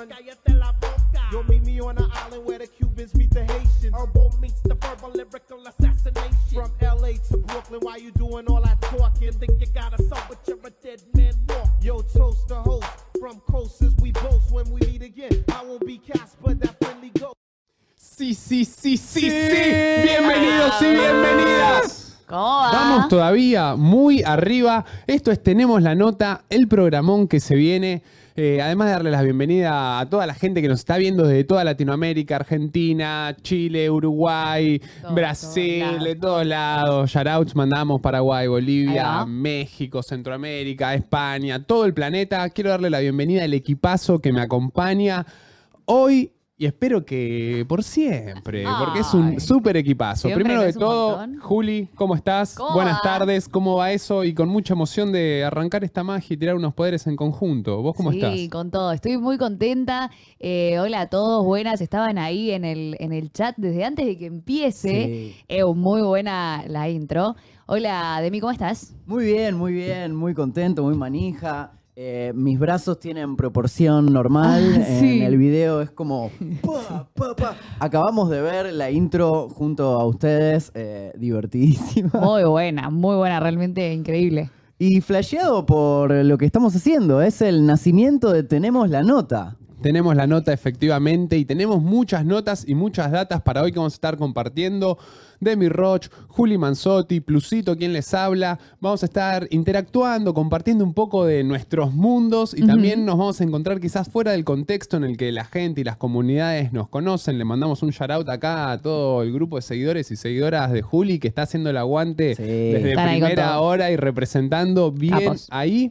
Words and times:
son, 0.00 0.08
cállate 0.08 0.54
la 0.54 0.72
boca. 0.72 1.28
You'll 1.32 1.44
meet 1.44 1.64
me 1.64 1.80
on 1.80 1.98
an 1.98 2.08
island 2.12 2.46
where 2.46 2.58
the 2.58 2.66
Cubans 2.66 3.14
meet 3.14 3.30
the 3.30 3.44
Haitians. 3.44 3.94
Herbal 3.94 4.36
meets 4.40 4.60
the 4.62 4.74
verbal 4.74 5.10
lyrical 5.10 5.66
assassination. 5.66 6.54
From 6.54 6.72
LA 6.80 7.12
to 7.30 7.36
Brooklyn, 7.38 7.80
why 7.82 7.96
you 7.96 8.10
doing 8.12 8.46
all 8.48 8.62
that 8.62 8.80
talking? 8.82 9.32
Think 9.32 9.60
you 9.60 9.66
got 9.72 9.98
a 9.98 10.02
soul, 10.02 10.18
but 10.28 10.38
you're 10.46 10.58
a 10.64 10.70
dead 10.82 11.02
man 11.14 11.34
walk. 11.48 11.68
Yo, 11.82 12.00
toast 12.02 12.48
the 12.48 12.56
host. 12.56 12.86
From 13.20 13.40
coasters 13.40 13.94
we 14.00 14.12
boast 14.12 14.50
when 14.50 14.70
we 14.70 14.80
meet 14.86 15.02
again. 15.02 15.44
I 15.52 15.64
won't 15.64 15.86
be 15.86 15.98
Casper, 15.98 16.54
that 16.54 16.76
friendly 16.82 17.10
ghost. 17.18 17.36
Sí, 17.96 18.34
sí, 18.34 18.64
sí, 18.64 18.96
sí, 18.96 19.20
sí. 19.20 19.30
Bienvenidos 19.30 20.82
y 20.82 20.90
bienvenidas. 20.90 22.18
¿Cómo 22.26 22.42
va? 22.42 22.70
Vamos 22.72 23.08
todavía 23.08 23.76
muy 23.76 24.22
arriba. 24.22 24.84
Esto 25.06 25.32
es 25.32 25.42
Tenemos 25.42 25.82
la 25.82 25.94
Nota, 25.94 26.44
el 26.48 26.68
programón 26.68 27.28
que 27.28 27.40
se 27.40 27.54
viene. 27.54 28.02
Eh, 28.42 28.62
además 28.62 28.86
de 28.86 28.92
darle 28.92 29.10
la 29.10 29.20
bienvenida 29.20 30.00
a 30.00 30.08
toda 30.08 30.26
la 30.26 30.32
gente 30.32 30.62
que 30.62 30.68
nos 30.68 30.78
está 30.78 30.96
viendo 30.96 31.24
desde 31.24 31.44
toda 31.44 31.62
Latinoamérica, 31.62 32.36
Argentina, 32.36 33.36
Chile, 33.42 33.90
Uruguay, 33.90 34.80
Todo, 35.02 35.12
Brasil, 35.14 35.98
de 36.02 36.14
todos 36.14 36.46
lados. 36.46 37.10
Shoutouts 37.10 37.54
mandamos 37.54 38.00
Paraguay, 38.00 38.46
Bolivia. 38.46 39.26
México, 39.26 40.02
Centroamérica, 40.02 40.94
España, 40.94 41.62
todo 41.62 41.84
el 41.84 41.92
planeta. 41.92 42.48
Quiero 42.48 42.70
darle 42.70 42.88
la 42.88 43.00
bienvenida 43.00 43.44
al 43.44 43.52
equipazo 43.52 44.20
que 44.20 44.32
me 44.32 44.40
acompaña 44.40 45.26
hoy 45.84 46.32
y 46.60 46.66
espero 46.66 47.06
que 47.06 47.64
por 47.66 47.82
siempre, 47.82 48.66
porque 48.78 48.98
es 48.98 49.14
un 49.14 49.40
súper 49.40 49.78
equipazo. 49.78 50.28
Siempre 50.28 50.44
Primero 50.44 50.62
de 50.62 50.74
todo, 50.74 51.16
montón. 51.16 51.40
Juli, 51.40 51.88
¿cómo 51.94 52.14
estás? 52.14 52.54
¿Cómo 52.54 52.74
Buenas 52.74 52.96
va? 52.96 53.00
tardes, 53.00 53.48
¿cómo 53.48 53.76
va 53.76 53.92
eso? 53.92 54.24
Y 54.24 54.34
con 54.34 54.50
mucha 54.50 54.74
emoción 54.74 55.10
de 55.10 55.42
arrancar 55.42 55.84
esta 55.84 56.04
magia 56.04 56.34
y 56.34 56.36
tirar 56.36 56.56
unos 56.56 56.74
poderes 56.74 57.06
en 57.06 57.16
conjunto. 57.16 57.80
¿Vos 57.80 57.96
cómo 57.96 58.12
sí, 58.12 58.18
estás? 58.18 58.50
con 58.50 58.70
todo. 58.70 58.92
Estoy 58.92 59.16
muy 59.16 59.38
contenta. 59.38 60.10
Eh, 60.38 60.78
hola 60.78 61.00
a 61.00 61.06
todos, 61.06 61.46
buenas. 61.46 61.80
Estaban 61.80 62.18
ahí 62.18 62.50
en 62.50 62.66
el, 62.66 62.94
en 63.00 63.14
el 63.14 63.32
chat 63.32 63.56
desde 63.56 63.82
antes 63.82 64.04
de 64.04 64.18
que 64.18 64.26
empiece. 64.26 65.06
Sí. 65.06 65.36
Eh, 65.48 65.64
muy 65.64 66.02
buena 66.02 66.64
la 66.68 66.90
intro. 66.90 67.36
Hola, 67.64 68.18
Demi, 68.20 68.38
¿cómo 68.38 68.52
estás? 68.52 68.94
Muy 69.06 69.24
bien, 69.24 69.56
muy 69.56 69.72
bien, 69.72 70.14
muy 70.14 70.34
contento, 70.34 70.82
muy 70.82 70.94
manija. 70.94 71.72
Eh, 72.02 72.32
mis 72.34 72.58
brazos 72.58 72.98
tienen 72.98 73.36
proporción 73.36 74.10
normal. 74.10 74.78
Ah, 74.80 74.86
sí. 74.98 75.18
En 75.18 75.22
el 75.24 75.36
video 75.36 75.82
es 75.82 75.90
como. 75.90 76.30
pa, 76.62 77.06
pa, 77.12 77.36
pa. 77.36 77.56
Acabamos 77.78 78.30
de 78.30 78.40
ver 78.40 78.72
la 78.72 78.90
intro 78.90 79.50
junto 79.50 80.00
a 80.00 80.06
ustedes, 80.06 80.72
eh, 80.74 81.12
divertidísima. 81.18 82.08
Muy 82.18 82.44
buena, 82.44 82.88
muy 82.88 83.16
buena, 83.16 83.38
realmente 83.38 83.92
increíble. 83.92 84.50
Y 84.78 85.02
flasheado 85.02 85.66
por 85.66 86.10
lo 86.10 86.38
que 86.38 86.46
estamos 86.46 86.74
haciendo. 86.74 87.20
Es 87.20 87.42
el 87.42 87.66
nacimiento 87.66 88.32
de 88.32 88.44
Tenemos 88.44 88.88
la 88.88 89.02
Nota. 89.02 89.58
Tenemos 89.82 90.14
la 90.14 90.26
nota 90.26 90.52
efectivamente 90.52 91.38
y 91.38 91.44
tenemos 91.44 91.80
muchas 91.82 92.24
notas 92.24 92.64
y 92.68 92.74
muchas 92.74 93.10
datas 93.10 93.40
para 93.42 93.62
hoy 93.62 93.72
que 93.72 93.78
vamos 93.78 93.94
a 93.94 93.96
estar 93.96 94.16
compartiendo. 94.18 94.98
Demi 95.40 95.70
Roch, 95.70 96.08
Juli 96.28 96.58
Manzotti, 96.58 97.20
Plusito, 97.20 97.74
quien 97.78 97.94
les 97.94 98.12
habla. 98.12 98.58
Vamos 98.78 99.02
a 99.02 99.06
estar 99.06 99.46
interactuando, 99.50 100.34
compartiendo 100.34 100.84
un 100.84 100.92
poco 100.92 101.24
de 101.24 101.42
nuestros 101.44 101.94
mundos 101.94 102.52
y 102.54 102.66
también 102.66 103.06
nos 103.06 103.16
vamos 103.16 103.40
a 103.40 103.44
encontrar 103.44 103.80
quizás 103.80 104.06
fuera 104.10 104.32
del 104.32 104.44
contexto 104.44 104.98
en 104.98 105.04
el 105.04 105.16
que 105.16 105.32
la 105.32 105.46
gente 105.46 105.80
y 105.80 105.84
las 105.84 105.96
comunidades 105.96 106.74
nos 106.74 106.88
conocen. 106.90 107.38
Le 107.38 107.46
mandamos 107.46 107.82
un 107.82 107.88
shout 107.88 108.10
out 108.10 108.28
acá 108.28 108.70
a 108.70 108.82
todo 108.82 109.22
el 109.22 109.32
grupo 109.32 109.56
de 109.56 109.62
seguidores 109.62 110.10
y 110.10 110.16
seguidoras 110.16 110.72
de 110.72 110.82
Juli 110.82 111.18
que 111.18 111.28
está 111.28 111.42
haciendo 111.42 111.70
el 111.70 111.78
aguante 111.78 112.34
Sí. 112.34 112.42
desde 112.42 112.90
Están 112.90 113.08
primera 113.08 113.60
hora 113.60 113.90
y 113.90 113.96
representando 113.96 114.92
bien 114.92 115.18
Capos. 115.20 115.46
ahí. 115.50 115.90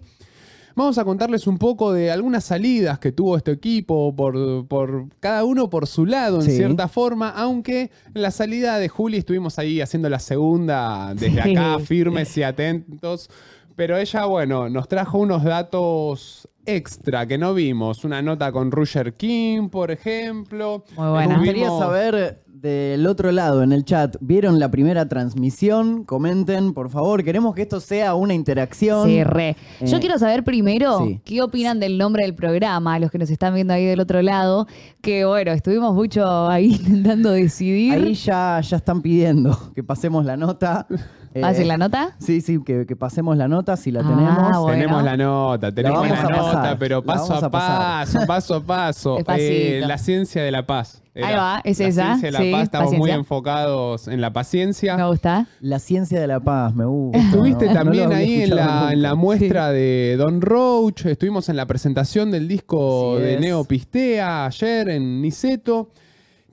Vamos 0.79 0.97
a 0.97 1.03
contarles 1.03 1.45
un 1.45 1.57
poco 1.57 1.91
de 1.91 2.09
algunas 2.09 2.45
salidas 2.45 2.99
que 2.99 3.11
tuvo 3.11 3.35
este 3.35 3.51
equipo, 3.51 4.15
por, 4.15 4.65
por 4.65 5.07
cada 5.19 5.43
uno 5.43 5.69
por 5.69 5.87
su 5.87 6.05
lado, 6.05 6.37
en 6.37 6.43
Sí. 6.45 6.51
cierta 6.55 6.87
forma, 6.87 7.31
aunque 7.31 7.91
en 8.15 8.21
la 8.21 8.31
salida 8.31 8.79
de 8.79 8.87
Juli 8.87 9.17
estuvimos 9.17 9.59
ahí 9.59 9.81
haciendo 9.81 10.07
la 10.09 10.19
segunda 10.19 11.13
desde 11.15 11.43
Sí. 11.43 11.53
acá, 11.57 11.79
firmes 11.79 12.37
y 12.37 12.43
atentos. 12.43 13.29
Pero 13.75 13.97
ella, 13.97 14.23
bueno, 14.23 14.69
nos 14.69 14.87
trajo 14.87 15.17
unos 15.17 15.43
datos 15.43 16.47
extra 16.65 17.25
que 17.25 17.37
no 17.37 17.53
vimos. 17.53 18.05
Una 18.05 18.21
nota 18.21 18.49
con 18.53 18.71
Roger 18.71 19.15
King, 19.15 19.67
por 19.67 19.91
ejemplo. 19.91 20.85
Muy 20.95 21.05
Me 21.05 21.11
buena. 21.11 21.35
gustaría 21.39 21.65
Tuvimos- 21.67 21.79
saber 21.79 22.41
del 22.61 23.07
otro 23.07 23.31
lado 23.31 23.63
en 23.63 23.71
el 23.71 23.85
chat. 23.85 24.17
¿Vieron 24.19 24.59
la 24.59 24.69
primera 24.69 25.07
transmisión? 25.07 26.03
Comenten, 26.03 26.73
por 26.73 26.89
favor. 26.89 27.23
Queremos 27.23 27.55
que 27.55 27.61
esto 27.61 27.79
sea 27.79 28.15
una 28.15 28.33
interacción. 28.33 29.07
Sí, 29.07 29.23
re. 29.23 29.55
Yo 29.81 29.97
Eh, 29.97 29.99
quiero 29.99 30.17
saber 30.19 30.43
primero 30.43 31.05
sí. 31.05 31.21
qué 31.23 31.41
opinan 31.41 31.79
del 31.79 31.97
nombre 31.97 32.23
del 32.23 32.35
programa, 32.35 32.99
los 32.99 33.11
que 33.11 33.17
nos 33.17 33.29
están 33.29 33.53
viendo 33.53 33.73
ahí 33.73 33.85
del 33.85 33.99
otro 34.01 34.21
lado, 34.21 34.67
que 35.01 35.23
bueno, 35.25 35.51
estuvimos 35.51 35.93
mucho 35.93 36.49
ahí 36.49 36.73
intentando 36.85 37.31
decidir. 37.31 37.93
Ahí 37.93 38.13
ya, 38.13 38.59
ya 38.61 38.77
están 38.77 39.01
pidiendo 39.01 39.71
que 39.73 39.83
pasemos 39.83 40.25
la 40.25 40.35
nota. 40.37 40.85
Eh, 41.31 41.43
¿Hacen 41.43 41.67
la 41.67 41.77
nota? 41.77 42.15
Sí, 42.17 42.41
sí, 42.41 42.57
que, 42.65 42.87
que 42.87 42.95
pasemos 42.95 43.37
la 43.37 43.47
nota 43.47 43.77
si 43.77 43.91
la 43.91 43.99
Ah, 43.99 44.03
tenemos. 44.03 44.61
bueno. 44.63 44.79
Tenemos 44.81 45.03
la 45.03 45.15
nota, 45.15 45.71
tenemos 45.71 45.99
vamos 46.01 46.17
la, 46.17 46.23
a 46.23 46.29
nota, 46.31 46.53
pasar, 46.53 46.77
pero 46.79 46.95
la 46.97 47.05
paso 47.05 47.33
a, 47.35 47.37
a 47.37 47.49
paso, 47.51 48.19
paso 48.25 48.55
a 48.55 48.63
paso. 48.65 49.17
Eh, 49.37 49.83
la 49.85 49.99
ciencia 49.99 50.41
de 50.41 50.49
la 50.49 50.65
paz. 50.65 51.03
Ahí 51.15 51.35
va, 51.35 51.61
es 51.63 51.79
la 51.79 51.87
esa, 51.87 52.03
ciencia 52.03 52.27
de 52.27 52.31
la 52.31 52.39
sí, 52.39 52.51
paz, 52.51 52.63
estamos 52.63 52.93
muy 52.93 53.11
enfocados 53.11 54.07
en 54.07 54.21
la 54.21 54.31
paciencia. 54.31 54.95
Me 54.95 55.07
gusta. 55.07 55.47
La 55.59 55.79
ciencia 55.79 56.19
de 56.21 56.27
la 56.27 56.39
paz, 56.39 56.73
me 56.75 56.85
gusta. 56.85 57.17
Estuviste 57.19 57.65
No, 57.67 57.73
también 57.73 58.13
ahí 58.13 58.43
en 58.43 58.55
la, 58.55 58.93
en 58.93 59.01
la 59.01 59.09
nunca. 59.09 59.21
muestra 59.21 59.71
de 59.71 60.15
Don 60.17 60.41
Roach, 60.41 61.05
estuvimos 61.05 61.49
en 61.49 61.55
la 61.55 61.65
presentación 61.65 62.31
del 62.31 62.47
disco 62.47 63.17
de 63.19 63.35
es. 63.35 63.41
Neo 63.41 63.63
Pistea 63.63 64.45
ayer 64.45 64.89
en 64.89 65.21
Niceto. 65.21 65.91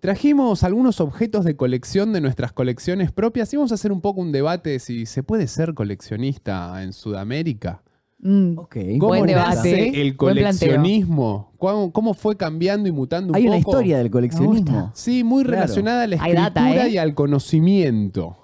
Trajimos 0.00 0.62
algunos 0.62 1.00
objetos 1.00 1.44
de 1.44 1.56
colección 1.56 2.12
de 2.12 2.21
nuestras 2.21 2.53
colecciones 2.53 3.12
propias 3.12 3.53
y 3.53 3.56
vamos 3.56 3.73
a 3.73 3.75
hacer 3.77 3.93
un 3.93 4.00
poco 4.00 4.21
un 4.21 4.31
debate 4.31 4.71
de 4.71 4.78
si 4.78 5.06
se 5.06 5.23
puede 5.23 5.49
ser 5.49 5.75
coleccionista 5.75 6.83
en 6.83 6.93
Sudamérica. 6.93 7.83
Mm. 8.19 8.54
¿Cómo 8.54 9.09
Buen 9.09 9.27
nace 9.27 9.69
debate, 9.69 10.00
el 10.00 10.15
buen 10.15 10.37
coleccionismo? 10.37 11.53
¿Cómo, 11.59 11.93
cómo 11.93 12.15
fue 12.15 12.37
cambiando 12.37 12.88
y 12.88 12.93
mutando 12.93 13.31
un 13.32 13.37
Hay 13.37 13.47
una 13.47 13.59
poco? 13.59 13.72
historia 13.72 13.99
del 13.99 14.10
coleccionismo. 14.10 14.91
Sí, 14.94 15.22
muy 15.22 15.44
Claro. 15.44 15.56
relacionada 15.60 16.03
a 16.03 16.06
la 16.06 16.15
escritura 16.16 16.43
data, 16.50 16.87
¿eh? 16.87 16.91
y 16.91 16.99
al 16.99 17.15
conocimiento. 17.15 18.37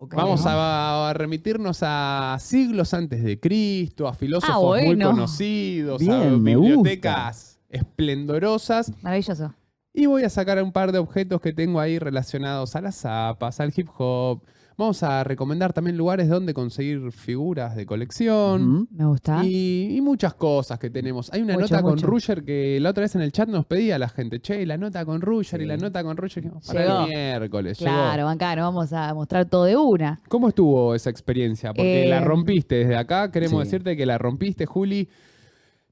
Vamos 0.00 0.46
a, 0.46 1.08
a 1.08 1.12
remitirnos 1.14 1.78
a 1.82 2.36
siglos 2.38 2.94
antes 2.94 3.24
de 3.24 3.40
Cristo, 3.40 4.06
a 4.06 4.12
filósofos 4.14 4.78
Ah, 4.78 4.84
muy 4.84 4.98
conocidos, 4.98 6.00
a 6.02 6.04
Bien, 6.04 6.44
bibliotecas 6.44 7.58
esplendorosas. 7.68 8.92
Maravilloso. 9.02 9.54
Y 9.92 10.06
voy 10.06 10.22
a 10.22 10.30
sacar 10.30 10.62
un 10.62 10.70
par 10.70 10.92
de 10.92 10.98
objetos 10.98 11.40
que 11.40 11.52
tengo 11.52 11.80
ahí 11.80 11.98
relacionados 11.98 12.76
a 12.76 12.80
las 12.80 12.94
zapas, 13.00 13.58
al 13.58 13.72
hip 13.74 13.88
hop. 13.98 14.42
Vamos 14.78 15.02
a 15.02 15.24
recomendar 15.24 15.72
también 15.72 15.96
lugares 15.96 16.28
donde 16.28 16.54
conseguir 16.54 17.10
figuras 17.10 17.74
de 17.74 17.84
colección. 17.84 18.86
Me 18.92 19.04
gusta. 19.06 19.44
Y, 19.44 19.96
y 19.96 20.00
muchas 20.00 20.34
cosas 20.34 20.78
que 20.78 20.88
tenemos. 20.88 21.30
Hay 21.32 21.42
una 21.42 21.54
Mucho, 21.54 21.74
nota 21.74 21.82
con. 21.82 21.98
Ruger 21.98 22.44
que 22.44 22.78
la 22.80 22.90
otra 22.90 23.02
vez 23.02 23.14
en 23.16 23.22
el 23.22 23.32
chat 23.32 23.48
nos 23.48 23.66
pedía 23.66 23.98
la 23.98 24.08
gente, 24.08 24.40
che, 24.40 24.64
la 24.66 24.76
nota 24.76 25.04
con 25.04 25.20
Ruger 25.20 25.60
y 25.62 25.66
la 25.66 25.76
nota 25.76 26.04
con 26.04 26.16
Ruger. 26.16 26.44
Dijimos, 26.44 26.64
para 26.64 26.80
Llegó. 26.80 27.00
el 27.02 27.08
miércoles. 27.08 27.78
llegó. 27.80 27.90
Claro, 27.90 28.28
acá 28.28 28.54
no 28.54 28.62
vamos 28.62 28.92
a 28.92 29.12
mostrar 29.14 29.46
todo 29.46 29.64
de 29.64 29.76
una. 29.76 30.20
¿Cómo 30.28 30.48
estuvo 30.48 30.94
esa 30.94 31.10
experiencia? 31.10 31.70
Porque 31.74 32.06
Eh, 32.06 32.08
la 32.08 32.20
rompiste 32.20 32.76
desde 32.76 32.96
acá. 32.96 33.32
Queremos 33.32 33.58
Sí. 33.62 33.64
decirte 33.64 33.96
que 33.96 34.06
la 34.06 34.16
rompiste, 34.16 34.64
Juli. 34.64 35.08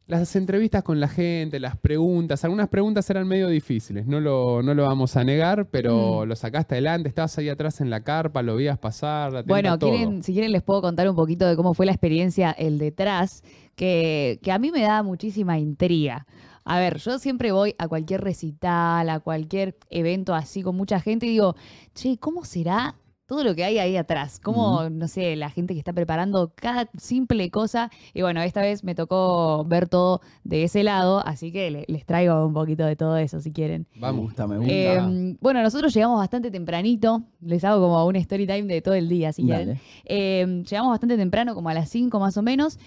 Las 0.08 0.37
entrevistas 0.37 0.85
con 0.85 1.00
la 1.00 1.08
gente, 1.08 1.58
las 1.58 1.76
preguntas, 1.76 2.44
algunas 2.44 2.69
preguntas 2.69 3.11
eran 3.11 3.26
medio 3.26 3.49
difíciles, 3.49 4.06
no 4.06 4.20
lo, 4.20 4.62
no 4.62 4.73
lo 4.73 4.85
vamos 4.85 5.17
a 5.17 5.25
negar, 5.25 5.67
pero 5.69 6.23
Mm. 6.25 6.29
lo 6.29 6.37
sacaste 6.37 6.76
adelante, 6.76 7.08
estabas 7.08 7.37
ahí 7.38 7.49
atrás 7.49 7.81
en 7.81 7.91
la 7.91 8.05
carpa, 8.05 8.41
lo 8.43 8.55
veías 8.55 8.79
pasar, 8.79 9.44
Bueno, 9.47 9.76
todo. 9.79 9.91
quieren, 9.91 10.23
si 10.23 10.32
quieren 10.32 10.53
les 10.53 10.62
puedo 10.62 10.81
contar 10.81 11.11
un 11.11 11.17
poquito 11.17 11.44
de 11.49 11.56
cómo 11.56 11.75
fue 11.75 11.87
la 11.87 11.93
experiencia, 11.93 12.53
el 12.53 12.79
detrás, 12.79 13.43
que, 13.75 14.38
que 14.44 14.53
a 14.53 14.61
mí 14.61 14.70
me 14.70 14.82
da 14.82 15.03
muchísima 15.03 15.58
intriga. 15.58 16.25
A 16.64 16.79
ver, 16.79 16.99
yo 16.99 17.19
siempre 17.19 17.50
voy 17.50 17.75
a 17.79 17.88
cualquier 17.88 18.20
recital, 18.23 19.09
a 19.11 19.19
cualquier 19.19 19.76
evento 19.91 20.35
así 20.37 20.62
con 20.62 20.76
mucha 20.76 21.00
gente 21.00 21.26
y 21.26 21.31
digo, 21.31 21.56
che, 21.94 22.17
¿cómo 22.19 22.44
será 22.44 22.94
todo 23.26 23.43
lo 23.44 23.55
que 23.55 23.64
hay 23.64 23.78
ahí 23.78 23.96
atrás? 23.96 24.40
¿Cómo, 24.43 24.88
no 24.90 25.08
sé, 25.08 25.34
la 25.37 25.50
gente 25.50 25.75
que 25.75 25.78
está 25.81 25.93
preparando 25.93 26.52
cada 26.55 26.88
simple 26.96 27.50
cosa? 27.50 27.90
Y 28.14 28.23
bueno, 28.23 28.40
esta 28.43 28.61
vez 28.61 28.84
me 28.84 28.94
tocó 28.94 29.64
ver 29.64 29.88
todo 29.88 30.20
de 30.44 30.64
ese 30.64 30.82
lado, 30.84 31.26
así 31.26 31.50
que 31.52 31.70
le- 31.70 31.84
les 31.88 32.06
traigo 32.06 32.46
un 32.46 32.55
poquito 32.55 32.84
de 32.84 32.96
todo 32.96 33.17
eso 33.17 33.40
si 33.40 33.52
quieren. 33.52 33.87
Me 33.94 34.00
Vamos. 34.02 34.23
gusta, 34.26 34.46
me 34.46 34.58
gusta. 34.58 34.73
Eh, 34.73 35.37
bueno, 35.40 35.62
nosotros 35.62 35.93
llegamos 35.93 36.19
bastante 36.19 36.50
tempranito. 36.50 37.23
Les 37.40 37.64
hago 37.64 37.81
como 37.82 38.05
un 38.06 38.17
story 38.17 38.46
time 38.46 38.62
de 38.64 38.81
todo 38.82 38.94
el 38.94 39.08
día, 39.08 39.32
si 39.32 39.43
quieren. 39.44 39.81
Eh, 40.05 40.62
llegamos 40.69 40.90
bastante 40.90 41.17
temprano, 41.17 41.55
como 41.55 41.69
a 41.69 41.75
las 41.75 41.88
5 41.90 42.20
más 42.20 42.37
o 42.37 42.43
menos. 42.43 42.78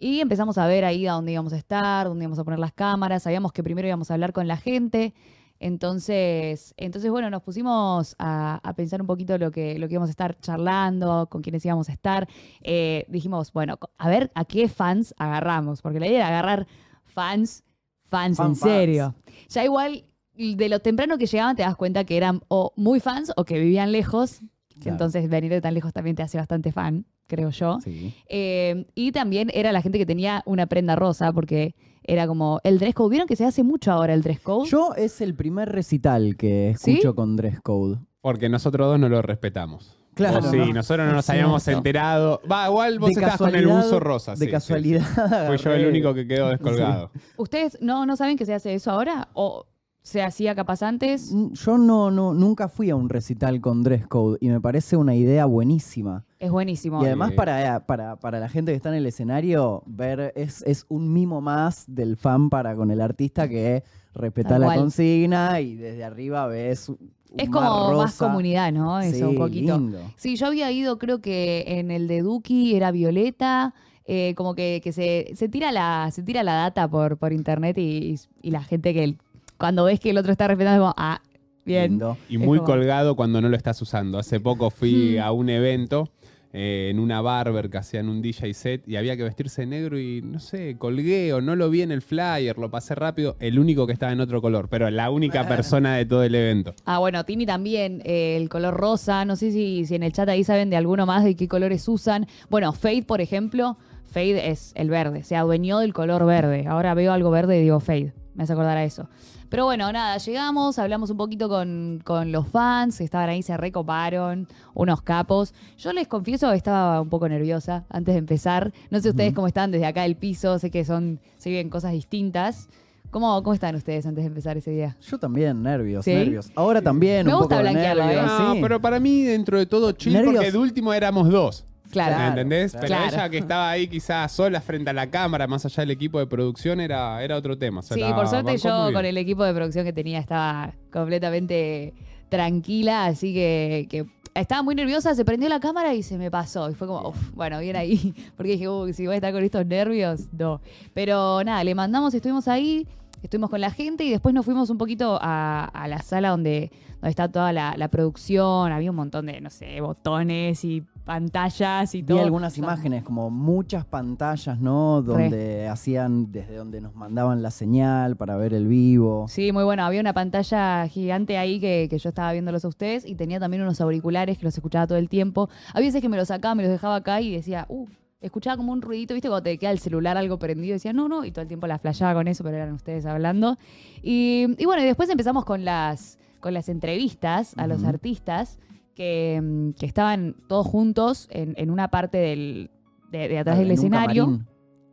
Y 0.00 0.20
empezamos 0.20 0.58
a 0.58 0.66
ver 0.68 0.84
ahí 0.84 1.08
a 1.08 1.12
dónde 1.14 1.32
íbamos 1.32 1.52
a 1.52 1.56
estar, 1.56 2.06
dónde 2.06 2.22
íbamos 2.24 2.38
a 2.38 2.44
poner 2.44 2.60
las 2.60 2.72
cámaras. 2.72 3.24
Sabíamos 3.24 3.52
que 3.52 3.64
primero 3.64 3.88
íbamos 3.88 4.10
a 4.10 4.14
hablar 4.14 4.32
con 4.32 4.46
la 4.46 4.56
gente. 4.56 5.12
Entonces, 5.60 6.74
entonces 6.76 7.10
bueno, 7.10 7.30
nos 7.30 7.42
pusimos 7.42 8.14
a, 8.18 8.60
a 8.62 8.72
pensar 8.74 9.00
un 9.00 9.06
poquito 9.06 9.38
lo 9.38 9.50
que, 9.50 9.78
lo 9.78 9.88
que 9.88 9.94
íbamos 9.94 10.08
a 10.08 10.12
estar 10.12 10.38
charlando, 10.40 11.28
con 11.30 11.42
quiénes 11.42 11.64
íbamos 11.64 11.88
a 11.88 11.92
estar. 11.92 12.28
Eh, 12.62 13.04
dijimos, 13.08 13.52
bueno, 13.52 13.78
a 13.96 14.08
ver 14.08 14.30
a 14.34 14.44
qué 14.44 14.68
fans 14.68 15.14
agarramos, 15.18 15.82
porque 15.82 16.00
la 16.00 16.06
idea 16.06 16.18
era 16.18 16.28
agarrar 16.28 16.66
fans 17.04 17.64
fans 18.10 18.36
Fan 18.38 18.46
en 18.48 18.56
fans. 18.56 18.72
serio. 18.72 19.14
Ya 19.48 19.64
igual, 19.64 20.04
de 20.34 20.68
lo 20.68 20.80
temprano 20.80 21.18
que 21.18 21.26
llegaban, 21.26 21.56
te 21.56 21.62
das 21.62 21.76
cuenta 21.76 22.04
que 22.04 22.16
eran 22.16 22.40
o 22.48 22.72
muy 22.76 23.00
fans 23.00 23.32
o 23.36 23.44
que 23.44 23.58
vivían 23.58 23.92
lejos. 23.92 24.40
Claro. 24.80 24.94
Entonces, 24.94 25.28
venir 25.28 25.50
de 25.50 25.60
tan 25.60 25.74
lejos 25.74 25.92
también 25.92 26.16
te 26.16 26.22
hace 26.22 26.38
bastante 26.38 26.72
fan, 26.72 27.04
creo 27.26 27.50
yo. 27.50 27.78
Sí. 27.82 28.14
Eh, 28.28 28.86
y 28.94 29.12
también 29.12 29.50
era 29.52 29.72
la 29.72 29.82
gente 29.82 29.98
que 29.98 30.06
tenía 30.06 30.42
una 30.46 30.66
prenda 30.66 30.96
rosa, 30.96 31.32
porque 31.32 31.74
era 32.04 32.26
como 32.26 32.60
el 32.64 32.78
dress 32.78 32.94
code. 32.94 33.10
¿Vieron 33.10 33.28
que 33.28 33.36
se 33.36 33.44
hace 33.44 33.62
mucho 33.62 33.92
ahora 33.92 34.14
el 34.14 34.22
dress 34.22 34.40
code? 34.40 34.68
Yo 34.68 34.94
es 34.96 35.20
el 35.20 35.34
primer 35.34 35.68
recital 35.70 36.36
que 36.36 36.74
¿Sí? 36.78 36.92
escucho 36.92 37.14
con 37.14 37.36
dress 37.36 37.60
code. 37.60 37.98
Porque 38.20 38.48
nosotros 38.48 38.86
dos 38.88 38.98
no 38.98 39.08
lo 39.08 39.20
respetamos. 39.22 39.94
Claro. 40.14 40.38
O 40.38 40.42
sí, 40.50 40.56
¿no? 40.56 40.66
nosotros 40.72 41.04
no 41.06 41.10
Es 41.10 41.16
nos 41.16 41.30
habíamos 41.30 41.62
cierto. 41.62 41.78
enterado. 41.78 42.40
Va, 42.50 42.66
igual 42.66 42.98
vos 42.98 43.10
De 43.14 43.20
estás 43.20 43.36
con 43.38 43.54
el 43.54 43.68
buzo 43.68 44.00
rosa. 44.00 44.34
De 44.34 44.46
sí, 44.46 44.50
casualidad. 44.50 45.02
sí. 45.06 45.46
Fui 45.46 45.56
yo 45.58 45.72
el 45.72 45.86
único 45.86 46.12
que 46.14 46.26
quedó 46.26 46.48
descolgado. 46.48 47.12
¿Ustedes 47.36 47.78
no, 47.80 48.04
no 48.04 48.16
saben 48.16 48.36
que 48.36 48.44
se 48.44 48.54
hace 48.54 48.74
eso 48.74 48.90
ahora? 48.90 49.28
¿O 49.34 49.66
se 50.08 50.22
hacía 50.22 50.54
capaz 50.54 50.82
antes? 50.82 51.30
Yo 51.52 51.76
no, 51.76 52.10
no, 52.10 52.32
nunca 52.32 52.68
fui 52.68 52.88
a 52.88 52.96
un 52.96 53.10
recital 53.10 53.60
con 53.60 53.82
dress 53.82 54.06
code 54.06 54.38
y 54.40 54.48
me 54.48 54.58
parece 54.58 54.96
una 54.96 55.14
idea 55.14 55.44
buenísima. 55.44 56.24
Es 56.38 56.50
buenísimo. 56.50 57.02
Y 57.02 57.06
además 57.06 57.30
Sí. 57.30 57.36
para, 57.36 57.84
para, 57.86 58.16
para 58.16 58.40
la 58.40 58.48
gente 58.48 58.72
que 58.72 58.76
está 58.76 58.88
en 58.88 58.94
el 58.94 59.04
escenario, 59.06 59.82
ver 59.86 60.32
es, 60.34 60.62
es 60.62 60.86
un 60.88 61.12
mimo 61.12 61.42
más 61.42 61.84
del 61.88 62.16
fan 62.16 62.48
para 62.48 62.74
con 62.74 62.90
el 62.90 63.02
artista 63.02 63.48
que 63.48 63.82
respeta 64.14 64.58
la 64.58 64.74
consigna 64.74 65.60
y 65.60 65.74
desde 65.76 66.04
arriba 66.04 66.46
ves 66.46 66.90
Es 67.36 67.50
como 67.50 67.68
más 67.68 67.90
rosa. 67.90 68.26
comunidad, 68.26 68.72
¿no? 68.72 68.98
Eso, 69.00 69.14
Sí, 69.16 69.22
un 69.24 69.34
poquito. 69.36 69.76
lindo. 69.76 69.98
Sí, 70.16 70.36
yo 70.36 70.46
había 70.46 70.70
ido, 70.72 70.96
creo 70.98 71.20
que 71.20 71.64
en 71.66 71.90
el 71.90 72.08
de 72.08 72.22
Duki 72.22 72.74
era 72.74 72.90
Violeta, 72.92 73.74
eh, 74.06 74.32
como 74.36 74.54
que, 74.54 74.80
que 74.82 74.90
se, 74.92 75.32
se 75.34 75.50
tira 75.50 75.70
la, 75.70 76.08
se 76.12 76.22
tira 76.22 76.42
la 76.42 76.54
data 76.54 76.88
por, 76.88 77.18
por 77.18 77.34
internet 77.34 77.76
y, 77.76 78.18
y 78.40 78.50
la 78.52 78.62
gente 78.62 78.94
que 78.94 79.18
cuando 79.58 79.84
ves 79.84 80.00
que 80.00 80.10
el 80.10 80.18
otro 80.18 80.32
está 80.32 80.48
respetando 80.48 80.76
es 80.76 80.80
como, 80.80 80.94
ah, 80.96 81.20
bien. 81.64 81.90
Lindo. 81.92 82.16
Y 82.28 82.36
Es 82.36 82.40
muy 82.40 82.58
como- 82.58 82.66
colgado 82.70 83.16
cuando 83.16 83.40
no 83.40 83.48
lo 83.48 83.56
estás 83.56 83.80
usando. 83.82 84.18
Hace 84.18 84.40
poco 84.40 84.70
fui 84.70 85.16
Hmm. 85.18 85.22
a 85.22 85.32
un 85.32 85.48
evento 85.50 86.08
eh, 86.54 86.88
en 86.90 86.98
una 86.98 87.20
barber 87.20 87.68
que 87.68 87.76
hacían 87.76 88.08
un 88.08 88.22
DJ 88.22 88.54
set 88.54 88.88
y 88.88 88.96
había 88.96 89.18
que 89.18 89.22
vestirse 89.22 89.60
de 89.62 89.66
negro 89.66 89.98
y 89.98 90.22
no 90.22 90.38
sé, 90.40 90.76
colgué 90.78 91.34
o 91.34 91.42
no 91.42 91.54
lo 91.56 91.68
vi 91.68 91.82
en 91.82 91.92
el 91.92 92.00
flyer, 92.00 92.56
lo 92.56 92.70
pasé 92.70 92.94
rápido. 92.94 93.36
El 93.38 93.58
único 93.58 93.86
que 93.86 93.92
estaba 93.92 94.12
en 94.12 94.20
otro 94.22 94.40
color, 94.40 94.68
pero 94.70 94.88
la 94.90 95.10
única 95.10 95.46
persona 95.46 95.94
de 95.96 96.06
todo 96.06 96.22
el 96.22 96.34
evento. 96.34 96.74
Ah, 96.86 97.00
bueno, 97.00 97.22
Tini 97.24 97.44
también, 97.44 98.00
eh, 98.06 98.38
el 98.38 98.48
color 98.48 98.72
rosa. 98.74 99.26
No 99.26 99.36
sé 99.36 99.52
si, 99.52 99.84
si 99.84 99.94
en 99.94 100.02
el 100.04 100.12
chat 100.14 100.26
ahí 100.30 100.42
saben 100.42 100.70
de 100.70 100.76
alguno 100.76 101.04
más 101.04 101.22
de 101.22 101.36
qué 101.36 101.48
colores 101.48 101.86
usan. 101.86 102.26
Bueno, 102.48 102.72
Fade, 102.72 103.02
por 103.02 103.20
ejemplo, 103.20 103.76
Fade 104.10 104.48
es 104.50 104.72
el 104.74 104.88
verde. 104.88 105.24
Se 105.24 105.36
adueñó 105.36 105.80
del 105.80 105.92
color 105.92 106.24
verde. 106.24 106.66
Ahora 106.66 106.94
veo 106.94 107.12
algo 107.12 107.30
verde 107.30 107.58
y 107.58 107.62
digo 107.62 107.78
Fade. 107.78 108.14
Me 108.34 108.44
hace 108.44 108.54
acordar 108.54 108.78
a 108.78 108.84
eso. 108.84 109.06
Pero 109.48 109.64
bueno, 109.64 109.90
nada, 109.92 110.18
llegamos, 110.18 110.78
hablamos 110.78 111.08
un 111.10 111.16
poquito 111.16 111.48
con, 111.48 112.00
con 112.04 112.32
los 112.32 112.46
fans 112.48 112.98
que 112.98 113.04
estaban 113.04 113.30
ahí, 113.30 113.42
se 113.42 113.56
recoparon, 113.56 114.46
unos 114.74 115.00
capos. 115.02 115.54
Yo 115.78 115.92
les 115.92 116.06
confieso 116.06 116.50
que 116.50 116.56
estaba 116.56 117.00
un 117.00 117.08
poco 117.08 117.28
nerviosa 117.28 117.84
antes 117.88 118.14
de 118.14 118.18
empezar. 118.18 118.72
No 118.90 119.00
sé 119.00 119.10
ustedes 119.10 119.32
cómo 119.32 119.46
están 119.46 119.70
desde 119.70 119.86
acá 119.86 120.02
del 120.02 120.16
piso, 120.16 120.58
sé 120.58 120.70
que 120.70 120.84
son, 120.84 121.18
se 121.38 121.48
viven 121.50 121.70
cosas 121.70 121.92
distintas. 121.92 122.68
¿Cómo, 123.10 123.42
¿Cómo 123.42 123.54
están 123.54 123.74
ustedes 123.74 124.04
antes 124.04 124.22
de 124.22 124.28
empezar 124.28 124.58
ese 124.58 124.70
día? 124.70 124.94
Yo 125.00 125.16
también, 125.18 125.62
nervios, 125.62 126.04
¿Sí? 126.04 126.12
nervios. 126.12 126.52
Ahora 126.54 126.82
también 126.82 127.26
Me 127.26 127.32
un 127.32 127.38
gusta 127.40 127.56
poco 127.56 127.68
de 127.68 127.74
¿eh? 127.74 127.94
nervios, 127.94 128.26
No, 128.26 128.52
sí. 128.52 128.58
pero 128.60 128.82
para 128.82 129.00
mí, 129.00 129.22
dentro 129.22 129.56
de 129.56 129.64
todo, 129.64 129.92
chill, 129.92 130.12
Nervios. 130.12 130.34
porque 130.34 130.52
de 130.52 130.58
último 130.58 130.92
éramos 130.92 131.30
dos. 131.30 131.64
Claro. 131.90 132.18
¿Me 132.18 132.28
entendés? 132.28 132.72
claro. 132.72 132.86
Pero 132.88 133.04
ella 133.16 133.28
que 133.28 133.38
estaba 133.38 133.70
ahí 133.70 133.88
quizás 133.88 134.30
sola 134.32 134.60
frente 134.60 134.90
a 134.90 134.92
la 134.92 135.08
cámara, 135.10 135.46
más 135.46 135.64
allá 135.64 135.82
del 135.82 135.90
equipo 135.90 136.18
de 136.18 136.26
producción, 136.26 136.80
era, 136.80 137.22
era 137.22 137.36
otro 137.36 137.56
tema. 137.56 137.82
Sí, 137.82 138.00
la 138.00 138.14
por 138.14 138.28
suerte 138.28 138.56
yo 138.58 138.92
con 138.92 139.04
el 139.04 139.16
equipo 139.16 139.44
de 139.44 139.54
producción 139.54 139.84
que 139.84 139.92
tenía 139.92 140.18
estaba 140.18 140.72
completamente 140.92 141.94
tranquila, 142.28 143.06
así 143.06 143.32
que, 143.32 143.86
que 143.88 144.06
estaba 144.34 144.62
muy 144.62 144.74
nerviosa, 144.74 145.14
se 145.14 145.24
prendió 145.24 145.48
la 145.48 145.60
cámara 145.60 145.94
y 145.94 146.02
se 146.02 146.18
me 146.18 146.30
pasó. 146.30 146.70
Y 146.70 146.74
fue 146.74 146.86
como, 146.86 147.08
"Uf, 147.08 147.32
bueno, 147.32 147.58
bien 147.60 147.76
ahí. 147.76 148.14
Porque 148.36 148.52
dije, 148.52 148.68
uy, 148.68 148.92
si 148.92 149.06
voy 149.06 149.14
a 149.14 149.16
estar 149.16 149.32
con 149.32 149.42
estos 149.42 149.66
nervios, 149.66 150.26
no. 150.32 150.60
Pero 150.94 151.42
nada, 151.44 151.64
le 151.64 151.74
mandamos, 151.74 152.14
estuvimos 152.14 152.46
ahí, 152.48 152.86
estuvimos 153.22 153.50
con 153.50 153.60
la 153.60 153.70
gente 153.70 154.04
y 154.04 154.10
después 154.10 154.34
nos 154.34 154.44
fuimos 154.44 154.70
un 154.70 154.78
poquito 154.78 155.18
a, 155.20 155.64
a 155.64 155.88
la 155.88 156.00
sala 156.02 156.30
donde, 156.30 156.70
donde 157.00 157.10
está 157.10 157.28
toda 157.30 157.52
la, 157.52 157.74
la 157.76 157.88
producción. 157.88 158.72
Había 158.72 158.90
un 158.90 158.96
montón 158.96 159.26
de, 159.26 159.40
no 159.40 159.50
sé, 159.50 159.80
botones 159.80 160.64
y 160.64 160.82
pantallas 161.04 161.94
y 161.94 162.02
Vi 162.02 162.08
todo. 162.08 162.22
algunas 162.22 162.52
Son- 162.54 162.64
imágenes, 162.64 163.02
como 163.02 163.30
muchas 163.30 163.84
pantallas, 163.84 164.60
¿no? 164.60 165.02
Donde 165.02 165.66
hacían, 165.68 166.30
desde 166.30 166.54
donde 166.56 166.80
nos 166.80 166.94
mandaban 166.94 167.42
la 167.42 167.50
señal 167.50 168.16
para 168.16 168.36
ver 168.36 168.52
el 168.54 168.66
vivo. 168.66 169.26
Sí, 169.28 169.50
muy 169.52 169.64
bueno. 169.64 169.84
Había 169.84 170.00
una 170.00 170.12
pantalla 170.12 170.86
gigante 170.86 171.38
ahí 171.38 171.60
que, 171.60 171.86
que 171.90 171.98
yo 171.98 172.10
estaba 172.10 172.32
viéndolos 172.32 172.64
a 172.64 172.68
ustedes 172.68 173.04
y 173.06 173.14
tenía 173.14 173.40
también 173.40 173.62
unos 173.62 173.80
auriculares 173.80 174.38
que 174.38 174.44
los 174.44 174.54
escuchaba 174.54 174.86
todo 174.86 174.98
el 174.98 175.08
tiempo. 175.08 175.48
A 175.72 175.80
veces 175.80 176.00
que 176.02 176.08
me 176.08 176.16
los 176.16 176.28
sacaba, 176.28 176.54
me 176.54 176.62
los 176.62 176.72
dejaba 176.72 176.96
acá 176.96 177.20
y 177.20 177.32
decía, 177.34 177.64
uh, 177.68 177.86
escuchaba 178.20 178.56
como 178.56 178.72
un 178.72 178.82
ruidito, 178.82 179.14
¿viste? 179.14 179.28
Cuando 179.28 179.44
te 179.44 179.58
queda 179.58 179.70
el 179.70 179.78
celular 179.78 180.16
algo 180.16 180.38
prendido, 180.38 180.74
decía, 180.74 180.92
no, 180.92 181.08
no, 181.08 181.24
y 181.24 181.30
todo 181.30 181.42
el 181.42 181.48
tiempo 181.48 181.66
la 181.66 181.78
flasheaba 181.78 182.14
con 182.14 182.28
eso, 182.28 182.42
pero 182.44 182.56
eran 182.56 182.72
ustedes 182.72 183.06
hablando. 183.06 183.56
Y, 184.02 184.46
y 184.58 184.64
bueno, 184.64 184.82
y 184.82 184.86
después 184.86 185.08
empezamos 185.10 185.44
con 185.44 185.64
las, 185.64 186.18
con 186.40 186.54
las 186.54 186.68
entrevistas 186.68 187.54
a 187.56 187.66
los 187.66 187.84
artistas 187.84 188.58
que, 188.94 189.72
que 189.78 189.86
estaban 189.86 190.34
todos 190.48 190.66
juntos 190.66 191.28
en, 191.30 191.54
en 191.56 191.70
una 191.70 191.88
parte 191.88 192.18
del, 192.18 192.70
de, 193.12 193.28
de 193.28 193.38
atrás 193.38 193.56
Ah, 193.56 193.60
del 193.60 193.70
escenario. 193.70 194.24
camarín. 194.24 194.46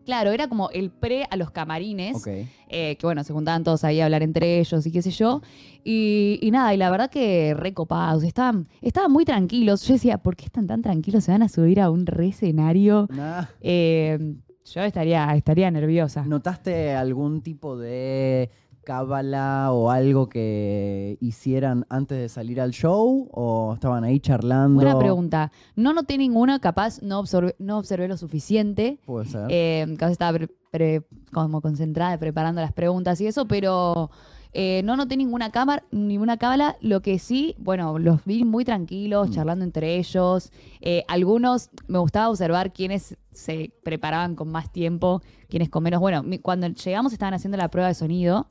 Claro, 0.06 0.32
era 0.32 0.48
como 0.48 0.70
el 0.70 0.92
pre 0.92 1.26
a 1.30 1.36
los 1.36 1.50
camarines 1.52 2.16
Ok. 2.18 2.28
eh, 2.70 2.96
que 2.98 3.06
bueno, 3.06 3.24
se 3.24 3.34
juntaban 3.34 3.64
todos 3.64 3.84
ahí 3.84 4.00
a 4.02 4.06
hablar 4.06 4.22
entre 4.24 4.60
ellos 4.60 4.86
y 4.86 4.92
qué 4.92 5.02
sé 5.02 5.12
yo. 5.12 5.42
Y, 5.84 6.40
y 6.42 6.52
nada, 6.52 6.74
y 6.74 6.78
la 6.78 6.90
verdad 6.92 7.10
que 7.10 7.54
recopados, 7.56 8.24
estaban, 8.24 8.68
estaban 8.82 9.12
muy 9.12 9.26
tranquilos. 9.26 9.82
Yo 9.88 9.94
decía, 9.94 10.18
¿por 10.20 10.36
qué 10.36 10.46
están 10.46 10.68
tan 10.68 10.82
tranquilos? 10.82 11.24
¿Se 11.24 11.32
van 11.32 11.44
a 11.44 11.50
subir 11.50 11.82
a 11.82 11.90
un 11.90 12.06
re 12.06 12.28
escenario? 12.30 13.08
Nah. 13.12 13.46
Eh, 13.62 14.36
yo 14.74 14.82
estaría, 14.82 15.36
estaría 15.36 15.70
nerviosa. 15.70 16.24
¿Notaste 16.26 16.94
algún 16.94 17.42
tipo 17.42 17.78
de 17.78 18.50
cábala 18.86 19.72
o 19.74 19.90
algo 19.92 20.30
que 20.30 21.18
hicieran 21.20 21.86
antes 21.90 22.18
de 22.18 22.30
salir 22.30 22.62
al 22.62 22.72
show? 22.72 23.28
¿O 23.34 23.74
estaban 23.74 24.06
ahí 24.06 24.22
charlando? 24.22 24.76
Buena 24.82 24.98
pregunta. 24.98 25.52
No 25.76 25.92
noté 25.94 26.18
ninguna, 26.18 26.60
capaz 26.60 27.02
no 27.02 27.20
observé, 27.20 27.56
no 27.60 27.78
observé 27.78 28.08
lo 28.08 28.16
suficiente. 28.16 28.98
Puede 29.06 29.26
ser. 29.26 29.48
Eh, 29.50 29.86
capaz 29.98 30.12
estaba 30.12 30.38
pre- 30.38 30.50
pre- 30.72 31.04
como 31.34 31.60
concentrada 31.60 32.18
preparando 32.18 32.62
las 32.62 32.72
preguntas 32.72 33.20
y 33.20 33.28
eso, 33.28 33.46
pero 33.46 34.10
eh, 34.58 34.82
no 34.84 34.96
noté 34.96 35.18
ninguna 35.18 35.52
cámara, 35.52 35.84
ninguna 35.92 36.38
cábala. 36.38 36.78
Lo 36.82 37.02
que 37.02 37.20
sí, 37.20 37.56
bueno, 37.60 38.00
los 38.00 38.24
vi 38.26 38.44
muy 38.46 38.64
tranquilos, 38.66 39.30
Mm. 39.30 39.34
charlando 39.34 39.66
entre 39.66 39.98
ellos. 39.98 40.52
Eh, 40.82 41.04
algunos 41.08 41.70
me 41.88 42.00
gustaba 42.00 42.30
observar 42.30 42.72
quiénes 42.74 43.18
se 43.32 43.72
preparaban 43.84 44.36
con 44.36 44.50
más 44.50 44.72
tiempo, 44.72 45.22
quiénes 45.50 45.70
con 45.70 45.84
menos. 45.84 46.00
Bueno, 46.00 46.24
mi- 46.24 46.40
cuando 46.40 46.68
llegamos 46.68 47.12
estaban 47.14 47.34
haciendo 47.34 47.58
la 47.58 47.68
prueba 47.70 47.90
de 47.90 47.94
sonido, 47.96 48.48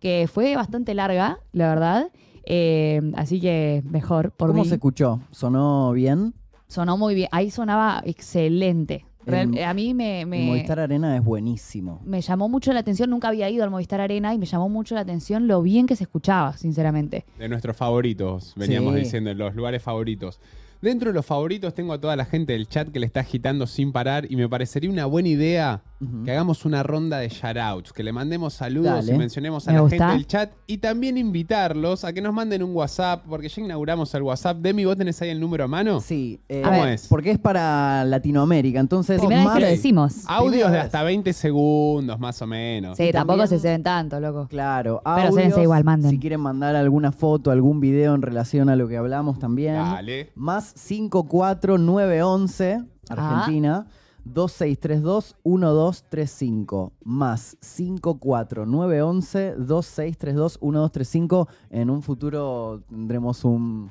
que 0.00 0.28
fue 0.32 0.54
bastante 0.54 0.94
larga, 0.94 1.40
la 1.52 1.68
verdad. 1.68 2.10
Eh, 2.44 3.02
así 3.16 3.40
que 3.40 3.82
mejor 3.84 4.30
por 4.30 4.50
¿Cómo 4.50 4.62
mí. 4.62 4.68
se 4.68 4.76
escuchó? 4.76 5.20
¿Sonó 5.32 5.92
bien? 5.92 6.34
Sonó 6.68 6.96
muy 6.96 7.14
bien. 7.14 7.28
Ahí 7.32 7.50
sonaba 7.50 8.00
excelente. 8.06 9.04
Real- 9.28 9.56
El- 9.56 9.64
a 9.64 9.74
mí 9.74 9.94
me, 9.94 10.22
El 10.22 10.26
me, 10.26 10.46
Movistar 10.46 10.80
Arena 10.80 11.16
es 11.16 11.22
buenísimo. 11.24 12.00
me 12.04 12.20
llamó 12.20 12.48
mucho 12.48 12.72
la 12.72 12.80
atención, 12.80 13.10
nunca 13.10 13.28
había 13.28 13.48
ido 13.50 13.62
al 13.64 13.70
Movistar 13.70 14.00
Arena 14.00 14.34
y 14.34 14.38
me 14.38 14.46
llamó 14.46 14.68
mucho 14.68 14.94
la 14.94 15.02
atención 15.02 15.46
lo 15.46 15.62
bien 15.62 15.86
que 15.86 15.96
se 15.96 16.04
escuchaba, 16.04 16.56
sinceramente. 16.56 17.24
De 17.38 17.48
nuestros 17.48 17.76
favoritos, 17.76 18.54
veníamos 18.56 18.94
Sí. 18.94 19.00
diciendo, 19.00 19.32
los 19.34 19.54
lugares 19.54 19.82
favoritos. 19.82 20.40
Dentro 20.80 21.10
de 21.10 21.14
los 21.14 21.26
favoritos 21.26 21.74
tengo 21.74 21.92
a 21.92 22.00
toda 22.00 22.14
la 22.14 22.24
gente 22.24 22.52
del 22.52 22.68
chat 22.68 22.88
que 22.90 23.00
le 23.00 23.06
está 23.06 23.20
agitando 23.20 23.66
sin 23.66 23.90
parar 23.90 24.30
y 24.30 24.36
me 24.36 24.48
parecería 24.48 24.88
una 24.90 25.06
buena 25.06 25.28
idea 25.28 25.82
que 26.24 26.30
hagamos 26.30 26.64
una 26.64 26.84
ronda 26.84 27.18
de 27.18 27.28
shoutouts, 27.28 27.92
que 27.92 28.04
le 28.04 28.12
mandemos 28.12 28.54
saludos 28.54 29.04
Dale. 29.06 29.14
y 29.14 29.18
mencionemos 29.18 29.66
a 29.66 29.72
Me 29.72 29.76
la 29.78 29.80
gusta. 29.82 29.96
gente 29.96 30.12
del 30.12 30.26
chat 30.28 30.52
y 30.68 30.78
también 30.78 31.18
invitarlos 31.18 32.04
a 32.04 32.12
que 32.12 32.20
nos 32.22 32.32
manden 32.32 32.62
un 32.62 32.72
WhatsApp, 32.76 33.24
porque 33.28 33.48
ya 33.48 33.62
inauguramos 33.64 34.14
el 34.14 34.22
WhatsApp. 34.22 34.58
Demi, 34.58 34.84
¿vos 34.84 34.96
tenés 34.96 35.20
ahí 35.22 35.30
el 35.30 35.40
número 35.40 35.64
a 35.64 35.66
mano? 35.66 35.98
Sí. 36.00 36.38
eh, 36.48 36.62
¿Cómo 36.64 36.82
ver. 36.82 36.92
es? 36.92 37.08
Porque 37.08 37.32
es 37.32 37.38
para 37.40 38.04
Latinoamérica, 38.04 38.78
entonces 38.78 39.18
Primera 39.18 39.38
vez 39.40 39.44
más- 39.46 39.54
que 39.56 39.60
lo 39.62 39.66
decimos. 39.66 40.14
Audios 40.26 40.70
de 40.70 40.78
hasta 40.78 41.02
20 41.02 41.32
segundos, 41.32 42.20
más 42.20 42.40
o 42.42 42.46
menos. 42.46 42.96
Sí, 42.96 43.02
y 43.08 43.12
tampoco 43.12 43.40
también- 43.40 43.58
se 43.58 43.62
se 43.62 43.68
ven 43.72 43.82
tanto, 43.82 44.20
loco. 44.20 44.46
Claro, 44.48 45.00
Pero 45.04 45.16
audios, 45.16 45.34
sénse 45.34 45.62
igual, 45.62 45.82
manden. 45.82 46.12
Si 46.12 46.20
quieren 46.20 46.40
mandar 46.40 46.76
alguna 46.76 47.10
foto, 47.10 47.50
algún 47.50 47.80
video 47.80 48.14
en 48.14 48.22
relación 48.22 48.68
a 48.68 48.76
lo 48.76 48.86
que 48.86 48.96
hablamos 48.96 49.40
también. 49.40 49.74
Dale. 49.74 50.30
Más 50.36 50.67
54911, 50.74 52.84
Ah. 53.10 53.38
Argentina, 53.40 53.86
2632-1235. 54.26 56.92
Más 57.04 57.56
54911 57.60 59.54
2632-1235. 59.58 61.48
En 61.70 61.90
un 61.90 62.02
futuro 62.02 62.82
tendremos 62.88 63.44
un, 63.44 63.90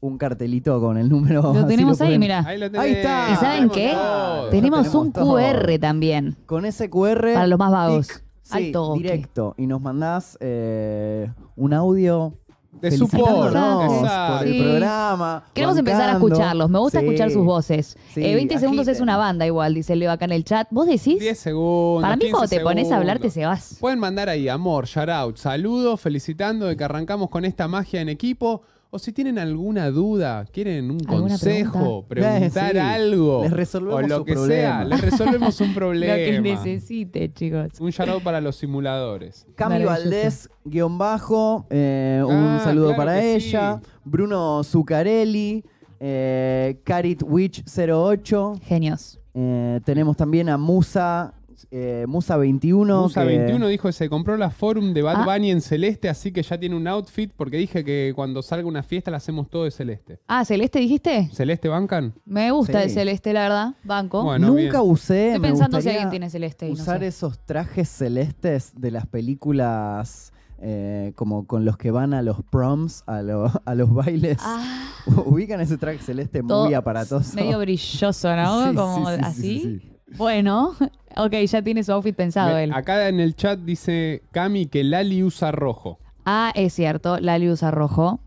un 0.00 0.18
cartelito 0.18 0.80
con 0.80 0.96
el 0.98 1.08
número. 1.08 1.52
Lo 1.52 1.66
tenemos 1.66 2.00
ahí, 2.00 2.18
mira. 2.18 2.44
Ahí, 2.46 2.62
está. 2.92 3.28
¿Y 3.32 3.36
saben 3.36 3.68
qué? 3.70 3.90
todo. 3.92 4.48
Tenemos 4.50 4.94
un 4.94 5.12
todo. 5.12 5.34
QR 5.36 5.78
también. 5.80 6.36
Con 6.46 6.64
ese 6.64 6.88
QR. 6.88 7.34
Para 7.34 7.46
los 7.46 7.58
más 7.58 7.70
vagos. 7.72 8.08
tic, 8.08 8.22
Sí, 8.42 8.72
directo. 8.96 9.54
Y 9.58 9.66
nos 9.66 9.82
mandás 9.82 10.38
eh, 10.40 11.30
un 11.56 11.74
audio 11.74 12.32
De 12.80 12.90
felicitándonos 12.90 13.92
exacto. 14.02 14.38
por 14.38 14.46
el 14.46 14.52
Sí. 14.54 14.62
programa. 14.62 15.44
Queremos 15.54 15.78
empezar 15.78 16.10
a 16.10 16.12
escucharlos. 16.12 16.70
Me 16.70 16.78
gusta 16.78 17.00
Sí, 17.00 17.06
escuchar 17.06 17.30
sus 17.30 17.44
voces. 17.44 17.96
sí, 18.14 18.24
Eh, 18.24 18.34
20 18.34 18.58
segundos 18.58 18.88
es 18.88 19.00
una 19.00 19.16
banda 19.16 19.46
igual, 19.46 19.74
dice 19.74 19.96
Leo 19.96 20.10
acá 20.10 20.24
en 20.24 20.32
el 20.32 20.44
chat. 20.44 20.68
¿Vos 20.70 20.86
decís? 20.86 21.18
10 21.18 21.38
segundos. 21.38 22.02
Para 22.02 22.16
mí 22.16 22.20
15 22.20 22.32
cuando 22.32 22.48
te 22.48 22.60
pones 22.60 22.92
a 22.92 22.96
hablar 22.96 23.18
te 23.18 23.30
se 23.30 23.44
vas. 23.46 23.76
Pueden 23.80 23.98
mandar 23.98 24.28
ahí 24.28 24.48
amor, 24.48 24.86
shout 24.86 25.08
out, 25.08 25.36
saludos, 25.36 26.00
felicitando 26.00 26.66
de 26.66 26.76
que 26.76 26.84
arrancamos 26.84 27.28
con 27.30 27.44
esta 27.44 27.68
magia 27.68 28.00
en 28.00 28.08
equipo. 28.08 28.62
O 28.90 28.98
si 28.98 29.12
tienen 29.12 29.38
alguna 29.38 29.90
duda, 29.90 30.46
quieren 30.50 30.90
un 30.90 30.98
¿Alguna 31.06 31.28
consejo, 31.34 32.04
pregunta? 32.08 32.38
preguntar 32.38 32.72
Sí, 32.72 32.78
algo, 32.78 33.42
les 33.42 33.52
resolvemos 33.52 33.94
o 34.04 34.06
lo 34.08 34.16
su 34.18 34.24
que 34.24 34.32
problema. 34.32 34.62
sea, 34.62 34.84
les 34.86 35.00
resolvemos 35.02 35.60
un 35.60 35.66
Lo 35.68 35.72
que 35.74 35.78
problema. 35.78 36.40
necesite, 36.40 37.32
chicos. 37.34 37.80
un 37.80 37.90
shout 37.90 38.08
out 38.08 38.22
para 38.22 38.40
los 38.40 38.56
simuladores. 38.56 39.46
Cami. 39.56 39.84
Valdés, 39.84 40.48
guion 40.64 40.96
bajo, 40.96 41.66
eh, 41.68 42.22
un 42.26 42.32
Ah, 42.34 42.60
saludo 42.64 42.86
claro 42.88 42.96
para 42.96 43.22
ella. 43.22 43.78
sí. 43.82 43.90
Bruno 44.04 44.64
Zuccarelli, 44.64 45.62
eh, 46.00 46.80
Carit 46.84 47.22
Witch 47.26 47.62
08. 47.66 48.54
Genios. 48.62 49.18
eh, 49.34 49.80
tenemos 49.84 50.16
también 50.16 50.48
a 50.48 50.56
Musa, 50.56 51.34
eh, 51.70 52.06
Musa 52.08 52.36
21. 52.38 53.02
Musa 53.02 53.22
que- 53.22 53.36
21 53.36 53.68
dijo 53.68 53.88
que 53.88 53.92
se 53.92 54.08
compró 54.08 54.36
la 54.36 54.50
forum 54.50 54.94
de 54.94 55.02
Bad 55.02 55.16
Ah. 55.18 55.24
Bunny 55.26 55.50
en 55.50 55.60
celeste, 55.60 56.08
así 56.08 56.32
que 56.32 56.42
ya 56.42 56.58
tiene 56.58 56.74
un 56.76 56.86
outfit 56.88 57.30
porque 57.36 57.56
dije 57.58 57.84
que 57.84 58.12
cuando 58.16 58.40
salga 58.42 58.66
una 58.66 58.82
fiesta 58.82 59.10
la 59.10 59.18
hacemos 59.18 59.50
todo 59.50 59.64
de 59.64 59.70
celeste. 59.70 60.18
Ah, 60.28 60.44
¿Celeste 60.44 60.78
dijiste? 60.78 61.28
¿Celeste 61.32 61.68
bancan? 61.68 62.14
Me 62.24 62.50
gusta 62.52 62.78
Sí. 62.80 62.84
el 62.84 62.90
celeste, 62.90 63.32
la 63.34 63.42
verdad. 63.42 63.74
Banco. 63.84 64.22
Bueno, 64.24 64.48
Nunca 64.48 64.60
bien. 64.80 64.90
usé. 64.92 65.26
Estoy 65.34 65.42
pensando 65.42 65.80
si 65.80 65.88
alguien 65.90 66.10
tiene 66.10 66.30
celeste. 66.30 66.66
y 66.66 66.72
no 66.74 66.80
usar 66.80 67.00
sé. 67.00 67.06
esos 67.08 67.38
trajes 67.44 67.88
celestes 67.88 68.72
de 68.74 68.90
las 68.90 69.06
películas 69.06 70.32
eh, 70.60 71.12
como 71.14 71.46
con 71.46 71.64
los 71.64 71.76
que 71.76 71.92
van 71.92 72.12
a 72.14 72.20
los 72.22 72.42
proms, 72.42 73.04
a, 73.06 73.22
lo- 73.22 73.52
a 73.64 73.74
los 73.76 73.94
bailes. 73.94 74.38
Ah, 74.40 74.90
Ubican 75.26 75.60
ese 75.60 75.78
traje 75.78 75.98
celeste 75.98 76.42
todo 76.42 76.64
muy 76.64 76.74
aparatoso. 76.74 77.36
Medio 77.36 77.60
brilloso, 77.60 78.34
¿no? 78.34 78.64
Sí, 78.70 78.74
Como 78.74 79.06
sí, 79.08 79.14
sí, 79.14 79.18
sí, 79.20 79.24
así. 79.24 79.60
sí, 79.60 79.78
sí. 79.80 79.92
Bueno, 80.16 80.74
ok, 81.18 81.32
ya 81.46 81.62
tiene 81.62 81.82
su 81.84 81.92
outfit 81.92 82.14
pensado 82.16 82.54
Me- 82.54 82.64
él. 82.64 82.72
acá 82.72 83.08
en 83.08 83.20
el 83.20 83.34
chat 83.36 83.58
dice 83.60 84.22
Cami 84.32 84.66
que 84.66 84.82
Lali 84.84 85.22
usa 85.22 85.52
rojo. 85.52 85.98
Ah, 86.24 86.52
es 86.54 86.72
cierto, 86.74 87.18
Lali 87.20 87.50
usa 87.50 87.70
rojo. 87.70 88.20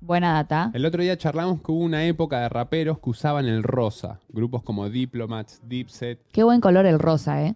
Buena 0.00 0.32
data. 0.34 0.70
El 0.74 0.84
otro 0.84 1.00
día 1.02 1.16
charlamos 1.16 1.60
que 1.62 1.70
hubo 1.70 1.80
una 1.84 2.04
época 2.04 2.40
de 2.40 2.48
raperos 2.48 2.98
que 2.98 3.10
usaban 3.10 3.46
el 3.46 3.62
rosa. 3.62 4.18
Grupos 4.30 4.62
como 4.64 4.88
Diplomats, 4.90 5.60
Dipset, 5.64 6.18
Qué 6.32 6.42
buen 6.42 6.60
color 6.60 6.86
el 6.86 6.98
rosa, 6.98 7.40
¿eh? 7.46 7.54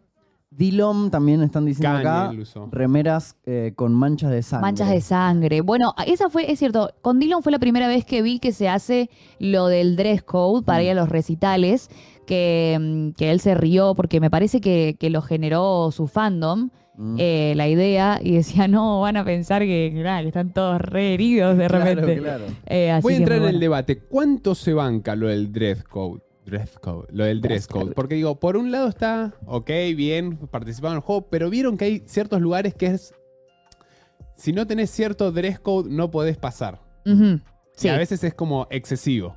Dillom 0.51 1.11
también 1.11 1.43
están 1.43 1.65
diciendo 1.67 1.97
Kanye 2.03 2.09
acá. 2.09 2.33
lo 2.33 2.43
usó. 2.43 2.69
Remeras 2.71 3.37
eh, 3.47 3.73
con 3.75 3.93
manchas 3.93 4.31
de 4.31 4.43
sangre. 4.43 4.63
Manchas 4.63 4.91
de 4.91 5.01
sangre. 5.01 5.61
Bueno, 5.61 5.93
esa 6.07 6.31
fue, 6.31 6.51
es 6.51 6.61
cierto, 6.61 6.95
con 7.03 7.19
Dylan 7.19 7.43
fue 7.43 7.51
la 7.53 7.59
primera 7.59 7.89
vez 7.89 8.05
que 8.05 8.23
vi 8.23 8.39
que 8.39 8.53
se 8.53 8.69
hace 8.69 9.11
lo 9.41 9.67
del 9.67 9.97
dress 9.97 10.23
code 10.23 10.63
para 10.65 10.83
ir 10.85 10.93
a 10.93 10.95
los 10.95 11.09
recitales, 11.09 11.91
que, 12.27 12.77
mm, 12.81 13.11
que 13.13 13.31
él 13.31 13.41
se 13.41 13.55
rió 13.55 13.95
porque 13.95 14.21
me 14.21 14.31
parece 14.31 14.61
que, 14.61 14.97
que 14.99 15.09
lo 15.11 15.23
generó 15.23 15.91
su 15.93 16.07
fandom, 16.07 16.71
Mm. 16.99 17.17
eh, 17.19 17.53
la 17.57 17.69
idea, 17.69 18.19
y 18.23 18.33
decía, 18.37 18.69
no, 18.69 19.03
van 19.03 19.19
a 19.19 19.25
pensar 19.25 19.63
que, 19.63 19.89
están 20.27 20.53
todos 20.55 20.81
re 20.81 21.13
heridos 21.15 21.57
de 21.59 21.69
repente. 21.69 22.17
claro. 22.19 22.45
Eh, 22.65 22.91
así 22.91 23.03
Voy 23.03 23.15
a 23.15 23.17
entrar 23.19 23.39
en 23.43 23.49
el 23.49 23.61
debate. 23.61 23.99
¿Cuánto 23.99 24.55
se 24.55 24.73
banca 24.73 25.15
lo 25.15 25.29
del 25.29 25.53
dress 25.53 25.85
code? 25.85 26.23
Dress 26.47 26.79
code, 26.79 27.09
lo 27.11 27.25
del 27.25 27.41
dress 27.41 27.67
code. 27.67 27.93
Porque 27.93 28.15
digo, 28.15 28.39
por 28.41 28.57
un 28.57 28.71
lado 28.71 28.89
está, 28.89 29.35
ok, 29.47 29.69
bien, 29.95 30.37
participaron 30.51 30.95
en 30.95 30.99
el 30.99 31.03
juego, 31.03 31.29
pero 31.29 31.51
vieron 31.51 31.77
que 31.77 31.85
hay 31.85 32.03
ciertos 32.07 32.41
lugares 32.41 32.75
que 32.75 32.87
es. 32.87 33.15
Si 34.37 34.53
no 34.53 34.67
tenés 34.67 34.91
cierto 34.91 35.33
dress 35.33 35.59
code, 35.59 35.91
no 35.91 36.11
podés 36.11 36.39
pasar. 36.39 36.81
Sí. 37.05 37.89
Y 37.89 37.89
a 37.89 37.99
veces 37.99 38.23
es 38.25 38.33
como 38.33 38.69
excesivo. 38.71 39.37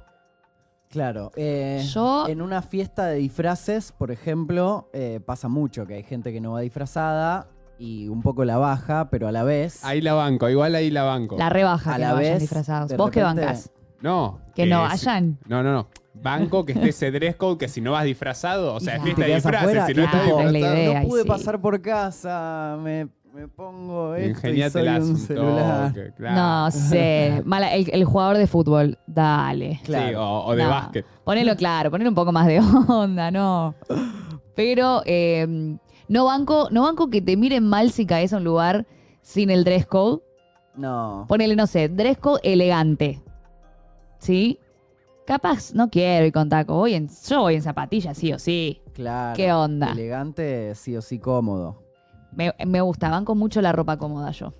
Claro. 0.93 1.31
eh, 1.35 1.83
Yo- 1.93 2.27
En 2.27 2.41
una 2.41 2.61
fiesta 2.63 3.05
de 3.07 3.17
disfraces, 3.17 3.91
por 3.91 4.09
ejemplo, 4.11 4.89
eh, 4.91 5.19
pasa 5.23 5.47
mucho 5.47 5.85
que 5.85 5.93
hay 5.95 6.03
gente 6.03 6.33
que 6.33 6.41
no 6.41 6.53
va 6.53 6.61
disfrazada 6.61 7.47
y 7.77 8.07
un 8.07 8.23
poco 8.23 8.43
la 8.43 8.57
baja, 8.57 9.09
pero 9.11 9.27
a 9.27 9.31
la 9.31 9.43
vez. 9.43 9.85
Ahí 9.85 10.01
la 10.01 10.13
banco, 10.13 10.49
igual 10.49 10.73
ahí 10.73 10.89
la 10.89 11.03
banco. 11.03 11.37
La 11.37 11.49
rebaja 11.49 11.91
A 11.91 11.95
que 11.95 12.01
la 12.01 12.09
no 12.09 12.15
vayan 12.15 12.31
vez, 12.33 12.41
disfrazados. 12.41 12.89
de 12.89 12.97
¿Vos 12.97 13.11
qué 13.11 13.19
repente- 13.21 13.45
bancas? 13.45 13.71
No. 14.01 14.39
Que 14.55 14.65
no 14.65 14.83
es- 14.85 15.05
vayan. 15.05 15.37
No, 15.47 15.61
no, 15.61 15.71
no. 15.73 15.87
Banco 16.15 16.65
que 16.65 16.73
esté 16.73 16.89
ese 16.89 17.11
dress 17.11 17.35
code 17.35 17.57
que 17.59 17.67
si 17.69 17.81
no 17.81 17.91
vas 17.91 18.03
disfrazado, 18.03 18.73
o 18.73 18.79
sea, 18.79 18.95
es 18.95 19.03
fiesta 19.03 19.25
de 19.25 19.35
disfraces, 19.35 19.59
afuera 19.61 19.85
si 19.85 19.93
no 19.93 20.03
Claro, 20.09 20.17
estás 20.17 20.39
es 20.39 20.43
la 20.45 20.51
disfrazado. 20.51 20.81
idea. 20.89 21.01
no 21.03 21.07
pude 21.07 21.21
sí. 21.21 21.27
pasar 21.27 21.61
por 21.61 21.81
casa, 21.81 22.77
me, 22.81 23.07
me 23.33 23.47
pongo 23.47 24.15
esto 24.15 24.49
y 24.49 24.69
soy 24.69 24.87
un 24.87 25.01
un 25.03 25.17
celular. 25.17 25.89
toque, 25.93 26.11
claro. 26.17 26.35
No 26.35 26.71
sé. 26.71 27.41
Mala, 27.45 27.73
el, 27.75 27.89
el 27.91 28.03
jugador 28.05 28.37
de 28.37 28.47
fútbol. 28.47 28.97
Dale. 29.07 29.79
Claro. 29.83 30.07
Sí, 30.09 30.15
o, 30.15 30.45
o 30.45 30.55
de 30.55 30.63
No. 30.63 30.69
básquet. 30.69 31.05
Ponelo 31.23 31.55
claro, 31.55 31.91
ponelo 31.91 32.09
un 32.09 32.15
poco 32.15 32.31
más 32.31 32.47
de 32.47 32.59
onda, 32.87 33.31
no. 33.31 33.75
Pero 34.55 35.01
eh, 35.05 35.77
no 36.07 36.25
banco, 36.25 36.67
no 36.71 36.83
banco 36.83 37.09
que 37.09 37.21
te 37.21 37.37
miren 37.37 37.65
mal 37.67 37.91
si 37.91 38.05
caes 38.05 38.33
a 38.33 38.37
un 38.37 38.43
lugar 38.43 38.85
sin 39.21 39.49
el 39.51 39.63
dress 39.63 39.85
code. 39.85 40.21
No. 40.75 41.25
Ponele, 41.27 41.55
no 41.55 41.67
sé, 41.67 41.87
dress 41.89 42.17
code 42.17 42.39
elegante. 42.43 43.21
¿Sí? 44.17 44.59
Capaz 45.25 45.73
no 45.73 45.89
quiero 45.89 46.25
ir 46.25 46.33
con 46.33 46.49
taco. 46.49 46.73
Voy 46.75 46.95
en, 46.95 47.07
yo 47.27 47.41
voy 47.41 47.55
en 47.55 47.61
zapatillas, 47.61 48.17
sí 48.17 48.33
o 48.33 48.39
sí. 48.39 48.81
Claro. 48.93 49.35
¿Qué 49.37 49.53
onda? 49.53 49.91
Elegante, 49.91 50.73
sí 50.75 50.97
o 50.97 51.01
sí 51.01 51.19
cómodo. 51.19 51.83
Me, 52.31 52.53
me 52.65 52.81
gusta, 52.81 53.09
banco 53.09 53.35
mucho 53.35 53.61
la 53.61 53.71
ropa 53.71 53.97
cómoda 53.97 54.31
yo. 54.31 54.53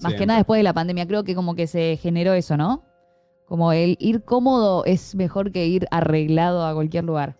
Más 0.00 0.14
que 0.14 0.26
nada 0.26 0.38
después 0.40 0.58
de 0.58 0.64
la 0.64 0.72
pandemia, 0.74 1.06
creo 1.06 1.24
que 1.24 1.34
como 1.34 1.54
que 1.54 1.66
se 1.66 1.96
generó 1.96 2.32
eso, 2.34 2.56
¿no? 2.56 2.84
Como 3.46 3.72
el 3.72 3.96
ir 4.00 4.22
cómodo 4.22 4.84
es 4.84 5.14
mejor 5.14 5.52
que 5.52 5.66
ir 5.66 5.86
arreglado 5.90 6.66
a 6.66 6.74
cualquier 6.74 7.04
lugar. 7.04 7.36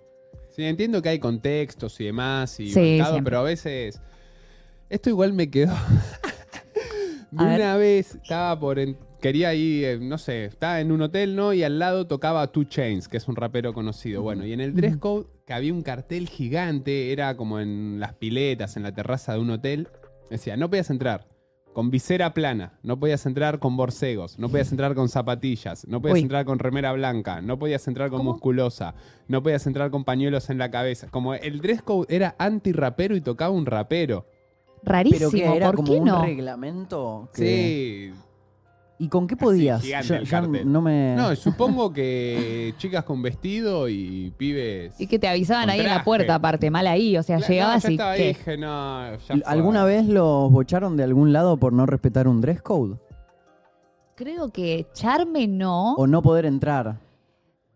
Sí, 0.51 0.65
entiendo 0.65 1.03
que 1.03 1.09
hay 1.09 1.19
contextos 1.19 2.01
y 2.01 2.05
demás 2.05 2.61
y 2.61 2.71
Sí, 2.71 3.01
pero 3.25 3.41
a 3.41 3.43
veces. 3.43 4.01
Esto 4.89 5.11
igual 5.11 5.33
me 5.33 5.51
quedó. 5.51 5.75
Ver. 7.33 7.57
una 7.61 7.77
vez 7.77 8.15
estaba 8.15 8.59
por. 8.59 8.79
en- 8.79 8.97
quería 9.25 9.55
ir, 9.55 9.85
eh, 9.87 9.99
no 9.99 10.19
sé, 10.19 10.45
estaba 10.45 10.81
en 10.83 10.93
un 10.93 11.01
hotel, 11.01 11.35
¿no? 11.35 11.55
Y 11.55 11.63
al 11.63 11.79
lado 11.79 12.07
tocaba 12.07 12.47
Two 12.49 12.65
Chains, 12.65 13.09
que 13.09 13.17
es 13.17 13.27
un 13.27 13.37
rapero 13.37 13.73
conocido. 13.73 14.21
Bueno, 14.21 14.45
y 14.45 14.53
en 14.53 14.61
el 14.61 14.75
dress 14.75 14.99
code, 14.99 15.25
que 15.47 15.55
había 15.55 15.73
un 15.73 15.81
cartel 15.81 16.29
gigante, 16.29 17.11
era 17.11 17.35
como 17.35 17.59
en 17.59 17.97
las 18.01 18.13
piletas, 18.13 18.77
en 18.77 18.83
la 18.83 18.93
terraza 18.93 19.33
de 19.33 19.39
un 19.39 19.49
hotel. 19.49 19.89
Decía, 20.29 20.59
no 20.59 20.69
podías 20.69 20.91
entrar 20.91 21.27
con 21.73 21.91
visera 21.91 22.35
plana, 22.35 22.79
no 22.83 23.01
podías 23.01 23.25
entrar 23.25 23.61
con 23.61 23.79
borcegos, 23.79 24.39
no 24.39 24.51
podías 24.51 24.71
entrar 24.73 24.95
con 24.95 25.09
zapatillas, 25.09 25.89
no 25.89 26.03
podías 26.03 26.17
Uy. 26.17 26.23
entrar 26.25 26.45
con 26.45 26.59
remera 26.59 26.93
blanca, 26.93 27.41
no 27.41 27.59
podías 27.59 27.89
entrar 27.89 28.11
con 28.11 28.19
¿Cómo? 28.19 28.33
musculosa, 28.33 28.95
no 29.27 29.43
podías 29.43 29.67
entrar 29.67 29.91
con 29.91 30.05
pañuelos 30.05 30.51
en 30.51 30.59
la 30.59 30.71
cabeza. 30.71 31.09
Como 31.11 31.33
el 31.33 31.63
dress 31.63 31.81
code 31.81 32.15
era 32.15 32.37
anti-rapero 32.39 33.17
y 33.17 33.23
tocaba 33.23 33.55
un 33.55 33.65
rapero. 33.65 34.27
Rarísimo, 34.83 35.31
Pero 35.31 35.51
que 35.51 35.57
era 35.57 35.67
¿por 35.69 35.77
como 35.77 35.93
qué 35.95 35.99
un 35.99 36.05
no? 36.09 36.23
reglamento. 36.23 37.31
que- 37.35 38.13
Sí. 38.13 38.21
¿Y 38.99 39.09
con 39.09 39.27
qué 39.27 39.35
Así, 39.39 39.45
podías? 39.45 39.83
gigante 39.83 40.09
Yo- 40.09 40.15
el 40.17 40.25
yo 40.25 40.31
cartel. 40.31 40.73
no 40.73 40.81
me. 40.81 41.15
No, 41.17 41.35
supongo 41.37 41.93
que 41.93 42.75
chicas 42.79 43.05
con 43.05 43.23
vestido 43.23 43.89
y 43.89 44.33
pibes. 44.37 44.99
Y 45.01 45.07
que 45.09 45.19
te 45.19 45.27
avisaban 45.29 45.69
ahí 45.71 45.81
en 45.81 45.87
la 45.89 46.05
puerta, 46.05 46.37
aparte, 46.37 46.71
mal 46.71 46.87
ahí. 46.87 47.17
O 47.17 47.23
sea, 47.23 47.39
Cla- 47.39 47.49
llegabas 47.49 47.85
no, 47.85 47.91
yo 47.91 47.97
y. 47.97 48.01
ahí 48.01 48.27
dije, 48.29 48.57
no, 48.57 49.13
ya 49.17 49.19
fue. 49.19 49.43
¿Alguna 49.47 49.85
vez 49.85 50.07
los 50.07 50.51
bocharon 50.53 50.97
de 50.97 51.03
algún 51.05 51.33
lado 51.33 51.57
por 51.57 51.73
no 51.73 51.87
respetar 51.87 52.29
un 52.29 52.41
dress 52.41 52.63
code? 52.63 52.97
Creo 54.15 54.51
que 54.53 54.75
echarme 54.79 55.49
no. 55.49 55.95
O 55.95 56.07
no 56.07 56.23
poder 56.23 56.47
entrar. 56.47 56.99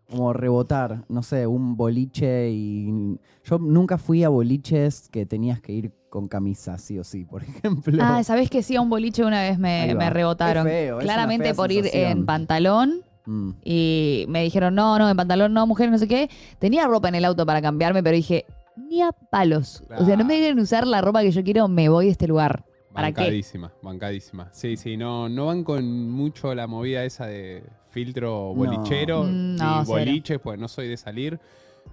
Como 0.09 0.33
rebotar, 0.33 1.03
no 1.09 1.21
sé, 1.21 1.45
un 1.45 1.75
boliche 1.77 2.49
y... 2.49 3.19
Yo 3.43 3.59
nunca 3.59 3.97
fui 3.99 4.23
a 4.23 4.29
boliches 4.29 5.07
que 5.09 5.25
tenías 5.25 5.61
que 5.61 5.71
ir 5.73 5.91
con 6.09 6.27
camisa, 6.27 6.77
sí 6.77 6.97
o 6.99 7.03
sí, 7.03 7.25
por 7.25 7.43
ejemplo. 7.63 7.97
Ah, 8.03 8.23
¿sabés 8.23 8.49
que 8.49 8.63
sí? 8.63 8.75
A 8.75 8.81
un 8.81 8.89
boliche 8.89 9.23
una 9.23 9.41
vez 9.41 9.57
me, 9.59 9.93
me 9.95 10.09
rebotaron. 10.09 10.67
Es 10.67 10.73
feo, 10.73 10.97
es 10.99 11.03
una 11.05 11.13
Claramente 11.13 11.45
fea 11.45 11.53
por 11.53 11.71
ir 11.71 11.83
sensación. 11.83 12.11
en 12.11 12.25
pantalón. 12.25 13.01
Mm. 13.25 13.51
Y 13.63 14.25
me 14.27 14.43
dijeron, 14.43 14.73
no, 14.75 14.97
no, 14.97 15.09
en 15.09 15.15
pantalón 15.15 15.53
no, 15.53 15.67
mujer, 15.67 15.91
no 15.91 15.97
sé 15.97 16.07
qué. 16.07 16.29
Tenía 16.57 16.87
ropa 16.87 17.09
en 17.09 17.15
el 17.15 17.25
auto 17.25 17.45
para 17.45 17.61
cambiarme, 17.61 18.01
pero 18.01 18.15
dije, 18.15 18.45
ni 18.75 19.01
a 19.01 19.11
palos. 19.11 19.83
O 19.97 20.05
sea, 20.05 20.15
no 20.17 20.25
me 20.25 20.37
quieren 20.37 20.59
usar 20.59 20.87
la 20.87 21.01
ropa 21.01 21.21
que 21.21 21.31
yo 21.31 21.43
quiero, 21.43 21.67
me 21.67 21.89
voy 21.89 22.05
de 22.05 22.11
este 22.11 22.27
lugar. 22.27 22.65
¿Para 22.93 23.11
qué? 23.11 23.21
Bancadísima, 23.21 23.71
bancadísima. 23.83 24.49
Sí, 24.51 24.75
sí, 24.77 24.97
no, 24.97 25.29
no 25.29 25.45
van 25.45 25.63
con 25.63 26.09
mucho 26.09 26.55
la 26.55 26.65
movida 26.65 27.03
esa 27.03 27.27
de 27.27 27.63
filtro 27.91 28.53
bolichero 28.55 29.23
Mm, 29.25 29.55
y 29.55 29.59
no, 29.59 29.85
boliches, 29.85 30.39
pues 30.39 30.57
no 30.57 30.67
soy 30.67 30.87
de 30.87 30.97
salir. 30.97 31.39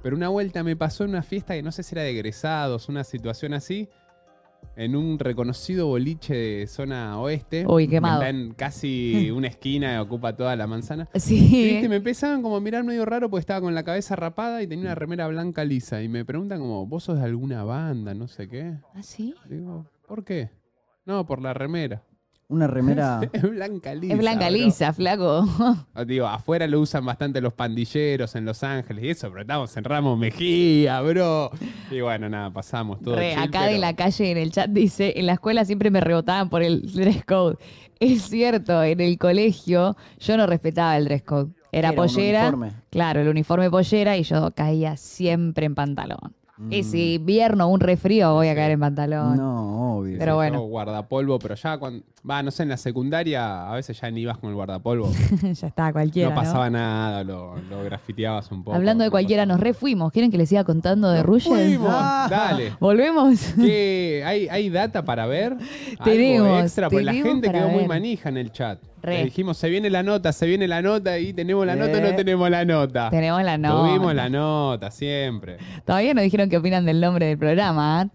Pero 0.02 0.16
una 0.16 0.28
vuelta 0.28 0.62
me 0.62 0.74
pasó 0.76 1.04
en 1.04 1.10
una 1.10 1.22
fiesta 1.22 1.54
que 1.54 1.62
no 1.62 1.70
sé 1.72 1.82
si 1.82 1.94
era 1.94 2.02
de 2.02 2.10
egresados, 2.10 2.88
una 2.88 3.04
situación 3.04 3.52
así, 3.52 3.88
en 4.76 4.96
un 4.96 5.18
reconocido 5.18 5.86
boliche 5.86 6.34
de 6.34 6.66
zona 6.66 7.18
oeste. 7.20 7.64
Uy, 7.66 7.86
que 7.86 7.92
quemado. 7.96 8.22
Está 8.22 8.30
en 8.30 8.54
casi 8.54 9.30
una 9.34 9.48
esquina 9.48 9.94
y 9.94 9.98
ocupa 9.98 10.36
toda 10.36 10.56
la 10.56 10.66
manzana. 10.66 11.08
Y, 11.14 11.20
Sí. 11.20 11.38
viste, 11.72 11.88
me 11.88 11.96
empezaban 11.96 12.42
como 12.42 12.56
a 12.56 12.60
mirar 12.60 12.84
medio 12.84 13.04
raro 13.04 13.30
porque 13.30 13.40
estaba 13.40 13.60
con 13.60 13.74
la 13.74 13.84
cabeza 13.84 14.16
rapada 14.16 14.62
y 14.62 14.66
tenía 14.66 14.86
una 14.86 14.94
remera 14.94 15.26
blanca 15.28 15.64
lisa. 15.64 16.02
Y 16.02 16.08
me 16.08 16.24
preguntan 16.24 16.60
como, 16.60 16.86
¿vos 16.86 17.04
sos 17.04 17.18
de 17.18 17.24
alguna 17.24 17.64
banda? 17.64 18.14
No 18.14 18.28
sé 18.28 18.48
qué. 18.48 18.74
¿Ah, 18.94 19.02
sí? 19.02 19.34
Digo, 19.48 19.86
¿Por 20.06 20.24
qué? 20.24 20.50
No, 21.04 21.26
por 21.26 21.40
la 21.42 21.52
remera. 21.54 22.02
Una 22.48 22.66
remera. 22.68 23.20
Es 23.32 23.42
blanca 23.42 23.94
lisa. 23.94 24.12
es 24.14 24.18
blanca 24.20 24.46
bro. 24.48 24.56
lisa, 24.56 24.92
flaco. 24.92 25.44
Ah, 25.94 26.04
Digo, 26.04 26.26
afuera 26.26 26.66
lo 26.66 26.80
usan 26.80 27.04
bastante 27.04 27.40
los 27.40 27.52
pandilleros 27.52 28.34
en 28.36 28.44
Los 28.44 28.62
Ángeles 28.62 29.04
y 29.04 29.08
eso, 29.10 29.28
pero 29.30 29.40
estamos 29.42 29.76
en 29.76 29.84
Ramos 29.84 30.18
Mejía, 30.18 31.00
bro. 31.00 31.50
Y 31.90 32.00
bueno, 32.00 32.28
nada, 32.28 32.50
pasamos 32.52 33.00
todo. 33.00 33.16
Re, 33.16 33.30
chill, 33.34 33.42
acá 33.42 33.60
pero- 33.62 33.72
en 33.74 33.80
la 33.80 33.96
calle, 33.96 34.30
en 34.30 34.38
el 34.38 34.52
chat, 34.52 34.70
dice, 34.70 35.14
en 35.16 35.26
la 35.26 35.32
escuela 35.34 35.64
siempre 35.64 35.90
me 35.90 36.00
rebotaban 36.00 36.48
por 36.48 36.62
el 36.62 36.82
dress 36.92 37.24
code. 37.24 37.56
Es 37.98 38.24
cierto, 38.24 38.82
en 38.84 39.00
el 39.00 39.16
colegio 39.16 39.96
yo 40.18 40.36
no 40.36 40.46
respetaba 40.46 40.98
el 40.98 41.06
dress 41.06 41.22
code. 41.22 41.52
Era, 41.72 41.88
Era 41.88 41.90
un 41.90 41.96
pollera. 41.96 42.40
uniforme. 42.42 42.72
Claro, 42.90 43.20
el 43.22 43.28
uniforme 43.28 43.70
pollera 43.70 44.18
y 44.18 44.22
yo 44.22 44.50
caía 44.50 44.98
siempre 44.98 45.64
en 45.64 45.74
pantalón. 45.74 46.34
Y 46.70 46.82
si 46.84 47.14
invierno, 47.14 47.68
un 47.68 47.80
refrío, 47.80 48.32
voy 48.32 48.48
a 48.48 48.54
caer 48.54 48.72
en 48.72 48.80
pantalón. 48.80 49.34
Mm. 49.34 49.36
No, 49.36 49.98
obvio. 49.98 50.16
Pero 50.18 50.32
Yo 50.32 50.36
bueno. 50.36 50.60
guardapolvo, 50.62 51.38
pero 51.38 51.54
ya 51.54 51.76
cuando. 51.78 52.02
Va, 52.28 52.42
no 52.42 52.50
sé, 52.50 52.64
en 52.64 52.70
la 52.70 52.76
secundaria 52.76 53.70
a 53.70 53.74
veces 53.74 54.00
ya 54.00 54.10
ni 54.10 54.22
ibas 54.22 54.38
con 54.38 54.48
el 54.50 54.56
guardapolvo. 54.56 55.10
ya 55.42 55.66
está, 55.68 55.92
cualquiera. 55.92 56.30
no 56.30 56.34
¿no? 56.34 56.40
pasaba 56.40 56.68
nada, 56.70 57.22
lo, 57.24 57.56
lo 57.70 57.84
grafiteabas 57.84 58.50
un 58.50 58.64
poco. 58.64 58.76
Hablando 58.76 59.04
de 59.04 59.10
cualquiera, 59.10 59.44
pasaba 59.44 59.46
nos 59.46 59.60
refuimos. 59.60 60.10
¿Quieren 60.12 60.30
que 60.30 60.38
les 60.38 60.48
siga 60.48 60.64
contando 60.64 61.10
de? 61.10 61.22
Fuimos, 61.22 61.88
Ah. 61.92 62.26
dale. 62.30 62.72
¿Volvemos? 62.80 63.38
¿Qué? 63.56 64.22
¿Hay, 64.26 64.48
¿Hay 64.48 64.70
data 64.70 65.04
para 65.04 65.26
ver? 65.26 65.52
¿Algo 65.52 66.04
Tenemos, 66.04 66.62
extra? 66.62 66.88
Porque 66.88 67.04
la 67.04 67.12
gente 67.12 67.50
quedó 67.52 67.68
muy 67.68 67.86
manija 67.86 68.28
en 68.28 68.38
el 68.38 68.50
chat. 68.50 68.80
Re. 69.06 69.18
Le 69.18 69.24
dijimos, 69.24 69.56
se 69.56 69.68
viene 69.70 69.88
la 69.88 70.02
nota, 70.02 70.32
se 70.32 70.46
viene 70.46 70.68
la 70.68 70.82
nota 70.82 71.18
y 71.18 71.32
tenemos 71.32 71.64
la 71.66 71.76
nota 71.76 71.98
o 71.98 72.00
no 72.00 72.08
Eh. 72.08 72.12
tenemos 72.14 72.50
la 72.50 72.64
nota. 72.64 73.08
Tenemos 73.10 73.42
la 73.42 73.56
nota. 73.56 73.88
Tuvimos 73.88 74.14
la 74.14 74.28
nota, 74.28 74.90
siempre. 74.90 75.56
Todavía 75.84 76.12
no 76.12 76.20
dijeron 76.20 76.48
qué 76.50 76.56
opinan 76.58 76.84
del 76.84 77.00
nombre 77.00 77.26
del 77.26 77.38
programa. 77.38 78.00
¿ah? 78.02 78.08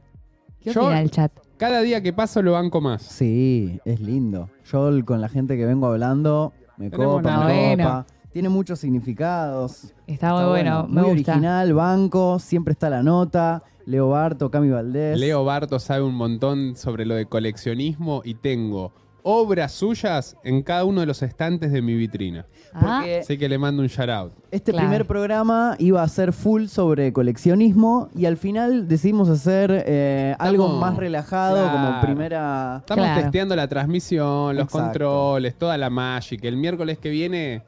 ¿Qué 0.62 0.72
Yo- 0.74 0.84
opina 0.84 1.02
el 1.02 1.10
chat? 1.10 1.32
Cada 1.58 1.82
día 1.82 2.02
que 2.02 2.12
paso 2.14 2.42
lo 2.42 2.54
banco 2.54 2.82
más. 2.82 3.02
Sí, 3.04 3.80
es 3.86 4.00
lindo. 4.00 4.50
Yo 4.72 4.90
con 5.06 5.22
la 5.22 5.30
gente 5.30 5.58
que 5.58 5.66
vengo 5.66 5.88
hablando, 5.88 6.54
me 6.78 6.90
Tenemos 6.90 7.18
copa, 7.22 7.46
me 7.48 7.78
copa. 7.78 8.06
Tiene 8.34 8.50
muchos 8.50 8.80
significados. 8.80 9.94
Está 10.08 10.34
muy 10.34 10.46
bueno, 10.46 10.88
me 10.88 11.02
Muy 11.02 11.12
gusta. 11.16 11.34
original, 11.34 11.74
banco, 11.74 12.40
siempre 12.40 12.72
está 12.72 12.90
la 12.90 13.04
nota. 13.04 13.64
Leo 13.86 14.10
Barto, 14.10 14.50
Cami 14.50 14.70
Valdés. 14.70 15.20
Leo 15.20 15.44
Barto 15.44 15.80
sabe 15.80 16.04
un 16.04 16.16
montón 16.16 16.76
sobre 16.76 17.06
lo 17.06 17.16
de 17.16 17.26
coleccionismo 17.26 18.22
y 18.24 18.36
tengo 18.36 18.94
obras 19.24 19.72
suyas 19.72 20.36
en 20.44 20.62
cada 20.64 20.86
uno 20.86 21.02
de 21.02 21.08
los 21.08 21.22
estantes 21.22 21.72
de 21.72 21.82
mi 21.82 21.94
vitrina. 21.96 22.46
Ah, 22.74 22.80
Porque 23.00 23.20
Así 23.20 23.38
que 23.38 23.48
le 23.50 23.58
mando 23.58 23.82
un 23.82 23.88
shout 23.88 24.10
out. 24.10 24.34
este 24.52 24.72
Claro. 24.72 24.88
primer 24.88 25.06
programa 25.08 25.76
iba 25.80 26.02
a 26.02 26.08
ser 26.08 26.34
full 26.34 26.66
sobre 26.68 27.12
coleccionismo 27.14 28.10
y 28.16 28.26
al 28.26 28.38
final 28.38 28.88
decidimos 28.88 29.30
hacer 29.30 29.84
eh, 29.86 30.36
algo 30.40 30.70
más 30.80 30.96
relajado 30.98 31.58
como 31.72 31.88
claro. 31.88 32.02
primera... 32.02 32.78
Estamos 32.80 33.06
Claro. 33.06 33.22
testeando 33.22 33.56
la 33.56 33.68
transmisión, 33.68 34.56
los 34.56 34.66
Exacto. 34.66 34.86
controles, 34.88 35.56
toda 35.56 35.78
la 35.78 35.90
Magic. 35.90 36.44
El 36.44 36.58
miércoles 36.58 36.98
que 36.98 37.10
viene 37.10 37.62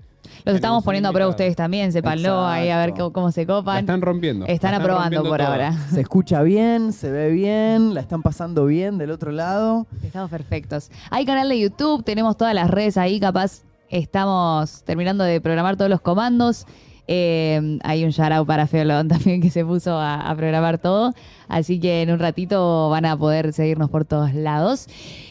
los 0.46 0.56
estamos 0.56 0.84
poniendo 0.84 1.10
a 1.10 1.12
prueba 1.12 1.30
ustedes 1.30 1.56
también, 1.56 1.92
sépanlo 1.92 2.46
ahí 2.46 2.70
a 2.70 2.78
ver 2.78 2.94
cómo, 2.94 3.14
cómo 3.14 3.32
se 3.32 3.46
la 3.46 3.54
copan. 3.54 3.80
están 3.80 4.02
rompiendo. 4.02 4.46
Están 4.46 4.72
La 4.72 4.78
aprobando 4.78 5.18
rompiendo 5.18 5.30
por 5.30 5.42
ahora. 5.42 5.74
Se 5.92 6.02
escucha 6.02 6.42
bien, 6.42 6.94
se 6.94 7.12
ve 7.12 7.30
bien, 7.32 7.94
la 7.94 8.02
están 8.02 8.22
pasando 8.22 8.66
bien 8.66 8.98
del 8.98 9.12
otro 9.12 9.32
lado. 9.32 9.88
Estamos 10.04 10.30
perfectos. 10.30 10.92
Hay 11.10 11.26
canal 11.26 11.50
de 11.50 11.60
YouTube, 11.60 12.04
tenemos 12.04 12.38
todas 12.38 12.54
las 12.54 12.70
redes 12.70 12.98
ahí, 12.98 13.20
capaz 13.20 13.64
estamos 13.90 14.84
terminando 14.84 15.24
de 15.24 15.40
programar 15.40 15.78
todos 15.78 15.90
los 15.90 16.02
comandos. 16.02 16.66
Eh, 17.08 17.80
hay 17.84 18.06
un 18.06 18.12
shout 18.12 18.48
para 18.48 18.66
Feolón 18.66 19.08
también 19.10 19.42
que 19.42 19.50
se 19.50 19.66
puso 19.66 19.98
a, 19.98 20.16
a 20.16 20.36
programar 20.36 20.78
todo. 20.78 21.14
Así 21.48 21.80
que 21.80 22.02
en 22.02 22.12
un 22.12 22.20
ratito 22.20 22.90
van 22.90 23.06
a 23.06 23.18
poder 23.18 23.54
seguirnos 23.54 23.90
por 23.90 24.06
todos 24.06 24.34
lados. 24.34 24.88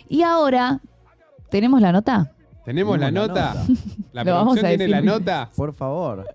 Y 0.09 0.23
ahora, 0.23 0.81
¿tenemos 1.51 1.81
la 1.81 1.93
nota? 1.93 2.33
¿Tenemos 2.65 2.99
la 2.99 3.11
nota? 3.11 3.55
la 4.13 4.25
¿La 4.25 4.25
Lo 4.31 4.33
vamos 4.35 4.55
producción 4.55 4.67
a 4.67 4.69
tiene 4.69 4.89
la 4.89 5.01
nota? 5.01 5.51
Por 5.57 5.75
favor. 5.75 6.27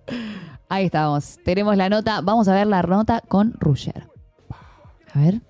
Ahí 0.67 0.85
estamos. 0.85 1.39
Tenemos 1.43 1.77
la 1.77 1.89
nota. 1.89 2.21
Vamos 2.21 2.47
a 2.47 2.53
ver 2.53 2.67
la 2.67 2.81
nota 2.81 3.21
con 3.27 3.53
Ruger. 3.59 4.07
A 5.13 5.19
ver. 5.19 5.41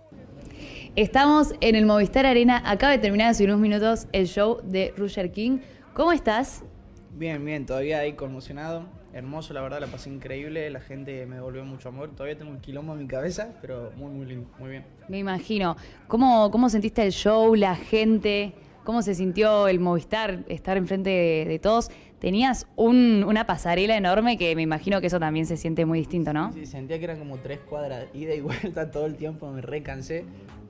Estamos 0.96 1.54
en 1.62 1.76
el 1.76 1.86
Movistar 1.86 2.26
Arena. 2.26 2.62
Acaba 2.66 2.92
de 2.92 3.00
terminar 3.00 3.30
hace 3.30 3.44
unos 3.44 3.60
minutos 3.60 4.08
el 4.12 4.28
show 4.28 4.60
de 4.64 4.94
Ruger 4.96 5.32
King. 5.32 5.60
¿Cómo 5.94 6.12
estás? 6.12 6.64
Bien, 7.12 7.44
bien, 7.44 7.66
todavía 7.66 8.00
ahí 8.00 8.14
conmocionado. 8.14 8.86
Hermoso, 9.14 9.56
la 9.56 9.62
verdad, 9.62 9.80
la 9.80 9.88
pasé 9.88 10.12
increíble. 10.12 10.70
La 10.70 10.80
gente 10.80 11.26
me 11.26 11.38
devolvió 11.38 11.66
mucho 11.66 11.90
amor. 11.90 12.12
Todavía 12.12 12.38
tengo 12.38 12.52
un 12.52 12.60
quilombo 12.60 12.94
en 12.94 13.00
mi 13.00 13.08
cabeza, 13.08 13.50
pero 13.62 13.92
muy, 13.96 14.12
muy 14.12 14.28
lindo, 14.28 14.48
muy 14.60 14.70
bien. 14.70 14.86
Me 15.08 15.18
imagino. 15.18 15.76
¿Cómo, 16.08 16.52
cómo 16.52 16.70
sentiste 16.70 17.04
el 17.04 17.12
show, 17.12 17.56
la 17.56 17.76
gente? 17.76 18.54
¿Cómo 18.88 19.02
se 19.02 19.16
sintió 19.16 19.68
el 19.68 19.82
Movistar, 19.82 20.46
estar 20.48 20.78
enfrente 20.78 21.10
de, 21.46 21.60
todos? 21.60 21.92
Tenías 22.20 22.68
un- 22.78 23.26
una 23.28 23.46
pasarela 23.46 23.98
enorme 23.98 24.38
que 24.38 24.56
me 24.56 24.62
imagino 24.62 25.02
que 25.02 25.08
eso 25.08 25.20
también 25.20 25.46
se 25.46 25.58
siente 25.58 25.84
muy 25.86 26.00
distinto, 26.00 26.32
¿no? 26.32 26.54
Sí, 26.54 26.66
sentía 26.66 26.98
que 26.98 27.04
eran 27.04 27.20
como 27.20 27.36
tres 27.38 27.60
cuadras, 27.60 28.06
ida 28.14 28.34
y 28.34 28.40
vuelta 28.40 28.90
todo 28.90 29.06
el 29.06 29.18
tiempo, 29.18 29.52
me 29.52 29.60
recansé. 29.60 30.24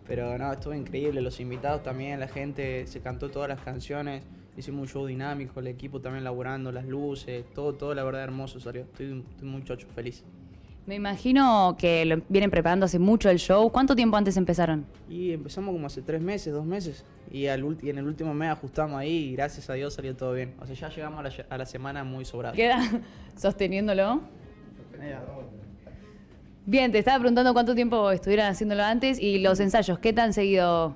Pero 0.08 0.36
no, 0.40 0.52
estuvo 0.52 0.74
increíble. 0.74 1.22
Los 1.22 1.40
invitados 1.40 1.84
también, 1.84 2.20
la 2.20 2.28
gente 2.28 2.88
se 2.88 3.02
cantó 3.02 3.30
todas 3.30 3.50
las 3.50 3.62
canciones. 3.62 4.24
Hicimos 4.58 4.82
un 4.82 4.88
show 4.88 5.06
dinámico, 5.06 5.60
el 5.60 5.68
equipo 5.68 6.02
también 6.02 6.24
laburando, 6.24 6.72
las 6.72 6.88
luces, 6.88 7.46
todo, 7.54 7.76
todo 7.76 7.94
la 7.94 8.04
verdad 8.04 8.24
hermoso 8.24 8.60
salió. 8.60 8.82
Estoy, 8.82 9.24
estoy 9.30 9.48
muy 9.48 9.64
chocho, 9.64 9.86
feliz. 9.94 10.24
Me 10.88 10.96
imagino 10.96 11.76
que 11.78 12.06
lo 12.06 12.22
vienen 12.30 12.50
preparando 12.50 12.86
hace 12.86 12.98
mucho 12.98 13.30
el 13.30 13.40
show. 13.40 13.70
¿Cuánto 13.74 13.94
tiempo 13.94 14.16
antes 14.16 14.38
empezaron? 14.38 14.86
Y 15.10 15.34
empezamos 15.34 15.74
como 15.74 15.86
hace 15.86 16.02
tres 16.02 16.22
meses, 16.22 16.54
dos 16.54 16.66
meses. 16.66 17.04
Y, 17.30 17.48
al 17.48 17.62
y 17.82 17.90
en 17.90 17.98
el 17.98 18.06
último 18.06 18.34
mes 18.34 18.52
ajustamos 18.52 18.98
ahí 18.98 19.12
y 19.12 19.34
gracias 19.34 19.70
a 19.70 19.74
Dios 19.74 19.94
salió 19.94 20.16
todo 20.16 20.32
bien. 20.32 20.56
O 20.62 20.66
sea, 20.66 20.76
ya 20.76 20.90
llegamos 20.90 21.20
a 21.20 21.24
la, 21.24 21.32
a 21.50 21.58
la 21.58 21.66
semana 21.66 22.06
muy 22.06 22.24
sobrados. 22.24 22.56
Queda 22.56 22.80
sosteniéndolo. 23.36 24.22
Bien, 26.66 26.90
te 26.90 27.00
estaba 27.00 27.20
preguntando 27.20 27.52
cuánto 27.52 27.76
tiempo 27.76 28.10
estuvieran 28.10 28.50
haciéndolo 28.50 28.84
antes 28.84 29.20
y 29.20 29.40
los 29.40 29.60
ensayos, 29.60 30.00
¿qué 30.00 30.14
tan 30.14 30.32
seguido? 30.32 30.96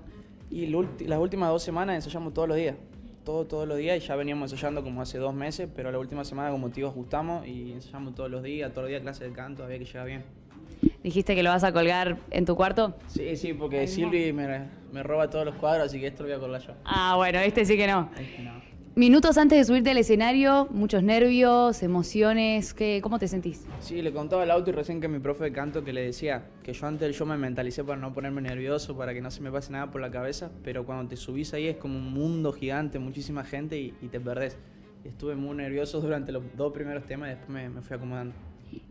Y 0.49 0.67
las 0.67 1.19
últimas 1.19 1.49
dos 1.49 1.63
semanas 1.63 1.95
ensayamos 1.95 2.33
todos 2.33 2.47
los 2.47 2.55
días. 2.55 2.75
Todo, 3.23 3.45
todos 3.45 3.67
los 3.67 3.77
días 3.77 4.03
y 4.03 4.07
ya 4.07 4.15
veníamos 4.15 4.51
ensayando 4.51 4.83
como 4.83 5.01
hace 5.01 5.19
dos 5.19 5.33
meses, 5.33 5.69
pero 5.75 5.91
la 5.91 5.99
última 5.99 6.23
semana 6.23 6.49
como 6.49 6.67
motivo 6.67 6.89
ajustamos 6.89 7.45
y 7.45 7.73
ensayamos 7.73 8.15
todos 8.15 8.31
los 8.31 8.41
días, 8.41 8.71
todos 8.71 8.83
los 8.83 8.89
días 8.89 9.01
clase 9.01 9.25
de 9.25 9.31
canto, 9.31 9.63
había 9.63 9.77
que 9.77 9.85
llegar 9.85 10.07
bien. 10.07 10.23
Dijiste 11.03 11.35
que 11.35 11.43
lo 11.43 11.51
vas 11.51 11.63
a 11.63 11.71
colgar 11.71 12.17
en 12.31 12.45
tu 12.45 12.55
cuarto. 12.55 12.95
Sí, 13.07 13.35
sí, 13.35 13.53
porque 13.53 13.87
Silvi 13.87 14.33
me, 14.33 14.67
me 14.91 15.03
roba 15.03 15.29
todos 15.29 15.45
los 15.45 15.55
cuadros, 15.55 15.87
así 15.87 15.99
que 15.99 16.07
esto 16.07 16.23
lo 16.23 16.29
voy 16.29 16.37
a 16.37 16.39
colgar 16.39 16.61
yo. 16.61 16.73
Ah, 16.83 17.15
bueno, 17.15 17.39
este 17.39 17.63
sí 17.65 17.77
que 17.77 17.85
no. 17.85 18.09
Este 18.19 18.41
no. 18.41 18.70
Minutos 19.01 19.39
antes 19.39 19.57
de 19.57 19.65
subirte 19.65 19.89
al 19.89 19.97
escenario, 19.97 20.67
muchos 20.69 21.01
nervios, 21.01 21.81
emociones, 21.81 22.75
¿qué, 22.75 22.99
¿cómo 23.01 23.17
te 23.17 23.27
sentís? 23.27 23.65
Sí, 23.79 23.99
le 24.03 24.13
contaba 24.13 24.43
al 24.43 24.51
auto 24.51 24.69
y 24.69 24.73
recién 24.73 25.01
que 25.01 25.07
mi 25.07 25.17
profe 25.17 25.45
de 25.45 25.51
canto 25.51 25.83
que 25.83 25.91
le 25.91 26.03
decía 26.03 26.43
que 26.61 26.71
yo 26.71 26.85
antes 26.85 27.15
show 27.15 27.25
me 27.25 27.35
mentalicé 27.35 27.83
para 27.83 27.99
no 27.99 28.13
ponerme 28.13 28.43
nervioso, 28.43 28.95
para 28.95 29.15
que 29.15 29.21
no 29.21 29.31
se 29.31 29.41
me 29.41 29.51
pase 29.51 29.71
nada 29.71 29.89
por 29.89 30.01
la 30.01 30.11
cabeza, 30.11 30.51
pero 30.63 30.85
cuando 30.85 31.09
te 31.09 31.15
subís 31.15 31.51
ahí 31.55 31.65
es 31.65 31.77
como 31.77 31.97
un 31.97 32.13
mundo 32.13 32.53
gigante, 32.53 32.99
muchísima 32.99 33.43
gente 33.43 33.79
y, 33.79 33.95
y 34.03 34.07
te 34.09 34.19
perdés. 34.19 34.55
Estuve 35.03 35.33
muy 35.33 35.55
nervioso 35.55 35.99
durante 35.99 36.31
los 36.31 36.43
dos 36.55 36.71
primeros 36.71 37.03
temas 37.07 37.29
y 37.29 37.29
después 37.31 37.49
me, 37.49 37.69
me 37.69 37.81
fui 37.81 37.97
acomodando. 37.97 38.35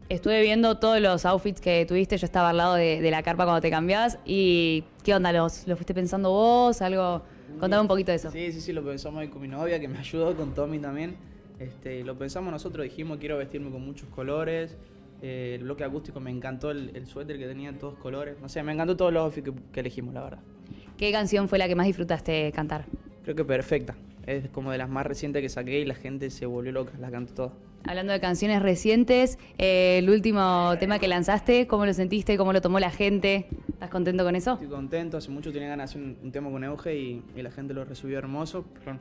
Estuve 0.08 0.42
viendo 0.42 0.76
todos 0.78 1.00
los 1.00 1.24
outfits 1.24 1.60
que 1.60 1.86
tuviste, 1.86 2.18
yo 2.18 2.26
estaba 2.26 2.50
al 2.50 2.56
lado 2.56 2.74
de, 2.74 3.00
de 3.00 3.10
la 3.12 3.22
carpa 3.22 3.44
cuando 3.44 3.60
te 3.60 3.70
cambiabas 3.70 4.18
y 4.24 4.82
¿qué 5.04 5.14
onda? 5.14 5.32
¿Los, 5.32 5.68
¿Los 5.68 5.78
fuiste 5.78 5.94
pensando 5.94 6.32
vos? 6.32 6.82
¿Algo? 6.82 7.22
Contame 7.58 7.82
un 7.82 7.88
poquito 7.88 8.12
de 8.12 8.16
eso. 8.16 8.30
Sí, 8.30 8.52
sí, 8.52 8.60
sí, 8.60 8.72
lo 8.72 8.84
pensamos 8.84 9.20
ahí 9.20 9.28
con 9.28 9.42
mi 9.42 9.48
novia, 9.48 9.80
que 9.80 9.88
me 9.88 9.98
ayudó, 10.06 10.34
con 10.36 10.54
Tommy 10.54 10.78
también. 10.78 11.16
Este, 11.58 12.04
lo 12.04 12.16
pensamos 12.16 12.50
nosotros, 12.52 12.84
dijimos 12.84 13.18
quiero 13.18 13.36
vestirme 13.36 13.70
con 13.70 13.84
muchos 13.84 14.08
colores. 14.08 14.76
eh, 15.22 15.56
el 15.58 15.64
bloque 15.64 15.84
acústico 15.84 16.18
me 16.20 16.30
encantó 16.30 16.70
el, 16.70 16.90
el 16.94 17.06
suéter 17.06 17.38
que 17.38 17.46
tenía 17.46 17.76
todos 17.78 17.98
colores. 17.98 18.36
No 18.40 18.48
sé, 18.48 18.62
me 18.62 18.72
encantó 18.72 18.96
todos 18.96 19.12
los 19.12 19.22
outfits 19.24 19.50
que, 19.50 19.54
que 19.72 19.80
elegimos, 19.80 20.14
la 20.14 20.22
verdad. 20.22 20.38
¿Qué 20.96 21.12
canción 21.12 21.48
fue 21.48 21.58
la 21.58 21.68
que 21.68 21.74
más 21.74 21.86
disfrutaste 21.86 22.50
cantar? 22.52 22.86
Creo 23.22 23.36
que 23.36 23.44
perfecta. 23.44 23.94
Es 24.26 24.48
como 24.50 24.70
de 24.70 24.78
las 24.78 24.88
más 24.88 25.06
recientes 25.06 25.42
que 25.42 25.48
saqué 25.48 25.80
y 25.80 25.84
la 25.84 25.94
gente 25.94 26.30
se 26.30 26.46
volvió 26.46 26.72
loca, 26.72 26.92
la 26.98 27.10
cantó 27.10 27.34
todas. 27.34 27.52
Hablando 27.84 28.12
de 28.12 28.20
canciones 28.20 28.60
recientes, 28.60 29.38
eh, 29.56 29.98
el 29.98 30.10
último 30.10 30.74
tema 30.78 30.98
que 30.98 31.08
lanzaste, 31.08 31.66
¿cómo 31.66 31.86
lo 31.86 31.94
sentiste? 31.94 32.36
¿Cómo 32.36 32.52
lo 32.52 32.60
tomó 32.60 32.78
la 32.78 32.90
gente? 32.90 33.46
¿Estás 33.68 33.88
contento 33.88 34.22
con 34.22 34.36
eso? 34.36 34.52
Estoy 34.52 34.68
contento, 34.68 35.16
hace 35.16 35.30
mucho 35.30 35.50
tenía 35.50 35.68
ganas 35.68 35.94
de 35.94 36.00
hacer 36.00 36.10
un, 36.10 36.18
un 36.22 36.30
tema 36.30 36.50
con 36.50 36.62
Euge 36.62 36.94
y, 36.94 37.22
y 37.34 37.42
la 37.42 37.50
gente 37.50 37.72
lo 37.72 37.84
recibió 37.84 38.18
hermoso. 38.18 38.64
Perdón. 38.74 39.00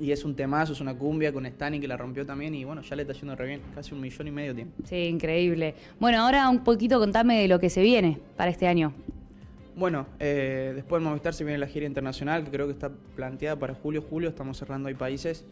Y 0.00 0.12
es 0.12 0.24
un 0.24 0.34
temazo, 0.34 0.72
es 0.72 0.80
una 0.80 0.94
cumbia 0.94 1.32
con 1.32 1.46
Stani 1.46 1.80
que 1.80 1.88
la 1.88 1.96
rompió 1.96 2.26
también 2.26 2.54
y 2.54 2.64
bueno, 2.64 2.82
ya 2.82 2.94
le 2.94 3.02
está 3.02 3.14
yendo 3.14 3.34
re 3.34 3.46
bien, 3.46 3.60
casi 3.74 3.94
un 3.94 4.00
millón 4.00 4.28
y 4.28 4.30
medio 4.30 4.54
tiene. 4.54 4.70
Sí, 4.84 4.96
increíble. 4.96 5.74
Bueno, 5.98 6.20
ahora 6.20 6.48
un 6.48 6.62
poquito 6.64 6.98
contame 6.98 7.40
de 7.40 7.48
lo 7.48 7.58
que 7.58 7.70
se 7.70 7.82
viene 7.82 8.18
para 8.36 8.50
este 8.50 8.66
año. 8.66 8.92
Bueno, 9.78 10.08
eh, 10.18 10.72
después 10.74 11.00
del 11.00 11.08
Movistar 11.08 11.32
se 11.34 11.44
viene 11.44 11.56
la 11.56 11.68
gira 11.68 11.86
internacional 11.86 12.42
que 12.42 12.50
creo 12.50 12.66
que 12.66 12.72
está 12.72 12.90
planteada 13.14 13.56
para 13.56 13.74
julio, 13.74 14.02
julio, 14.02 14.28
estamos 14.28 14.58
cerrando 14.58 14.88
ahí 14.88 14.94
países 14.94 15.44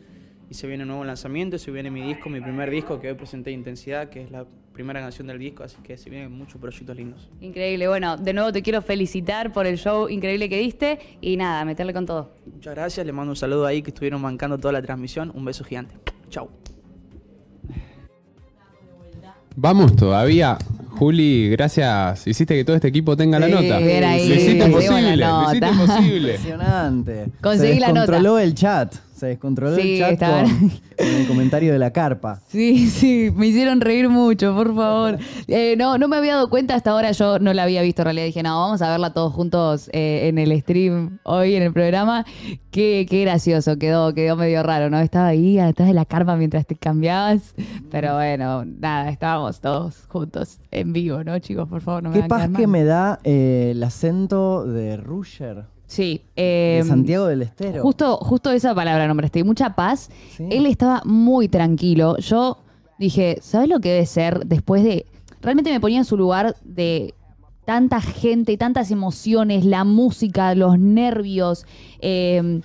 y 0.50 0.54
se 0.54 0.66
viene 0.66 0.82
un 0.82 0.88
nuevo 0.88 1.04
lanzamiento, 1.04 1.58
se 1.58 1.70
viene 1.70 1.92
mi 1.92 2.02
disco, 2.02 2.28
mi 2.28 2.40
primer 2.40 2.68
disco 2.68 3.00
que 3.00 3.08
hoy 3.08 3.14
presenté 3.14 3.52
Intensidad, 3.52 4.08
que 4.08 4.22
es 4.22 4.32
la 4.32 4.44
primera 4.72 4.98
canción 4.98 5.28
del 5.28 5.38
disco, 5.38 5.62
así 5.62 5.76
que 5.80 5.96
se 5.96 6.10
vienen 6.10 6.32
muchos 6.32 6.60
proyectos 6.60 6.96
lindos. 6.96 7.30
Increíble. 7.40 7.86
Bueno, 7.86 8.16
de 8.16 8.32
nuevo 8.32 8.52
te 8.52 8.62
quiero 8.62 8.82
felicitar 8.82 9.52
por 9.52 9.64
el 9.64 9.78
show 9.78 10.08
increíble 10.08 10.48
que 10.48 10.58
diste 10.58 10.98
y 11.20 11.36
nada, 11.36 11.64
meterle 11.64 11.92
con 11.92 12.04
todo. 12.04 12.32
Muchas 12.52 12.74
gracias, 12.74 13.06
les 13.06 13.14
mando 13.14 13.30
un 13.30 13.36
saludo 13.36 13.64
ahí 13.64 13.80
que 13.80 13.90
estuvieron 13.90 14.20
bancando 14.20 14.58
toda 14.58 14.72
la 14.72 14.82
transmisión, 14.82 15.30
un 15.36 15.44
beso 15.44 15.62
gigante. 15.62 15.94
Chau. 16.30 16.50
Vamos 19.56 19.96
todavía. 19.96 20.58
Juli, 20.98 21.50
gracias. 21.50 22.26
Hiciste 22.26 22.54
que 22.54 22.64
todo 22.64 22.76
este 22.76 22.88
equipo 22.88 23.16
tenga 23.16 23.38
la 23.38 23.48
nota. 23.48 23.76
ahí, 23.76 24.28
Lo 24.28 24.34
hiciste 24.34 24.66
posible. 24.68 25.16
Lo 25.16 25.42
hiciste 25.48 25.66
posible. 25.68 26.30
Impresionante. 26.34 27.26
Conseguí 27.42 27.74
Se 27.74 27.80
la 27.80 27.88
nota. 27.88 28.00
descontroló 28.00 28.38
el 28.38 28.54
chat. 28.54 28.94
Se 29.16 29.26
descontroló 29.26 29.74
Sí, 29.76 29.94
el 29.94 29.98
chat 29.98 30.12
estaban- 30.12 30.46
con, 30.58 30.68
con 30.98 31.06
el 31.06 31.26
comentario 31.26 31.72
de 31.72 31.78
la 31.78 31.90
carpa. 31.90 32.40
Sí, 32.48 32.88
sí, 32.90 33.30
me 33.34 33.46
hicieron 33.46 33.80
reír 33.80 34.08
mucho, 34.10 34.54
por 34.54 34.74
favor. 34.74 35.18
Eh, 35.48 35.74
no, 35.78 35.96
no 35.96 36.06
me 36.06 36.16
había 36.16 36.34
dado 36.34 36.50
cuenta 36.50 36.74
hasta 36.74 36.90
ahora, 36.90 37.12
yo 37.12 37.38
no 37.38 37.52
la 37.54 37.62
había 37.62 37.80
visto 37.82 38.02
en 38.02 38.06
realidad. 38.06 38.26
Dije, 38.26 38.42
no, 38.42 38.60
vamos 38.60 38.82
a 38.82 38.90
verla 38.90 39.14
todos 39.14 39.32
juntos 39.32 39.88
eh, 39.92 40.28
en 40.28 40.36
el 40.38 40.58
stream 40.60 41.18
hoy 41.24 41.54
en 41.54 41.62
el 41.62 41.72
programa. 41.72 42.24
Qué, 42.70 43.06
qué 43.08 43.22
gracioso, 43.22 43.78
quedó, 43.78 44.12
quedó 44.12 44.36
medio 44.36 44.62
raro, 44.62 44.90
¿no? 44.90 45.00
Estaba 45.00 45.28
ahí 45.28 45.58
atrás 45.58 45.88
de 45.88 45.94
la 45.94 46.04
carpa 46.04 46.36
mientras 46.36 46.66
te 46.66 46.76
cambiabas. 46.76 47.54
Pero 47.90 48.14
bueno, 48.16 48.64
nada, 48.66 49.08
estábamos 49.08 49.60
todos 49.60 50.04
juntos 50.08 50.58
en 50.70 50.92
vivo, 50.92 51.24
¿no, 51.24 51.38
chicos? 51.38 51.66
Por 51.68 51.80
favor, 51.80 52.02
no 52.02 52.10
me 52.10 52.20
Qué 52.20 52.28
paz 52.28 52.50
que 52.54 52.66
me 52.66 52.84
da 52.84 53.18
eh, 53.24 53.70
el 53.70 53.82
acento 53.82 54.66
de 54.66 54.98
Rusher, 54.98 55.64
Sí. 55.86 56.22
de 56.34 56.78
eh, 56.80 56.84
Santiago 56.84 57.26
del 57.26 57.42
Estero. 57.42 57.82
Justo, 57.82 58.16
justo 58.18 58.50
esa 58.50 58.74
palabra 58.74 59.06
nombraste, 59.06 59.44
mucha 59.44 59.74
paz. 59.74 60.10
Sí. 60.36 60.46
Él 60.50 60.66
estaba 60.66 61.02
muy 61.04 61.48
tranquilo. 61.48 62.16
Yo 62.18 62.58
dije, 62.98 63.38
¿sabes 63.40 63.68
lo 63.68 63.80
que 63.80 63.90
debe 63.90 64.06
ser 64.06 64.46
después 64.46 64.82
de... 64.82 65.06
Realmente 65.40 65.70
me 65.70 65.80
ponía 65.80 65.98
en 65.98 66.04
su 66.04 66.16
lugar 66.16 66.56
de 66.64 67.14
tanta 67.64 68.00
gente, 68.00 68.56
tantas 68.56 68.90
emociones, 68.90 69.64
la 69.64 69.84
música, 69.84 70.54
los 70.54 70.78
nervios, 70.78 71.66
eh, 72.00 72.60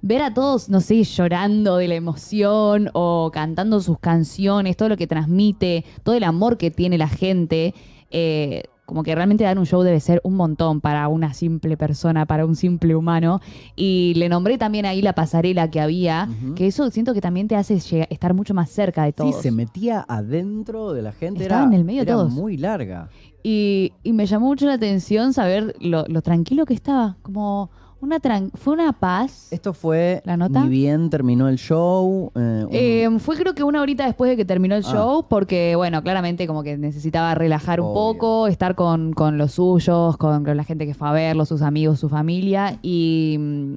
ver 0.00 0.22
a 0.22 0.34
todos, 0.34 0.68
no 0.68 0.80
sé, 0.80 1.02
llorando 1.02 1.76
de 1.76 1.88
la 1.88 1.94
emoción 1.94 2.90
o 2.92 3.30
cantando 3.32 3.80
sus 3.80 3.98
canciones, 3.98 4.76
todo 4.76 4.90
lo 4.90 4.96
que 4.96 5.06
transmite, 5.06 5.84
todo 6.02 6.14
el 6.14 6.24
amor 6.24 6.56
que 6.56 6.70
tiene 6.70 6.98
la 6.98 7.08
gente. 7.08 7.74
eh, 8.10 8.64
como 8.86 9.02
que 9.02 9.14
realmente 9.14 9.44
dar 9.44 9.58
un 9.58 9.64
show 9.66 9.82
debe 9.82 9.98
ser 10.00 10.20
un 10.24 10.34
montón 10.34 10.80
para 10.80 11.08
una 11.08 11.32
simple 11.32 11.76
persona, 11.76 12.26
para 12.26 12.44
un 12.44 12.54
simple 12.54 12.94
humano. 12.94 13.40
Y 13.76 14.12
le 14.16 14.28
nombré 14.28 14.58
también 14.58 14.84
ahí 14.86 15.00
la 15.00 15.14
pasarela 15.14 15.70
que 15.70 15.80
había, 15.80 16.28
que 16.54 16.66
eso 16.66 16.90
siento 16.90 17.14
que 17.14 17.20
también 17.20 17.48
te 17.48 17.56
hace 17.56 17.78
llega- 17.80 18.06
estar 18.10 18.34
mucho 18.34 18.52
más 18.54 18.68
cerca 18.70 19.04
de 19.04 19.10
Sí, 19.10 19.14
todos. 19.16 19.40
se 19.42 19.50
metía 19.50 20.04
adentro 20.06 20.92
de 20.92 21.02
la 21.02 21.12
gente. 21.12 21.42
Estaba 21.44 21.62
era, 21.62 21.68
en 21.68 21.74
el 21.74 21.84
medio 21.84 22.04
de 22.04 22.10
era 22.10 22.14
todos. 22.18 22.32
muy 22.32 22.56
larga. 22.56 23.08
Y, 23.42 23.92
y 24.02 24.12
me 24.12 24.26
llamó 24.26 24.46
mucho 24.46 24.66
la 24.66 24.74
atención 24.74 25.32
saber 25.32 25.74
lo, 25.80 26.04
lo 26.06 26.22
tranquilo 26.22 26.64
que 26.66 26.74
estaba. 26.74 27.16
Como 27.22 27.70
una 28.04 28.20
tran- 28.20 28.50
fue 28.54 28.74
una 28.74 28.92
paz. 28.92 29.48
Esto 29.50 29.72
fue 29.72 30.22
¿La 30.24 30.36
nota? 30.36 30.62
ni 30.62 30.68
bien 30.68 31.10
terminó 31.10 31.48
el 31.48 31.56
show. 31.58 32.30
eh, 32.34 32.64
un- 32.66 32.68
Eh, 32.72 33.08
fue 33.18 33.36
creo 33.36 33.54
que 33.54 33.64
una 33.64 33.80
horita 33.80 34.04
después 34.06 34.30
de 34.30 34.36
que 34.36 34.44
terminó 34.44 34.74
el 34.76 34.84
Ah. 34.86 34.92
show, 34.92 35.26
porque 35.28 35.74
bueno, 35.76 36.02
claramente 36.02 36.46
como 36.46 36.62
que 36.62 36.76
necesitaba 36.76 37.34
relajar 37.34 37.80
un 37.80 37.92
poco, 37.94 38.46
estar 38.46 38.74
con, 38.74 39.12
con 39.12 39.38
los 39.38 39.52
suyos, 39.52 40.16
con, 40.16 40.44
con 40.44 40.56
la 40.56 40.64
gente 40.64 40.86
que 40.86 40.94
fue 40.94 41.08
a 41.08 41.12
verlo, 41.12 41.44
sus 41.46 41.62
amigos, 41.62 41.98
su 41.98 42.08
familia. 42.08 42.78
Y 42.82 43.36
mm, 43.38 43.76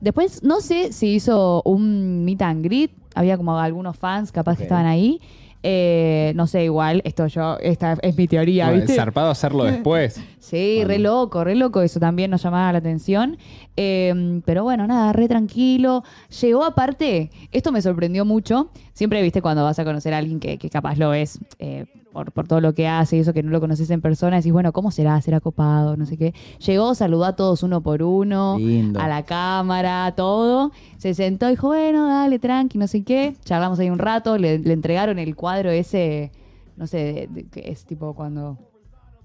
después 0.00 0.42
no 0.42 0.60
sé 0.60 0.92
si 0.92 1.14
hizo 1.14 1.62
un 1.64 2.24
meet 2.24 2.42
and 2.42 2.64
greet, 2.64 2.90
había 3.14 3.36
como 3.36 3.58
algunos 3.58 3.96
fans 3.96 4.30
capaz 4.32 4.56
que 4.56 4.64
estaban 4.64 4.86
ahí. 4.86 5.20
Eh, 5.64 6.32
no 6.36 6.46
sé, 6.46 6.62
igual, 6.64 7.02
esto 7.04 7.26
yo, 7.26 7.58
esta 7.58 7.94
es 8.00 8.16
mi 8.16 8.28
teoría, 8.28 8.66
Bueno, 8.66 8.82
¿viste? 8.82 8.94
zarpado 8.94 9.28
hacerlo 9.30 9.64
después. 9.64 10.20
Sí, 10.40 10.84
re 10.84 10.98
loco, 10.98 11.44
re 11.44 11.54
loco, 11.54 11.82
eso 11.82 12.00
también 12.00 12.30
nos 12.30 12.42
llamaba 12.42 12.72
la 12.72 12.78
atención. 12.78 13.36
Eh, 13.76 14.40
pero 14.44 14.62
bueno, 14.64 14.86
nada, 14.86 15.12
re 15.12 15.28
tranquilo. 15.28 16.02
Llegó 16.40 16.64
aparte, 16.64 17.30
esto 17.52 17.72
me 17.72 17.82
sorprendió 17.82 18.24
mucho. 18.24 18.70
Siempre, 18.92 19.22
viste, 19.22 19.42
cuando 19.42 19.64
vas 19.64 19.78
a 19.78 19.84
conocer 19.84 20.14
a 20.14 20.18
alguien 20.18 20.40
que, 20.40 20.58
que 20.58 20.70
capaz 20.70 20.96
lo 20.96 21.10
ves 21.10 21.38
eh, 21.58 21.86
por, 22.12 22.32
por 22.32 22.48
todo 22.48 22.60
lo 22.60 22.74
que 22.74 22.88
hace 22.88 23.16
y 23.16 23.20
eso 23.20 23.32
que 23.32 23.42
no 23.42 23.50
lo 23.50 23.60
conoces 23.60 23.90
en 23.90 24.00
persona, 24.00 24.36
decís, 24.36 24.52
bueno, 24.52 24.72
¿cómo 24.72 24.90
será? 24.90 25.20
¿Será 25.20 25.40
copado? 25.40 25.96
No 25.96 26.06
sé 26.06 26.16
qué. 26.16 26.34
Llegó, 26.64 26.94
saludó 26.94 27.24
a 27.24 27.36
todos 27.36 27.62
uno 27.62 27.80
por 27.82 28.02
uno, 28.02 28.56
Lindo. 28.58 29.00
a 29.00 29.08
la 29.08 29.24
cámara, 29.24 30.12
todo. 30.16 30.72
Se 30.96 31.14
sentó 31.14 31.46
y 31.48 31.50
dijo, 31.50 31.68
bueno, 31.68 32.08
dale, 32.08 32.38
tranqui, 32.38 32.78
no 32.78 32.86
sé 32.86 33.04
qué. 33.04 33.34
Charlamos 33.44 33.78
ahí 33.78 33.90
un 33.90 33.98
rato, 33.98 34.38
le, 34.38 34.58
le 34.58 34.72
entregaron 34.72 35.18
el 35.18 35.36
cuadro 35.36 35.70
ese, 35.70 36.32
no 36.76 36.86
sé, 36.86 37.28
que 37.52 37.70
es 37.70 37.84
tipo 37.84 38.14
cuando 38.14 38.58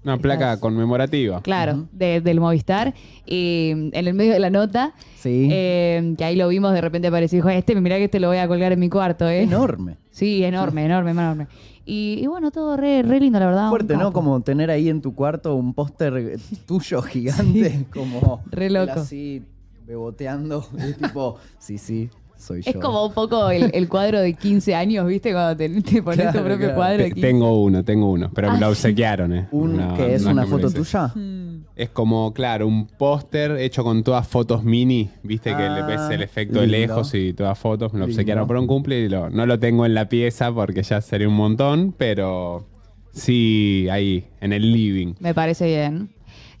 Una 0.04 0.18
placa 0.18 0.52
Estás- 0.52 0.60
conmemorativa. 0.60 1.40
Claro, 1.42 1.86
de- 1.92 2.20
del 2.20 2.38
Movistar. 2.40 2.94
Y 3.26 3.72
mm, 3.74 3.88
en 3.94 4.06
el 4.06 4.14
medio 4.14 4.32
de 4.34 4.38
la 4.40 4.50
nota, 4.50 4.92
sí. 5.16 5.48
eh, 5.50 6.14
que 6.18 6.24
ahí 6.24 6.36
lo 6.36 6.46
vimos, 6.48 6.72
de 6.74 6.80
repente 6.80 7.08
apareció 7.08 7.36
y 7.36 7.38
dijo, 7.40 7.48
este, 7.48 7.74
mirá 7.80 7.96
que 7.96 8.04
este 8.04 8.20
lo 8.20 8.28
voy 8.28 8.36
a 8.38 8.46
colgar 8.46 8.72
en 8.72 8.80
mi 8.80 8.88
cuarto, 8.90 9.26
¿eh? 9.28 9.42
Enorme. 9.42 9.96
Sí, 10.10 10.44
enorme, 10.44 10.84
enorme, 10.84 11.10
enorme. 11.12 11.46
Y, 11.86 12.18
y 12.22 12.26
bueno, 12.26 12.50
todo 12.50 12.76
re, 12.76 13.02
re 13.02 13.20
lindo, 13.20 13.38
la 13.40 13.46
verdad. 13.46 13.64
un 13.64 13.70
Fuerte, 13.70 13.94
¿no? 13.94 13.98
capo. 14.00 14.12
Como 14.12 14.40
tener 14.42 14.70
ahí 14.70 14.88
en 14.88 15.00
tu 15.02 15.14
cuarto 15.14 15.54
un 15.54 15.74
póster 15.74 16.38
tuyo 16.66 17.02
gigante, 17.02 17.86
como 17.92 18.42
Re 18.50 18.66
él 18.66 18.74
loco. 18.74 18.92
así 19.00 19.42
beboteando, 19.86 20.66
es 20.78 20.96
tipo, 20.98 21.36
sí, 21.58 21.76
sí, 21.78 22.08
soy 22.36 22.62
yo. 22.62 22.70
Es 22.70 22.76
como 22.76 23.06
un 23.06 23.12
poco 23.12 23.50
el, 23.50 23.70
el 23.74 23.88
cuadro 23.88 24.20
de 24.20 24.34
15 24.34 24.74
años, 24.74 25.06
¿viste? 25.06 25.32
Cuando 25.32 25.56
te, 25.56 25.68
te 25.82 26.02
pones 26.02 26.20
Claro, 26.20 26.38
tu 26.40 26.44
propio 26.44 26.58
claro. 26.66 26.74
cuadro 26.74 26.98
de 26.98 27.08
Te- 27.10 27.14
15. 27.14 27.26
tengo 27.28 27.62
uno, 27.62 27.84
tengo 27.84 28.10
uno, 28.10 28.30
pero 28.34 28.50
me 28.50 28.56
Ah, 28.56 28.60
lo 28.60 28.68
obsequiaron, 28.68 29.32
¿eh? 29.34 29.48
un 29.52 29.76
No, 29.76 29.94
que 29.94 30.14
es 30.14 30.22
no 30.22 30.30
una 30.32 30.46
foto 30.46 30.70
tuya. 30.70 31.06
Mm. 31.14 31.64
Es 31.76 31.90
como, 31.90 32.32
claro, 32.34 32.66
un 32.68 32.86
póster 32.86 33.52
hecho 33.58 33.82
con 33.84 34.02
todas 34.04 34.28
fotos 34.28 34.62
mini, 34.64 35.10
viste 35.22 35.54
que 35.56 35.68
le 35.68 35.82
ves 35.82 36.00
el 36.10 36.20
Ah, 36.20 36.24
efecto 36.24 36.60
de 36.60 36.66
lindo. 36.66 36.78
lejos 36.94 37.14
y 37.14 37.32
todas 37.32 37.58
fotos. 37.58 37.92
Me 37.92 37.98
lo 38.00 38.06
Lindo. 38.06 38.14
obsequiaron 38.16 38.46
por 38.46 38.56
un 38.56 38.66
cumple 38.66 39.00
y 39.00 39.08
lo- 39.08 39.30
no 39.30 39.46
lo 39.46 39.58
tengo 39.58 39.84
en 39.86 39.94
la 39.94 40.08
pieza 40.08 40.52
porque 40.52 40.82
ya 40.82 41.00
sería 41.00 41.28
un 41.28 41.34
montón, 41.34 41.94
pero 41.96 42.64
sí 43.12 43.86
ahí, 43.90 44.26
en 44.40 44.52
el 44.52 44.72
living. 44.72 45.14
Me 45.20 45.34
parece 45.34 45.66
bien. 45.66 46.10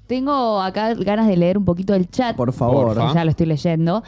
Tengo 0.06 0.60
acá 0.60 0.94
ganas 0.94 1.26
de 1.26 1.36
leer 1.36 1.56
un 1.58 1.64
poquito 1.64 1.94
el 1.94 2.10
chat. 2.10 2.36
Por 2.36 2.52
favor. 2.52 2.94
Porfa. 2.94 3.14
Ya 3.14 3.24
lo 3.24 3.30
estoy 3.30 3.46
leyendo. 3.46 4.02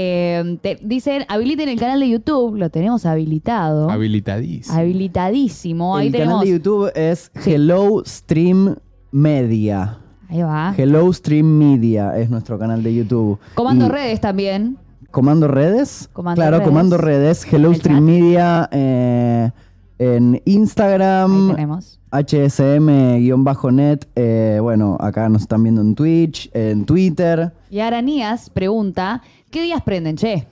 Eh, 0.00 0.58
te- 0.62 0.78
dicen, 0.80 1.24
habiliten 1.28 1.68
el 1.68 1.78
canal 1.80 1.98
de 1.98 2.08
YouTube. 2.08 2.56
Lo 2.56 2.70
tenemos 2.70 3.04
habilitado. 3.04 3.90
Habilitadísimo. 3.90 4.78
Habilitadísimo. 4.78 5.96
Ahí 5.96 6.06
el 6.06 6.12
tenemos. 6.12 6.34
canal 6.34 6.46
de 6.46 6.52
YouTube 6.52 6.92
es 6.94 7.32
Hello 7.44 8.02
Stream 8.06 8.76
Media. 9.10 9.98
Ahí 10.28 10.42
va. 10.42 10.72
Hello 10.76 11.12
Stream 11.12 11.46
Media 11.58 12.16
es 12.16 12.30
nuestro 12.30 12.58
canal 12.58 12.82
de 12.82 12.94
YouTube. 12.94 13.38
Comando 13.54 13.86
Y- 13.86 13.88
redes 13.88 14.20
también. 14.20 14.76
Comando 15.10 15.48
Redes. 15.48 16.08
Comando 16.12 16.38
claro, 16.38 16.58
Redes. 16.58 16.68
Comando 16.68 16.96
Redes. 16.98 17.46
Hello 17.52 17.70
El 17.70 17.76
Stream. 17.76 18.04
Media 18.04 18.68
eh, 18.70 19.50
en 19.98 20.34
Ahí 20.34 20.42
Instagram. 20.44 21.54
tenemos. 21.56 21.98
HSM-net. 22.10 24.00
eh, 24.16 24.58
bueno, 24.62 24.96
acá 25.00 25.28
nos 25.28 25.42
están 25.42 25.62
viendo 25.62 25.80
en 25.80 25.94
Twitch, 25.94 26.50
en 26.52 26.84
Twitter. 26.84 27.52
Y 27.70 27.80
Aranías 27.80 28.50
pregunta: 28.50 29.22
¿Qué 29.50 29.62
días 29.62 29.82
prenden, 29.82 30.16
che? 30.16 30.46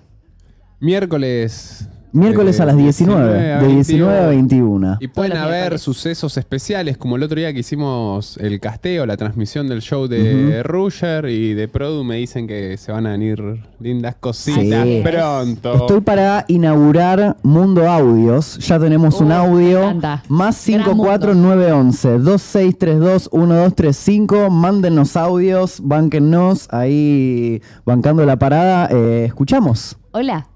Miércoles. 0.81 1.87
Miércoles 2.17 2.59
eh, 2.59 2.63
a 2.63 2.67
las 2.67 2.77
19, 2.77 3.35
de 3.61 3.67
19 3.69 4.19
a 4.19 4.27
21. 4.29 4.97
Y 5.01 5.09
pueden 5.09 5.37
haber 5.37 5.79
sucesos 5.79 6.37
especiales, 6.37 6.97
como 6.97 7.17
el 7.17 7.23
otro 7.23 7.39
día 7.39 7.53
que 7.53 7.61
hicimos 7.61 8.37
el 8.39 8.59
casteo, 8.61 9.05
la 9.07 9.17
transmisión 9.17 9.69
del 9.69 9.81
show 9.83 10.09
de 10.09 10.63
Ruger 10.63 11.27
y 11.27 11.55
de 11.55 11.69
Produ. 11.69 12.05
Me 12.05 12.17
dicen 12.17 12.47
que 12.47 12.77
se 12.79 12.91
van 12.93 13.07
a 13.07 13.11
venir 13.11 13.63
lindas 13.81 14.15
cositas 14.19 14.85
Sí. 14.85 15.03
pronto. 15.05 15.75
Estoy 15.75 16.01
para 16.01 16.45
inaugurar 16.49 17.37
Mundo 17.43 17.89
Audios. 17.91 18.59
Ya 18.59 18.79
tenemos 18.79 19.21
un 19.21 19.31
Uh, 19.33 19.35
audio. 19.35 19.95
Más 20.29 20.67
Gran 20.67 20.85
54911 20.85 22.19
2632 22.19 23.31
1235. 23.33 24.51
Mándennos 24.51 25.17
audios, 25.17 25.81
bánquennos 25.83 26.69
ahí 26.71 27.61
bancando 27.85 28.25
la 28.25 28.39
parada. 28.39 28.89
Eh, 28.91 29.25
escuchamos. 29.27 29.97
Hola. 30.13 30.47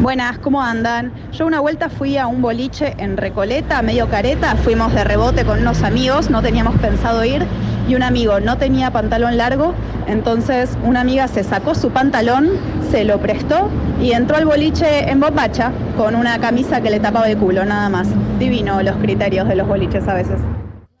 Buenas, 0.00 0.38
¿cómo 0.38 0.60
andan? 0.60 1.12
Yo 1.32 1.46
una 1.46 1.60
vuelta 1.60 1.88
fui 1.88 2.18
a 2.18 2.26
un 2.26 2.42
boliche 2.42 2.94
en 2.98 3.16
Recoleta, 3.16 3.80
medio 3.80 4.08
careta, 4.08 4.56
fuimos 4.56 4.92
de 4.92 5.04
rebote 5.04 5.44
con 5.44 5.60
unos 5.60 5.82
amigos, 5.82 6.30
no 6.30 6.42
teníamos 6.42 6.76
pensado 6.78 7.24
ir 7.24 7.46
y 7.88 7.94
un 7.94 8.02
amigo 8.02 8.40
no 8.40 8.58
tenía 8.58 8.90
pantalón 8.90 9.36
largo, 9.36 9.72
entonces 10.06 10.76
una 10.84 11.00
amiga 11.00 11.28
se 11.28 11.44
sacó 11.44 11.74
su 11.74 11.90
pantalón, 11.90 12.50
se 12.90 13.04
lo 13.04 13.18
prestó 13.20 13.70
y 14.02 14.12
entró 14.12 14.36
al 14.36 14.44
boliche 14.44 15.08
en 15.08 15.20
bombacha 15.20 15.72
con 15.96 16.16
una 16.16 16.38
camisa 16.40 16.80
que 16.80 16.90
le 16.90 16.98
tapaba 16.98 17.30
el 17.30 17.38
culo, 17.38 17.64
nada 17.64 17.88
más. 17.88 18.08
Divino 18.38 18.82
los 18.82 18.96
criterios 18.96 19.48
de 19.48 19.54
los 19.54 19.68
boliches 19.68 20.06
a 20.08 20.14
veces. 20.14 20.40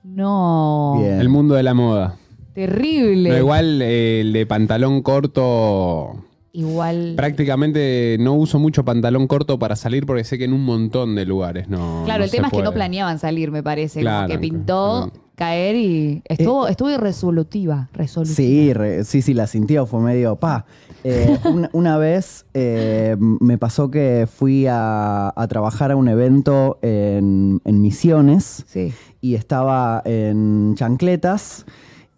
No. 0.04 0.98
Bien. 1.00 1.20
El 1.20 1.28
mundo 1.28 1.56
de 1.56 1.64
la 1.64 1.74
moda. 1.74 2.14
Terrible. 2.54 3.30
No, 3.30 3.36
igual 3.36 3.82
eh, 3.82 4.20
el 4.20 4.32
de 4.32 4.46
pantalón 4.46 5.02
corto 5.02 6.24
igual. 6.54 7.12
Prácticamente 7.16 8.16
no 8.20 8.32
uso 8.34 8.58
mucho 8.58 8.84
pantalón 8.84 9.26
corto 9.26 9.58
para 9.58 9.76
salir 9.76 10.06
porque 10.06 10.24
sé 10.24 10.38
que 10.38 10.44
en 10.44 10.54
un 10.54 10.64
montón 10.64 11.14
de 11.14 11.26
lugares 11.26 11.68
no. 11.68 12.02
Claro, 12.06 12.20
no 12.20 12.24
el 12.24 12.30
se 12.30 12.36
tema 12.36 12.48
es 12.48 12.54
que 12.54 12.62
no 12.62 12.72
planeaban 12.72 13.18
salir, 13.18 13.50
me 13.50 13.62
parece. 13.62 14.00
Claro, 14.00 14.28
como 14.28 14.32
que 14.32 14.38
pintó 14.38 15.12
caer 15.34 15.74
y 15.74 16.22
estuvo, 16.26 16.68
estuvo 16.68 16.90
irresolutiva. 16.90 17.90
Resolutiva. 17.92 18.36
Sí, 18.36 18.72
re- 18.72 19.04
sí, 19.04 19.20
sí, 19.20 19.34
la 19.34 19.46
sintió, 19.46 19.84
fue 19.84 20.00
medio 20.00 20.36
pa. 20.36 20.64
Eh, 21.02 21.36
una, 21.44 21.68
una 21.72 21.98
vez 21.98 22.46
eh, 22.54 23.16
me 23.18 23.58
pasó 23.58 23.90
que 23.90 24.26
fui 24.32 24.66
a, 24.68 25.32
a 25.34 25.48
trabajar 25.48 25.90
a 25.90 25.96
un 25.96 26.08
evento 26.08 26.78
en, 26.82 27.60
en 27.64 27.80
Misiones 27.82 28.64
Sí. 28.68 28.92
y 29.20 29.34
estaba 29.34 30.02
en 30.04 30.74
chancletas. 30.76 31.66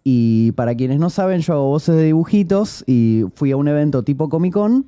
Y 0.09 0.53
para 0.53 0.73
quienes 0.73 0.99
no 0.99 1.09
saben, 1.09 1.41
yo 1.41 1.55
hago 1.55 1.67
voces 1.67 1.97
de 1.97 2.05
dibujitos 2.05 2.81
y 2.87 3.25
fui 3.35 3.51
a 3.51 3.57
un 3.57 3.67
evento 3.67 4.03
tipo 4.03 4.29
Comic 4.29 4.53
Con 4.53 4.85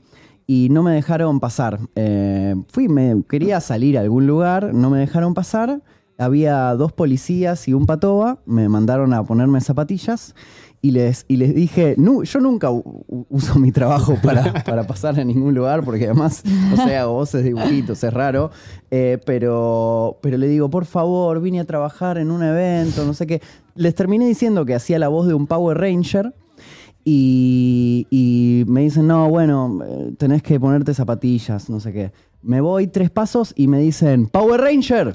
y 0.47 0.69
no 0.71 0.81
me 0.81 0.93
dejaron 0.93 1.41
pasar. 1.41 1.77
Eh, 1.95 2.55
fui, 2.69 2.87
me 2.87 3.21
quería 3.27 3.59
salir 3.59 3.97
a 3.97 4.01
algún 4.01 4.27
lugar, 4.27 4.73
no 4.73 4.89
me 4.89 4.97
dejaron 4.97 5.33
pasar. 5.33 5.81
Había 6.17 6.73
dos 6.75 6.93
policías 6.93 7.67
y 7.67 7.73
un 7.73 7.85
patoba, 7.85 8.39
me 8.45 8.69
mandaron 8.69 9.13
a 9.13 9.21
ponerme 9.21 9.59
zapatillas 9.59 10.35
y 10.81 10.91
les, 10.91 11.25
y 11.27 11.35
les 11.37 11.53
dije, 11.53 11.95
"Nu- 11.97 12.23
yo 12.23 12.39
nunca 12.39 12.69
uso 12.71 13.59
mi 13.59 13.71
trabajo 13.71 14.15
para, 14.23 14.53
para 14.63 14.87
pasar 14.87 15.19
a 15.19 15.23
ningún 15.23 15.53
lugar 15.53 15.83
porque 15.83 16.05
además, 16.05 16.41
o 16.73 16.75
sea, 16.77 17.01
hago 17.01 17.13
voces 17.13 17.43
de 17.43 17.49
dibujitos, 17.53 18.03
es 18.03 18.13
raro. 18.13 18.51
Eh, 18.91 19.19
pero, 19.25 20.17
pero 20.21 20.37
le 20.37 20.47
digo, 20.47 20.69
por 20.69 20.85
favor, 20.85 21.41
vine 21.41 21.59
a 21.59 21.65
trabajar 21.65 22.17
en 22.17 22.31
un 22.31 22.43
evento, 22.43 23.05
no 23.05 23.13
sé 23.13 23.27
qué. 23.27 23.41
Les 23.75 23.93
terminé 23.93 24.25
diciendo 24.27 24.65
que 24.65 24.73
hacía 24.75 24.99
la 24.99 25.09
voz 25.09 25.27
de 25.27 25.33
un 25.33 25.47
Power 25.47 25.77
Ranger. 25.77 26.33
Y, 27.05 28.05
y 28.11 28.65
me 28.67 28.81
dicen, 28.81 29.07
no, 29.07 29.29
bueno, 29.29 29.79
eh, 29.85 30.11
tenés 30.17 30.43
que 30.43 30.59
ponerte 30.59 30.93
zapatillas, 30.93 31.69
no 31.69 31.79
sé 31.79 31.91
qué. 31.93 32.11
Me 32.41 32.61
voy 32.61 32.87
tres 32.87 33.09
pasos 33.09 33.53
y 33.55 33.67
me 33.67 33.79
dicen, 33.79 34.27
Power 34.27 34.61
Ranger, 34.61 35.13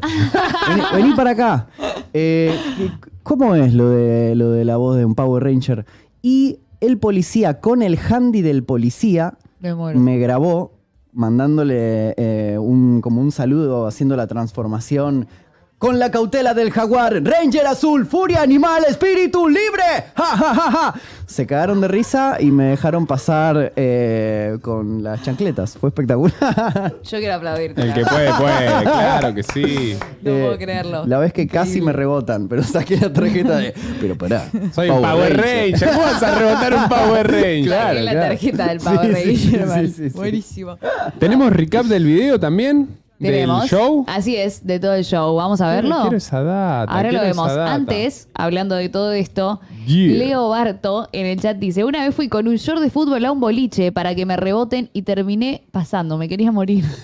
vení, 0.69 0.83
vení 0.95 1.15
para 1.15 1.31
acá. 1.31 1.69
Eh, 2.13 2.55
¿Cómo 3.25 3.55
es 3.55 3.73
lo 3.73 3.89
de, 3.89 4.35
lo 4.35 4.51
de 4.51 4.65
la 4.67 4.77
voz 4.77 4.97
de 4.99 5.05
un 5.05 5.15
Power 5.15 5.43
Ranger? 5.43 5.87
Y 6.21 6.61
el 6.81 6.99
policía, 6.99 7.61
con 7.61 7.83
el 7.83 7.99
handy 7.99 8.43
del 8.43 8.65
policía, 8.65 9.39
Me 9.95 10.19
grabó 10.19 10.73
mandándole 11.15 12.15
eh, 12.19 12.59
un, 12.59 13.01
como 13.01 13.23
un 13.23 13.33
saludo, 13.33 13.87
haciendo 13.87 14.15
la 14.15 14.27
transformación. 14.27 15.27
Con 15.79 15.99
la 15.99 16.11
cautela 16.11 16.55
del 16.55 16.71
jaguar, 16.71 17.21
Ranger 17.23 17.67
azul, 17.67 18.07
furia 18.07 18.41
animal, 18.41 18.85
espíritu 18.89 19.49
libre. 19.49 19.83
¡Ja, 20.17 20.25
ja, 20.25 20.55
ja, 20.55 20.71
ja! 20.71 20.95
Se 21.27 21.47
cagaron 21.47 21.81
de 21.83 21.89
risa 21.89 22.37
y 22.41 22.47
me 22.53 22.65
dejaron 22.67 23.07
pasar 23.07 23.73
eh, 23.77 24.57
con 24.63 25.03
las 25.03 25.21
chancletas. 25.23 25.77
Fue 25.77 25.91
espectacular. 25.91 26.95
Yo 27.03 27.19
quiero 27.19 27.35
aplaudirte. 27.35 27.83
El 27.83 27.93
que 27.93 28.03
puede, 28.07 28.33
puede, 28.33 28.67
claro 28.83 29.35
que 29.35 29.43
sí. 29.43 29.97
No 30.23 30.31
Eh, 30.31 30.43
puedo 30.45 30.59
creerlo. 30.59 31.05
La 31.07 31.19
vez 31.19 31.33
que 31.35 31.47
casi 31.47 31.83
me 31.83 31.93
rebotan, 31.93 32.49
pero 32.49 32.63
saqué 32.63 32.97
la 32.97 33.13
tarjeta 33.13 33.57
de. 33.59 33.75
Pero 34.01 34.17
pará. 34.17 34.49
Soy 34.75 34.89
un 34.89 35.03
Power 35.03 35.37
Ranger. 35.37 35.89
¿Cómo 35.91 36.01
vas 36.03 36.23
a 36.23 36.39
rebotar 36.39 36.75
un 36.75 36.89
Power 36.89 37.27
Ranger? 37.31 37.65
Claro, 37.65 37.89
Saqué 37.89 38.03
la 38.03 38.11
claro. 38.13 38.29
tarjeta 38.29 38.67
del 38.69 38.79
Power 38.79 39.07
sí, 39.07 39.13
Ranger, 39.13 39.37
sí, 39.37 39.59
man. 39.67 39.89
sí, 39.89 40.11
sí. 40.11 40.17
Buenísimo. 40.17 40.79
¿Tenemos 41.19 41.53
recap 41.53 41.85
del 41.87 42.05
video 42.07 42.41
también? 42.41 43.04
Tenemos. 43.21 43.61
¿Del 43.63 43.71
show? 43.71 44.05
Así 44.09 44.37
es, 44.37 44.67
de 44.67 44.81
todo 44.81 44.95
el 44.95 45.05
show. 45.05 45.35
Vamos 45.37 45.61
a 45.61 45.69
verlo. 45.73 46.03
Quiero 46.03 46.17
esa 46.17 46.43
data. 46.43 46.93
Ahora 46.93 47.13
lo 47.13 47.19
esa 47.19 47.27
vemos. 47.29 47.49
data. 47.49 47.75
Antes, 47.75 48.29
hablando 48.35 48.75
de 48.75 48.89
todo 48.89 49.13
esto, 49.13 49.61
Yeah. 49.87 50.17
Leo 50.17 50.49
Barto 50.49 51.09
en 51.13 51.27
el 51.27 51.39
chat 51.41 51.59
dice: 51.59 51.85
Una 51.85 52.05
vez 52.05 52.15
fui 52.15 52.29
con 52.29 52.49
un 52.49 52.57
short 52.57 52.81
de 52.81 52.89
fútbol 52.91 53.25
a 53.25 53.31
un 53.33 53.41
boliche 53.41 53.93
para 53.93 54.15
que 54.15 54.25
me 54.27 54.37
reboten 54.37 54.89
y 54.95 55.03
terminé 55.03 55.65
pasando. 55.73 56.17
Me 56.19 56.29
quería 56.29 56.51
morir. 56.53 56.85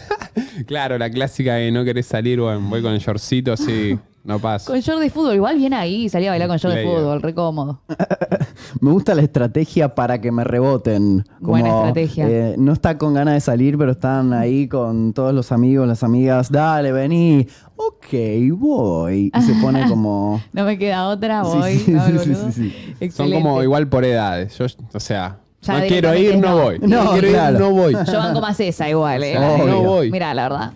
Claro, 0.66 0.96
la 0.99 1.11
clásica 1.11 1.55
de 1.55 1.73
no 1.73 1.85
querés 1.85 2.07
salir, 2.07 2.40
bueno, 2.40 2.61
voy 2.68 2.83
con 2.83 2.92
el 2.92 3.01
shortcito 3.01 3.53
así, 3.53 3.99
no 4.24 4.38
paso. 4.38 4.70
con 4.72 4.80
short 4.80 5.00
de 5.00 5.11
fútbol, 5.11 5.35
igual 5.37 5.56
bien 5.56 5.72
ahí, 5.74 6.09
salía 6.09 6.28
a 6.28 6.33
bailar 6.33 6.48
con 6.48 6.59
short 6.59 6.74
de 6.74 6.83
Player. 6.83 6.98
fútbol, 6.98 7.22
re 7.22 7.35
cómodo. 7.35 7.80
Me 8.80 8.90
gusta 8.92 9.14
la 9.14 9.22
estrategia 9.22 9.94
para 9.94 10.20
que 10.20 10.30
me 10.30 10.44
reboten. 10.44 11.24
Como, 11.38 11.50
Buena 11.52 11.68
estrategia. 11.68 12.28
eh, 12.28 12.54
no 12.59 12.72
está 12.72 12.98
con 12.98 13.14
ganas 13.14 13.35
de 13.35 13.40
salir, 13.40 13.76
pero 13.78 13.92
están 13.92 14.33
ahí 14.33 14.68
con 14.68 15.12
todos 15.12 15.33
los 15.35 15.50
amigos, 15.52 15.88
las 15.88 16.02
amigas. 16.02 16.50
Dale, 16.52 16.92
vení. 16.92 17.46
Ok, 17.76 18.06
voy. 18.52 19.33
Y 19.35 19.42
se 19.42 19.54
pone 19.62 19.88
como. 19.88 20.40
No 20.52 20.64
me 20.64 20.78
queda 20.78 21.09
otra, 21.09 21.42
Sí, 21.44 21.50
voy. 21.59 21.78
sí, 21.78 21.90
¿no, 21.92 22.06
sí, 22.06 22.12
boludo? 22.12 22.35
sí, 22.46 22.52
sí. 22.52 22.70
Son 22.70 22.96
Excelente. 23.00 23.35
como 23.42 23.62
igual 23.62 23.88
por 23.88 24.04
edades. 24.04 24.56
Yo, 24.59 24.66
o 24.92 25.00
sea, 25.00 25.38
Ya 25.62 25.80
no 25.80 25.87
quiero 25.87 26.14
ir, 26.14 26.33
directamente 26.37 26.46
no, 26.48 26.56
no. 26.56 26.62
voy. 26.62 26.78
No, 26.80 27.12
quiero 27.12 27.28
claro. 27.28 27.54
ir, 27.56 27.61
no 27.62 27.70
voy. 27.70 27.92
Yo 28.06 28.18
banco 28.18 28.40
más 28.40 28.61
esa 28.61 28.88
igual, 28.88 29.22
¿eh? 29.24 29.38
Obvio. 29.38 29.66
No 29.66 29.83
voy. 29.83 30.11
Mira, 30.11 30.33
la 30.35 30.42
verdad. 30.48 30.72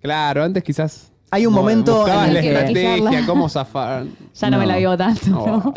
Claro, 0.00 0.44
antes 0.44 0.62
quizás. 0.62 1.10
Hay 1.34 1.46
un 1.46 1.52
no, 1.54 1.60
momento 1.60 1.96
buscabas 1.96 2.28
en 2.28 2.34
la 2.34 2.40
el 2.40 2.44
que- 2.44 2.52
estrategia, 2.94 3.26
cómo 3.26 3.48
zafar. 3.48 4.06
Ya 4.34 4.50
no, 4.50 4.58
me 4.58 4.66
la 4.66 4.76
vivo 4.76 4.96
tanto. 4.96 5.30
No. 5.30 5.46
¿no? 5.46 5.74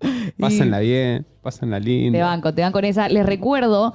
Pásenla 0.38 0.80
bien, 0.80 1.26
pásenla 1.42 1.78
Te 1.80 1.86
linda. 1.86 2.24
banco, 2.26 2.52
te 2.54 2.62
banco 2.62 2.74
con 2.78 2.84
esa. 2.84 3.08
Les 3.08 3.24
recuerdo 3.24 3.94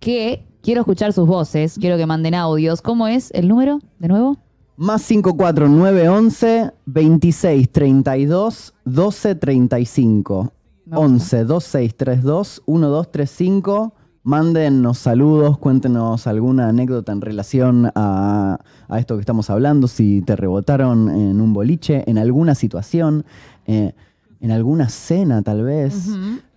que 0.00 0.46
quiero 0.62 0.80
escuchar 0.80 1.12
sus 1.12 1.26
voces, 1.26 1.76
quiero 1.78 1.96
que 1.96 2.06
manden 2.06 2.34
audios. 2.34 2.80
¿Cómo 2.82 3.06
es 3.08 3.30
el 3.32 3.46
número? 3.48 3.78
¿De 3.98 4.08
nuevo? 4.08 4.36
Más 4.76 5.02
54911 5.02 6.72
2632 6.86 8.74
1235. 8.84 10.52
Me 10.86 10.96
gusta. 10.96 11.06
11 11.06 11.44
2632 11.44 12.62
1235. 12.66 13.94
Mándennos 14.26 14.98
saludos, 14.98 15.56
cuéntenos 15.56 16.26
alguna 16.26 16.68
anécdota 16.68 17.12
en 17.12 17.20
relación 17.20 17.92
a, 17.94 18.58
a 18.88 18.98
esto 18.98 19.14
que 19.14 19.20
estamos 19.20 19.50
hablando, 19.50 19.86
si 19.86 20.20
te 20.20 20.34
rebotaron 20.34 21.08
en 21.10 21.40
un 21.40 21.52
boliche, 21.52 22.02
en 22.10 22.18
alguna 22.18 22.56
situación, 22.56 23.24
eh, 23.68 23.92
en 24.40 24.50
alguna 24.50 24.88
cena 24.88 25.42
tal 25.42 25.62
vez. 25.62 26.08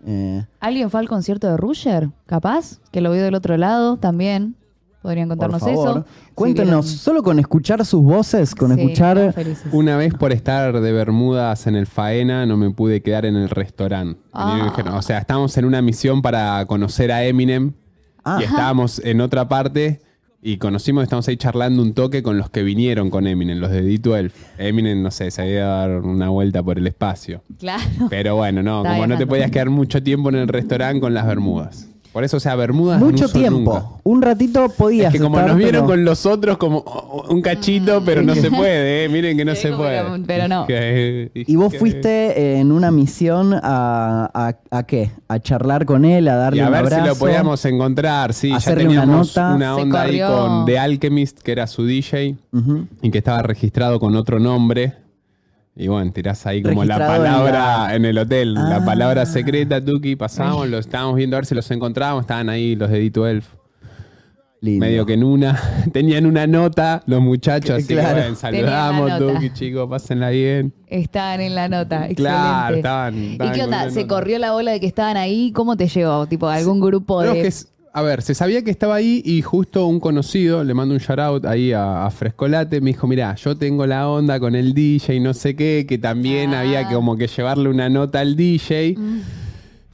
Eh, 0.03 0.43
¿Alguien 0.59 0.89
fue 0.89 0.99
al 0.99 1.07
concierto 1.07 1.45
de 1.45 1.57
Rusher? 1.57 2.09
¿Capaz? 2.25 2.79
Que 2.91 3.01
lo 3.01 3.11
vio 3.11 3.21
del 3.21 3.35
otro 3.35 3.55
lado 3.55 3.97
también. 3.97 4.55
Podrían 5.01 5.29
por 5.29 5.37
contarnos 5.37 5.61
favor, 5.61 5.89
eso. 5.99 6.05
cuéntenos, 6.35 6.87
Si 6.87 6.97
solo 6.97 7.23
con 7.23 7.39
escuchar 7.39 7.85
sus 7.85 8.03
voces, 8.03 8.53
con 8.53 8.73
Sí, 8.75 8.81
escuchar... 8.81 9.33
Una 9.71 9.95
vez 9.95 10.13
por 10.13 10.33
estar 10.33 10.81
de 10.81 10.91
Bermudas 10.91 11.67
en 11.67 11.75
el 11.75 11.87
Faena 11.87 12.45
no 12.45 12.57
me 12.57 12.69
pude 12.71 13.01
quedar 13.01 13.25
en 13.25 13.35
el 13.37 13.49
restaurante. 13.49 14.19
Ah. 14.33 14.73
O 14.93 15.01
sea, 15.01 15.19
estábamos 15.19 15.57
en 15.57 15.65
una 15.65 15.81
misión 15.81 16.21
para 16.21 16.65
conocer 16.65 17.11
a 17.11 17.23
Eminem 17.23 17.73
Ah. 18.25 18.37
y 18.41 18.43
estábamos 18.43 18.99
en 19.05 19.21
otra 19.21 19.47
parte 19.47 20.01
y 20.41 20.57
conocimos, 20.57 21.03
estamos 21.03 21.27
ahí 21.27 21.35
charlando 21.37 21.81
un 21.81 21.93
toque 21.93 22.23
con 22.23 22.37
los 22.37 22.49
que 22.49 22.63
vinieron 22.63 23.09
con 23.09 23.27
Eminem, 23.27 23.57
los 23.59 23.71
de 23.71 23.83
D12. 23.83 24.31
Eminem, 24.57 25.01
no 25.01 25.11
sé, 25.11 25.31
se 25.31 25.41
había 25.41 25.65
dado 25.65 25.77
dar 25.93 26.01
una 26.01 26.29
vuelta 26.29 26.63
por 26.63 26.77
el 26.77 26.87
espacio. 26.87 27.41
Claro. 27.57 27.83
Pero 28.09 28.35
bueno, 28.35 28.63
no, 28.63 28.79
Está 28.83 28.91
como 28.95 29.07
no 29.07 29.17
te 29.17 29.27
podías 29.27 29.51
quedar 29.51 29.69
mucho 29.69 30.01
tiempo 30.01 30.29
en 30.29 30.35
el 30.35 30.47
restaurante 30.47 31.01
con 31.01 31.13
las 31.13 31.25
Bermudas. 31.25 31.88
Por 32.11 32.23
eso, 32.23 32.37
o 32.37 32.39
sea, 32.39 32.55
Bermudas 32.55 32.99
Mucho 32.99 33.29
tiempo. 33.29 33.73
nunca. 33.73 33.85
Un 34.03 34.21
ratito 34.23 34.67
podías 34.69 35.07
Es 35.13 35.19
que 35.19 35.23
como 35.23 35.35
estar, 35.37 35.49
nos 35.49 35.57
vieron 35.57 35.81
pero- 35.81 35.85
con 35.87 36.03
los 36.05 36.25
otros 36.25 36.57
como 36.57 36.79
oh, 36.79 37.27
un 37.29 37.39
cachito, 37.43 38.01
pero 38.03 38.23
no 38.23 38.33
se 38.33 38.49
puede, 38.49 39.05
¿eh? 39.05 39.09
Miren 39.09 39.37
que 39.37 39.45
no 39.45 39.53
se 39.53 39.71
puede. 39.71 40.01
que- 40.03 40.23
pero 40.25 40.47
no. 40.47 40.65
Que- 40.67 41.29
Y 41.35 41.55
vos 41.55 41.75
fuiste 41.77 42.57
en 42.59 42.71
una 42.71 42.89
misión 42.89 43.53
a, 43.53 44.29
a, 44.33 44.55
a 44.71 44.83
qué? 44.83 45.11
A 45.27 45.37
charlar 45.39 45.85
con 45.85 46.03
él, 46.03 46.27
a 46.27 46.33
Y 46.33 46.37
darle 46.37 46.61
a 46.63 46.65
un 46.65 46.71
ver 46.71 46.79
abrazo. 46.81 47.03
si 47.03 47.07
lo 47.09 47.15
podíamos 47.15 47.63
encontrar, 47.65 48.33
sí, 48.33 48.51
ya 48.59 48.75
teníamos 48.75 49.37
una, 49.37 49.49
nota. 49.67 49.75
Onda 49.75 50.01
ahí 50.01 50.19
con 50.19 50.65
The 50.65 50.79
Alchemist, 50.79 51.39
que 51.41 51.51
era 51.51 51.67
su 51.67 51.85
DJ, 51.85 52.37
y 53.03 53.11
que 53.11 53.17
estaba 53.19 53.43
registrado 53.43 53.99
con 53.99 54.15
otro 54.15 54.39
nombre. 54.39 54.95
Y 55.81 55.87
bueno, 55.87 56.11
tirás 56.11 56.45
ahí 56.45 56.61
como 56.61 56.83
la 56.83 56.95
en 56.95 56.99
palabra 57.07 57.87
la- 57.87 57.95
en, 57.95 58.03
el 58.03 58.17
hotel, 58.17 58.53
la 58.53 58.75
Ah. 58.77 58.85
palabra 58.85 59.25
secreta, 59.25 59.83
Tuki, 59.83 60.17
pasamos, 60.17 60.67
lo 60.67 60.77
estábamos 60.77 61.15
viendo 61.15 61.37
a 61.37 61.39
ver 61.39 61.45
si 61.45 61.55
los 61.55 61.71
encontrábamos, 61.71 62.23
estaban 62.23 62.49
ahí 62.49 62.75
los 62.75 62.89
de 62.89 62.99
D12. 63.11 63.43
Lindo. 64.61 64.85
Medio 64.85 65.05
que 65.05 65.13
en 65.13 65.23
una, 65.23 65.57
tenían 65.93 66.25
una 66.25 66.45
nota 66.45 67.01
los 67.05 67.21
muchachos, 67.21 67.77
así 67.77 67.93
Claro. 67.93 68.15
que 68.15 68.21
bueno, 68.23 68.35
saludamos. 68.35 69.17
Tuki, 69.19 69.49
chicos, 69.53 69.87
pásenla 69.89 70.31
bien. 70.31 70.73
Estaban 70.87 71.39
en 71.39 71.55
la 71.55 71.69
nota. 71.69 71.95
Excelente. 72.09 72.15
Claro, 72.15 72.75
estaban- 72.75 73.15
¿Y 73.17 73.31
estaban 73.31 73.53
qué 73.53 73.59
con 73.61 73.73
onda? 73.73 73.89
¿Se 73.89 74.01
nota. 74.01 74.07
corrió 74.15 74.37
la 74.39 74.51
bola 74.51 74.71
de 74.71 74.81
que 74.81 74.87
estaban 74.87 75.15
ahí? 75.15 75.53
¿Cómo 75.53 75.77
te 75.77 75.87
llegó? 75.87 76.27
Tipo, 76.27 76.49
algún 76.49 76.81
grupo 76.81 77.21
de. 77.21 77.31
que 77.41 77.47
es- 77.47 77.69
a 77.93 78.01
ver, 78.01 78.21
se 78.21 78.33
sabía 78.35 78.63
que 78.63 78.71
estaba 78.71 78.95
ahí 78.95 79.21
y 79.25 79.41
justo 79.41 79.85
un 79.85 79.99
conocido, 79.99 80.63
le 80.63 80.73
mando 80.73 80.93
un 80.93 80.99
shout 80.99 81.19
out 81.19 81.45
ahí 81.45 81.73
a, 81.73 82.05
a 82.05 82.11
Frescolate, 82.11 82.81
me 82.81 82.91
dijo, 82.91 83.07
mirá, 83.07 83.35
yo 83.35 83.55
tengo 83.57 83.85
la 83.85 84.07
onda 84.07 84.39
con 84.39 84.55
el 84.55 84.73
DJ 84.73 85.15
y 85.15 85.19
no 85.19 85.33
sé 85.33 85.55
qué, 85.55 85.85
que 85.87 85.97
también 85.97 86.53
Ah. 86.53 86.61
había 86.61 86.87
que 86.87 86.95
como 86.95 87.17
que 87.17 87.27
llevarle 87.27 87.69
una 87.69 87.89
nota 87.89 88.19
al 88.19 88.35
DJ. 88.35 88.95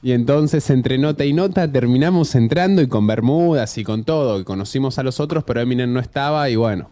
Y 0.02 0.12
entonces 0.12 0.68
entre 0.70 0.98
nota 0.98 1.24
y 1.24 1.32
nota 1.32 1.70
terminamos 1.70 2.34
entrando 2.34 2.80
y 2.82 2.86
con 2.86 3.06
Bermudas 3.06 3.76
y 3.78 3.82
con 3.84 4.04
todo, 4.04 4.38
y 4.40 4.44
conocimos 4.44 4.98
a 4.98 5.02
los 5.02 5.18
otros, 5.18 5.42
pero 5.44 5.60
Eminem 5.60 5.92
no 5.92 6.00
estaba 6.00 6.48
y 6.50 6.56
bueno. 6.56 6.90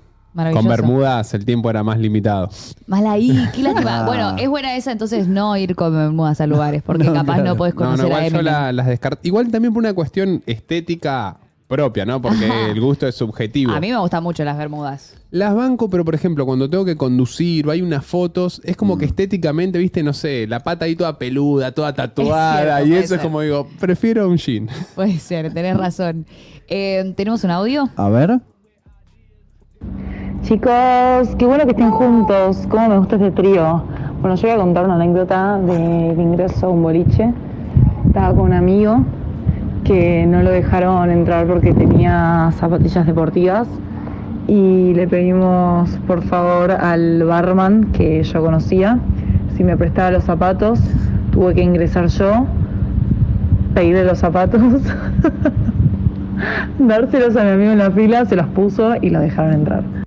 Con 0.52 0.66
Bermudas 0.66 1.32
el 1.34 1.44
tiempo 1.44 1.70
era 1.70 1.82
más 1.84 1.98
limitado. 1.98 2.48
Mal 2.88 3.06
ahí, 3.06 3.28
qué 3.54 3.62
lástima. 3.62 4.00
Ah. 4.02 4.06
Bueno, 4.06 4.36
es 4.36 4.48
buena 4.48 4.74
esa, 4.76 4.90
entonces 4.90 5.28
no 5.28 5.56
ir 5.56 5.76
con 5.76 5.92
bermudas 5.94 6.40
a 6.40 6.46
lugares, 6.48 6.82
porque 6.82 7.04
No, 7.08 7.12
capaz 7.14 7.34
claro. 7.34 7.50
no 7.50 7.56
podés 7.56 7.74
No, 7.74 7.80
no, 7.82 7.86
conocer 7.92 8.06
a 8.12 8.26
igual 8.26 8.32
yo 8.32 8.42
la- 8.42 8.72
las 8.72 8.86
descarto. 8.86 9.20
Igual 9.26 9.50
también 9.50 9.72
por 9.72 9.80
una 9.82 9.94
cuestión 9.94 10.42
estética 10.46 11.36
propia, 11.68 12.04
¿no? 12.04 12.20
Porque 12.20 12.46
Ajá. 12.46 12.70
el 12.70 12.80
gusto 12.80 13.06
es 13.06 13.14
subjetivo. 13.14 13.72
A 13.72 13.80
mí 13.80 13.90
me 13.90 13.96
gustan 13.98 14.22
mucho 14.22 14.44
las 14.44 14.58
bermudas. 14.58 15.16
Las 15.30 15.54
banco, 15.54 15.88
pero 15.88 16.04
por 16.04 16.14
ejemplo, 16.14 16.44
cuando 16.46 16.68
tengo 16.68 16.84
que 16.84 16.96
conducir 16.96 17.66
o 17.66 17.70
hay 17.70 17.80
unas 17.82 18.04
fotos, 18.04 18.60
es 18.64 18.76
como 18.76 18.96
Mm. 18.96 18.98
que 18.98 19.04
estéticamente, 19.06 19.78
viste, 19.78 20.02
no 20.02 20.12
sé, 20.12 20.46
la 20.46 20.60
pata 20.60 20.84
ahí 20.84 20.94
toda 20.96 21.16
peluda, 21.18 21.72
toda 21.72 21.92
tatuada, 21.94 22.78
cierto, 22.78 22.86
y 22.88 22.94
eso 22.94 23.14
es 23.14 23.20
como 23.20 23.40
digo, 23.40 23.68
prefiero 23.80 24.28
un 24.28 24.36
jean. 24.36 24.68
Puede 24.94 25.18
ser, 25.18 25.52
tenés 25.54 25.76
razón. 25.76 26.26
Eh, 26.68 27.12
¿Tenemos 27.16 27.42
un 27.44 27.50
audio? 27.50 27.88
A 27.96 28.08
ver. 28.08 28.40
Chicos, 30.44 31.34
qué 31.38 31.46
bueno 31.46 31.64
que 31.64 31.70
estén 31.70 31.90
juntos. 31.90 32.66
Cómo 32.68 32.86
me 32.90 32.98
gusta 32.98 33.16
este 33.16 33.30
trío. 33.30 33.82
Bueno, 34.20 34.36
yo 34.36 34.42
voy 34.42 34.50
a 34.50 34.56
contar 34.58 34.84
una 34.84 34.96
anécdota 34.96 35.58
del 35.58 36.20
ingreso 36.20 36.66
a 36.66 36.68
un 36.68 36.82
boliche. 36.82 37.32
Estaba 38.06 38.34
con 38.34 38.44
un 38.44 38.52
amigo 38.52 38.98
que 39.84 40.26
no 40.26 40.42
lo 40.42 40.50
dejaron 40.50 41.10
entrar 41.10 41.46
porque 41.46 41.72
tenía 41.72 42.50
zapatillas 42.58 43.06
deportivas 43.06 43.66
y 44.46 44.92
le 44.92 45.08
pedimos 45.08 45.88
por 46.06 46.22
favor 46.22 46.72
al 46.72 47.24
barman 47.24 47.84
que 47.94 48.22
yo 48.22 48.42
conocía 48.42 48.98
si 49.56 49.64
me 49.64 49.78
prestaba 49.78 50.10
los 50.10 50.24
zapatos. 50.24 50.78
Tuve 51.32 51.54
que 51.54 51.62
ingresar 51.62 52.08
yo, 52.08 52.44
pedirle 53.72 54.04
los 54.04 54.18
zapatos, 54.18 54.60
dárselos 56.78 57.34
a 57.34 57.44
mi 57.44 57.50
amigo 57.50 57.72
en 57.72 57.78
la 57.78 57.90
fila, 57.90 58.26
se 58.26 58.36
los 58.36 58.46
puso 58.48 58.94
y 59.00 59.08
lo 59.08 59.20
dejaron 59.20 59.54
entrar. 59.54 60.03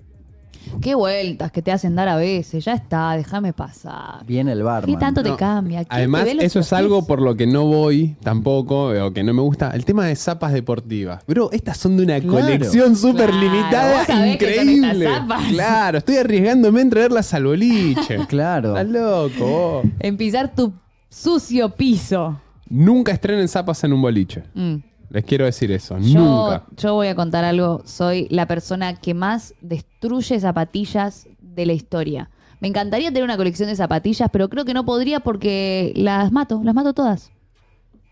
Qué 0.82 0.96
vueltas 0.96 1.52
que 1.52 1.62
te 1.62 1.72
hacen 1.72 1.96
dar 1.96 2.08
a 2.08 2.16
veces. 2.16 2.64
Ya 2.66 2.74
está, 2.74 3.14
déjame 3.16 3.54
pasar. 3.54 4.26
Viene 4.26 4.52
el 4.52 4.64
barman. 4.64 4.94
¿Qué 4.94 5.00
tanto 5.00 5.24
te 5.24 5.36
cambia? 5.36 5.80
¿Quién 5.80 5.88
Además, 5.90 6.26
te 6.26 6.46
eso 6.46 6.60
es 6.60 6.74
algo 6.74 7.06
por 7.06 7.22
lo 7.22 7.36
que 7.36 7.48
no 7.48 7.66
voy 7.66 8.16
tampoco, 8.22 8.90
o 8.90 9.12
que 9.14 9.24
no 9.24 9.34
me 9.34 9.42
gusta. 9.42 9.72
El 9.72 9.86
tema 9.86 10.06
de 10.06 10.16
zapas 10.16 10.54
deportivas. 10.54 11.24
Bro, 11.28 11.52
estas 11.52 11.78
son 11.78 11.98
de 11.98 12.04
una 12.04 12.20
Claro. 12.20 12.38
colección 12.46 12.96
súper 12.96 13.30
Claro, 13.30 13.42
limitada, 13.44 14.28
increíble. 14.34 15.08
Claro, 15.50 15.98
estoy 16.00 16.18
arriesgándome 16.18 16.82
en 16.82 16.90
traerlas 16.90 17.34
al 17.34 17.46
boliche. 17.46 18.18
Claro. 18.28 18.78
Estás 18.78 18.88
loco. 18.90 19.84
En 20.00 20.18
pisar 20.18 20.54
tu 20.54 20.74
sucio 21.10 21.70
piso. 21.70 22.40
Nunca 22.70 23.12
estrenen 23.12 23.48
zapas 23.48 23.84
en 23.84 23.94
un 23.94 24.02
boliche. 24.02 24.44
Mm. 24.54 24.76
Les 25.10 25.24
quiero 25.24 25.46
decir 25.46 25.72
eso. 25.72 25.98
Yo, 26.00 26.20
Nunca. 26.20 26.64
yo 26.76 26.94
voy 26.96 27.08
a 27.08 27.16
contar 27.16 27.44
algo. 27.46 27.82
Soy 27.86 28.28
la 28.30 28.46
persona 28.48 28.96
que 28.96 29.14
más 29.14 29.54
destruye 29.62 30.40
zapatillas 30.40 31.28
de 31.40 31.66
la 31.66 31.74
historia. 31.74 32.30
Me 32.60 32.68
encantaría 32.68 33.10
tener 33.10 33.24
una 33.24 33.38
colección 33.38 33.70
de 33.70 33.76
zapatillas, 33.76 34.30
pero 34.32 34.50
creo 34.50 34.66
que 34.66 34.74
no 34.74 34.84
podría 34.86 35.20
porque 35.20 35.94
las 35.96 36.32
mato, 36.32 36.62
las 36.64 36.74
mato 36.76 36.94
todas. 36.94 37.32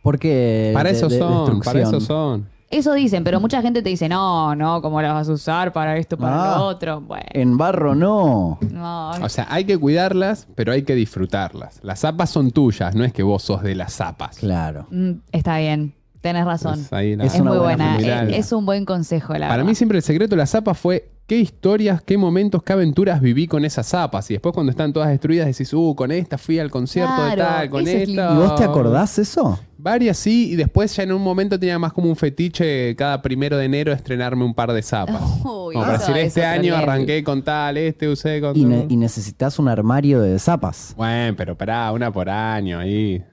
Porque 0.04 0.72
Para 0.74 0.92
de- 0.92 0.96
eso 0.98 1.08
de- 1.10 1.18
son, 1.18 1.60
para 1.62 1.82
eso 1.82 2.00
son. 2.00 2.48
Eso 2.70 2.94
dicen, 2.94 3.24
pero 3.24 3.40
mucha 3.40 3.62
gente 3.62 3.82
te 3.82 3.90
dice, 3.90 4.10
no, 4.10 4.56
no, 4.56 4.82
¿cómo 4.82 5.02
las 5.02 5.14
vas 5.14 5.30
a 5.30 5.34
usar 5.34 5.72
para 5.72 5.98
esto, 5.98 6.18
para 6.18 6.56
Ah. 6.56 6.58
lo 6.58 6.66
otro? 6.66 7.00
Bueno, 7.02 7.26
En 7.32 7.58
barro 7.58 7.94
no. 7.96 8.58
no. 8.72 9.12
O 9.12 9.30
sea, 9.30 9.48
hay 9.50 9.66
que 9.66 9.78
cuidarlas, 9.78 10.48
pero 10.56 10.72
hay 10.74 10.84
que 10.84 10.96
disfrutarlas. 10.96 11.80
Las 11.84 12.00
zapas 12.00 12.30
son 12.32 12.52
tuyas, 12.52 12.96
no 12.96 13.04
es 13.04 13.14
que 13.14 13.24
vos 13.24 13.44
sos 13.44 13.62
de 13.62 13.76
las 13.76 13.94
zapas. 13.94 14.38
Claro. 14.40 14.88
Mm, 14.90 15.12
está 15.32 15.58
bien, 15.60 15.94
tenés 16.26 16.46
razón. 16.46 16.86
Ahí 16.92 17.16
la- 17.16 17.26
Es 17.26 17.40
muy 17.42 17.58
buena 17.58 17.98
eh, 18.00 18.38
es 18.38 18.52
un 18.52 18.66
buen 18.66 18.84
consejo, 18.86 19.34
la 19.34 19.48
Para 19.48 19.58
verdad. 19.58 19.70
mí 19.70 19.76
siempre 19.76 19.98
el 20.00 20.04
secreto 20.04 20.32
de 20.32 20.38
las 20.38 20.50
zapas 20.50 20.78
fue 20.78 21.10
qué 21.28 21.38
historias, 21.40 22.02
qué 22.04 22.18
momentos, 22.18 22.62
qué 22.64 22.74
aventuras 22.74 23.22
viví 23.22 23.48
con 23.48 23.64
esas 23.66 23.88
zapas. 23.88 24.30
Y 24.32 24.36
después 24.36 24.54
cuando 24.54 24.72
están 24.72 24.92
todas 24.94 25.10
destruidas 25.10 25.48
decís, 25.48 25.72
uh, 25.74 25.96
con 25.96 26.12
esta 26.12 26.38
fui 26.38 26.60
al 26.60 26.70
concierto 26.72 27.26
de 27.26 27.36
tal, 27.38 27.70
con 27.70 27.88
es 27.88 28.10
esta. 28.10 28.34
¿Y 28.34 28.36
vos 28.38 28.56
te 28.56 28.64
acordás 28.64 29.18
eso? 29.20 29.60
Varias 29.78 30.18
sí, 30.18 30.52
y 30.52 30.56
después 30.56 30.96
ya 30.96 31.04
en 31.04 31.12
un 31.12 31.22
momento 31.22 31.60
tenía 31.60 31.78
más 31.78 31.94
como 31.94 32.10
un 32.10 32.16
fetiche 32.16 32.96
cada 32.96 33.22
primero 33.22 33.56
de 33.58 33.66
enero 33.66 33.94
estrenarme 33.94 34.44
un 34.44 34.54
par 34.56 34.74
de 34.74 34.82
zapas. 34.82 35.22
Uy, 35.44 35.74
como 35.76 35.86
para 35.86 35.98
eso 35.98 36.08
decir, 36.08 36.18
es 36.18 36.28
este 36.30 36.44
año 36.46 36.76
arranqué 36.76 37.24
con 37.24 37.44
tal, 37.44 37.78
este 37.78 38.08
usé 38.10 38.42
con 38.42 38.56
Y, 38.58 38.62
tal. 38.62 38.70
ne- 38.72 38.86
y 38.90 38.96
necesitas 38.98 39.60
un 39.60 39.68
armario 39.68 40.22
de 40.22 40.40
zapas. 40.40 40.94
Bueno, 40.98 41.36
pero 41.38 41.56
pará, 41.56 41.92
una 41.92 42.12
por 42.12 42.30
año 42.30 42.80
ahí. 42.80 43.24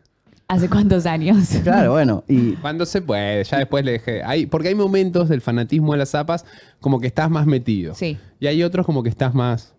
¿Hace 0.53 0.69
cuántos 0.69 1.07
años? 1.07 1.49
Claro, 1.63 1.93
bueno. 1.93 2.25
Y 2.29 2.53
Cuando 2.57 2.85
se 2.85 3.01
puede, 3.01 3.43
ya 3.45 3.57
después 3.59 3.85
le 3.87 3.93
dejé. 3.93 4.23
Hay, 4.23 4.45
porque 4.45 4.69
hay 4.69 4.75
momentos 4.75 5.31
del 5.31 5.41
fanatismo 5.41 5.93
de 5.93 5.99
las 5.99 6.11
zapas 6.11 6.45
como 6.79 7.01
que 7.01 7.07
estás 7.07 7.31
más 7.31 7.47
metido. 7.47 7.95
Sí. 7.95 8.19
Y 8.39 8.47
hay 8.47 8.63
otros 8.63 8.85
como 8.85 9.03
que 9.03 9.09
estás 9.09 9.35
más 9.35 9.73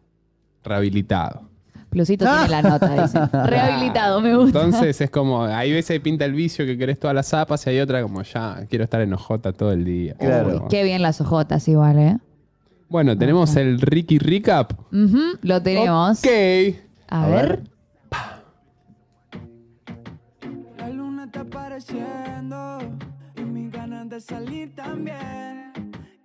rehabilitado. 0.63 1.43
Plusito 1.91 2.25
tiene 2.25 2.49
la 2.49 2.61
nota, 2.63 3.03
dice. 3.03 3.19
Rehabilitado, 3.45 4.19
me 4.19 4.35
gusta. 4.35 4.63
Entonces 4.63 4.99
es 4.99 5.11
como, 5.11 5.43
hay 5.43 5.71
veces 5.71 5.99
pinta 5.99 6.25
el 6.25 6.33
vicio 6.33 6.65
que 6.65 6.75
querés 6.75 6.97
todas 6.99 7.13
las 7.15 7.27
zapas 7.27 7.67
y 7.67 7.69
hay 7.69 7.79
otra 7.79 8.01
como 8.01 8.23
ya, 8.23 8.65
quiero 8.67 8.83
estar 8.83 8.99
en 9.01 9.13
ojota 9.13 9.53
todo 9.53 9.71
el 9.73 9.85
día. 9.85 10.15
Claro. 10.15 10.55
Uy, 10.55 10.61
Qué 10.71 10.83
bien 10.83 11.03
las 11.03 11.21
ojotas 11.21 11.67
igual, 11.67 11.99
¿eh? 11.99 12.17
Bueno, 12.89 13.15
tenemos 13.15 13.55
el 13.57 13.79
Ricky 13.79 14.17
Recap. 14.17 14.73
Lo 15.43 15.61
tenemos. 15.61 16.17
Ok. 16.19 16.27
A, 17.09 17.25
A 17.25 17.27
ver. 17.27 17.47
ver. 17.47 17.72
Apareciendo 21.39 22.79
y 23.35 23.41
mis 23.41 23.71
ganas 23.71 24.09
de 24.09 24.19
salir 24.21 24.73
también. 24.75 25.71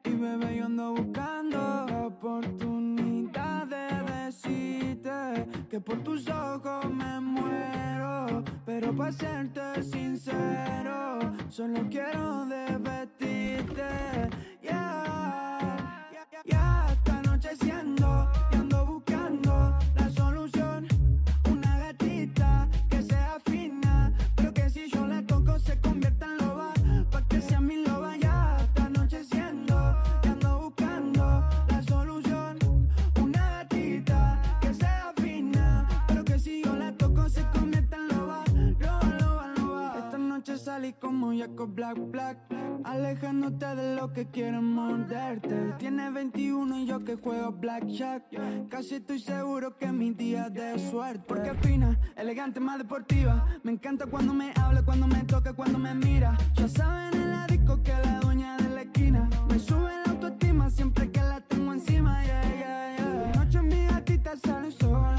Y 0.04 0.10
bebé, 0.10 0.56
yo 0.56 0.66
ando 0.66 0.94
buscando 0.94 1.86
la 1.88 2.06
oportunidad 2.06 3.66
de 3.66 4.24
decirte 4.24 5.46
que 5.70 5.80
por 5.80 6.02
tus 6.02 6.28
ojos 6.28 6.90
me 6.92 7.20
muero. 7.20 8.44
Pero 8.64 8.94
para 8.94 9.12
serte 9.12 9.82
sincero, 9.82 11.18
solo 11.48 11.80
quiero 11.90 12.44
divertirte. 12.46 13.88
Yeah, 14.62 16.08
ya, 16.12 16.42
ya 16.44 16.86
está 16.92 17.18
anocheciendo 17.18 17.97
y 17.97 17.97
salí 40.78 40.92
como 40.92 41.32
Jacob 41.36 41.74
Black 41.74 41.98
Black, 42.12 42.38
alejándote 42.84 43.66
de 43.74 43.96
lo 43.96 44.12
que 44.12 44.30
quieren 44.30 44.62
morderte. 44.62 45.74
Tienes 45.76 46.12
21 46.12 46.78
y 46.78 46.86
yo 46.86 47.02
que 47.04 47.16
juego 47.16 47.50
Blackjack. 47.50 48.22
Casi 48.68 48.96
estoy 48.96 49.18
seguro 49.18 49.76
que 49.76 49.86
es 49.86 49.92
mi 49.92 50.12
día 50.12 50.48
de 50.50 50.78
suerte. 50.78 51.24
Porque 51.26 51.52
fina, 51.54 51.98
elegante, 52.16 52.60
más 52.60 52.78
deportiva. 52.78 53.44
Me 53.64 53.72
encanta 53.72 54.06
cuando 54.06 54.32
me 54.32 54.52
habla, 54.54 54.84
cuando 54.84 55.08
me 55.08 55.24
toca, 55.24 55.52
cuando 55.52 55.80
me 55.80 55.94
mira. 55.94 56.38
Ya 56.54 56.68
saben 56.68 57.22
en 57.22 57.30
la 57.30 57.46
disco 57.48 57.82
que 57.82 57.92
la 57.92 58.20
dueña 58.20 58.56
de 58.58 58.68
la 58.68 58.82
esquina. 58.82 59.28
Me 59.48 59.58
sube 59.58 59.90
la 60.06 60.12
autoestima 60.12 60.70
siempre 60.70 61.10
que 61.10 61.20
la 61.20 61.40
tengo 61.40 61.72
encima. 61.72 62.22
Yeah, 62.24 62.42
yeah, 62.42 62.96
yeah. 62.98 63.32
Noche 63.34 63.62
mi 63.62 63.84
gatita 63.88 64.36
sale 64.36 64.70
sola, 64.70 65.17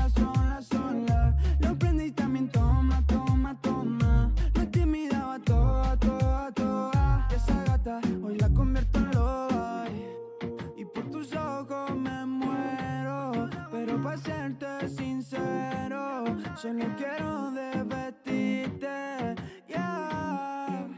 solo 16.61 16.85
quiero 16.97 17.51
divertirte. 17.51 19.35
Yeah, 19.69 20.89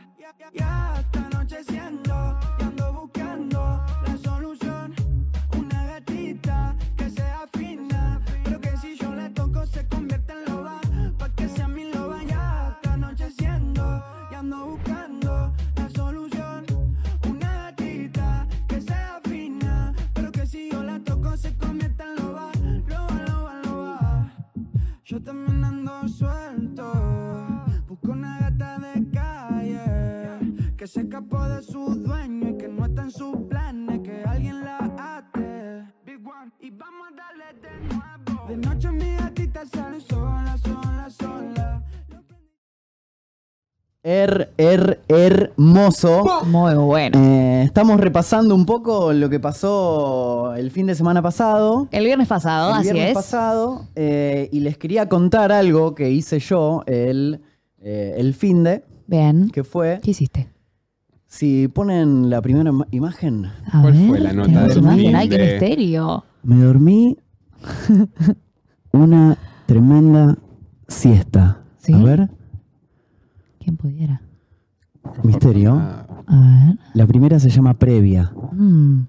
ya 0.53 1.00
se 30.91 31.01
escapó 31.01 31.41
de 31.47 31.61
su 31.63 31.79
dueño 31.95 32.49
y 32.49 32.57
que 32.57 32.67
no 32.67 32.85
está 32.85 33.03
en 33.03 33.11
sus 33.11 33.33
planes, 33.49 34.01
que 34.01 34.23
alguien 34.25 34.59
la 34.61 34.77
ate. 34.99 35.85
Big 36.05 36.17
One, 36.27 36.51
y 36.59 36.69
vamos 36.71 37.07
a 37.07 37.15
darle 37.15 37.45
de 37.61 37.95
nuevo. 37.95 38.47
De 38.49 38.57
noche 38.57 38.91
mi 38.91 39.15
gatita 39.15 39.65
sale 39.67 40.01
sola, 40.01 40.57
sola, 40.57 41.09
sola. 41.09 41.83
Her, 44.03 44.51
her, 44.57 45.01
hermoso. 45.07 46.23
Muy 46.47 46.73
bueno. 46.73 47.17
Eh, 47.17 47.63
estamos 47.63 47.97
repasando 47.97 48.53
un 48.53 48.65
poco 48.65 49.13
lo 49.13 49.29
que 49.29 49.39
pasó 49.39 50.53
el 50.55 50.71
fin 50.71 50.87
de 50.87 50.95
semana 50.95 51.21
pasado. 51.21 51.87
El 51.91 52.03
viernes 52.03 52.27
pasado, 52.27 52.71
el 52.71 52.75
así 52.75 52.83
viernes 52.91 53.09
es. 53.09 53.13
pasado. 53.13 53.85
eh, 53.95 54.49
y 54.51 54.59
les 54.59 54.77
quería 54.77 55.07
contar 55.07 55.53
algo 55.53 55.95
que 55.95 56.09
hice 56.11 56.39
yo 56.39 56.83
el, 56.85 57.39
eh, 57.79 58.15
el 58.17 58.33
fin 58.33 58.63
de. 58.65 58.83
Bien. 59.07 59.49
Que 59.51 59.63
fue 59.63 59.99
¿Qué 60.03 60.11
hiciste? 60.11 60.49
Si 61.33 61.69
ponen 61.69 62.29
la 62.29 62.41
primera 62.41 62.71
ima- 62.71 62.87
imagen, 62.91 63.45
A 63.71 63.81
¿Cuál 63.81 63.93
ver, 63.93 64.07
fue 64.09 64.19
la 64.19 64.33
nota 64.33 64.67
del 64.67 64.77
imagen. 64.79 65.15
Ay, 65.15 65.29
qué 65.29 65.37
de- 65.37 65.51
misterio. 65.53 66.25
me 66.43 66.57
dormí 66.57 67.17
una 68.91 69.37
tremenda 69.65 70.37
siesta. 70.89 71.59
¿Sí? 71.77 71.93
A 71.93 71.97
ver, 72.03 72.29
¿Quién 73.59 73.77
pudiera? 73.77 74.21
misterio. 75.23 75.75
Ah, 75.79 76.05
A 76.27 76.65
ver. 76.67 76.77
La 76.93 77.07
primera 77.07 77.39
se 77.39 77.49
llama 77.49 77.73
previa. 77.75 78.31
Mm. 78.51 79.01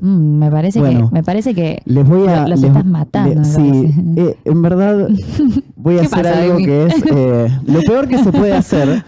Mm, 0.00 0.38
me 0.38 0.50
parece 0.50 0.80
Bueno. 0.80 1.08
que 1.10 1.14
me 1.14 1.22
parece 1.22 1.54
que 1.54 1.80
Les 1.84 2.06
voy 2.06 2.26
a. 2.26 2.42
Lo- 2.42 2.48
los 2.48 2.60
les- 2.60 2.68
estás 2.70 2.84
matando, 2.84 3.44
sí, 3.44 3.94
eh, 4.16 4.36
en 4.44 4.62
verdad 4.62 5.08
voy 5.82 5.96
a 5.96 6.00
¿Qué 6.00 6.06
hacer 6.06 6.22
pasa, 6.24 6.38
algo 6.42 6.56
que 6.58 6.86
es 6.86 6.94
eh, 7.10 7.58
lo 7.66 7.80
peor 7.82 8.08
que 8.08 8.18
se 8.22 8.32
puede 8.32 8.52
hacer. 8.52 9.04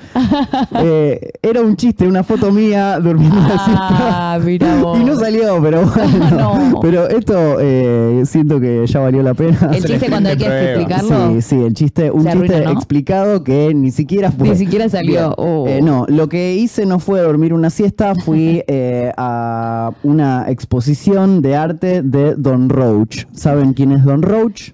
Eh, 0.81 1.31
era 1.43 1.61
un 1.61 1.77
chiste, 1.77 2.07
una 2.07 2.23
foto 2.25 2.51
mía 2.51 2.99
durmiendo 3.01 3.37
la 3.39 3.55
Ah, 3.57 4.37
siesta. 4.37 4.45
mira 4.45 4.77
vos. 4.83 4.99
Y 5.01 5.05
no 5.05 5.17
salió, 5.17 5.61
pero 5.63 5.83
bueno. 5.95 6.31
No. 6.31 6.81
Pero 6.81 7.09
esto 7.09 7.57
eh, 7.61 8.23
siento 8.27 8.61
que 8.61 8.87
ya 8.87 9.01
valió 9.01 9.23
la 9.23 9.35
pena. 9.35 9.71
el 9.73 9.85
chiste 9.85 10.09
cuando 10.09 10.29
hay 10.31 10.37
que 10.37 10.47
explicarlo. 10.47 11.33
Sí, 11.35 11.43
sí, 11.43 11.57
el 11.63 11.75
chiste, 11.75 12.11
un 12.11 12.23
chiste 12.25 12.31
arruina, 12.31 12.61
¿no? 12.61 12.71
explicado 12.73 13.45
que 13.45 13.73
ni 13.75 13.91
siquiera 13.91 14.31
fue. 14.33 14.49
Ni 14.49 14.57
siquiera 14.57 14.89
salió. 14.89 15.35
Oh. 15.37 15.67
Eh, 15.69 15.81
no, 15.83 16.07
lo 16.09 16.29
que 16.29 16.55
hice 16.55 16.87
no 16.87 16.99
fue 16.99 17.21
dormir 17.21 17.53
una 17.55 17.71
siesta, 17.71 18.15
fui 18.15 18.63
eh, 18.67 19.13
a 19.17 19.91
una 20.03 20.47
exposición 20.51 21.43
de 21.43 21.57
arte 21.57 22.03
de 22.03 22.35
Don 22.35 22.69
Roach. 22.69 23.25
¿Saben 23.33 23.73
quién 23.75 23.93
es 23.93 24.05
Don 24.05 24.23
Roach? 24.23 24.71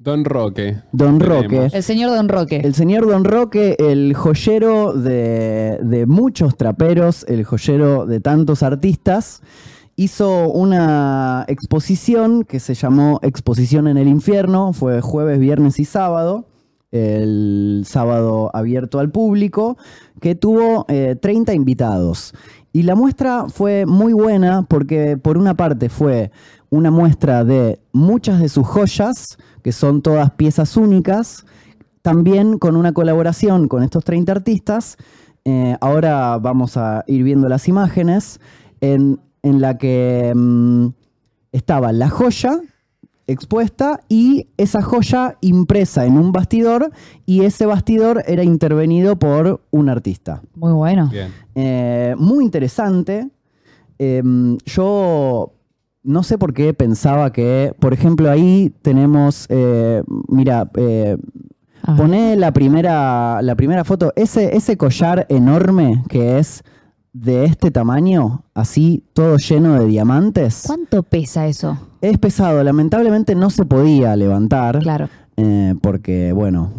Don 0.00 0.24
Roque. 0.24 0.78
Don 0.92 1.18
Tenemos. 1.18 1.42
Roque. 1.42 1.68
El 1.74 1.82
señor 1.82 2.16
Don 2.16 2.28
Roque. 2.30 2.56
El 2.64 2.74
señor 2.74 3.06
Don 3.06 3.22
Roque, 3.22 3.76
el 3.78 4.14
joyero 4.14 4.94
de, 4.94 5.78
de 5.82 6.06
muchos 6.06 6.56
traperos, 6.56 7.26
el 7.28 7.44
joyero 7.44 8.06
de 8.06 8.18
tantos 8.18 8.62
artistas, 8.62 9.42
hizo 9.96 10.48
una 10.48 11.44
exposición 11.48 12.44
que 12.44 12.60
se 12.60 12.72
llamó 12.72 13.20
Exposición 13.22 13.88
en 13.88 13.98
el 13.98 14.08
Infierno, 14.08 14.72
fue 14.72 15.02
jueves, 15.02 15.38
viernes 15.38 15.78
y 15.78 15.84
sábado, 15.84 16.46
el 16.92 17.82
sábado 17.84 18.50
abierto 18.54 19.00
al 19.00 19.10
público, 19.10 19.76
que 20.18 20.34
tuvo 20.34 20.86
eh, 20.88 21.14
30 21.20 21.52
invitados. 21.52 22.32
Y 22.72 22.84
la 22.84 22.94
muestra 22.94 23.50
fue 23.50 23.84
muy 23.84 24.14
buena 24.14 24.62
porque 24.62 25.18
por 25.18 25.36
una 25.36 25.54
parte 25.54 25.90
fue 25.90 26.30
una 26.70 26.90
muestra 26.90 27.44
de 27.44 27.80
muchas 27.92 28.40
de 28.40 28.48
sus 28.48 28.66
joyas, 28.66 29.36
que 29.62 29.72
son 29.72 30.02
todas 30.02 30.30
piezas 30.32 30.76
únicas, 30.76 31.44
también 32.02 32.58
con 32.58 32.76
una 32.76 32.92
colaboración 32.92 33.68
con 33.68 33.82
estos 33.82 34.04
30 34.04 34.32
artistas. 34.32 34.96
Eh, 35.44 35.76
ahora 35.80 36.38
vamos 36.38 36.76
a 36.76 37.04
ir 37.06 37.22
viendo 37.22 37.48
las 37.48 37.68
imágenes 37.68 38.40
en, 38.80 39.20
en 39.42 39.60
la 39.60 39.78
que 39.78 40.32
mm, 40.34 40.88
estaba 41.52 41.92
la 41.92 42.08
joya 42.08 42.60
expuesta 43.26 44.00
y 44.08 44.48
esa 44.56 44.82
joya 44.82 45.36
impresa 45.40 46.04
en 46.04 46.18
un 46.18 46.32
bastidor 46.32 46.90
y 47.26 47.44
ese 47.44 47.64
bastidor 47.66 48.24
era 48.26 48.42
intervenido 48.42 49.18
por 49.18 49.62
un 49.70 49.88
artista. 49.88 50.42
Muy 50.54 50.72
bueno. 50.72 51.08
Bien. 51.10 51.32
Eh, 51.54 52.14
muy 52.18 52.44
interesante. 52.44 53.28
Eh, 53.98 54.22
yo 54.64 55.52
no 56.02 56.22
sé 56.22 56.38
por 56.38 56.52
qué 56.54 56.72
pensaba 56.74 57.32
que, 57.32 57.74
por 57.78 57.92
ejemplo, 57.92 58.30
ahí 58.30 58.72
tenemos, 58.82 59.46
eh, 59.48 60.02
mira, 60.28 60.70
eh. 60.76 61.16
Poné 61.96 62.36
la 62.36 62.52
primera, 62.52 63.40
la 63.40 63.54
primera 63.56 63.84
foto. 63.84 64.12
Ese, 64.14 64.54
ese 64.54 64.76
collar 64.76 65.24
enorme 65.30 66.04
que 66.10 66.38
es 66.38 66.62
de 67.14 67.44
este 67.46 67.70
tamaño, 67.70 68.44
así 68.54 69.02
todo 69.14 69.38
lleno 69.38 69.78
de 69.80 69.86
diamantes, 69.86 70.64
¿Cuánto 70.66 71.02
pesa 71.02 71.46
eso? 71.46 71.78
es 72.02 72.18
pesado. 72.18 72.62
Lamentablemente 72.62 73.34
no 73.34 73.48
se 73.48 73.64
podía 73.64 74.14
levantar 74.14 74.78
Claro. 74.80 75.08
eh, 75.38 75.74
porque, 75.80 76.32
bueno, 76.34 76.70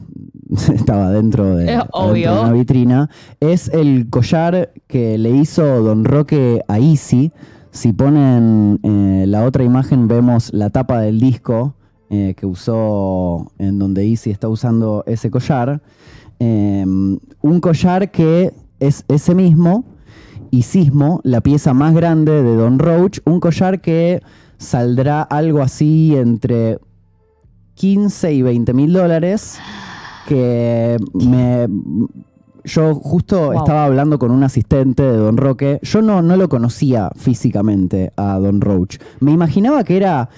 estaba 0.73 1.09
dentro 1.09 1.55
de, 1.55 1.65
dentro 1.65 2.13
de 2.13 2.29
una 2.29 2.51
vitrina. 2.51 3.09
Es 3.39 3.69
el 3.69 4.07
collar 4.11 4.71
que 4.85 5.17
le 5.17 5.31
hizo 5.31 5.63
Don 5.81 6.05
Roque 6.05 6.61
a 6.67 6.77
Easy. 6.77 7.31
Si 7.71 7.93
ponen 7.93 8.79
eh, 8.83 9.25
la 9.27 9.45
otra 9.45 9.63
imagen, 9.63 10.07
vemos 10.07 10.53
la 10.53 10.69
tapa 10.69 10.99
del 10.99 11.19
disco 11.19 11.73
eh, 12.09 12.35
que 12.35 12.45
usó, 12.45 13.49
en 13.57 13.79
donde 13.79 14.05
Easy 14.05 14.29
está 14.29 14.49
usando 14.49 15.03
ese 15.07 15.31
collar. 15.31 15.81
Eh, 16.39 16.83
un 16.85 17.59
collar 17.61 18.11
que 18.11 18.53
es 18.79 19.05
ese 19.07 19.35
mismo, 19.35 19.85
y 20.49 20.63
Sismo, 20.63 21.21
la 21.23 21.39
pieza 21.39 21.73
más 21.73 21.93
grande 21.93 22.43
de 22.43 22.55
Don 22.55 22.77
Roach, 22.77 23.19
un 23.23 23.39
collar 23.39 23.79
que 23.79 24.21
saldrá 24.57 25.21
algo 25.21 25.61
así 25.61 26.13
entre 26.17 26.77
15 27.75 28.33
y 28.33 28.41
20 28.41 28.73
mil 28.73 28.91
dólares, 28.91 29.59
que 30.27 30.97
me... 31.13 31.67
Yo 32.63 32.95
justo 32.95 33.51
Wow. 33.51 33.57
estaba 33.59 33.85
hablando 33.85 34.19
con 34.19 34.31
un 34.31 34.43
asistente 34.43 35.03
de 35.03 35.17
Don 35.17 35.37
Roque. 35.37 35.79
Yo 35.81 36.01
no, 36.01 36.21
no 36.21 36.37
lo 36.37 36.49
conocía 36.49 37.11
físicamente 37.15 38.11
a 38.15 38.37
Don 38.39 38.61
Roach. 38.61 38.97
Me 39.19 39.31
imaginaba 39.31 39.83
que 39.83 39.97
era 39.97 40.29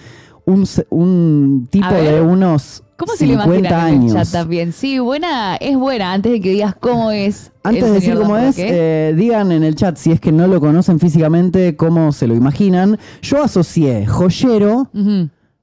un, 0.45 1.67
tipo 1.69 1.93
de 1.93 2.21
unos 2.21 2.83
¿Cómo 2.97 3.13
se 3.15 3.25
lo 3.25 3.33
50 3.41 3.59
imaginan 3.59 3.87
en 3.87 3.93
el 3.93 3.99
años. 4.01 4.13
chat 4.13 4.31
también? 4.31 4.71
Sí, 4.73 4.99
buena, 4.99 5.55
es 5.55 5.77
buena. 5.77 6.13
Antes 6.13 6.31
de 6.33 6.41
que 6.41 6.49
digas 6.51 6.75
cómo 6.79 7.11
es. 7.11 7.51
Antes 7.63 7.83
de 7.83 7.91
decir 7.91 8.15
cómo 8.15 8.37
es, 8.37 8.55
eh, 8.57 9.13
digan 9.17 9.51
en 9.51 9.63
el 9.63 9.75
chat 9.75 9.97
si 9.97 10.11
es 10.11 10.19
que 10.19 10.31
no 10.31 10.47
lo 10.47 10.59
conocen 10.59 10.99
físicamente, 10.99 11.75
cómo 11.75 12.11
se 12.11 12.27
lo 12.27 12.35
imaginan. 12.35 12.97
Yo 13.21 13.43
asocié 13.43 14.05
joyero 14.05 14.89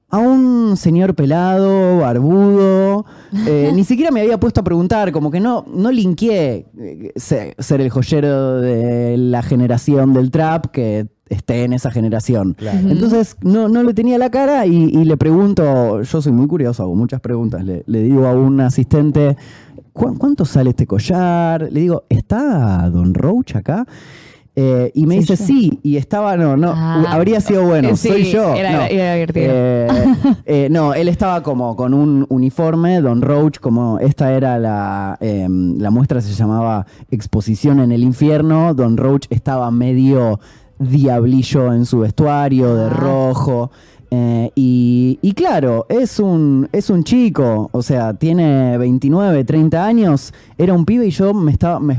a 0.09 0.17
un 0.17 0.75
señor 0.77 1.15
pelado, 1.15 1.99
barbudo. 1.99 3.05
Eh, 3.47 3.71
ni 3.73 3.83
siquiera 3.83 4.11
me 4.11 4.21
había 4.21 4.39
puesto 4.39 4.61
a 4.61 4.63
preguntar, 4.63 5.11
como 5.11 5.31
que 5.31 5.39
no, 5.39 5.65
no 5.73 5.91
linkeé 5.91 6.65
eh, 6.77 7.11
se- 7.15 7.55
ser 7.59 7.81
el 7.81 7.89
joyero 7.89 8.59
de 8.61 9.17
la 9.17 9.41
generación 9.41 10.13
del 10.13 10.31
trap 10.31 10.67
que 10.67 11.07
esté 11.29 11.63
en 11.63 11.71
esa 11.73 11.91
generación. 11.91 12.55
Entonces 12.89 13.37
no, 13.41 13.69
no 13.69 13.83
le 13.83 13.93
tenía 13.93 14.17
la 14.17 14.29
cara 14.29 14.65
y, 14.65 14.75
y 14.89 15.05
le 15.05 15.15
pregunto, 15.17 16.01
yo 16.01 16.21
soy 16.21 16.31
muy 16.33 16.47
curioso, 16.47 16.83
hago 16.83 16.93
muchas 16.95 17.21
preguntas, 17.21 17.63
le, 17.63 17.83
le 17.87 18.03
digo 18.03 18.27
a 18.27 18.33
un 18.33 18.59
asistente, 18.59 19.37
"¿Cu- 19.93 20.17
¿cuánto 20.17 20.43
sale 20.43 20.71
este 20.71 20.85
collar? 20.85 21.69
Le 21.71 21.79
digo, 21.79 22.03
¿está 22.09 22.89
Don 22.89 23.13
Roach 23.13 23.55
acá? 23.55 23.85
Eh, 24.53 24.91
y 24.93 25.05
me 25.05 25.15
dice, 25.15 25.37
yo. 25.37 25.45
sí, 25.45 25.79
y 25.81 25.95
estaba, 25.95 26.35
no, 26.35 26.57
no, 26.57 26.73
Ah. 26.75 27.05
habría 27.09 27.39
sido 27.39 27.63
bueno, 27.65 27.95
sí, 27.95 28.09
soy 28.09 28.23
yo. 28.25 28.53
era- 28.53 28.71
no. 28.73 28.81
era 28.83 29.13
divertido. 29.13 29.45
Eh, 29.49 29.87
eh, 30.45 30.67
no, 30.69 30.93
él 30.93 31.07
estaba 31.07 31.41
como 31.41 31.75
con 31.77 31.93
un 31.93 32.25
uniforme, 32.27 32.99
Don 32.99 33.21
Roach, 33.21 33.59
como 33.59 33.97
esta 33.99 34.33
era 34.33 34.59
la, 34.59 35.17
eh, 35.21 35.47
la 35.49 35.89
muestra 35.89 36.19
se 36.19 36.33
llamaba 36.33 36.85
Exposición 37.09 37.79
en 37.79 37.93
el 37.93 38.03
Infierno, 38.03 38.73
Don 38.73 38.97
Roach 38.97 39.25
estaba 39.29 39.71
medio 39.71 40.39
diablillo 40.79 41.73
en 41.73 41.85
su 41.85 41.99
vestuario, 41.99 42.75
de 42.75 42.85
Ah. 42.85 42.89
rojo. 42.89 43.71
eh, 44.13 44.51
y, 44.55 45.17
y 45.21 45.31
claro, 45.31 45.85
es 45.87 46.19
un, 46.19 46.67
es 46.73 46.89
un 46.89 47.05
chico, 47.05 47.69
o 47.71 47.81
sea, 47.81 48.13
tiene 48.15 48.77
29, 48.77 49.45
30 49.45 49.85
años, 49.85 50.33
era 50.57 50.73
un 50.73 50.83
pibe 50.83 51.07
y 51.07 51.11
yo 51.11 51.33
me 51.33 51.53
estaba, 51.53 51.79
me 51.79 51.97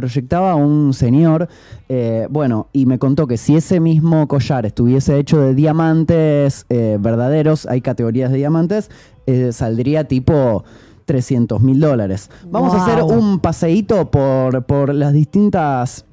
proyectaba 0.00 0.54
un 0.54 0.94
señor, 0.94 1.48
eh, 1.90 2.26
bueno, 2.30 2.68
y 2.72 2.86
me 2.86 2.98
contó 2.98 3.26
que 3.26 3.36
si 3.36 3.54
ese 3.54 3.80
mismo 3.80 4.26
collar 4.28 4.64
estuviese 4.64 5.18
hecho 5.18 5.38
de 5.40 5.54
diamantes 5.54 6.64
eh, 6.70 6.96
verdaderos, 6.98 7.66
hay 7.66 7.82
categorías 7.82 8.30
de 8.30 8.38
diamantes, 8.38 8.90
eh, 9.26 9.52
saldría 9.52 10.04
tipo 10.04 10.64
300 11.04 11.60
mil 11.60 11.80
dólares. 11.80 12.30
Vamos 12.50 12.72
a 12.72 12.82
hacer 12.82 13.02
un 13.02 13.40
paseíto 13.40 14.10
por, 14.10 14.64
por 14.64 14.94
las 14.94 15.12
distintas 15.12 16.06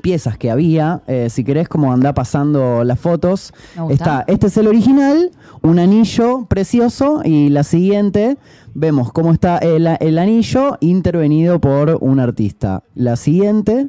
piezas 0.00 0.38
que 0.38 0.50
había. 0.50 1.02
Eh, 1.06 1.28
si 1.30 1.44
querés, 1.44 1.68
como 1.68 1.92
anda 1.92 2.14
pasando 2.14 2.84
las 2.84 2.98
fotos. 2.98 3.52
Está, 3.90 4.24
este 4.26 4.46
es 4.46 4.56
el 4.56 4.66
original, 4.68 5.30
un 5.62 5.78
anillo 5.78 6.46
precioso, 6.46 7.20
y 7.24 7.48
la 7.50 7.62
siguiente 7.64 8.38
vemos 8.74 9.12
cómo 9.12 9.32
está 9.32 9.58
el, 9.58 9.86
el 10.00 10.18
anillo 10.18 10.78
intervenido 10.80 11.60
por 11.60 11.98
un 12.00 12.20
artista. 12.20 12.82
La 12.94 13.16
siguiente, 13.16 13.88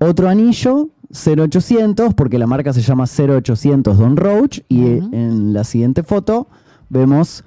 otro 0.00 0.28
anillo. 0.28 0.88
0800, 1.10 2.12
porque 2.12 2.38
la 2.38 2.46
marca 2.46 2.74
se 2.74 2.82
llama 2.82 3.04
0800 3.06 3.96
Don 3.96 4.14
Roach, 4.18 4.60
y 4.68 4.84
en 4.84 5.54
la 5.54 5.64
siguiente 5.64 6.02
foto 6.02 6.48
vemos 6.90 7.44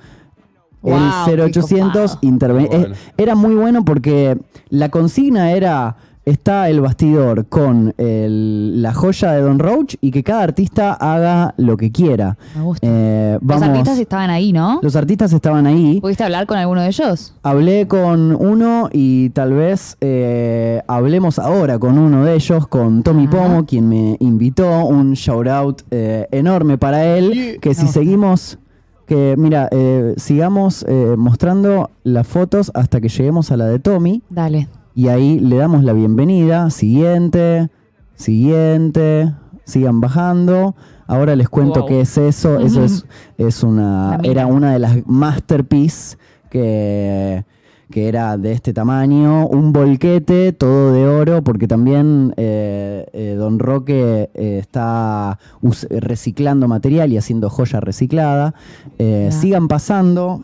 Wow, 0.82 0.96
el 1.30 1.40
0800 1.52 2.12
copado. 2.14 2.20
interve- 2.24 2.62
Muy 2.62 2.68
bueno. 2.80 2.96
eh, 2.96 2.98
Era 3.18 3.36
muy 3.36 3.54
bueno 3.54 3.86
porque 3.86 4.36
la 4.70 4.90
consigna 4.90 5.52
era, 5.52 5.96
está 6.32 6.70
el 6.70 6.82
bastidor 6.82 7.46
con 7.48 7.94
el- 7.98 8.82
la 8.82 8.94
joya 8.94 9.32
de 9.34 9.42
Don 9.42 9.60
Roach 9.60 9.96
y 10.02 10.12
que 10.12 10.24
cada 10.24 10.42
artista 10.44 10.94
haga 10.94 11.54
lo 11.58 11.78
que 11.78 11.92
quiera. 11.92 12.38
Me 12.56 12.62
gusta. 12.64 12.88
Eh, 12.90 13.40
Los 13.42 13.62
artistas 13.62 14.00
estaban 14.00 14.30
ahí, 14.30 14.52
¿no? 14.54 14.80
los 14.82 14.96
artistas 14.96 15.32
estaban 15.34 15.68
ahí. 15.68 16.00
¿Pudiste 16.02 16.24
hablar 16.24 16.46
con 16.48 16.58
alguno 16.58 16.82
de 16.82 16.88
ellos? 16.88 17.34
Hablé 17.44 17.88
con 17.88 18.36
uno 18.36 18.90
y 18.92 19.30
tal 19.30 19.54
vez 19.54 19.98
eh, 20.02 20.82
hablemos 20.88 21.40
ahora 21.40 21.78
con 21.80 21.98
uno 21.98 22.24
de 22.26 22.36
ellos, 22.36 22.68
con 22.68 23.04
Tommy 23.04 23.26
Ajá. 23.28 23.38
Pomo, 23.38 23.66
quien 23.66 23.88
me 23.88 24.18
invitó. 24.20 24.86
Un 24.86 25.14
shout 25.14 25.48
out 25.48 25.82
eh, 25.92 26.28
enorme 26.32 26.78
para 26.78 27.06
él. 27.06 27.58
Que 27.62 27.74
si 27.74 27.88
seguimos, 27.88 28.58
que 29.06 29.36
mira, 29.38 29.68
eh, 29.72 30.14
sigamos 30.18 30.86
eh, 30.88 31.16
mostrando 31.18 31.90
las 32.04 32.26
fotos 32.28 32.72
hasta 32.74 33.02
que 33.02 33.10
lleguemos 33.10 33.52
a 33.52 33.58
la 33.58 33.66
de 33.66 33.80
Tommy. 33.80 34.22
Dale. 34.30 34.68
Y 34.94 35.08
ahí 35.08 35.40
le 35.40 35.58
damos 35.58 35.84
la 35.84 35.94
bienvenida. 35.94 36.70
Siguiente, 36.70 37.70
siguiente, 38.16 39.34
sigan 39.64 40.02
bajando. 40.02 40.76
Ahora 41.08 41.36
les 41.36 41.50
cuento 41.50 41.82
Wow. 41.82 41.90
qué 41.90 42.02
es 42.02 42.18
eso. 42.18 42.60
Eso 42.60 42.84
es, 42.84 43.06
es 43.38 43.64
una, 43.64 44.20
era 44.24 44.48
una 44.48 44.74
de 44.74 44.80
las 44.80 45.06
masterpiece 45.08 46.18
que, 46.50 47.46
que 47.90 48.08
era 48.10 48.38
de 48.38 48.52
este 48.52 48.74
tamaño. 48.74 49.48
Un 49.48 49.72
volquete, 49.72 50.52
todo 50.54 50.94
de 50.94 51.08
oro, 51.08 51.42
porque 51.42 51.68
también 51.68 52.34
eh, 52.38 53.06
eh, 53.14 53.36
Don 53.38 53.60
Roque 53.60 54.30
eh, 54.34 54.58
está 54.60 55.40
reciclando 55.90 56.68
material 56.68 57.12
y 57.14 57.18
haciendo 57.18 57.50
joya 57.50 57.80
reciclada. 57.80 58.54
Sigan 59.30 59.68
pasando. 59.68 60.44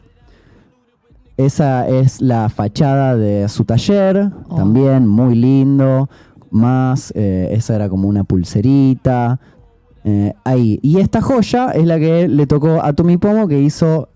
Esa 1.38 1.88
es 1.88 2.20
la 2.22 2.50
fachada 2.50 3.16
de 3.16 3.48
su 3.48 3.64
taller, 3.64 4.32
Oh. 4.50 4.56
también 4.56 5.08
muy 5.08 5.36
lindo. 5.36 6.10
Más, 6.50 7.12
eh, 7.16 7.50
esa 7.52 7.76
era 7.76 7.90
como 7.90 8.08
una 8.08 8.24
pulserita. 8.24 9.40
eh, 10.10 10.34
ahí. 10.46 10.80
Y 10.82 11.00
esta 11.00 11.20
joya 11.22 11.72
es 11.72 11.86
la 11.86 12.00
que 12.00 12.30
le 12.30 12.48
tocó 12.48 12.82
a 12.82 12.94
Tommy 12.94 13.18
Pomo, 13.18 13.46
que 13.46 13.60
hizo 13.60 14.08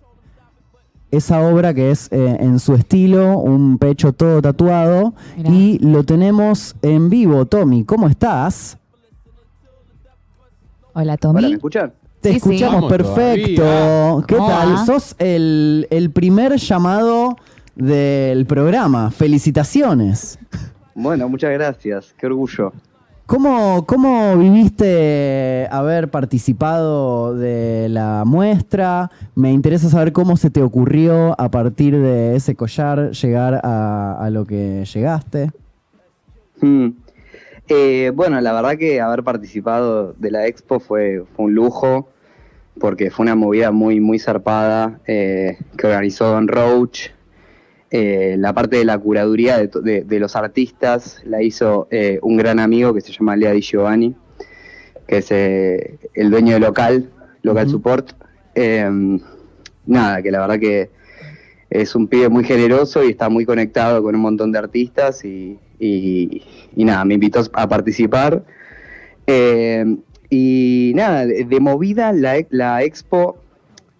esa 1.11 1.41
obra 1.41 1.73
que 1.73 1.91
es 1.91 2.07
eh, 2.13 2.37
en 2.39 2.59
su 2.59 2.75
estilo, 2.75 3.37
un 3.39 3.77
pecho 3.77 4.13
todo 4.13 4.41
tatuado. 4.41 5.13
Mirá. 5.35 5.49
Y 5.49 5.79
lo 5.79 6.05
tenemos 6.05 6.77
en 6.81 7.09
vivo. 7.09 7.45
Tommy, 7.45 7.83
¿cómo 7.83 8.07
estás? 8.07 8.77
Hola, 10.93 11.01
Hola, 11.03 11.17
Tommy. 11.17 11.41
¿me 11.41 11.53
escuchan? 11.55 11.91
Te 12.21 12.29
Sí, 12.31 12.37
escuchamos 12.37 12.85
perfecto. 12.85 13.63
todavía. 13.63 14.25
¿Qué 14.27 14.35
¿Cómo 14.35 14.47
tal? 14.47 14.85
Sos 14.85 15.15
el, 15.17 15.87
el 15.89 16.11
primer 16.11 16.55
llamado 16.57 17.35
del 17.75 18.45
programa. 18.45 19.09
Felicitaciones. 19.11 20.37
Bueno, 20.93 21.27
muchas 21.29 21.51
gracias, 21.51 22.13
qué 22.17 22.27
orgullo. 22.27 22.73
¿Cómo, 23.25 23.85
¿Cómo 23.87 24.35
viviste 24.37 25.65
haber 25.71 26.11
participado 26.11 27.33
de 27.33 27.87
la 27.89 28.23
muestra? 28.25 29.09
Me 29.35 29.51
interesa 29.53 29.89
saber 29.89 30.11
cómo 30.11 30.35
se 30.35 30.49
te 30.49 30.61
ocurrió 30.61 31.33
a 31.39 31.49
partir 31.49 31.97
de 31.97 32.35
ese 32.35 32.55
collar 32.55 33.11
llegar 33.11 33.61
a, 33.63 34.17
a 34.21 34.29
lo 34.29 34.45
que 34.45 34.83
llegaste. 34.93 35.49
Mm. 36.59 36.89
Eh, 37.69 38.11
bueno, 38.13 38.41
la 38.41 38.51
verdad 38.51 38.77
que 38.77 38.99
haber 38.99 39.23
participado 39.23 40.13
de 40.17 40.29
la 40.29 40.45
expo 40.47 40.81
fue, 40.81 41.23
fue 41.33 41.45
un 41.45 41.53
lujo, 41.55 42.09
porque 42.81 43.11
fue 43.11 43.23
una 43.23 43.35
movida 43.35 43.71
muy, 43.71 43.99
muy 44.01 44.19
zarpada 44.19 44.99
eh, 45.07 45.57
que 45.77 45.87
organizó 45.87 46.25
Don 46.31 46.47
Roach. 46.47 47.09
Eh, 47.91 48.35
la 48.39 48.53
parte 48.53 48.77
de 48.77 48.85
la 48.85 48.97
curaduría 48.97 49.57
de, 49.57 49.67
to- 49.67 49.81
de- 49.81 50.03
de 50.03 50.19
los 50.19 50.35
artistas 50.35 51.21
la 51.25 51.41
hizo 51.41 51.87
eh, 51.91 52.19
un 52.21 52.37
gran 52.37 52.59
amigo 52.59 52.93
que 52.93 53.01
se 53.01 53.11
llama 53.11 53.35
Lea 53.35 53.51
Di 53.51 53.61
Giovanni, 53.61 54.15
que 55.07 55.17
es 55.17 55.29
el 55.31 56.29
dueño 56.31 56.53
de 56.53 56.59
local, 56.59 57.09
Local. 57.43 57.69
Support. 57.69 58.11
Eh, 58.55 58.89
nada, 59.85 60.21
que 60.21 60.31
la 60.31 60.39
verdad 60.41 60.59
que 60.59 60.89
es 61.69 61.95
un 61.95 62.07
pibe 62.07 62.29
muy 62.29 62.43
generoso 62.43 63.03
y 63.03 63.09
está 63.11 63.29
muy 63.29 63.45
conectado 63.45 64.01
con 64.03 64.15
un 64.15 64.21
montón 64.21 64.51
de 64.51 64.59
artistas 64.59 65.23
y, 65.25 65.57
y- 65.79 66.43
y 66.75 66.85
nada, 66.85 67.03
me 67.05 67.15
invitó 67.15 67.41
a 67.53 67.67
participar. 67.67 68.43
Y 70.33 70.93
nada, 70.95 71.25
de, 71.25 71.59
movida 71.59 72.13
la, 72.13 72.37
la 72.51 72.83
expo 72.83 73.37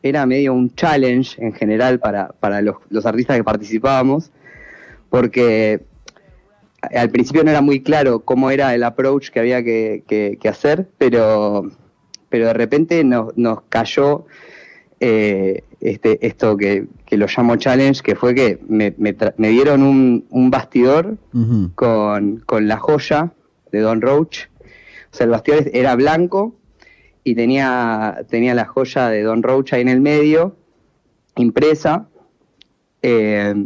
era 0.02 0.26
medio 0.26 0.54
un 0.54 0.74
challenge 0.74 1.36
en 1.44 1.52
general 1.54 2.00
para, 2.00 2.30
para 2.40 2.62
los, 2.62 2.78
los 2.90 3.06
artistas 3.06 3.36
que 3.36 3.44
participábamos, 3.44 4.32
porque 5.10 5.82
al 6.96 7.10
principio 7.10 7.44
no 7.44 7.52
era 7.52 7.60
muy 7.62 7.82
claro 7.82 8.22
cómo 8.22 8.50
era 8.50 8.74
el 8.74 8.84
approach 8.84 9.30
que 9.30 9.40
había 9.42 9.62
que, 9.62 10.04
que- 10.08 10.38
que 10.42 10.48
hacer, 10.50 10.88
pero, 10.98 11.70
pero 12.30 12.48
de 12.48 12.54
repente 12.54 13.04
nos, 13.04 13.38
nos 13.38 13.64
cayó 13.68 14.26
eh, 15.02 15.64
este, 15.82 16.26
esto 16.26 16.56
que, 16.56 16.86
que 17.06 17.18
lo 17.18 17.28
llamo 17.28 17.58
challenge, 17.58 18.02
que 18.02 18.16
fue 18.16 18.34
que 18.34 18.58
me, 18.70 18.96
me 18.98 19.50
dieron 19.50 19.84
un, 19.84 20.26
un 20.30 20.50
bastidor 20.50 21.18
con, 21.76 22.38
con 22.46 22.68
la 22.70 22.78
joya 22.78 23.34
de 23.72 23.80
Don 23.82 24.00
Roach. 24.00 24.48
O 25.12 25.16
sea, 25.16 25.26
el 25.26 25.32
bastidor 25.32 25.70
era 25.74 25.96
blanco 25.96 26.56
y 27.24 27.36
tenía, 27.36 28.26
tenía 28.30 28.54
la 28.56 28.66
joya 28.66 29.10
de 29.10 29.24
Don 29.24 29.44
Roach 29.44 29.74
ahí 29.74 29.82
en 29.82 29.90
el 29.90 30.02
medio, 30.02 30.56
impresa. 31.36 32.08
Eh, 33.02 33.66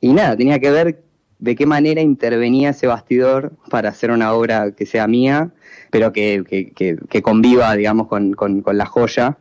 y 0.00 0.12
nada, 0.12 0.36
tenía 0.36 0.58
que 0.58 0.70
ver 0.70 1.02
de 1.38 1.56
qué 1.56 1.66
manera 1.66 2.00
intervenía 2.00 2.70
ese 2.70 2.86
bastidor 2.86 3.52
para 3.68 3.88
hacer 3.88 4.10
una 4.12 4.32
obra 4.32 4.72
que 4.72 4.86
sea 4.86 5.08
mía, 5.08 5.50
pero 5.90 6.12
que, 6.12 6.44
que- 6.48 6.70
que- 6.70 6.96
que 7.08 7.22
conviva, 7.22 7.74
digamos, 7.74 8.06
con, 8.06 8.32
con- 8.34 8.62
con 8.62 8.78
la 8.78 8.86
joya. 8.86 9.38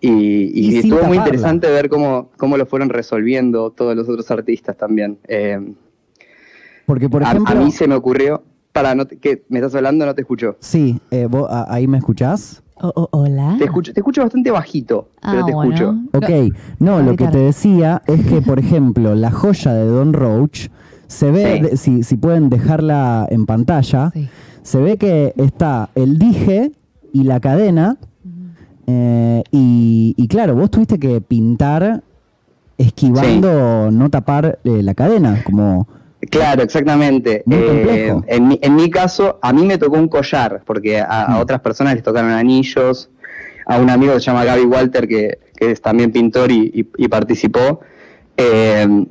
Y, 0.00 0.08
y 0.54 0.68
Y 0.68 0.70
sin 0.70 0.92
estuvo 0.92 1.02
muy 1.04 1.18
interesante 1.18 1.68
ver 1.70 1.88
cómo, 1.88 2.30
cómo 2.36 2.56
lo 2.56 2.64
fueron 2.66 2.88
resolviendo 2.88 3.70
todos 3.72 3.94
los 3.96 4.08
otros 4.08 4.30
artistas 4.30 4.76
también. 4.76 5.18
Eh, 5.28 5.60
Porque, 6.86 7.08
por 7.08 7.22
a- 7.24 7.30
ejemplo... 7.30 7.52
a, 7.52 7.64
mí 7.64 7.72
se 7.72 7.86
me 7.88 7.94
ocurrió, 7.94 8.42
para, 8.72 8.94
no 8.94 9.06
te- 9.06 9.16
¿qué? 9.18 9.44
¿me 9.48 9.58
estás 9.58 9.74
hablando? 9.74 10.06
No 10.06 10.14
te 10.14 10.20
escucho. 10.22 10.56
Sí, 10.60 11.00
eh, 11.10 11.26
vos, 11.30 11.46
a- 11.50 11.72
ahí 11.72 11.86
me 11.86 11.98
escuchás. 11.98 12.62
Hola. 12.80 13.56
Te 13.58 13.64
escucho, 13.64 13.92
te 13.92 13.98
escucho 14.00 14.22
bastante 14.22 14.52
bajito, 14.52 15.08
Ah, 15.20 15.30
pero 15.32 15.46
te 15.46 15.52
bueno. 15.54 15.74
escucho. 15.74 15.96
Ok, 16.14 16.54
no, 16.78 17.02
lo 17.02 17.16
que 17.16 17.26
te 17.26 17.38
decía 17.38 18.02
es 18.06 18.24
que, 18.24 18.40
por 18.40 18.60
ejemplo, 18.60 19.16
la 19.16 19.32
joya 19.32 19.72
de 19.74 19.84
Don 19.84 20.12
Roach 20.12 20.68
se 21.08 21.32
ve, 21.32 21.56
Sí. 21.56 21.60
de- 21.62 21.76
si, 21.76 22.02
si 22.04 22.16
pueden 22.16 22.48
dejarla 22.50 23.26
en 23.30 23.46
pantalla, 23.46 24.10
Sí. 24.14 24.28
se 24.62 24.78
ve 24.80 24.96
que 24.96 25.32
está 25.38 25.90
el 25.96 26.18
dije 26.18 26.70
y 27.12 27.24
la 27.24 27.40
cadena. 27.40 27.96
eh, 28.90 29.42
y, 29.50 30.14
y 30.16 30.28
claro, 30.28 30.54
vos 30.54 30.70
tuviste 30.70 30.98
que 30.98 31.20
pintar 31.20 32.02
esquivando 32.78 33.90
no 33.90 34.08
tapar 34.08 34.58
eh, 34.64 34.82
la 34.82 34.94
cadena, 34.94 35.42
como 35.44 35.86
Claro, 36.30 36.62
exactamente. 36.62 37.42
Muy 37.46 37.58
Eh, 37.60 38.14
en, 38.26 38.48
mi, 38.48 38.58
en 38.62 38.74
mi 38.74 38.90
caso, 38.90 39.38
a 39.40 39.52
mí 39.52 39.64
me 39.64 39.78
tocó 39.78 39.96
un 39.96 40.08
collar, 40.08 40.62
porque 40.66 40.98
a, 41.00 41.22
a 41.24 41.36
Mm. 41.38 41.40
otras 41.40 41.60
personas 41.60 41.94
les 41.94 42.02
tocaron 42.02 42.30
anillos. 42.32 43.08
A 43.66 43.78
un 43.78 43.90
amigo 43.90 44.14
que 44.14 44.20
se 44.20 44.26
llama 44.26 44.44
Gaby 44.44 44.62
Walter, 44.64 45.06
que, 45.06 45.38
que 45.54 45.70
es 45.72 45.80
también 45.82 46.10
pintor 46.10 46.50
y, 46.50 46.70
y- 46.74 47.04
y 47.04 47.08
participó, 47.08 47.80
eh, 48.36 49.04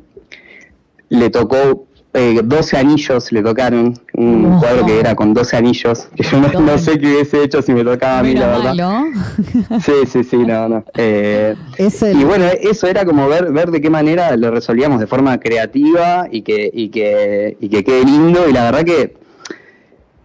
le 1.09 1.29
tocó 1.29 1.86
eh, 2.13 2.41
12 2.43 2.77
anillos, 2.77 3.31
le 3.31 3.43
tocaron 3.43 3.93
un 4.13 4.59
cuadro 4.59 4.85
que 4.85 4.99
era 4.99 5.15
con 5.15 5.33
12 5.33 5.57
anillos, 5.57 6.07
que 6.15 6.23
yo 6.23 6.39
no, 6.39 6.59
no 6.59 6.77
sé 6.77 6.97
qué 6.99 7.07
hubiese 7.07 7.43
hecho 7.43 7.61
si 7.61 7.73
me 7.73 7.83
tocaba 7.83 8.19
a 8.19 8.23
mí, 8.23 8.33
la 8.33 8.47
verdad. 8.47 9.03
Sí, 9.85 9.91
sí, 10.07 10.23
sí, 10.23 10.37
no, 10.37 10.69
no. 10.69 10.85
Eh, 10.95 11.55
el... 11.77 12.19
y 12.19 12.23
bueno, 12.23 12.45
eso 12.59 12.87
era 12.87 13.05
como 13.05 13.27
ver, 13.27 13.51
ver 13.51 13.71
de 13.71 13.81
qué 13.81 13.89
manera 13.89 14.35
lo 14.35 14.51
resolvíamos 14.51 14.99
de 14.99 15.07
forma 15.07 15.37
creativa 15.39 16.27
y 16.31 16.41
que, 16.41 16.69
y 16.73 16.89
que, 16.89 17.57
y 17.59 17.69
que 17.69 17.83
quede 17.83 18.03
lindo. 18.05 18.47
Y 18.49 18.53
la 18.53 18.63
verdad 18.63 18.83
que 18.83 19.15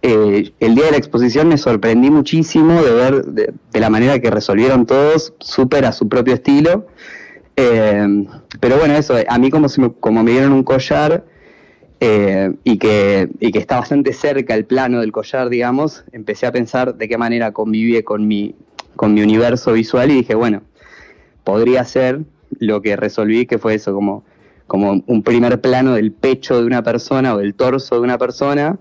eh, 0.01 0.51
el 0.59 0.75
día 0.75 0.85
de 0.85 0.91
la 0.91 0.97
exposición 0.97 1.47
me 1.47 1.57
sorprendí 1.57 2.09
muchísimo 2.09 2.81
de 2.81 2.91
ver 2.91 3.25
de, 3.25 3.53
de 3.71 3.79
la 3.79 3.89
manera 3.89 4.19
que 4.19 4.29
resolvieron 4.31 4.85
todos, 4.85 5.33
súper 5.39 5.85
a 5.85 5.91
su 5.91 6.07
propio 6.07 6.33
estilo. 6.33 6.87
Eh, 7.55 8.25
pero 8.59 8.77
bueno, 8.77 8.95
eso, 8.95 9.15
a 9.27 9.37
mí 9.37 9.49
como, 9.51 9.69
se 9.69 9.81
me, 9.81 9.91
como 9.91 10.23
me 10.23 10.31
dieron 10.31 10.53
un 10.53 10.63
collar 10.63 11.23
eh, 12.05 12.53
y, 12.65 12.79
que, 12.79 13.29
y 13.39 13.53
que 13.53 13.59
está 13.59 13.79
bastante 13.79 14.11
cerca 14.11 14.55
el 14.55 14.65
plano 14.65 14.99
del 14.99 15.13
collar, 15.13 15.47
digamos, 15.47 16.03
empecé 16.11 16.45
a 16.45 16.51
pensar 16.51 16.95
de 16.95 17.07
qué 17.07 17.17
manera 17.17 17.53
convive 17.53 18.03
con 18.03 18.27
mi, 18.27 18.55
con 18.97 19.13
mi 19.13 19.21
universo 19.21 19.71
visual 19.71 20.11
y 20.11 20.15
dije, 20.15 20.35
bueno, 20.35 20.63
podría 21.45 21.85
ser 21.85 22.19
lo 22.59 22.81
que 22.81 22.97
resolví, 22.97 23.45
que 23.45 23.57
fue 23.57 23.75
eso, 23.75 23.93
como, 23.93 24.25
como 24.67 25.01
un 25.07 25.23
primer 25.23 25.61
plano 25.61 25.93
del 25.93 26.11
pecho 26.11 26.59
de 26.59 26.65
una 26.65 26.83
persona 26.83 27.35
o 27.35 27.37
del 27.37 27.55
torso 27.55 27.95
de 27.95 28.01
una 28.01 28.17
persona, 28.17 28.79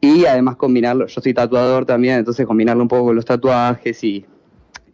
y 0.00 0.26
además 0.26 0.56
combinarlo, 0.56 1.06
yo 1.06 1.20
soy 1.20 1.34
tatuador 1.34 1.86
también, 1.86 2.18
entonces 2.18 2.44
combinarlo 2.44 2.82
un 2.82 2.88
poco 2.88 3.04
con 3.04 3.14
los 3.14 3.24
tatuajes 3.24 4.02
y, 4.02 4.26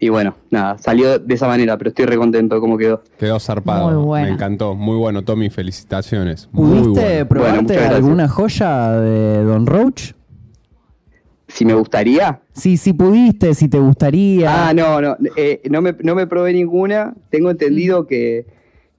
y 0.05 0.09
bueno, 0.11 0.35
nada, 0.51 0.77
salió 0.79 1.19
de 1.19 1.35
esa 1.35 1.47
manera, 1.49 1.77
pero 1.79 1.89
estoy 1.89 2.05
recontento 2.05 2.55
de 2.57 2.61
cómo 2.61 2.77
quedó. 2.77 3.03
Quedó 3.19 3.41
zarpado. 3.41 3.91
Muy 3.91 4.05
buena. 4.05 4.27
Me 4.27 4.33
encantó. 4.35 4.75
Muy 4.75 4.97
bueno, 4.99 5.23
Tommy. 5.23 5.49
Felicitaciones. 5.51 6.47
¿Pudiste 6.53 6.91
bueno. 6.91 7.05
Bueno, 7.05 7.29
probarte 7.29 7.79
alguna 7.79 8.29
joya 8.29 8.93
de 9.01 9.45
Don 9.45 9.67
Roach? 9.67 10.13
Si 11.49 11.65
me 11.65 11.75
gustaría. 11.75 12.41
Sí, 12.53 12.77
si 12.77 12.93
pudiste, 12.93 13.55
si 13.55 13.69
te 13.69 13.79
gustaría. 13.79 14.69
Ah, 14.69 14.75
no, 14.75 15.01
no, 15.01 15.17
eh, 15.37 15.61
no, 15.71 15.81
me, 15.83 15.95
no 16.03 16.15
me 16.15 16.27
probé 16.27 16.53
ninguna. 16.53 17.15
Tengo 17.31 17.49
Mm. 17.49 17.51
entendido 17.53 18.07
que, 18.07 18.47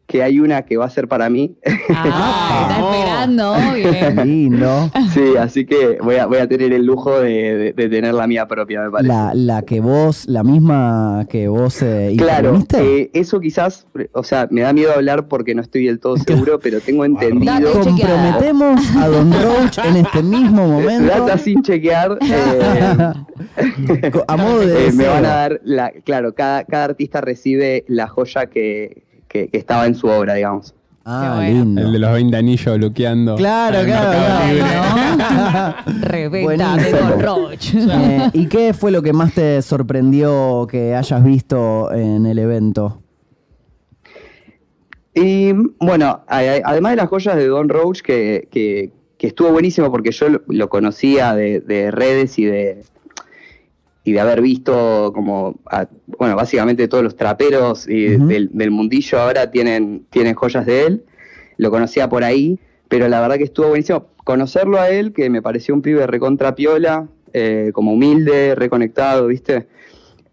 que 0.07 0.21
hay 0.21 0.39
una 0.39 0.61
que 0.63 0.77
va 0.77 0.85
a 0.85 0.89
ser 0.89 1.07
para 1.07 1.29
mí. 1.29 1.55
Ah, 1.89 2.67
está 2.69 2.79
esperando. 2.79 3.55
Bien. 3.73 4.27
Lindo. 4.27 4.91
sí, 5.13 5.35
así 5.39 5.65
que 5.65 5.97
voy 6.01 6.17
a, 6.17 6.27
voy 6.27 6.37
a 6.37 6.47
tener 6.47 6.71
el 6.73 6.85
lujo 6.85 7.19
de, 7.19 7.55
de- 7.57 7.73
de 7.73 7.89
tener 7.89 8.13
la 8.13 8.27
mía 8.27 8.47
propia, 8.47 8.81
me 8.81 8.91
parece. 8.91 9.07
La, 9.07 9.31
la 9.33 9.61
que 9.63 9.79
vos, 9.81 10.25
la 10.27 10.43
misma 10.43 11.25
que 11.29 11.47
vos 11.47 11.81
eh, 11.81 12.13
Claro, 12.17 12.59
eh, 12.77 13.09
eso 13.13 13.39
quizás, 13.39 13.87
o 14.13 14.23
sea, 14.23 14.47
me 14.51 14.61
da 14.61 14.73
miedo 14.73 14.93
hablar 14.93 15.27
porque 15.27 15.55
no 15.55 15.61
estoy 15.63 15.85
del 15.87 15.99
todo 15.99 16.17
seguro, 16.17 16.59
pero 16.63 16.79
tengo 16.81 17.03
entendido. 17.03 17.71
Comprometemos 17.73 18.95
a 18.97 19.07
Don 19.07 19.31
Roach 19.43 19.79
en 19.79 19.97
este 19.97 20.21
mismo 20.21 20.67
momento. 20.67 21.05
Data 21.07 21.37
sin 21.39 21.63
chequear. 21.63 22.17
eh, 22.21 23.13
a 24.27 24.37
modo 24.37 24.59
de 24.59 24.87
eh, 24.87 24.91
me 24.93 25.07
van 25.07 25.25
a 25.25 25.29
dar, 25.29 25.61
la, 25.63 25.91
claro, 26.03 26.33
cada, 26.35 26.63
cada 26.65 26.85
artista 26.85 27.21
recibe 27.21 27.85
la 27.87 28.07
joya 28.07 28.45
que, 28.47 29.03
que- 29.36 29.47
que 29.49 29.57
estaba 29.57 29.86
en 29.86 29.95
su 29.95 30.07
obra, 30.07 30.33
digamos. 30.36 30.73
Ah, 31.07 31.33
bueno. 31.36 31.53
lindo. 31.65 31.81
El 31.81 31.91
de 31.91 31.99
los 31.99 32.13
20 32.13 32.36
anillos 32.38 32.77
bloqueando. 32.77 33.36
Claro, 33.36 33.79
claro, 33.83 34.55
claro. 34.57 35.75
Reventa 36.01 36.77
de 36.77 36.91
Roach. 37.21 37.75
Eh, 37.75 38.29
¿Y 38.33 38.47
qué 38.47 38.73
fue 38.73 38.91
lo 38.91 39.01
que 39.03 39.13
más 39.13 39.33
te 39.33 39.61
sorprendió 39.61 40.65
que 40.69 40.95
hayas 40.95 41.23
visto 41.23 41.91
en 41.93 42.25
el 42.25 42.39
evento? 42.39 43.01
Y 45.13 45.53
bueno, 45.79 46.21
además 46.27 46.91
de 46.91 46.95
las 46.97 47.07
joyas 47.09 47.36
de 47.36 47.47
Don 47.47 47.69
Roach, 47.69 48.01
que, 48.01 48.47
que- 48.51 48.91
que 49.17 49.27
estuvo 49.27 49.49
buenísimo 49.51 49.89
porque 49.91 50.11
yo 50.11 50.27
lo, 50.27 50.41
lo 50.47 50.67
conocía 50.69 51.33
de, 51.36 51.61
de 51.61 51.89
redes 51.91 52.38
y 52.38 52.43
de 52.45 52.83
y 54.05 54.13
de 54.13 54.19
haber 54.21 54.39
visto 54.41 55.11
como, 55.13 55.59
a- 55.65 55.87
bueno, 56.17 56.37
básicamente 56.37 56.87
todos 56.87 57.03
los 57.03 57.17
traperos 57.17 57.85
del, 58.27 58.49
del 58.53 58.71
mundillo 58.71 59.19
ahora 59.19 59.51
tienen, 59.51 60.05
tienen 60.09 60.35
joyas 60.35 60.65
de 60.65 60.85
él. 60.85 61.03
Lo 61.57 61.71
conocía 61.71 62.07
por 62.07 62.23
ahí, 62.23 62.57
pero 62.87 63.07
la 63.09 63.19
verdad 63.19 63.35
que 63.37 63.43
estuvo 63.43 63.67
buenísimo 63.69 64.07
conocerlo 64.23 64.79
a 64.79 64.89
él, 64.89 65.11
que 65.11 65.29
me 65.29 65.41
pareció 65.41 65.73
un 65.73 65.81
pibe 65.81 66.07
recontra 66.07 66.55
piola, 66.55 67.07
eh, 67.33 67.71
como 67.73 67.91
humilde, 67.93 68.55
reconectado, 68.55 69.27
¿viste? 69.27 69.67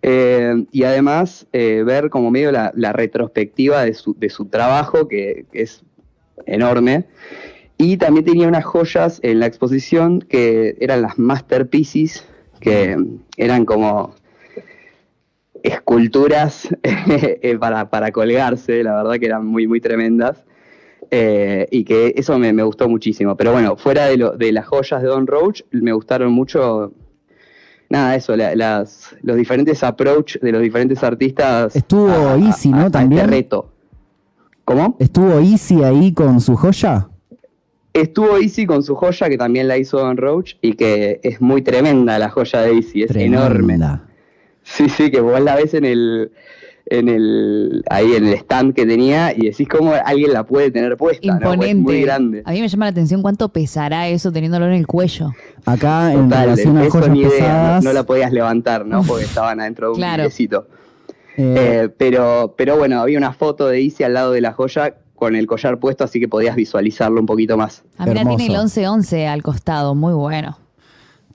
Eh, 0.02 0.64
y 0.72 0.82
además 0.84 1.46
eh, 1.52 1.82
ver 1.84 2.10
como 2.10 2.30
medio 2.30 2.50
la, 2.52 2.72
la 2.74 2.92
retrospectiva 2.92 3.84
de 3.84 3.94
su, 3.94 4.14
de 4.18 4.28
su 4.30 4.46
trabajo, 4.46 5.08
que, 5.08 5.46
que 5.52 5.62
es 5.62 5.82
enorme. 6.46 7.04
Y 7.78 7.96
también 7.96 8.24
tenía 8.24 8.48
unas 8.48 8.64
joyas 8.64 9.20
en 9.22 9.40
la 9.40 9.46
exposición 9.46 10.20
que 10.20 10.76
eran 10.80 11.02
las 11.02 11.18
masterpieces, 11.18 12.26
que 12.62 12.96
eran 13.36 13.64
como 13.66 14.14
esculturas 15.62 16.68
eh, 16.82 17.56
para, 17.60 17.88
para 17.90 18.10
colgarse, 18.10 18.82
la 18.82 18.94
verdad 18.96 19.18
que 19.18 19.26
eran 19.26 19.46
muy, 19.46 19.66
muy 19.66 19.80
tremendas. 19.80 20.44
Eh, 21.10 21.66
y 21.70 21.84
que 21.84 22.14
eso 22.16 22.38
me, 22.38 22.52
me 22.54 22.62
gustó 22.62 22.88
muchísimo. 22.88 23.36
Pero 23.36 23.52
bueno, 23.52 23.76
fuera 23.76 24.06
de, 24.06 24.16
lo, 24.16 24.30
de 24.32 24.50
las 24.50 24.66
joyas 24.66 25.02
de 25.02 25.08
Don 25.08 25.26
Roach, 25.26 25.60
me 25.70 25.92
gustaron 25.92 26.32
mucho, 26.32 26.94
nada, 27.90 28.16
eso, 28.16 28.34
la- 28.34 28.54
las, 28.54 29.14
los 29.22 29.36
diferentes 29.36 29.82
approach 29.84 30.38
de 30.38 30.52
los 30.52 30.62
diferentes 30.62 31.02
artistas. 31.04 31.76
Estuvo 31.76 32.08
a- 32.10 32.38
Easy, 32.38 32.70
¿no? 32.70 32.78
a- 32.78 32.80
a 32.82 32.86
este 32.86 32.98
También. 32.98 33.28
reto. 33.28 33.68
¿Cómo? 34.64 34.96
¿Estuvo 35.00 35.38
Easy 35.40 35.82
ahí 35.84 36.14
con 36.14 36.40
su 36.40 36.56
joya? 36.56 37.08
Estuvo 37.92 38.38
Easy 38.38 38.64
con 38.66 38.82
su 38.82 38.94
joya, 38.94 39.28
que 39.28 39.36
también 39.36 39.68
la 39.68 39.76
hizo 39.76 39.98
Don 39.98 40.16
Roach, 40.16 40.54
y 40.62 40.74
que 40.74 41.20
es 41.22 41.40
muy 41.40 41.62
tremenda 41.62 42.18
la 42.18 42.30
joya 42.30 42.60
de 42.62 42.72
Easy, 42.74 43.02
es 43.02 43.14
enorme. 43.14 43.54
Tremenda. 43.56 44.04
Sí, 44.62 44.88
sí, 44.88 45.10
que 45.10 45.20
vos 45.20 45.40
la 45.40 45.56
ves 45.56 45.74
en 45.74 45.84
el, 45.84 46.30
en 46.86 47.08
el, 47.08 47.84
ahí 47.90 48.14
en 48.14 48.26
el 48.28 48.32
stand 48.34 48.74
que 48.74 48.86
tenía 48.86 49.32
y 49.36 49.46
decís 49.46 49.68
cómo 49.68 49.92
alguien 50.04 50.32
la 50.32 50.44
puede 50.44 50.70
tener 50.70 50.96
puesta, 50.96 51.34
¿no? 51.34 51.40
Pues 51.40 51.52
Es 51.52 51.56
Imponente. 51.70 51.82
muy 51.82 52.00
grande. 52.02 52.42
A 52.46 52.52
mí 52.52 52.60
me 52.60 52.68
llama 52.68 52.86
la 52.86 52.90
atención 52.92 53.22
cuánto 53.22 53.48
pesará 53.50 54.08
eso 54.08 54.32
teniéndolo 54.32 54.66
en 54.66 54.72
el 54.72 54.86
cuello. 54.86 55.30
Acá, 55.66 56.12
en 56.12 56.28
Total, 56.28 56.44
relación 56.44 56.78
a 56.78 56.88
joyas 56.90 57.10
ni 57.10 57.20
idea, 57.22 57.80
no, 57.82 57.92
la 57.92 58.04
podías 58.04 58.32
levantar, 58.32 58.86
¿no? 58.86 59.02
Porque 59.02 59.24
estaban 59.24 59.60
adentro 59.60 59.88
de 59.88 59.92
un 59.92 59.96
Claro. 59.98 60.24
eh, 60.24 60.62
Eh, 61.36 61.88
pero, 61.98 62.54
pero 62.56 62.76
bueno, 62.76 63.00
había 63.00 63.18
una 63.18 63.32
foto 63.32 63.66
de 63.68 63.80
Easy 63.82 64.04
al 64.04 64.14
lado 64.14 64.32
de 64.32 64.40
la 64.40 64.52
joya 64.52 64.94
con 65.22 65.36
el 65.36 65.46
collar 65.46 65.78
puesto, 65.78 66.02
así 66.02 66.18
que 66.18 66.26
podías 66.26 66.56
visualizarlo 66.56 67.20
un 67.20 67.26
poquito 67.26 67.56
más. 67.56 67.84
Ah, 67.96 68.06
mira, 68.06 68.24
tiene 68.24 68.46
el 68.46 68.54
11-11 68.56 69.28
al 69.28 69.40
costado, 69.40 69.94
muy 69.94 70.12
bueno. 70.14 70.58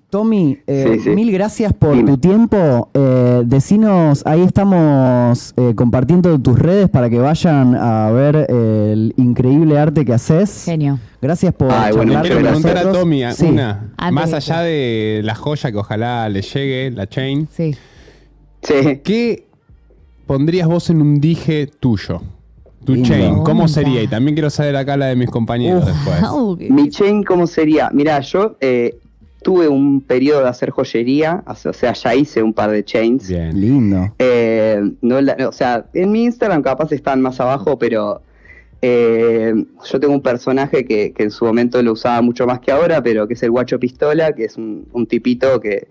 Tommy, 0.09 0.57
eh, 0.67 0.91
Sí, 0.95 0.99
sí. 1.05 1.09
mil 1.11 1.31
gracias 1.31 1.71
por 1.71 1.93
Dime. 1.95 2.11
tu 2.11 2.17
tiempo. 2.17 2.89
Eh, 2.93 3.43
decinos, 3.45 4.23
ahí 4.25 4.41
estamos 4.41 5.53
eh, 5.55 5.73
compartiendo 5.73 6.38
tus 6.38 6.59
redes 6.59 6.89
para 6.89 7.09
que 7.09 7.17
vayan 7.19 7.75
a 7.75 8.11
ver 8.11 8.35
el 8.49 9.13
increíble 9.15 9.79
arte 9.79 10.03
que 10.03 10.13
haces. 10.13 10.63
Genio. 10.65 10.99
Gracias 11.21 11.53
por 11.53 11.71
Ay, 11.71 11.93
bueno, 11.93 12.11
charlar 12.11 12.21
quiero 12.23 12.35
con 12.41 12.61
preguntar 12.61 12.88
a. 12.89 12.91
Tommy 12.91 13.23
a- 13.23 13.31
Sí. 13.31 13.45
una. 13.45 13.93
Antes 13.97 14.13
Más 14.13 14.33
allá 14.33 14.59
de 14.63 15.21
la 15.23 15.35
joya 15.35 15.71
que 15.71 15.77
ojalá 15.77 16.27
le 16.27 16.41
llegue, 16.41 16.91
la 16.91 17.07
chain. 17.07 17.47
Sí. 17.53 17.73
Sí. 18.63 18.99
¿Qué 19.01 19.45
pondrías 20.25 20.67
vos 20.67 20.89
en 20.89 21.01
un 21.01 21.21
dije 21.21 21.67
tuyo? 21.67 22.21
Tu 22.86 22.93
Lindo. 22.93 23.09
chain, 23.09 23.43
¿cómo 23.43 23.67
sería? 23.67 24.01
Y 24.01 24.07
también 24.07 24.36
quiero 24.36 24.49
saber 24.49 24.75
acá 24.75 24.95
la 24.97 25.07
de 25.07 25.15
mis 25.15 25.30
compañeros 25.30 25.84
Uf. 25.84 25.89
después. 25.89 26.69
Mi 26.71 26.89
chain, 26.89 27.23
¿cómo 27.23 27.47
sería? 27.47 27.89
Mira, 27.91 28.19
yo 28.21 28.55
eh, 28.61 28.97
tuve 29.41 29.67
un 29.67 30.01
periodo 30.01 30.43
de 30.43 30.49
hacer 30.49 30.71
joyería, 30.71 31.43
o 31.45 31.73
sea, 31.73 31.93
ya 31.93 32.15
hice 32.15 32.43
un 32.43 32.53
par 32.53 32.71
de 32.71 32.84
chains. 32.84 33.28
Bien. 33.28 33.59
Lindo. 33.59 34.13
Eh, 34.19 34.82
no 35.01 35.17
o 35.47 35.51
sea, 35.51 35.86
en 35.93 36.11
mi 36.11 36.23
Instagram 36.25 36.61
capaz 36.61 36.91
están 36.91 37.21
más 37.21 37.39
abajo, 37.39 37.78
pero 37.78 38.21
eh, 38.82 39.53
yo 39.84 39.99
tengo 39.99 40.13
un 40.13 40.21
personaje 40.21 40.86
que, 40.86 41.13
que 41.13 41.23
en 41.23 41.32
su 41.32 41.45
momento 41.45 41.82
lo 41.82 41.93
usaba 41.93 42.21
mucho 42.21 42.45
más 42.45 42.59
que 42.59 42.71
ahora, 42.71 43.01
pero 43.01 43.28
que 43.28 43.34
es 43.34 43.43
el 43.43 43.51
guacho 43.51 43.80
pistola, 43.80 44.34
que 44.34 44.45
es 44.45 44.57
un, 44.57 44.88
un 44.91 45.07
tipito 45.07 45.59
que, 45.59 45.88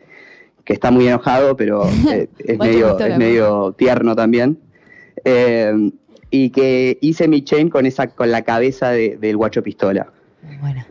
que 0.64 0.72
está 0.72 0.90
muy 0.90 1.08
enojado, 1.08 1.56
pero 1.56 1.88
eh, 2.10 2.28
es, 2.38 2.58
medio, 2.58 2.88
pistola. 2.88 3.08
es 3.08 3.18
medio 3.18 3.72
tierno 3.72 4.14
también. 4.14 4.58
Eh, 5.24 5.90
y 6.44 6.50
que 6.50 6.98
hice 7.00 7.28
mi 7.28 7.42
chain 7.42 7.68
con 7.70 7.86
esa 7.86 8.08
con 8.08 8.30
la 8.30 8.42
cabeza 8.42 8.90
de- 8.90 9.16
del 9.20 9.36
guacho 9.36 9.62
pistola. 9.62 10.06
Bueno. 10.60 10.84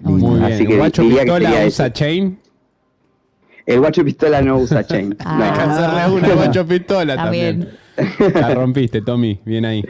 Muy 0.00 0.22
Así 0.44 0.56
bien. 0.58 0.68
que 0.68 0.76
Guacho 0.76 1.02
que 1.02 1.08
Pistola 1.08 1.48
usa 1.50 1.64
ese. 1.86 1.92
chain. 1.92 2.38
El 3.64 3.80
guacho 3.80 4.04
pistola 4.04 4.42
no 4.42 4.58
usa 4.58 4.84
chain. 4.86 5.16
Ah. 5.24 6.04
no. 6.08 6.14
Una 6.14 6.28
Guacho 6.34 6.66
Pistola 6.66 7.16
también. 7.16 7.68
La 8.34 8.54
rompiste, 8.54 9.00
Tommy. 9.00 9.40
Bien 9.44 9.64
ahí. 9.64 9.82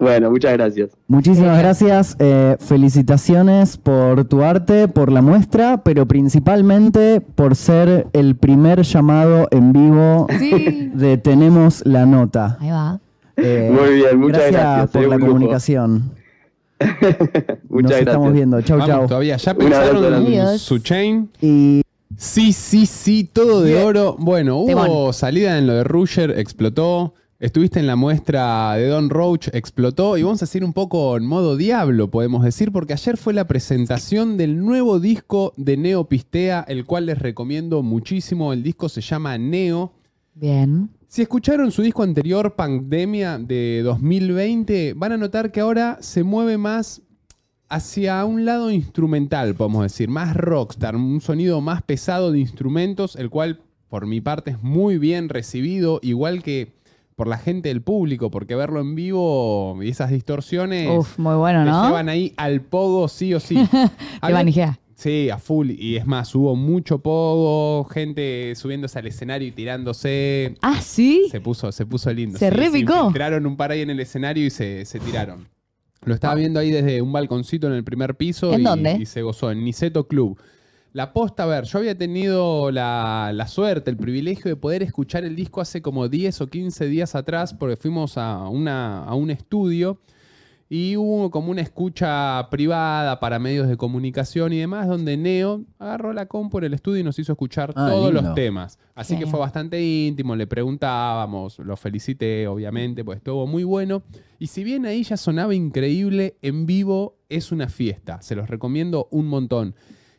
Bueno, 0.00 0.32
muchas 0.32 0.52
gracias. 0.54 0.90
Muchísimas 1.06 1.56
gracias. 1.60 2.16
eh, 2.18 2.56
felicitaciones 2.58 3.76
por 3.76 4.24
tu 4.24 4.42
arte, 4.42 4.88
por 4.88 5.12
la 5.12 5.22
muestra, 5.22 5.82
pero 5.84 6.06
principalmente 6.06 7.20
por 7.20 7.54
ser 7.54 8.08
el 8.12 8.34
primer 8.34 8.82
llamado 8.82 9.46
en 9.52 9.72
vivo 9.72 10.26
Sí. 10.40 10.90
de 10.92 11.16
Tenemos 11.18 11.86
la 11.86 12.04
Nota. 12.06 12.58
Ahí 12.60 12.70
va. 12.70 12.98
Eh, 13.44 13.70
Muy 13.72 13.94
bien, 13.96 14.18
muchas 14.18 14.50
gracias, 14.52 14.90
por 14.90 15.08
la 15.08 15.18
comunicación. 15.18 16.12
muchas 16.80 17.02
Nos 17.68 17.82
gracias. 17.82 18.00
estamos 18.00 18.32
viendo. 18.32 18.60
Chau, 18.62 18.78
Vamos 18.78 18.94
chau. 18.94 19.06
todavía. 19.08 19.36
¿Ya 19.36 19.54
pensaron 19.54 20.26
en 20.26 20.58
su 20.58 20.78
chain? 20.78 21.30
Y 21.40 21.82
Sí, 22.16 22.52
sí, 22.52 22.86
sí, 22.86 23.24
todo 23.24 23.62
de 23.62 23.82
oro. 23.82 24.16
Bueno, 24.18 24.58
hubo 24.58 25.12
salida 25.12 25.58
en 25.58 25.66
lo 25.66 25.74
de 25.74 25.84
Rusher, 25.84 26.38
explotó. 26.38 27.14
Estuviste 27.40 27.80
en 27.80 27.88
la 27.88 27.96
muestra 27.96 28.74
de 28.76 28.86
Don 28.86 29.10
Roach, 29.10 29.48
explotó. 29.52 30.16
Y 30.16 30.22
vamos 30.22 30.42
a 30.42 30.44
hacer 30.44 30.62
un 30.62 30.72
poco 30.72 31.16
en 31.16 31.26
modo 31.26 31.56
diablo, 31.56 32.08
podemos 32.08 32.44
decir, 32.44 32.70
porque 32.70 32.92
ayer 32.92 33.16
fue 33.16 33.32
la 33.32 33.48
presentación 33.48 34.36
del 34.36 34.64
nuevo 34.64 35.00
disco 35.00 35.52
de 35.56 35.76
Neo 35.76 36.04
Pistea, 36.04 36.64
el 36.68 36.84
cual 36.84 37.06
les 37.06 37.18
recomiendo 37.18 37.82
muchísimo. 37.82 38.52
El 38.52 38.62
disco 38.62 38.88
se 38.88 39.00
llama 39.00 39.36
Neo. 39.38 39.92
Bien. 40.34 40.88
Si 41.12 41.20
escucharon 41.20 41.70
su 41.72 41.82
disco 41.82 42.02
anterior, 42.02 42.54
Pandemia, 42.54 43.36
de 43.36 43.82
2020, 43.84 44.94
van 44.96 45.12
a 45.12 45.18
notar 45.18 45.52
que 45.52 45.60
ahora 45.60 45.98
se 46.00 46.22
mueve 46.22 46.56
más 46.56 47.02
hacia 47.68 48.24
un 48.24 48.46
lado 48.46 48.70
instrumental, 48.70 49.54
podemos 49.54 49.82
decir, 49.82 50.08
más 50.08 50.34
rockstar, 50.34 50.96
un 50.96 51.20
sonido 51.20 51.60
más 51.60 51.82
pesado 51.82 52.32
de 52.32 52.38
instrumentos, 52.38 53.16
el 53.16 53.28
cual 53.28 53.60
por 53.90 54.06
mi 54.06 54.22
parte 54.22 54.52
es 54.52 54.62
muy 54.62 54.96
bien 54.96 55.28
recibido, 55.28 56.00
igual 56.02 56.42
que 56.42 56.72
por 57.14 57.26
la 57.26 57.36
gente 57.36 57.68
del 57.68 57.82
público, 57.82 58.30
porque 58.30 58.54
verlo 58.54 58.80
en 58.80 58.94
vivo 58.94 59.82
y 59.82 59.90
esas 59.90 60.10
distorsiones 60.10 60.88
Uf, 60.96 61.18
muy 61.18 61.34
bueno, 61.34 61.62
¿no? 61.66 61.88
llevan 61.88 62.08
ahí 62.08 62.32
al 62.38 62.62
pogo 62.62 63.06
sí 63.08 63.34
o 63.34 63.40
sí. 63.40 63.58
Te 64.26 64.32
manijea. 64.32 64.80
Sí, 65.02 65.30
a 65.30 65.38
full. 65.38 65.72
Y 65.72 65.96
es 65.96 66.06
más, 66.06 66.32
hubo 66.32 66.54
mucho 66.54 67.00
pogo, 67.00 67.82
gente 67.86 68.54
subiéndose 68.54 69.00
al 69.00 69.08
escenario 69.08 69.48
y 69.48 69.50
tirándose. 69.50 70.54
Ah, 70.62 70.80
¿sí? 70.80 71.26
Se 71.28 71.40
puso, 71.40 71.72
se 71.72 71.84
puso 71.86 72.12
lindo. 72.12 72.38
Se 72.38 72.50
repicó. 72.50 72.94
infiltraron 72.94 73.44
un 73.46 73.56
par 73.56 73.72
ahí 73.72 73.80
en 73.80 73.90
el 73.90 73.98
escenario 73.98 74.46
y 74.46 74.50
se, 74.50 74.84
se 74.84 75.00
tiraron. 75.00 75.48
Lo 76.04 76.14
estaba 76.14 76.36
viendo 76.36 76.60
ahí 76.60 76.70
desde 76.70 77.02
un 77.02 77.12
balconcito 77.12 77.66
en 77.66 77.72
el 77.72 77.82
primer 77.82 78.14
piso. 78.14 78.52
¿En 78.52 78.60
y, 78.60 78.64
dónde? 78.64 78.96
y 79.00 79.06
se 79.06 79.22
gozó, 79.22 79.50
en 79.50 79.64
Niceto 79.64 80.06
Club. 80.06 80.38
La 80.92 81.12
posta, 81.12 81.42
a 81.42 81.46
ver, 81.46 81.64
yo 81.64 81.80
había 81.80 81.98
tenido 81.98 82.70
la, 82.70 83.32
la 83.34 83.48
suerte, 83.48 83.90
el 83.90 83.96
privilegio 83.96 84.50
de 84.50 84.56
poder 84.56 84.84
escuchar 84.84 85.24
el 85.24 85.34
disco 85.34 85.60
hace 85.60 85.82
como 85.82 86.08
10 86.08 86.42
o 86.42 86.46
15 86.46 86.86
días 86.86 87.16
atrás, 87.16 87.54
porque 87.54 87.76
fuimos 87.76 88.16
a, 88.18 88.48
una, 88.48 89.02
a 89.02 89.16
un 89.16 89.30
estudio 89.30 89.98
y 90.74 90.96
hubo 90.96 91.30
como 91.30 91.50
una 91.50 91.60
escucha 91.60 92.48
privada 92.50 93.20
para 93.20 93.38
medios 93.38 93.68
de 93.68 93.76
comunicación 93.76 94.54
y 94.54 94.58
demás, 94.60 94.88
donde 94.88 95.18
Neo 95.18 95.64
agarró 95.78 96.14
la 96.14 96.24
compu 96.24 96.56
en 96.58 96.64
el 96.64 96.72
estudio 96.72 97.00
y 97.00 97.04
nos 97.04 97.18
hizo 97.18 97.32
escuchar 97.32 97.74
Ah, 97.76 97.90
todos 97.90 98.06
lindo. 98.06 98.22
los 98.22 98.34
temas. 98.34 98.78
Así 98.94 99.18
que 99.18 99.26
fue 99.26 99.38
bastante 99.38 99.82
íntimo, 99.82 100.34
le 100.34 100.46
preguntábamos, 100.46 101.58
lo 101.58 101.76
felicité, 101.76 102.46
obviamente, 102.48 103.04
pues 103.04 103.18
estuvo 103.18 103.46
muy 103.46 103.64
bueno. 103.64 104.02
Y 104.38 104.46
si 104.46 104.64
bien 104.64 104.86
ahí 104.86 105.02
ya 105.02 105.18
sonaba 105.18 105.54
increíble, 105.54 106.38
en 106.40 106.64
vivo 106.64 107.18
es 107.28 107.52
una 107.52 107.68
fiesta. 107.68 108.22
Se 108.22 108.34
los 108.34 108.48
recomiendo 108.48 109.08
un 109.10 109.26
montón. 109.26 109.74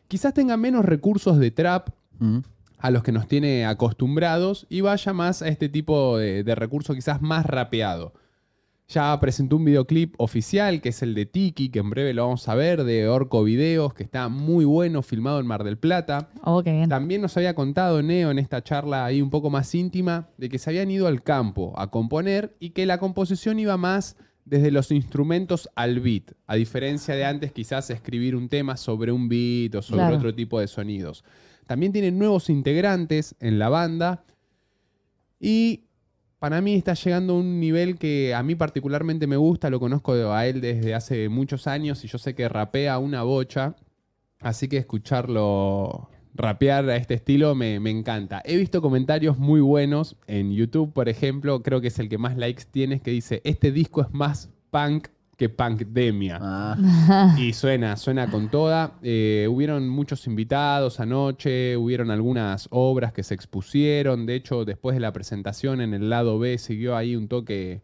Quizás 0.06 0.34
tenga 0.34 0.56
menos 0.56 0.84
recursos 0.84 1.38
de 1.38 1.50
trap, 1.50 1.88
Mm. 2.20 2.38
a 2.78 2.90
los 2.92 3.02
que 3.02 3.10
nos 3.10 3.26
tiene 3.26 3.66
acostumbrados 3.66 4.66
y 4.70 4.82
vaya 4.82 5.12
más 5.12 5.42
a 5.42 5.48
este 5.48 5.68
tipo 5.68 6.16
de, 6.16 6.44
de 6.44 6.54
recurso 6.54 6.94
quizás 6.94 7.20
más 7.20 7.44
rapeado. 7.44 8.12
Ya 8.86 9.18
presentó 9.18 9.56
un 9.56 9.64
videoclip 9.64 10.14
oficial 10.18 10.82
que 10.82 10.90
es 10.90 11.02
el 11.02 11.14
de 11.14 11.24
Tiki, 11.24 11.70
que 11.70 11.78
en 11.78 11.88
breve 11.88 12.12
lo 12.12 12.24
vamos 12.26 12.46
a 12.48 12.54
ver, 12.54 12.84
de 12.84 13.08
Orco 13.08 13.42
Videos, 13.42 13.94
que 13.94 14.02
está 14.02 14.28
muy 14.28 14.66
bueno, 14.66 15.00
filmado 15.02 15.40
en 15.40 15.46
Mar 15.46 15.64
del 15.64 15.78
Plata. 15.78 16.28
Oh, 16.42 16.62
qué 16.62 16.70
bien. 16.72 16.88
También 16.90 17.22
nos 17.22 17.34
había 17.36 17.54
contado 17.54 18.02
Neo 18.02 18.30
en 18.30 18.38
esta 18.38 18.62
charla 18.62 19.06
ahí 19.06 19.22
un 19.22 19.30
poco 19.30 19.48
más 19.48 19.74
íntima 19.74 20.28
de 20.36 20.50
que 20.50 20.58
se 20.58 20.68
habían 20.68 20.90
ido 20.90 21.06
al 21.06 21.22
campo 21.22 21.72
a 21.78 21.90
componer 21.90 22.56
y 22.60 22.70
que 22.70 22.84
la 22.84 22.98
composición 22.98 23.58
iba 23.58 23.76
más 23.78 24.16
desde 24.44 24.70
los 24.70 24.90
instrumentos 24.90 25.70
al 25.74 26.00
beat, 26.00 26.32
a 26.46 26.54
diferencia 26.56 27.14
de 27.14 27.24
antes 27.24 27.52
quizás 27.52 27.88
escribir 27.88 28.36
un 28.36 28.50
tema 28.50 28.76
sobre 28.76 29.10
un 29.10 29.30
beat 29.30 29.74
o 29.76 29.80
sobre 29.80 30.00
Claro. 30.02 30.16
otro 30.16 30.34
tipo 30.34 30.60
de 30.60 30.68
sonidos. 30.68 31.24
También 31.66 31.92
tienen 31.92 32.18
nuevos 32.18 32.50
integrantes 32.50 33.34
en 33.40 33.58
la 33.58 33.70
banda 33.70 34.22
y 35.40 35.84
para 36.44 36.60
mí 36.60 36.74
está 36.74 36.92
llegando 36.92 37.32
a 37.32 37.36
un 37.38 37.58
nivel 37.58 37.96
que 37.96 38.34
a 38.34 38.42
mí 38.42 38.54
particularmente 38.54 39.26
me 39.26 39.38
gusta, 39.38 39.70
lo 39.70 39.80
conozco 39.80 40.12
a 40.12 40.46
él 40.46 40.60
desde 40.60 40.94
hace 40.94 41.30
muchos 41.30 41.66
años 41.66 42.04
y 42.04 42.08
yo 42.08 42.18
sé 42.18 42.34
que 42.34 42.46
rapea 42.50 42.98
una 42.98 43.22
bocha, 43.22 43.76
así 44.40 44.68
que 44.68 44.76
escucharlo 44.76 46.10
rapear 46.34 46.86
a 46.90 46.96
este 46.96 47.14
estilo 47.14 47.54
me, 47.54 47.76
encanta. 47.76 48.42
He 48.44 48.58
visto 48.58 48.82
comentarios 48.82 49.38
muy 49.38 49.62
buenos 49.62 50.18
en 50.26 50.52
YouTube, 50.52 50.92
por 50.92 51.08
ejemplo, 51.08 51.62
creo 51.62 51.80
que 51.80 51.88
es 51.88 51.98
el 51.98 52.10
que 52.10 52.18
más 52.18 52.36
likes 52.36 52.64
tiene, 52.70 53.00
que 53.00 53.12
dice, 53.12 53.40
este 53.44 53.72
disco 53.72 54.02
es 54.02 54.12
más 54.12 54.50
punk 54.70 55.08
que 55.36 55.48
punkdemia. 55.48 56.38
Ah, 56.40 57.34
Y 57.38 57.52
suena, 57.52 57.96
suena 57.96 58.30
con 58.30 58.48
toda. 58.50 58.92
Eh, 59.02 59.46
hubieron 59.50 59.88
muchos 59.88 60.26
invitados 60.26 61.00
anoche, 61.00 61.76
hubieron 61.76 62.10
algunas 62.10 62.68
obras 62.70 63.12
que 63.12 63.22
se 63.22 63.34
expusieron. 63.34 64.26
De 64.26 64.34
hecho, 64.36 64.64
después 64.64 64.94
de 64.94 65.00
la 65.00 65.12
presentación 65.12 65.80
en 65.80 65.92
el 65.94 66.08
lado 66.10 66.38
B 66.38 66.56
siguió 66.58 66.96
ahí 66.96 67.16
un 67.16 67.28
toque 67.28 67.82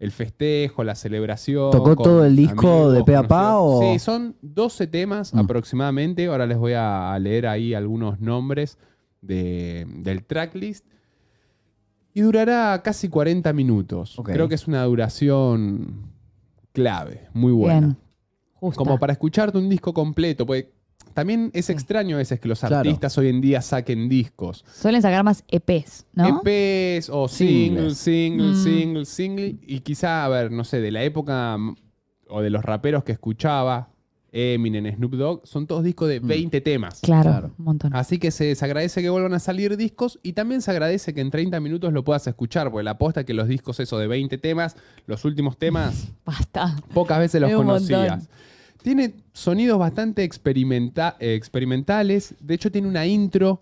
el 0.00 0.10
festejo, 0.10 0.82
la 0.82 0.96
celebración. 0.96 1.70
¿Tocó 1.70 1.94
todo 1.94 2.24
el 2.24 2.34
disco 2.34 2.90
de 2.90 3.04
pe 3.04 3.14
a 3.14 3.22
pa 3.22 3.58
o- 3.58 3.80
Sí, 3.80 4.00
son 4.00 4.34
12 4.42 4.88
temas 4.88 5.32
Mm. 5.32 5.38
aproximadamente. 5.38 6.26
Ahora 6.26 6.44
les 6.46 6.58
voy 6.58 6.72
a 6.74 7.16
leer 7.20 7.46
ahí 7.46 7.72
algunos 7.74 8.18
nombres 8.20 8.78
de- 9.20 9.86
del 9.98 10.24
tracklist. 10.24 10.84
Y 12.14 12.22
durará 12.22 12.82
casi 12.82 13.08
40 13.08 13.52
minutos. 13.52 14.16
Creo 14.24 14.48
que 14.48 14.56
es 14.56 14.66
una 14.66 14.82
duración 14.84 16.10
clave, 16.72 17.28
muy 17.32 17.52
buena. 17.52 17.80
Bien. 17.80 17.96
Justa. 18.54 18.78
Como 18.78 18.98
para 18.98 19.12
escucharte 19.12 19.58
un 19.58 19.68
disco 19.68 19.92
completo, 19.92 20.46
porque 20.46 20.70
también 21.14 21.50
es 21.52 21.66
Sí. 21.66 21.72
extraño 21.72 22.16
a 22.16 22.18
veces 22.18 22.38
que 22.40 22.48
los 22.48 22.60
Claro. 22.60 22.76
artistas 22.76 23.18
hoy 23.18 23.28
en 23.28 23.40
día 23.40 23.60
saquen 23.60 24.08
discos. 24.08 24.64
Suelen 24.72 25.02
sacar 25.02 25.24
más 25.24 25.44
EPs, 25.48 26.06
¿no? 26.14 26.40
EPs 26.44 27.08
o 27.10 27.26
single, 27.28 27.92
Singles. 27.94 27.98
single, 27.98 28.48
Mm. 28.52 28.54
single, 28.62 29.04
single. 29.04 29.56
Y 29.66 29.80
quizá, 29.80 30.24
a 30.24 30.28
ver, 30.28 30.52
no 30.52 30.64
sé, 30.64 30.80
de 30.80 30.90
la 30.92 31.02
época 31.02 31.56
o 32.28 32.40
de 32.40 32.50
los 32.50 32.64
raperos 32.64 33.04
que 33.04 33.12
escuchaba, 33.12 33.90
Eminem, 34.32 34.96
Snoop 34.96 35.12
Dogg, 35.14 35.46
son 35.46 35.66
todos 35.66 35.84
discos 35.84 36.08
de 36.08 36.18
20 36.18 36.60
temas. 36.62 37.00
Claro, 37.02 37.30
Claro. 37.30 37.54
un 37.58 37.64
montón. 37.66 37.94
Así 37.94 38.18
que 38.18 38.30
se, 38.30 38.54
se 38.54 38.64
agradece 38.64 39.02
que 39.02 39.10
vuelvan 39.10 39.34
a 39.34 39.38
salir 39.38 39.76
discos 39.76 40.18
y 40.22 40.32
también 40.32 40.62
se 40.62 40.70
agradece 40.70 41.12
que 41.12 41.20
en 41.20 41.30
30 41.30 41.60
minutos 41.60 41.92
lo 41.92 42.02
puedas 42.02 42.26
escuchar, 42.26 42.70
porque 42.70 42.82
la 42.84 42.92
aposta 42.92 43.20
es 43.20 43.26
que 43.26 43.34
los 43.34 43.46
discos 43.46 43.78
eso 43.80 43.98
de 43.98 44.06
20 44.06 44.38
temas, 44.38 44.74
los 45.06 45.24
últimos 45.26 45.58
temas, 45.58 46.08
Basta. 46.24 46.74
pocas 46.94 47.18
veces 47.18 47.40
los 47.42 47.52
conocías. 47.52 48.10
montón. 48.10 48.28
Tiene 48.82 49.14
sonidos 49.32 49.78
bastante 49.78 50.24
experimenta- 50.24 51.16
eh, 51.20 51.34
experimentales. 51.34 52.34
De 52.40 52.54
hecho, 52.54 52.72
tiene 52.72 52.88
una 52.88 53.06
intro. 53.06 53.60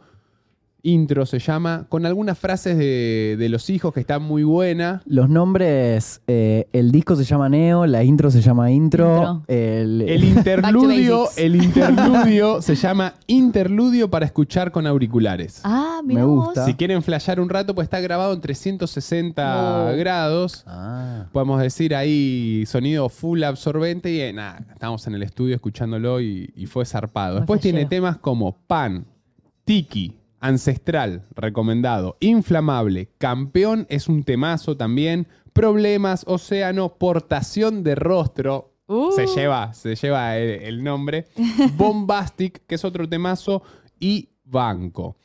Intro 0.83 1.27
se 1.27 1.39
llama. 1.39 1.87
Con 1.89 2.07
algunas 2.07 2.39
frases 2.39 2.77
de, 2.79 3.37
de 3.39 3.49
los 3.49 3.69
hijos 3.71 3.93
que 3.93 4.01
están 4.01 4.23
muy 4.23 4.43
buena. 4.45 5.03
los 5.07 5.29
nombres, 5.29 6.23
eh, 6.27 6.67
el 6.73 6.91
disco 6.93 7.17
se 7.17 7.25
llama 7.25 7.49
Neo, 7.49 7.87
la 7.87 8.03
intro 8.05 8.31
se 8.31 8.41
llama 8.41 8.71
Intro. 8.71 9.07
Intro. 9.17 9.43
El, 9.49 10.03
El 10.03 10.25
interludio, 10.37 11.21
Basics. 11.25 11.39
el 11.39 11.57
interludio 11.63 12.63
se 12.63 12.75
llama 12.75 13.15
Interludio 13.27 14.11
para 14.11 14.27
escuchar 14.27 14.71
con 14.73 14.87
auriculares. 14.87 15.61
Ah, 15.65 16.01
mira 16.05 16.21
Me 16.21 16.27
gusta. 16.27 16.65
Si 16.67 16.75
quieren 16.75 17.03
flashear 17.03 17.41
un 17.41 17.49
rato, 17.49 17.75
pues 17.75 17.85
está 17.87 18.01
grabado 18.01 18.33
en 18.33 18.41
360 18.41 19.91
Oh. 19.93 19.97
grados. 19.97 20.65
Ah, 20.67 21.27
Podemos 21.33 21.61
decir 21.61 21.95
ahí 21.95 22.65
sonido 22.67 23.09
full 23.09 23.43
absorbente 23.43 24.11
y 24.11 24.21
eh, 24.21 24.33
nada, 24.33 24.65
estamos 24.73 25.07
en 25.07 25.15
el 25.15 25.23
estudio 25.23 25.55
escuchándolo 25.55 26.21
y, 26.21 26.53
y 26.57 26.67
fue 26.67 26.85
zarpado. 26.85 27.37
Después 27.37 27.61
tiene 27.61 27.81
flashero. 27.81 27.89
temas 27.91 28.17
como 28.19 28.57
Pan, 28.67 29.05
Tiki, 29.65 30.17
Ancestral, 30.41 31.27
recomendado, 31.35 32.17
Inflamable, 32.21 33.11
Campeón 33.19 33.87
es 33.89 34.09
un 34.09 34.25
temazo 34.25 34.77
también, 34.77 35.29
Problemas, 35.53 36.25
Océano, 36.27 36.95
Portación 36.97 37.83
de 37.85 37.95
Rostro, 37.95 38.67
Uh. 38.87 39.13
se 39.13 39.27
lleva, 39.29 39.73
se 39.73 39.95
lleva 39.95 40.37
el, 40.37 40.63
el 40.63 40.83
nombre, 40.83 41.27
Bombastic, 41.77 42.67
que 42.67 42.75
es 42.75 42.85
otro 42.85 43.09
temazo, 43.09 43.63
y 44.01 44.31
Banco. 44.43 45.17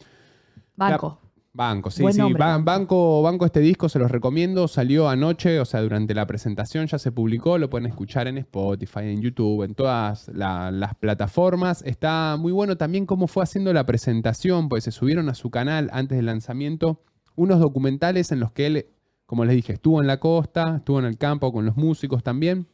Banco. 0.76 1.20
Banco, 1.58 1.90
sí, 1.90 2.02
Buen 2.02 2.14
sí. 2.14 2.20
Ban- 2.34 2.66
banco, 2.66 3.22
banco, 3.22 3.46
este 3.46 3.62
disco 3.62 3.88
se 3.88 3.98
los 3.98 4.12
recomiendo. 4.12 4.68
Salió 4.68 5.08
anoche, 5.08 5.62
o 5.62 5.66
sea, 5.66 5.82
durante 5.82 6.14
la 6.14 6.28
presentación 6.28 6.86
ya 6.88 7.00
se 7.00 7.14
publicó. 7.14 7.58
Lo 7.58 7.70
pueden 7.70 7.88
escuchar 7.88 8.28
en 8.28 8.38
Spotify, 8.40 9.04
en 9.06 9.22
YouTube, 9.22 9.64
en 9.64 9.74
todas 9.74 10.28
la- 10.34 10.70
las 10.72 10.96
plataformas. 10.96 11.82
Está 11.84 12.36
muy 12.38 12.52
bueno 12.52 12.76
también 12.76 13.06
cómo 13.06 13.28
fue 13.28 13.44
haciendo 13.44 13.72
la 13.72 13.86
presentación, 13.86 14.68
pues 14.68 14.84
se 14.84 14.92
subieron 14.92 15.30
a 15.30 15.34
su 15.34 15.50
canal 15.50 15.90
antes 15.94 16.18
del 16.18 16.26
lanzamiento 16.26 17.02
unos 17.38 17.62
documentales 17.62 18.34
en 18.34 18.42
los 18.42 18.52
que 18.52 18.66
él, 18.68 18.86
como 19.26 19.46
les 19.46 19.56
dije, 19.56 19.72
estuvo 19.74 20.02
en 20.02 20.08
la 20.08 20.20
costa, 20.20 20.76
estuvo 20.78 21.00
en 21.00 21.06
el 21.06 21.18
campo 21.18 21.54
con 21.54 21.66
los 21.66 21.78
músicos 21.78 22.22
también. 22.22 22.68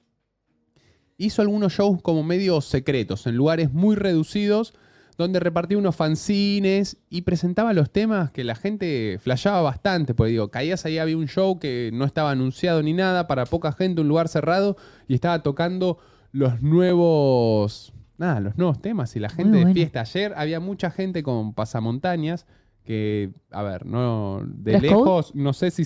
Hizo 1.18 1.44
algunos 1.44 1.74
shows 1.74 2.02
como 2.02 2.24
medio 2.24 2.62
secretos, 2.62 3.28
en 3.28 3.36
lugares 3.36 3.72
muy 3.72 3.96
reducidos 3.96 4.74
donde 5.22 5.40
repartía 5.40 5.78
unos 5.78 5.96
fanzines 5.96 6.98
y 7.10 7.22
presentaba 7.22 7.74
los 7.74 7.92
temas 7.92 8.32
que 8.32 8.44
la 8.44 8.56
gente 8.56 9.20
flasheaba 9.22 9.62
bastante. 9.62 10.14
Pues 10.14 10.32
digo, 10.32 10.50
caías 10.50 10.86
ahí, 10.86 10.98
había 10.98 11.18
un 11.18 11.28
show 11.28 11.60
que 11.60 11.90
no 11.94 12.06
estaba 12.06 12.32
anunciado 12.32 12.84
ni 12.84 12.94
nada, 12.94 13.28
para 13.28 13.46
poca 13.46 13.72
gente, 13.72 14.02
un 14.02 14.08
lugar 14.08 14.28
cerrado, 14.28 14.78
y 15.08 15.14
estaba 15.14 15.44
tocando 15.44 15.98
los 16.32 16.62
nuevos. 16.62 17.94
Nada, 18.18 18.40
los 18.40 18.58
nuevos 18.58 18.82
temas 18.82 19.16
y 19.16 19.20
la 19.20 19.30
gente 19.30 19.66
de 19.66 19.74
fiesta. 19.74 20.02
Ayer 20.02 20.34
había 20.36 20.60
mucha 20.60 20.92
gente 20.92 21.24
con 21.24 21.54
pasamontañas 21.54 22.46
que, 22.84 23.32
a 23.50 23.64
ver, 23.64 23.86
no. 23.86 24.42
De 24.46 24.80
lejos, 24.80 25.34
no 25.36 25.54
sé 25.54 25.72
si. 25.72 25.84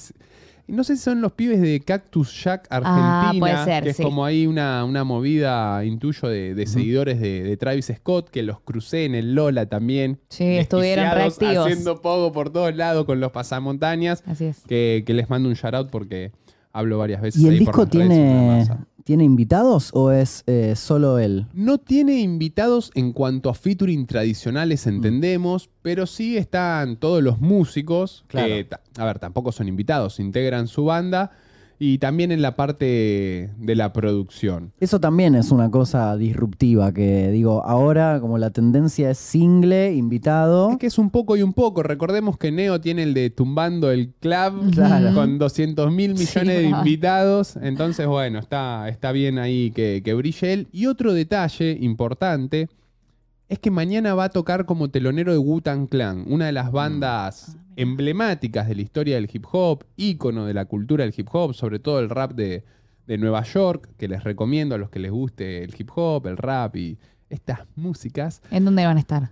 No 0.67 0.83
sé 0.83 0.95
si 0.97 1.03
son 1.03 1.21
los 1.21 1.33
pibes 1.33 1.61
de 1.61 1.79
Cactus 1.79 2.43
Jack 2.43 2.67
Ah, 2.71 2.77
Argentina, 2.77 3.39
puede 3.39 3.63
ser, 3.65 3.83
que 3.83 3.89
es 3.91 3.97
sí. 3.97 4.03
como 4.03 4.25
ahí 4.25 4.47
una, 4.47 4.83
una 4.83 5.03
movida, 5.03 5.85
intuyo, 5.85 6.27
de, 6.27 6.55
de 6.55 6.65
seguidores 6.67 7.19
de, 7.19 7.43
de 7.43 7.57
Travis 7.57 7.91
Scott, 7.95 8.29
que 8.29 8.41
los 8.41 8.59
crucé 8.61 9.05
en 9.05 9.13
el 9.15 9.35
Lola 9.35 9.67
también. 9.67 10.19
Sí, 10.29 10.43
estuvieron 10.57 11.11
reactivos. 11.11 11.67
Haciendo 11.67 12.01
poco 12.01 12.31
por 12.31 12.49
todos 12.49 12.75
lados 12.75 13.05
con 13.05 13.19
los 13.19 13.31
pasamontañas. 13.31 14.23
Así 14.25 14.45
es. 14.45 14.61
Que, 14.67 15.03
que 15.05 15.13
les 15.13 15.29
mando 15.29 15.49
un 15.49 15.55
shout 15.55 15.75
out 15.75 15.89
porque 15.91 16.31
hablo 16.73 16.97
varias 16.97 17.21
veces. 17.21 17.41
¿Y 17.41 17.47
el 17.47 17.53
ahí 17.53 17.59
disco 17.59 17.85
tiene. 17.87 18.65
Tiene 19.05 19.23
invitados 19.23 19.91
o 19.93 20.11
es 20.11 20.43
eh, 20.47 20.73
solo 20.75 21.19
él? 21.19 21.45
No 21.53 21.77
tiene 21.77 22.19
invitados 22.19 22.91
en 22.95 23.13
cuanto 23.13 23.49
a 23.51 23.53
featuring 23.53 24.07
tradicionales, 24.07 24.87
entendemos, 24.87 25.69
pero 25.83 26.07
sí 26.07 26.35
están 26.37 26.97
todos 26.97 27.21
los 27.23 27.39
músicos, 27.39 28.25
Claro. 28.27 28.47
que, 28.47 28.67
a 28.97 29.05
ver, 29.05 29.19
tampoco 29.19 29.51
son 29.51 29.67
invitados, 29.67 30.19
integran 30.19 30.67
su 30.67 30.85
banda. 30.85 31.31
Y 31.79 31.97
también 31.97 32.31
en 32.31 32.41
la 32.41 32.55
parte 32.55 33.49
de 33.57 33.75
la 33.75 33.91
producción. 33.93 34.71
Eso 34.79 34.99
también 34.99 35.35
es 35.35 35.51
una 35.51 35.69
cosa 35.71 36.15
disruptiva 36.17 36.93
que 36.93 37.29
digo, 37.31 37.63
ahora 37.65 38.19
como 38.21 38.37
la 38.37 38.49
tendencia 38.49 39.09
es 39.11 39.17
single, 39.17 39.93
invitado. 39.93 40.71
Es 40.71 40.77
que 40.77 40.87
es 40.87 40.97
un 40.97 41.09
poco 41.09 41.35
y 41.35 41.41
un 41.41 41.53
poco. 41.53 41.83
Recordemos 41.83 42.37
que 42.37 42.51
Neo 42.51 42.79
tiene 42.79 43.03
el 43.03 43.13
de 43.13 43.29
tumbando 43.29 43.91
el 43.91 44.09
club 44.19 44.71
Claro. 44.71 45.13
con 45.13 45.37
200 45.37 45.91
mil 45.91 46.11
millones 46.13 46.33
Sí, 46.57 46.63
de 46.63 46.63
invitados. 46.63 47.57
Entonces, 47.61 48.07
bueno, 48.07 48.39
está, 48.39 48.87
está 48.89 49.11
bien 49.11 49.37
ahí 49.39 49.71
que, 49.71 50.01
que 50.03 50.13
brille 50.13 50.53
él. 50.53 50.67
Y 50.71 50.85
otro 50.87 51.13
detalle 51.13 51.77
importante 51.81 52.69
es 53.47 53.59
que 53.59 53.71
mañana 53.71 54.15
va 54.15 54.25
a 54.25 54.29
tocar 54.29 54.65
como 54.65 54.89
telonero 54.89 55.31
de 55.31 55.37
Wu-Tang 55.37 55.87
Clan, 55.87 56.25
una 56.27 56.47
de 56.47 56.51
las 56.51 56.71
bandas 56.71 57.57
emblemáticas 57.75 58.67
de 58.67 58.75
la 58.75 58.81
historia 58.81 59.15
del 59.15 59.29
hip 59.31 59.45
hop, 59.51 59.83
ícono 59.97 60.45
de 60.45 60.53
la 60.53 60.65
cultura 60.65 61.03
del 61.03 61.13
hip 61.15 61.27
hop, 61.31 61.53
sobre 61.53 61.79
todo 61.79 61.99
el 61.99 62.09
rap 62.09 62.33
de, 62.33 62.63
de 63.05 63.17
Nueva 63.17 63.43
York, 63.43 63.89
que 63.97 64.07
les 64.07 64.23
recomiendo 64.23 64.75
a 64.75 64.77
los 64.77 64.89
que 64.89 64.99
les 64.99 65.11
guste 65.11 65.63
el 65.63 65.75
hip 65.77 65.89
hop, 65.95 66.27
el 66.27 66.37
rap 66.37 66.75
y 66.75 66.97
estas 67.29 67.59
músicas. 67.75 68.41
¿En 68.49 68.65
dónde 68.65 68.85
van 68.85 68.97
a 68.97 68.99
estar? 68.99 69.29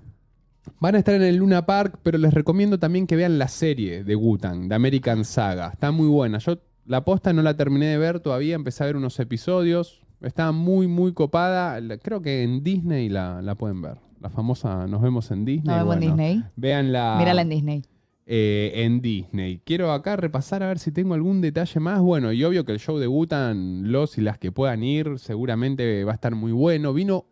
Van 0.79 0.95
a 0.95 0.99
estar 0.99 1.15
en 1.15 1.23
el 1.23 1.37
Luna 1.37 1.65
Park, 1.65 1.99
pero 2.03 2.17
les 2.17 2.33
recomiendo 2.33 2.77
también 2.79 3.07
que 3.07 3.15
vean 3.15 3.37
la 3.37 3.47
serie 3.47 4.03
de 4.03 4.15
Wu-Tang, 4.15 4.67
de 4.67 4.75
American 4.75 5.25
Saga. 5.25 5.69
Está 5.69 5.91
muy 5.91 6.07
buena. 6.07 6.37
Yo 6.37 6.59
la 6.85 7.03
posta 7.03 7.33
no 7.33 7.41
la 7.41 7.55
terminé 7.55 7.87
de 7.87 7.97
ver 7.97 8.19
todavía, 8.19 8.55
empecé 8.55 8.83
a 8.83 8.87
ver 8.87 8.95
unos 8.95 9.19
episodios. 9.19 10.02
Está 10.23 10.51
muy, 10.51 10.87
muy 10.87 11.13
copada. 11.13 11.79
Creo 12.01 12.21
que 12.21 12.43
en 12.43 12.63
Disney 12.63 13.09
la, 13.09 13.41
la 13.41 13.55
pueden 13.55 13.81
ver. 13.81 13.97
La 14.21 14.29
famosa 14.29 14.87
Nos 14.87 15.01
vemos 15.01 15.29
en 15.31 15.43
Disney. 15.45 15.67
No 15.67 15.73
vemos 15.85 15.93
en 15.95 15.99
Bueno, 15.99 16.23
Disney. 16.23 16.43
Véanla 16.55 17.15
Mírala 17.19 17.41
en 17.41 17.49
Disney. 17.49 17.81
eh, 18.25 18.71
en 18.75 19.01
Disney. 19.01 19.59
Quiero 19.65 19.91
acá 19.91 20.15
repasar 20.15 20.63
a 20.63 20.67
ver 20.67 20.79
si 20.79 20.91
tengo 20.93 21.13
algún 21.13 21.41
detalle 21.41 21.79
más. 21.81 21.99
Bueno, 22.01 22.31
y 22.31 22.43
obvio 22.45 22.63
que 22.63 22.71
el 22.71 22.79
show 22.79 22.97
de 22.97 23.07
Wutan, 23.07 23.91
los 23.91 24.17
y 24.17 24.21
las 24.21 24.37
que 24.37 24.51
puedan 24.53 24.81
ir, 24.83 25.19
seguramente 25.19 26.03
va 26.05 26.13
a 26.13 26.15
estar 26.15 26.33
muy 26.35 26.53
bueno. 26.53 26.93
Vino. 26.93 27.25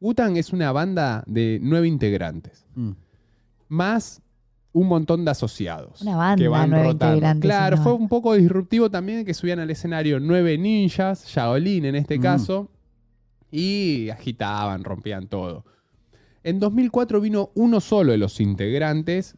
Wutan 0.00 0.36
es 0.36 0.52
una 0.52 0.70
banda 0.72 1.24
de 1.26 1.58
nueve 1.62 1.88
integrantes, 1.88 2.64
Mm. 2.76 2.90
más 3.68 4.22
un 4.76 4.88
montón 4.88 5.24
de 5.24 5.30
asociados. 5.30 6.02
Una 6.02 6.16
banda, 6.16 6.42
que 6.42 6.48
van 6.48 6.68
nueve 6.70 6.84
rotando. 6.88 7.14
integrantes, 7.16 7.48
Claro, 7.48 7.76
fue 7.78 7.92
un 7.94 8.08
poco 8.08 8.34
disruptivo 8.34 8.90
también 8.90 9.24
que 9.24 9.32
subían 9.32 9.58
al 9.58 9.70
escenario 9.70 10.20
nueve 10.20 10.58
ninjas, 10.58 11.26
Shaolin 11.26 11.86
en 11.86 11.94
este 11.96 12.18
Mm. 12.18 12.22
caso, 12.22 12.70
y 13.50 14.10
agitaban, 14.10 14.84
rompían 14.84 15.28
todo. 15.28 15.64
En 16.44 16.60
2004 16.60 17.20
vino 17.20 17.50
uno 17.54 17.80
solo 17.80 18.12
de 18.12 18.18
los 18.18 18.40
integrantes 18.40 19.36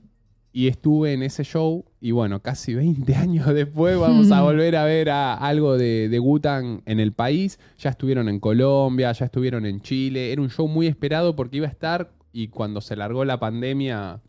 y 0.53 0.67
estuve 0.67 1.13
en 1.13 1.23
ese 1.23 1.45
show 1.45 1.85
y 2.01 2.11
bueno, 2.11 2.41
casi 2.41 2.75
20 2.75 3.15
años 3.15 3.47
después 3.55 3.97
vamos 3.99 4.33
a 4.33 4.43
volver 4.43 4.75
a 4.77 4.85
ver 4.85 5.11
a 5.11 5.35
algo 5.35 5.77
de, 5.79 6.09
de 6.09 6.19
Wu-Tang 6.21 6.81
en 6.85 7.01
el 7.01 7.13
país. 7.13 7.59
Ya 7.79 7.91
estuvieron 7.91 8.29
en 8.29 8.41
Colombia, 8.41 9.13
ya 9.13 9.27
estuvieron 9.27 9.67
en 9.67 9.81
Chile. 9.83 10.33
Era 10.33 10.43
un 10.43 10.51
show 10.51 10.67
muy 10.67 10.87
esperado 10.89 11.37
porque 11.37 11.59
iba 11.59 11.67
a 11.67 11.71
estar 11.71 12.11
y 12.33 12.49
cuando 12.49 12.81
se 12.81 12.97
largó 12.97 13.25
la 13.25 13.39
pandemia 13.39 14.21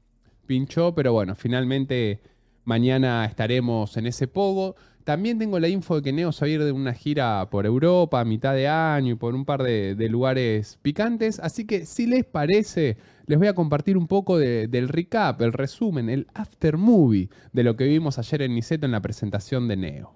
pinchó, 0.49 0.95
pero 0.95 1.13
bueno, 1.13 1.35
finalmente 1.35 2.21
mañana 2.65 3.23
estaremos 3.25 3.95
en 3.97 4.07
ese 4.07 4.27
pogo. 4.27 4.75
También 5.03 5.37
tengo 5.37 5.59
la 5.59 5.67
info 5.67 5.97
de 5.97 6.01
que 6.01 6.11
Neo 6.11 6.31
se 6.31 6.43
va 6.43 6.47
a 6.47 6.49
ir 6.49 6.63
de 6.63 6.71
una 6.71 6.93
gira 6.95 7.47
por 7.51 7.67
Europa 7.67 8.19
a 8.19 8.25
mitad 8.25 8.55
de 8.55 8.67
año 8.67 9.13
y 9.13 9.15
por 9.15 9.35
un 9.35 9.45
par 9.45 9.61
de, 9.61 9.95
lugares 10.09 10.79
picantes. 10.81 11.39
Así 11.39 11.65
que 11.65 11.85
si 11.85 12.07
les 12.07 12.25
parece, 12.25 12.97
les 13.27 13.37
voy 13.37 13.47
a 13.47 13.53
compartir 13.53 13.95
un 13.95 14.07
poco 14.07 14.39
de- 14.39 14.67
del 14.67 14.89
recap, 14.89 15.39
el 15.43 15.53
resumen, 15.53 16.09
el 16.09 16.25
after 16.33 16.77
movie 16.77 17.29
de 17.53 17.63
lo 17.63 17.75
que 17.75 17.83
vimos 17.83 18.17
ayer 18.17 18.41
en 18.41 18.55
Niceto 18.55 18.87
en 18.87 18.91
la 18.91 19.01
presentación 19.01 19.67
de 19.67 19.77
Neo. 19.77 20.13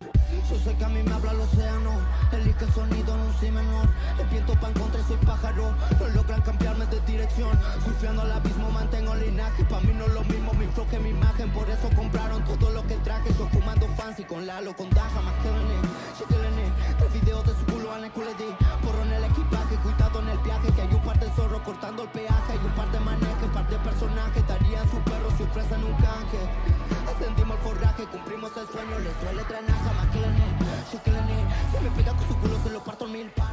Yo 0.00 0.56
sé 0.64 0.74
que 0.78 0.84
a 0.84 0.88
mí 0.88 1.00
me 1.04 1.12
habla 1.12 1.32
el 1.32 1.40
océano, 1.40 1.90
sonido 2.74 3.14
en 3.14 3.20
un 3.20 3.30
de 6.90 7.00
dirección. 7.06 7.50
Al 8.18 8.32
abismo 8.32 8.70
linaje, 9.30 9.64
pa' 9.64 9.80
mí 9.80 9.92
no 9.94 10.06
es 10.06 10.12
lo 10.12 10.24
mismo 10.24 10.52
mi 10.54 10.66
flow 10.66 10.86
que 10.88 10.98
mi 10.98 11.10
imagen. 11.10 11.50
Por 11.50 11.68
eso 11.70 11.88
compraron 11.94 12.44
todo 12.44 12.70
lo 12.70 12.86
que 12.86 12.96
traje, 12.96 13.32
yo 13.38 13.46
fumando 13.48 13.86
fancy 13.96 14.24
con 14.24 14.46
Lalo, 14.46 14.74
con 14.74 14.90
Daja, 14.90 15.20
más 15.22 15.34
que 15.42 15.50
René. 15.50 15.78
Cheque 16.18 16.34
el 16.34 16.42
René, 16.42 16.66
tres 16.98 17.12
videos 17.12 17.46
de 17.46 17.52
su 17.54 17.64
culo 17.66 17.96
en 17.96 18.04
el 18.04 18.10
culé 18.10 18.34
Porro 18.82 19.02
en 19.02 19.12
el 19.12 19.24
equipaje, 19.24 19.76
cuidado 19.76 20.20
en 20.20 20.28
el 20.28 20.38
viaje, 20.38 20.72
que 20.74 20.82
hay 20.82 20.94
un 20.94 21.02
par 21.02 21.18
de 21.18 21.28
zorros 21.32 21.62
cortando 21.62 22.02
el 22.02 22.08
peaje. 22.10 22.52
Hay 22.52 22.58
un 22.64 22.74
par 22.74 22.90
de 22.90 23.00
manejes, 23.00 23.48
par 23.54 23.68
de 23.68 23.76
personajes, 23.78 24.46
darían 24.46 24.90
sus 24.90 25.00
perros 25.00 25.32
si 25.36 25.42
ofrecen 25.44 25.84
un 25.84 25.94
canje. 25.94 26.42
Ascendimos 27.10 27.56
el 27.56 27.62
forraje, 27.62 28.04
cumplimos 28.06 28.50
el 28.56 28.66
sueño, 28.68 28.98
les 28.98 29.14
trae 29.20 29.34
letra 29.34 29.58
en 29.58 29.70
aja, 29.70 29.92
más 29.92 30.06
que 30.10 30.18
el 30.18 30.24
René. 30.24 30.48
Cheque 30.90 31.10
el 31.10 31.16
René, 31.16 31.38
se 31.72 31.80
me 31.80 31.90
pega 31.90 32.12
con 32.14 32.26
su 32.28 32.36
culo, 32.36 32.56
se 32.62 32.70
lo 32.70 32.82
parto 32.82 33.06
mil 33.06 33.30
partes. 33.30 33.49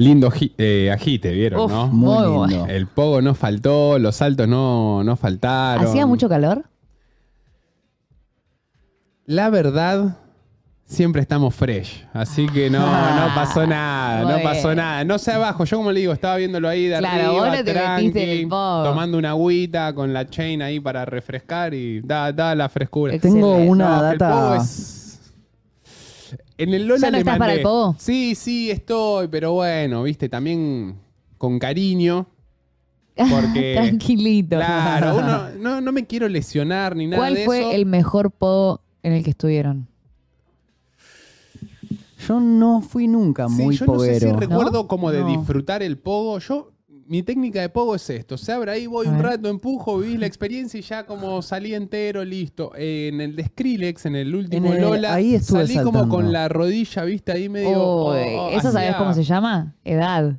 Lindo 0.00 0.32
eh, 0.56 0.90
agite, 0.90 1.30
¿vieron? 1.30 1.60
Uf, 1.60 1.70
no? 1.70 1.86
Muy 1.88 2.08
Muy 2.08 2.22
lindo. 2.22 2.38
bueno. 2.38 2.66
El 2.68 2.86
pogo 2.86 3.20
no 3.20 3.34
faltó, 3.34 3.98
los 3.98 4.16
saltos 4.16 4.48
no, 4.48 5.04
no 5.04 5.14
faltaron. 5.14 5.84
¿Hacía 5.86 6.06
mucho 6.06 6.26
calor? 6.26 6.64
La 9.26 9.50
verdad, 9.50 10.16
siempre 10.86 11.20
estamos 11.20 11.54
fresh. 11.54 12.06
Así 12.14 12.46
que 12.48 12.70
no, 12.70 12.80
no 12.80 13.34
pasó 13.34 13.66
nada, 13.66 14.22
no 14.38 14.42
pasó 14.42 14.68
bien. 14.68 14.78
nada. 14.78 15.04
No 15.04 15.18
sé 15.18 15.32
abajo, 15.32 15.64
yo 15.64 15.76
como 15.76 15.92
le 15.92 16.00
digo, 16.00 16.12
estaba 16.14 16.36
viéndolo 16.36 16.68
ahí 16.68 16.86
de 16.86 16.98
Claro, 16.98 17.14
arriba, 17.28 17.32
vos 17.32 17.58
no 17.58 17.64
te 17.64 17.72
tranqui, 17.72 18.18
el 18.18 18.48
pogo. 18.48 18.84
tomando 18.84 19.18
una 19.18 19.30
agüita 19.30 19.92
con 19.94 20.12
la 20.12 20.26
chain 20.28 20.62
ahí 20.62 20.80
para 20.80 21.04
refrescar 21.04 21.74
y 21.74 22.00
da, 22.00 22.32
da 22.32 22.54
la 22.54 22.68
frescura. 22.68 23.14
Excelente. 23.14 23.40
Tengo 23.40 23.54
una 23.70 23.96
No, 23.96 24.00
que 24.08 24.12
el 24.12 24.18
pogo 24.18 24.30
data. 24.54 24.64
En 26.62 26.74
el 26.74 26.86
Lola 26.86 27.00
¿Ya 27.00 27.06
no 27.10 27.12
le 27.12 27.18
estás 27.18 27.38
para 27.38 27.54
el 27.54 27.62
pogo? 27.62 27.94
Sí, 27.98 28.34
sí, 28.34 28.70
estoy, 28.70 29.28
pero 29.28 29.52
bueno, 29.52 30.02
viste, 30.02 30.28
también 30.28 30.96
con 31.38 31.58
cariño. 31.58 32.26
Porque- 33.16 33.74
Tranquilito. 33.76 34.56
Claro, 34.56 35.16
uno, 35.18 35.50
no, 35.58 35.80
no 35.80 35.92
me 35.92 36.06
quiero 36.06 36.28
lesionar 36.28 36.94
ni 36.96 37.06
nada 37.06 37.22
¿Cuál 37.22 37.34
de 37.34 37.44
fue 37.44 37.60
eso. 37.60 37.72
el 37.72 37.86
mejor 37.86 38.30
pogo 38.30 38.80
en 39.02 39.12
el 39.14 39.24
que 39.24 39.30
estuvieron? 39.30 39.88
Yo 42.26 42.38
no 42.38 42.82
fui 42.82 43.08
nunca 43.08 43.48
Sí, 43.48 43.54
muy 43.62 43.76
yo 43.76 43.86
no 43.86 43.98
sé 44.00 44.14
si 44.20 44.26
poguero. 44.26 44.40
recuerdo 44.40 44.72
¿No? 44.82 44.86
como 44.88 45.10
de 45.10 45.20
No. 45.20 45.28
disfrutar 45.28 45.82
el 45.82 45.96
pogo. 45.98 46.38
Yo, 46.38 46.70
mi 47.10 47.24
técnica 47.24 47.60
de 47.60 47.68
pogo 47.68 47.96
es 47.96 48.08
esto. 48.08 48.38
Se 48.38 48.52
abre 48.52 48.70
ahí, 48.70 48.86
voy 48.86 49.08
un 49.08 49.18
rato, 49.18 49.48
empujo, 49.48 49.98
vivís 49.98 50.16
la 50.20 50.26
experiencia 50.26 50.78
y 50.78 50.82
ya 50.82 51.04
como 51.04 51.42
salí 51.42 51.74
entero, 51.74 52.24
listo. 52.24 52.70
En 52.76 53.20
el 53.20 53.34
de 53.34 53.46
Skrillex, 53.46 54.06
en 54.06 54.14
el 54.14 54.32
último 54.32 54.68
En 54.68 54.74
el- 54.74 54.80
Lola, 54.80 55.14
ahí 55.14 55.34
estuve 55.34 55.66
salí 55.66 55.82
como 55.82 56.08
con 56.08 56.32
la 56.32 56.48
rodilla, 56.48 57.02
viste, 57.04 57.32
ahí 57.32 57.48
medio... 57.48 57.82
Oh, 57.82 58.14
¿Eso 58.14 58.70
sabés 58.70 58.90
hacía- 58.90 58.96
cómo 58.98 59.12
se 59.12 59.24
llama? 59.24 59.74
Edad. 59.84 60.36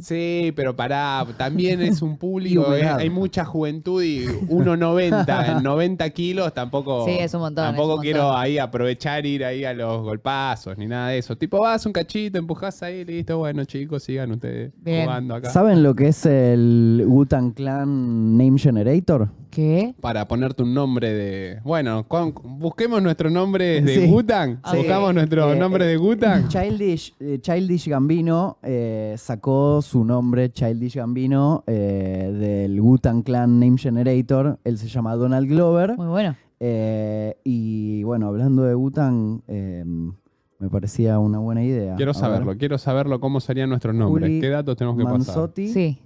Sí, 0.00 0.52
pero 0.56 0.74
pará, 0.76 1.26
también 1.36 1.80
es 1.82 2.02
un 2.02 2.16
público, 2.18 2.74
eh, 2.74 2.86
hay 2.88 3.10
mucha 3.10 3.44
juventud 3.44 4.02
y 4.02 4.26
1,90 4.26 5.56
en 5.58 5.62
90 5.62 6.10
kilos 6.10 6.52
tampoco. 6.54 7.04
Sí, 7.06 7.16
es 7.18 7.32
un 7.34 7.40
montón, 7.40 7.64
Tampoco 7.64 7.96
un 7.96 8.00
quiero 8.02 8.22
montón. 8.24 8.40
ahí 8.40 8.58
aprovechar 8.58 9.26
ir 9.26 9.44
ahí 9.44 9.64
a 9.64 9.72
los 9.74 10.02
golpazos 10.02 10.76
ni 10.78 10.86
nada 10.86 11.08
de 11.10 11.18
eso. 11.18 11.36
Tipo, 11.36 11.60
vas 11.60 11.84
un 11.86 11.92
cachito, 11.92 12.38
empujás 12.38 12.82
ahí, 12.82 13.04
listo, 13.04 13.38
bueno 13.38 13.64
chicos, 13.64 14.02
sigan 14.02 14.32
ustedes 14.32 14.72
Bien. 14.82 15.04
jugando 15.04 15.34
acá. 15.34 15.50
¿Saben 15.50 15.82
lo 15.82 15.94
que 15.94 16.08
es 16.08 16.26
el 16.26 17.04
Wu-Tang 17.06 17.52
Clan 17.54 18.36
Name 18.36 18.58
Generator? 18.58 19.28
¿Qué? 19.50 19.94
Para 20.02 20.28
ponerte 20.28 20.62
un 20.62 20.74
nombre 20.74 21.10
de. 21.12 21.60
Bueno, 21.64 22.06
con- 22.06 22.34
busquemos 22.58 23.00
nuestro 23.02 23.30
nombre 23.30 23.80
de 23.82 23.94
Sí. 23.94 24.06
Gutan. 24.06 24.60
Sí. 24.70 24.76
Buscamos 24.76 25.14
nuestro 25.14 25.52
Eh, 25.54 25.56
nombre 25.56 25.86
de 25.86 25.96
Gutan. 25.96 26.48
Childish, 26.48 27.14
eh, 27.18 27.38
Childish 27.40 27.88
Gambino 27.88 28.58
eh, 28.62 29.14
sacó 29.16 29.80
su 29.88 30.04
nombre, 30.04 30.50
Childish 30.52 30.96
Gambino, 30.96 31.64
eh, 31.66 32.30
del 32.38 32.80
Wu-Tang 32.80 33.22
Clan 33.24 33.58
Name 33.58 33.78
Generator. 33.78 34.58
Él 34.64 34.76
se 34.78 34.86
llama 34.88 35.14
Donald 35.16 35.48
Glover. 35.48 35.96
Muy 35.96 36.06
bueno. 36.08 36.36
Eh, 36.60 37.36
y 37.44 38.02
bueno, 38.02 38.26
hablando 38.28 38.64
de 38.64 38.74
Wu-Tang, 38.74 39.40
eh, 39.48 39.84
me 40.58 40.68
parecía 40.68 41.18
una 41.18 41.38
buena 41.38 41.62
idea. 41.64 41.96
Quiero 41.96 42.10
A 42.10 42.14
saberlo, 42.14 42.48
ver. 42.48 42.58
quiero 42.58 42.76
saberlo 42.78 43.18
cómo 43.20 43.40
serían 43.40 43.70
nuestros 43.70 43.94
nombres. 43.94 44.28
Juli 44.28 44.40
¿Qué 44.40 44.48
datos 44.50 44.76
tenemos 44.76 44.98
que 44.98 45.04
pasar? 45.04 45.18
Manzotti, 45.18 45.68
Sí. 45.68 45.98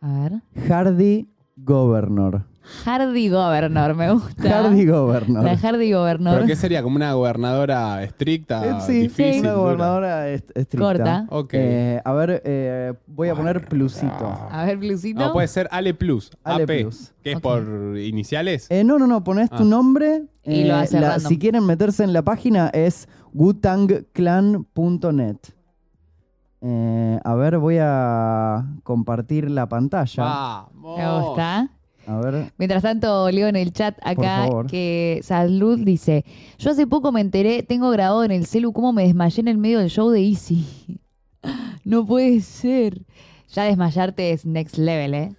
A 0.00 0.28
ver. 0.28 0.32
Hardy 0.68 1.28
Governor. 1.56 2.42
Hardy 2.84 3.28
Governor, 3.28 3.94
me 3.94 4.12
gusta. 4.12 4.48
Hardy 4.62 4.86
Governor. 4.86 5.44
La 5.44 5.56
Hardy 5.56 5.92
Governor. 5.92 6.34
¿Pero 6.34 6.46
qué 6.46 6.56
sería? 6.56 6.82
¿Como 6.82 6.96
una 6.96 7.12
gobernadora 7.14 8.02
estricta? 8.02 8.64
Eh, 8.64 8.80
sí, 8.86 8.92
difícil, 9.02 9.40
una 9.40 9.50
dura? 9.52 9.62
gobernadora 9.62 10.28
est- 10.30 10.50
estricta. 10.56 10.86
Corta. 10.86 11.26
Ok. 11.30 11.50
Eh, 11.54 12.00
a 12.04 12.12
ver, 12.12 12.42
eh, 12.44 12.94
voy 13.06 13.28
a 13.28 13.34
poner 13.34 13.66
plusito. 13.68 14.26
A 14.50 14.64
ver, 14.64 14.78
Blusito. 14.78 15.20
No, 15.20 15.32
puede 15.32 15.48
ser 15.48 15.68
Ale 15.70 15.94
Plus, 15.94 16.30
Ale 16.44 16.64
AP, 16.64 16.82
Plus. 16.82 17.12
que 17.22 17.32
es 17.32 17.40
por 17.40 17.62
iniciales. 17.98 18.66
Eh, 18.70 18.84
no, 18.84 18.98
no, 18.98 19.06
no, 19.06 19.22
pones 19.24 19.50
tu 19.50 19.62
Ah. 19.62 19.66
nombre. 19.66 20.24
Y 20.44 20.64
lo 20.64 20.74
hace 20.76 21.00
random. 21.00 21.28
Si 21.28 21.38
quieren 21.38 21.64
meterse 21.66 22.02
en 22.04 22.12
la 22.12 22.22
página 22.22 22.68
es 22.72 23.08
wutangclan.net. 23.32 25.36
Eh, 26.64 27.18
a 27.24 27.34
ver, 27.34 27.58
voy 27.58 27.78
a 27.80 28.64
compartir 28.84 29.50
la 29.50 29.68
pantalla. 29.68 30.22
Vamos. 30.24 30.98
Me 30.98 31.20
gusta. 31.20 31.68
A 32.06 32.20
ver. 32.20 32.52
Mientras 32.58 32.82
tanto, 32.82 33.30
leo 33.30 33.48
en 33.48 33.56
el 33.56 33.72
chat 33.72 33.98
acá 34.02 34.48
que 34.68 35.20
Salud 35.22 35.78
dice: 35.78 36.24
Yo 36.58 36.70
hace 36.70 36.86
poco 36.86 37.12
me 37.12 37.20
enteré, 37.20 37.62
tengo 37.62 37.90
grabado 37.90 38.24
en 38.24 38.30
el 38.30 38.46
celu 38.46 38.72
cómo 38.72 38.92
me 38.92 39.04
desmayé 39.04 39.40
en 39.40 39.48
el 39.48 39.58
medio 39.58 39.78
del 39.78 39.90
show 39.90 40.10
de 40.10 40.20
Easy. 40.20 40.66
no 41.84 42.06
puede 42.06 42.40
ser. 42.40 43.02
Ya 43.52 43.64
desmayarte 43.64 44.30
es 44.30 44.46
next 44.46 44.78
level, 44.78 45.14
¿eh? 45.14 45.36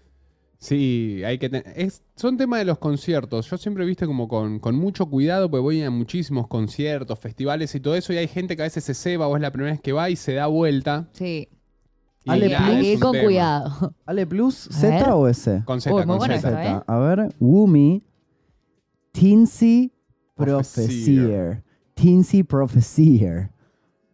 Sí, 0.59 1.21
hay 1.25 1.39
que 1.39 1.49
tener. 1.49 1.73
Es, 1.75 2.03
son 2.15 2.37
temas 2.37 2.59
de 2.59 2.65
los 2.65 2.77
conciertos. 2.77 3.49
Yo 3.49 3.57
siempre 3.57 3.83
viste 3.85 4.05
como 4.05 4.29
con, 4.29 4.59
con 4.59 4.75
mucho 4.75 5.07
cuidado, 5.07 5.51
porque 5.51 5.61
voy 5.61 5.81
a 5.81 5.89
muchísimos 5.89 6.47
conciertos, 6.47 7.19
festivales 7.19 7.75
y 7.75 7.81
todo 7.81 7.95
eso, 7.95 8.13
y 8.13 8.17
hay 8.17 8.29
gente 8.29 8.55
que 8.55 8.61
a 8.61 8.65
veces 8.65 8.85
se 8.85 8.93
ceba 8.93 9.27
o 9.27 9.35
es 9.35 9.41
la 9.41 9.51
primera 9.51 9.73
vez 9.73 9.81
que 9.81 9.91
va 9.91 10.09
y 10.09 10.15
se 10.15 10.35
da 10.35 10.47
vuelta. 10.47 11.09
Sí. 11.11 11.49
Ale 12.27 12.49
Plus. 12.55 12.83
Y 12.85 12.97
con 12.97 13.11
tema. 13.11 13.23
cuidado. 13.23 13.93
Ale 14.05 14.27
Plus, 14.27 14.69
ver. 14.81 14.99
Z 14.99 15.15
o 15.15 15.27
S? 15.27 15.63
Con 15.65 15.81
Z, 15.81 15.93
Uy, 15.93 16.01
muy 16.01 16.07
con 16.07 16.17
bueno 16.17 16.37
Z. 16.39 16.65
¿eh? 16.65 16.81
A 16.87 16.97
ver, 16.97 17.35
Wumi, 17.39 18.03
Teensy 19.11 19.91
Profeseer. 20.35 20.87
Profeseer. 20.87 21.63
Teensy 21.93 22.43
Profeseer. 22.43 23.51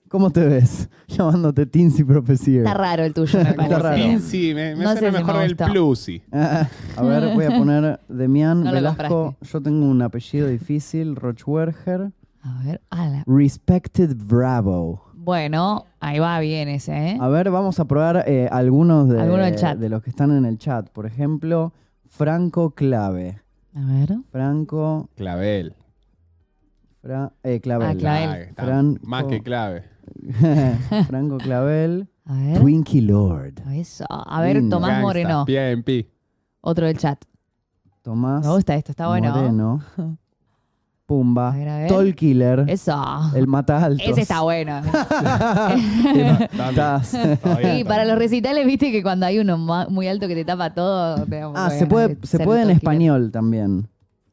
¿Cómo 0.09 0.31
te 0.31 0.43
ves? 0.43 0.89
Llamándote 1.07 1.67
Teensy 1.67 2.03
Profeseer. 2.03 2.65
Está 2.65 2.73
raro 2.73 3.03
el 3.03 3.13
tuyo, 3.13 3.39
me 3.43 3.49
Está 3.51 3.79
raro. 3.79 4.19
Sí, 4.19 4.53
me, 4.55 4.75
me 4.75 4.83
No 4.83 4.97
suena 4.97 5.19
mejor 5.19 5.35
me 5.37 5.45
el 5.45 5.55
gustó. 5.55 6.21
Ah, 6.31 6.67
a 6.97 7.03
ver, 7.03 7.35
voy 7.35 7.45
a 7.45 7.49
poner 7.49 7.99
Demian 8.09 8.63
No 8.63 8.71
lo 8.71 8.75
Velasco. 8.75 9.35
Yo 9.41 9.61
tengo 9.61 9.85
un 9.85 10.01
apellido 10.01 10.47
difícil, 10.47 11.15
Rochwerger. 11.15 12.11
A 12.41 12.63
ver, 12.63 12.81
ala. 12.89 13.23
Respected 13.27 14.15
Bravo. 14.15 15.08
Bueno, 15.29 15.85
ahí 15.99 16.17
va 16.17 16.39
bien 16.39 16.69
ese, 16.69 17.11
¿eh? 17.11 17.17
A 17.21 17.27
ver, 17.27 17.51
vamos 17.51 17.79
a 17.79 17.85
probar 17.85 18.23
eh, 18.25 18.49
algunos, 18.51 19.07
de, 19.09 19.21
Algunos 19.21 19.45
del 19.45 19.55
chat. 19.57 19.77
de 19.77 19.87
los 19.87 20.01
que 20.01 20.09
están 20.09 20.35
en 20.35 20.43
el 20.43 20.57
chat. 20.57 20.89
Por 20.89 21.05
ejemplo, 21.05 21.71
Franco 22.07 22.71
Clave. 22.71 23.39
A 23.75 23.79
ver. 23.85 24.17
Franco 24.31 25.07
Clavel. 25.15 25.75
Fra- 27.03 27.31
eh, 27.43 27.59
Clavel. 27.61 27.87
Ah, 27.87 27.95
Clavel. 27.95 28.29
Ah, 28.31 28.39
está 28.39 28.63
Franco. 28.65 28.99
Más 29.05 29.23
que 29.25 29.43
clave. 29.43 29.83
Franco 31.07 31.37
Clavel. 31.37 32.07
A 32.25 32.33
ver. 32.33 32.59
Twinkie 32.59 33.01
Lord. 33.01 33.53
Eso. 33.75 34.05
A 34.09 34.41
ver, 34.41 34.55
Lindo. 34.55 34.77
Tomás 34.77 34.89
Gangsta, 34.89 35.03
Moreno. 35.03 35.45
PMP. 35.45 36.09
Otro 36.61 36.87
del 36.87 36.97
chat. 36.97 37.23
Tomás 38.01 38.43
Me 38.47 38.51
gusta 38.51 38.73
esto, 38.73 38.93
está 38.93 39.07
bueno. 39.09 39.31
Moreno. 39.31 39.83
Pumba. 41.09 41.49
A 41.51 41.57
ver, 41.57 41.67
a 41.69 41.77
ver. 41.79 41.87
Tol 41.87 42.13
Killer. 42.13 42.65
Eso. 42.67 42.95
El 43.35 43.47
mata 43.47 43.83
altos. 43.83 44.07
Ese 44.07 44.21
está 44.21 44.41
bueno. 44.41 44.79
Sí, 47.03 47.83
para 47.83 48.05
los 48.05 48.17
recitales, 48.17 48.65
viste 48.65 48.91
que 48.91 49.01
cuando 49.01 49.25
hay 49.25 49.39
uno 49.39 49.57
ma- 49.57 49.87
muy 49.89 50.07
alto 50.07 50.27
que 50.27 50.35
te 50.35 50.45
tapa 50.45 50.73
todo. 50.73 51.25
te 51.25 51.37
da 51.39 51.47
un 51.49 51.57
Ah, 51.57 51.63
poco 51.65 51.73
de 51.73 51.79
se 51.79 51.85
puede, 51.87 52.07
de 52.09 52.17
se 52.27 52.37
ser 52.37 52.45
puede 52.45 52.61
en 52.61 52.69
español 52.69 53.31
también. 53.31 53.87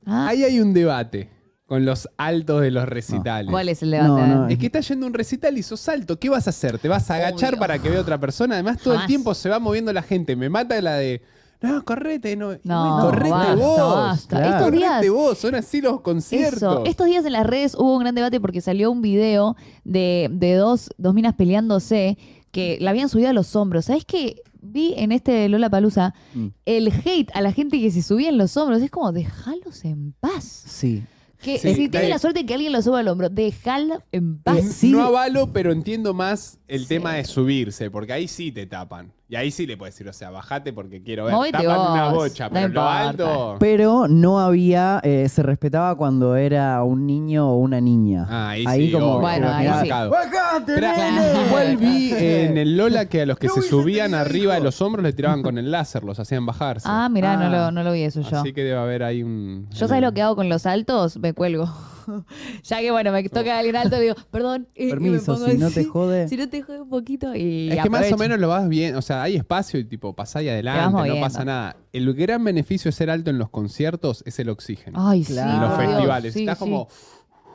Ah, 0.05 0.29
Ahí 0.29 0.45
hay 0.45 0.61
un 0.61 0.72
debate 0.74 1.31
con 1.66 1.85
los 1.85 2.09
altos 2.16 2.61
de 2.62 2.70
los 2.70 2.87
recitales. 2.89 3.51
¿Cuál 3.51 3.68
es 3.70 3.83
el 3.83 3.91
debate? 3.93 4.09
No, 4.11 4.49
Es 4.49 4.59
que 4.59 4.66
estás 4.66 4.87
yendo 4.89 5.07
a 5.07 5.09
un 5.09 5.14
recital 5.14 5.57
y 5.59 5.62
sos 5.62 5.89
alto. 5.89 6.18
¿Qué 6.18 6.29
vas 6.29 6.47
a 6.47 6.51
hacer? 6.51 6.79
¿Te 6.79 6.89
vas 6.89 7.11
a 7.11 7.14
agachar 7.16 7.51
Obvio. 7.55 7.59
para 7.61 7.79
que 7.79 7.89
vea 7.89 8.01
otra 8.01 8.18
persona? 8.18 8.55
Además, 8.55 8.79
todo 8.79 8.93
el 8.95 8.99
Jamás. 8.99 9.07
tiempo 9.09 9.35
se 9.35 9.49
va 9.49 9.59
moviendo 9.59 9.93
la 9.93 10.03
gente. 10.03 10.37
Me 10.37 10.49
mata 10.49 10.81
la 10.81 10.95
de. 10.95 11.22
No, 11.63 11.85
correte, 11.85 12.37
no. 12.37 12.53
No, 12.65 12.99
correte 13.03 13.31
basta, 13.31 13.55
vos. 13.55 13.95
basta. 13.95 14.37
Claro. 14.39 14.57
Estos 14.57 14.73
días, 14.73 14.91
Correte 14.93 15.11
vos, 15.11 15.39
son 15.39 15.55
así 15.55 15.81
los 15.81 16.01
conciertos. 16.01 16.57
eso, 16.57 16.85
estos 16.85 17.07
días 17.07 17.25
en 17.25 17.33
las 17.33 17.47
redes 17.47 17.75
hubo 17.75 17.95
un 17.95 18.01
gran 18.01 18.15
debate 18.15 18.41
porque 18.41 18.61
salió 18.61 18.91
un 18.91 19.01
video 19.03 19.57
de, 19.85 20.29
de 20.33 20.55
dos, 20.55 20.91
dos 20.99 21.15
minas 21.15 21.35
peleándose 21.35 22.19
que 22.51 22.79
la 22.81 22.91
habían 22.91 23.09
subido 23.09 23.31
a 23.31 23.33
los 23.33 23.55
hombros. 23.57 23.87
¿Sabes 23.87 24.05
qué? 24.05 24.43
Vi 24.69 24.95
en 24.97 25.13
este 25.13 25.49
Lola 25.49 25.71
Palusa 25.71 26.13
Mm. 26.35 26.47
el 26.65 26.89
hate 27.05 27.31
a 27.35 27.41
la 27.41 27.53
gente 27.53 27.81
que 27.81 27.91
se 27.91 28.03
subía 28.03 28.29
en 28.29 28.39
los 28.39 28.57
hombros. 28.57 28.83
Es 28.83 28.91
como, 28.91 29.13
dejalos 29.13 29.85
en 29.85 30.13
paz. 30.21 30.45
Sí. 30.67 31.05
Que 31.41 31.59
Sí, 31.59 31.75
si 31.75 31.97
ahí. 31.97 32.09
la 32.09 32.19
suerte 32.19 32.47
que 32.47 32.55
alguien 32.55 32.73
lo 32.73 32.81
suba 32.83 33.01
al 33.01 33.09
hombro, 33.09 33.29
déjalo 33.29 34.03
en 34.11 34.39
paz. 34.39 34.57
Eh, 34.59 34.63
sí. 34.63 34.91
No 34.91 35.03
avalo, 35.03 35.53
pero 35.53 35.71
entiendo 35.71 36.15
más 36.15 36.59
el 36.69 36.81
Sí. 36.83 36.87
tema 36.89 37.14
de 37.14 37.25
subirse, 37.25 37.91
porque 37.91 38.12
ahí 38.12 38.27
sí 38.29 38.51
te 38.53 38.67
tapan. 38.67 39.12
Y 39.29 39.35
ahí 39.35 39.51
sí 39.51 39.67
le 39.67 39.77
puedes 39.77 39.93
decir, 39.95 40.09
o 40.09 40.12
sea, 40.12 40.31
bajate 40.31 40.73
porque 40.73 41.03
quiero 41.03 41.25
ver. 41.25 41.35
Movete 41.35 41.59
Tapan 41.64 41.93
una 41.93 42.09
bocha, 42.11 42.45
no 42.45 42.51
pero 42.55 42.62
lo 42.62 42.69
importa. 42.69 43.09
alto. 43.09 43.57
Pero 43.59 44.07
no 44.09 44.39
había, 44.39 45.01
eh, 45.03 45.29
se 45.29 45.43
respetaba 45.43 45.97
cuando 45.97 46.37
era 46.37 46.81
un 46.85 47.07
niño 47.07 47.51
o 47.51 47.57
una 47.57 47.81
niña. 47.81 48.27
Ah, 48.31 48.51
ahí 48.51 48.87
sí, 48.87 48.93
como. 48.93 49.19
Bueno, 49.21 49.49
ahí 49.53 49.69
sí. 49.83 49.89
¡Bajate, 49.91 50.75
Pero 50.75 50.89
nene! 50.97 51.33
igual 51.49 51.77
vi 51.77 52.12
en 52.12 52.57
el 52.57 52.77
Lola 52.77 53.07
que 53.07 53.23
a 53.23 53.27
los 53.27 53.37
que 53.39 53.49
No 53.49 53.55
se 53.55 53.62
subían 53.62 54.14
arriba 54.14 54.55
de 54.55 54.61
los 54.61 54.81
hombros 54.81 55.03
le 55.03 55.12
tiraban 55.12 55.43
con 55.43 55.59
el 55.59 55.73
láser, 55.73 56.05
los 56.05 56.21
hacían 56.21 56.47
bajarse. 56.47 56.87
Ah, 56.89 57.09
mirá, 57.09 57.37
no, 57.37 57.47
Ah. 57.47 57.49
lo, 57.67 57.71
no 57.73 57.83
lo 57.83 57.93
vi 57.93 58.03
eso 58.03 58.21
yo. 58.21 58.39
Así 58.41 58.53
que 58.53 58.62
debe 58.62 58.79
haber 58.79 59.03
ahí 59.03 59.25
un. 59.25 59.67
Yo 59.71 59.89
sabes 59.89 60.03
lo 60.05 60.12
que 60.12 60.23
hago 60.23 60.37
con 60.37 60.49
los 60.49 60.67
altos, 60.67 61.17
me 61.19 61.33
cuelgo. 61.33 61.69
ya 62.63 62.81
que 62.81 62.91
bueno, 62.91 63.13
me 63.13 63.23
toca 63.29 63.59
alguien 63.59 63.77
alto, 63.77 63.99
digo, 63.99 64.15
perdón. 64.31 64.67
y- 64.75 64.85
y 64.85 64.87
me 64.87 64.91
Permiso, 64.93 65.35
pongo 65.35 65.49
si 65.49 65.59
no 65.59 65.71
te 65.71 65.85
jode. 65.85 66.29
Si 66.29 66.37
no 66.37 66.49
te 66.49 66.63
jode 66.63 66.81
un 66.83 66.89
poquito 66.89 67.35
y 67.35 67.71
Es 67.73 67.83
que 67.83 67.91
más 67.91 68.11
o 68.13 68.17
menos 68.17 68.39
lo 68.39 68.49
vas 68.49 68.69
bien, 68.69 68.97
o 68.97 69.03
sea, 69.03 69.23
hay 69.23 69.37
espacio 69.37 69.79
y 69.81 69.85
tipo 69.85 70.15
pasá 70.15 70.39
ahí 70.41 70.49
adelante, 70.49 71.09
no 71.09 71.21
pasa 71.21 71.45
nada. 71.45 71.77
El 71.93 72.13
gran 72.15 72.43
beneficio 72.45 72.89
de 72.91 72.93
ser 72.93 73.11
alto 73.11 73.31
en 73.31 73.39
los 73.39 73.49
conciertos 73.51 74.23
es 74.27 74.39
el 74.39 74.49
oxígeno. 74.49 74.99
Ay, 75.09 75.25
Claro. 75.25 75.53
en 75.53 75.61
los 75.61 75.77
festivales. 75.79 76.35
sí, 76.35 76.41
Estás 76.41 76.59
sí, 76.59 76.65
como. 76.65 76.89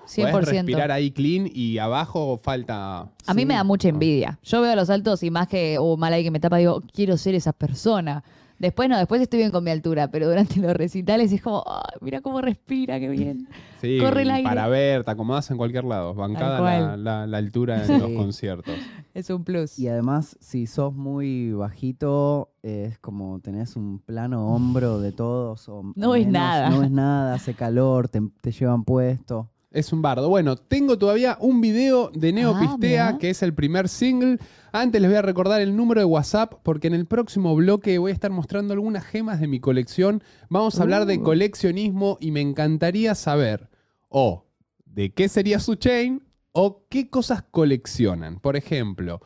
100%. 0.08 0.32
Podés 0.32 0.49
respirar 0.49 0.91
ahí 0.91 1.12
clean 1.12 1.47
y 1.54 1.78
abajo 1.78 2.39
falta. 2.43 3.02
A 3.28 3.34
mí 3.34 3.43
Sí. 3.43 3.45
me 3.45 3.54
da 3.54 3.64
mucha 3.64 3.88
envidia. 3.88 4.39
Yo 4.43 4.60
veo 4.62 4.72
a 4.72 4.76
los 4.76 4.89
altos 4.89 5.24
y 5.24 5.32
más 5.32 5.47
que, 5.47 5.78
o 5.80 5.95
mal 5.95 6.12
ahí 6.12 6.24
que 6.24 6.32
me 6.32 6.39
tapa, 6.41 6.58
digo, 6.58 6.82
quiero 6.93 7.16
ser 7.18 7.36
esa 7.36 7.54
persona. 7.54 8.24
Después 8.62 8.88
no, 8.88 8.97
después 8.97 9.20
estoy 9.22 9.39
bien 9.39 9.49
con 9.51 9.64
mi 9.64 9.72
altura, 9.72 10.12
pero 10.12 10.28
durante 10.30 10.59
los 10.59 10.74
recitales 10.74 11.32
es 11.32 11.41
como, 11.41 11.64
"Ay, 11.66 11.97
mira 11.99 12.22
cómo 12.22 12.41
respira, 12.41 12.99
qué 12.99 13.09
bien. 13.09 13.47
Sí, 13.82 13.97
Corre 13.99 14.22
el 14.22 14.30
aire. 14.30 14.47
para 14.47 14.68
ver, 14.68 15.03
te 15.03 15.09
acomodás 15.09 15.49
en 15.49 15.57
cualquier 15.57 15.86
lado. 15.86 16.14
Bancada 16.14 16.62
la, 16.62 16.95
la- 16.97 17.26
la 17.26 17.38
altura 17.39 17.82
en 17.82 17.88
Sí. 17.88 17.97
los 17.97 18.12
conciertos. 18.12 18.76
Es 19.16 19.30
un 19.32 19.43
plus. 19.43 19.78
Y 19.80 19.88
además, 19.89 20.38
si 20.39 20.68
sos 20.68 20.93
muy 20.93 21.51
bajito, 21.51 22.51
es 22.62 22.97
como 22.99 23.39
tenés 23.39 23.76
un 23.76 23.97
plano 23.99 24.47
hombro 24.53 24.99
de 25.01 25.12
todos. 25.12 25.68
O 25.68 25.82
No 25.95 26.12
menos, 26.12 26.32
nada. 26.32 26.70
No 26.70 26.80
ves 26.82 26.91
nada, 26.91 27.34
hace 27.34 27.55
calor, 27.55 28.07
te, 28.07 28.22
te 28.41 28.51
llevan 28.51 28.84
puesto. 28.86 29.49
Es 29.72 29.93
un 29.93 30.01
bardo. 30.01 30.28
Bueno, 30.28 30.57
tengo 30.57 30.97
todavía 30.97 31.38
un 31.39 31.61
video 31.61 32.11
de 32.13 32.34
Neo 32.34 32.53
Ah, 32.99 33.17
que 33.17 33.30
es 33.30 33.41
el 33.41 33.53
primer 33.53 33.88
single. 33.88 34.38
Antes 34.74 35.01
les 35.01 35.09
voy 35.09 35.17
a 35.17 35.22
recordar 35.22 35.61
el 35.61 35.78
número 35.78 36.01
de 36.01 36.05
WhatsApp, 36.05 36.55
porque 36.61 36.88
en 36.88 36.93
el 36.93 37.05
próximo 37.05 37.55
bloque 37.55 37.97
voy 37.97 38.11
a 38.11 38.13
estar 38.13 38.32
mostrando 38.32 38.74
algunas 38.74 39.05
gemas 39.05 39.39
de 39.39 39.47
mi 39.47 39.61
colección. 39.61 40.22
Vamos 40.49 40.78
a 40.78 40.84
hablar 40.84 41.05
de 41.05 41.19
Uh. 41.19 41.24
coleccionismo 41.24 42.17
y 42.19 42.32
me 42.32 42.41
encantaría 42.41 43.15
saber 43.15 43.69
o 44.09 44.45
de 44.84 45.13
qué 45.13 45.30
sería 45.30 45.59
su 45.61 45.76
chain 45.76 46.22
o 46.51 46.86
qué 46.89 47.09
cosas 47.09 47.41
coleccionan. 47.49 48.41
Por 48.41 48.57
ejemplo, 48.57 49.22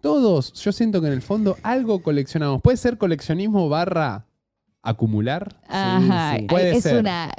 todos, 0.00 0.54
yo 0.54 0.72
siento 0.72 1.02
que 1.02 1.08
en 1.08 1.12
el 1.12 1.22
fondo 1.22 1.58
algo 1.62 2.02
coleccionamos. 2.02 2.62
Puede 2.62 2.78
ser 2.78 2.96
coleccionismo 2.96 3.68
barra 3.68 4.24
acumular. 4.82 5.60
Ajá, 5.68 6.36
sí. 6.38 6.46
Puede 6.48 6.76
es 6.76 6.84
ser. 6.84 7.00
una 7.00 7.34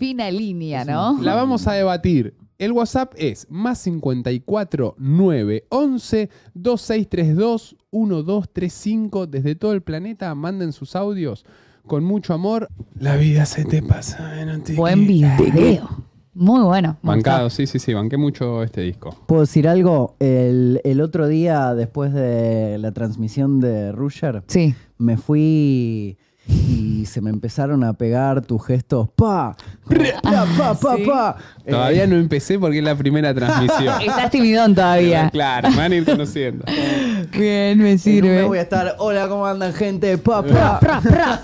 fina 0.00 0.30
línea, 0.30 0.82
¿no? 0.86 1.18
La 1.22 1.34
vamos 1.34 1.66
a 1.66 1.74
debatir. 1.74 2.34
El 2.58 2.72
WhatsApp 2.72 3.12
es 3.18 3.46
más 3.50 3.78
54 3.80 4.94
9 4.98 5.66
11 5.68 6.30
2632 6.54 7.76
1235. 7.92 9.26
Desde 9.26 9.54
todo 9.56 9.72
el 9.74 9.82
planeta 9.82 10.34
manden 10.34 10.72
sus 10.72 10.96
audios 10.96 11.44
con 11.86 12.02
mucho 12.02 12.32
amor. 12.32 12.68
La 12.98 13.16
vida 13.16 13.44
se 13.44 13.66
te 13.66 13.82
pasa. 13.82 14.32
Buen 14.74 15.06
video. 15.06 16.04
Muy 16.32 16.62
bueno. 16.62 16.96
Bancado, 17.02 17.50
sí, 17.50 17.66
sí, 17.66 17.78
sí, 17.78 17.92
banqué 17.92 18.16
mucho 18.16 18.62
este 18.62 18.80
disco. 18.80 19.14
¿Puedo 19.26 19.42
decir 19.42 19.68
algo? 19.68 20.16
El, 20.18 20.80
el 20.84 21.02
otro 21.02 21.28
día, 21.28 21.74
después 21.74 22.14
de 22.14 22.78
la 22.78 22.92
transmisión 22.92 23.60
de 23.60 23.92
Rusher, 23.92 24.42
Sí. 24.46 24.74
me 24.96 25.18
fui 25.18 26.16
y 26.48 26.89
se 27.06 27.20
me 27.20 27.30
empezaron 27.30 27.84
a 27.84 27.92
pegar 27.94 28.42
tus 28.42 28.64
gestos. 28.66 29.08
¡Pa! 29.16 29.56
¡Pa, 30.22 30.46
pa, 30.56 30.74
pa, 30.74 30.96
Sí. 30.96 31.04
pa! 31.04 31.36
Eh, 31.64 31.70
Todavía 31.70 32.06
no 32.06 32.16
empecé 32.16 32.58
porque 32.58 32.78
es 32.78 32.84
la 32.84 32.94
primera 32.96 33.34
transmisión. 33.34 34.00
Estás 34.06 34.30
timidón 34.30 34.74
todavía. 34.74 35.30
claro, 35.30 35.70
me 35.70 35.76
van 35.76 35.92
a 35.92 35.96
ir 35.96 36.04
conociendo. 36.04 36.64
Bien, 37.32 37.78
me 37.78 37.88
en 37.88 37.92
un 37.92 37.98
sirve. 37.98 38.28
mes 38.36 38.46
voy 38.46 38.58
a 38.58 38.62
estar, 38.62 38.94
hola, 38.98 39.28
¿cómo 39.28 39.46
andan, 39.46 39.72
gente? 39.72 40.16
¡Pa, 40.18 40.42
pa! 40.42 40.78
Pra, 40.80 41.00
pra. 41.00 41.40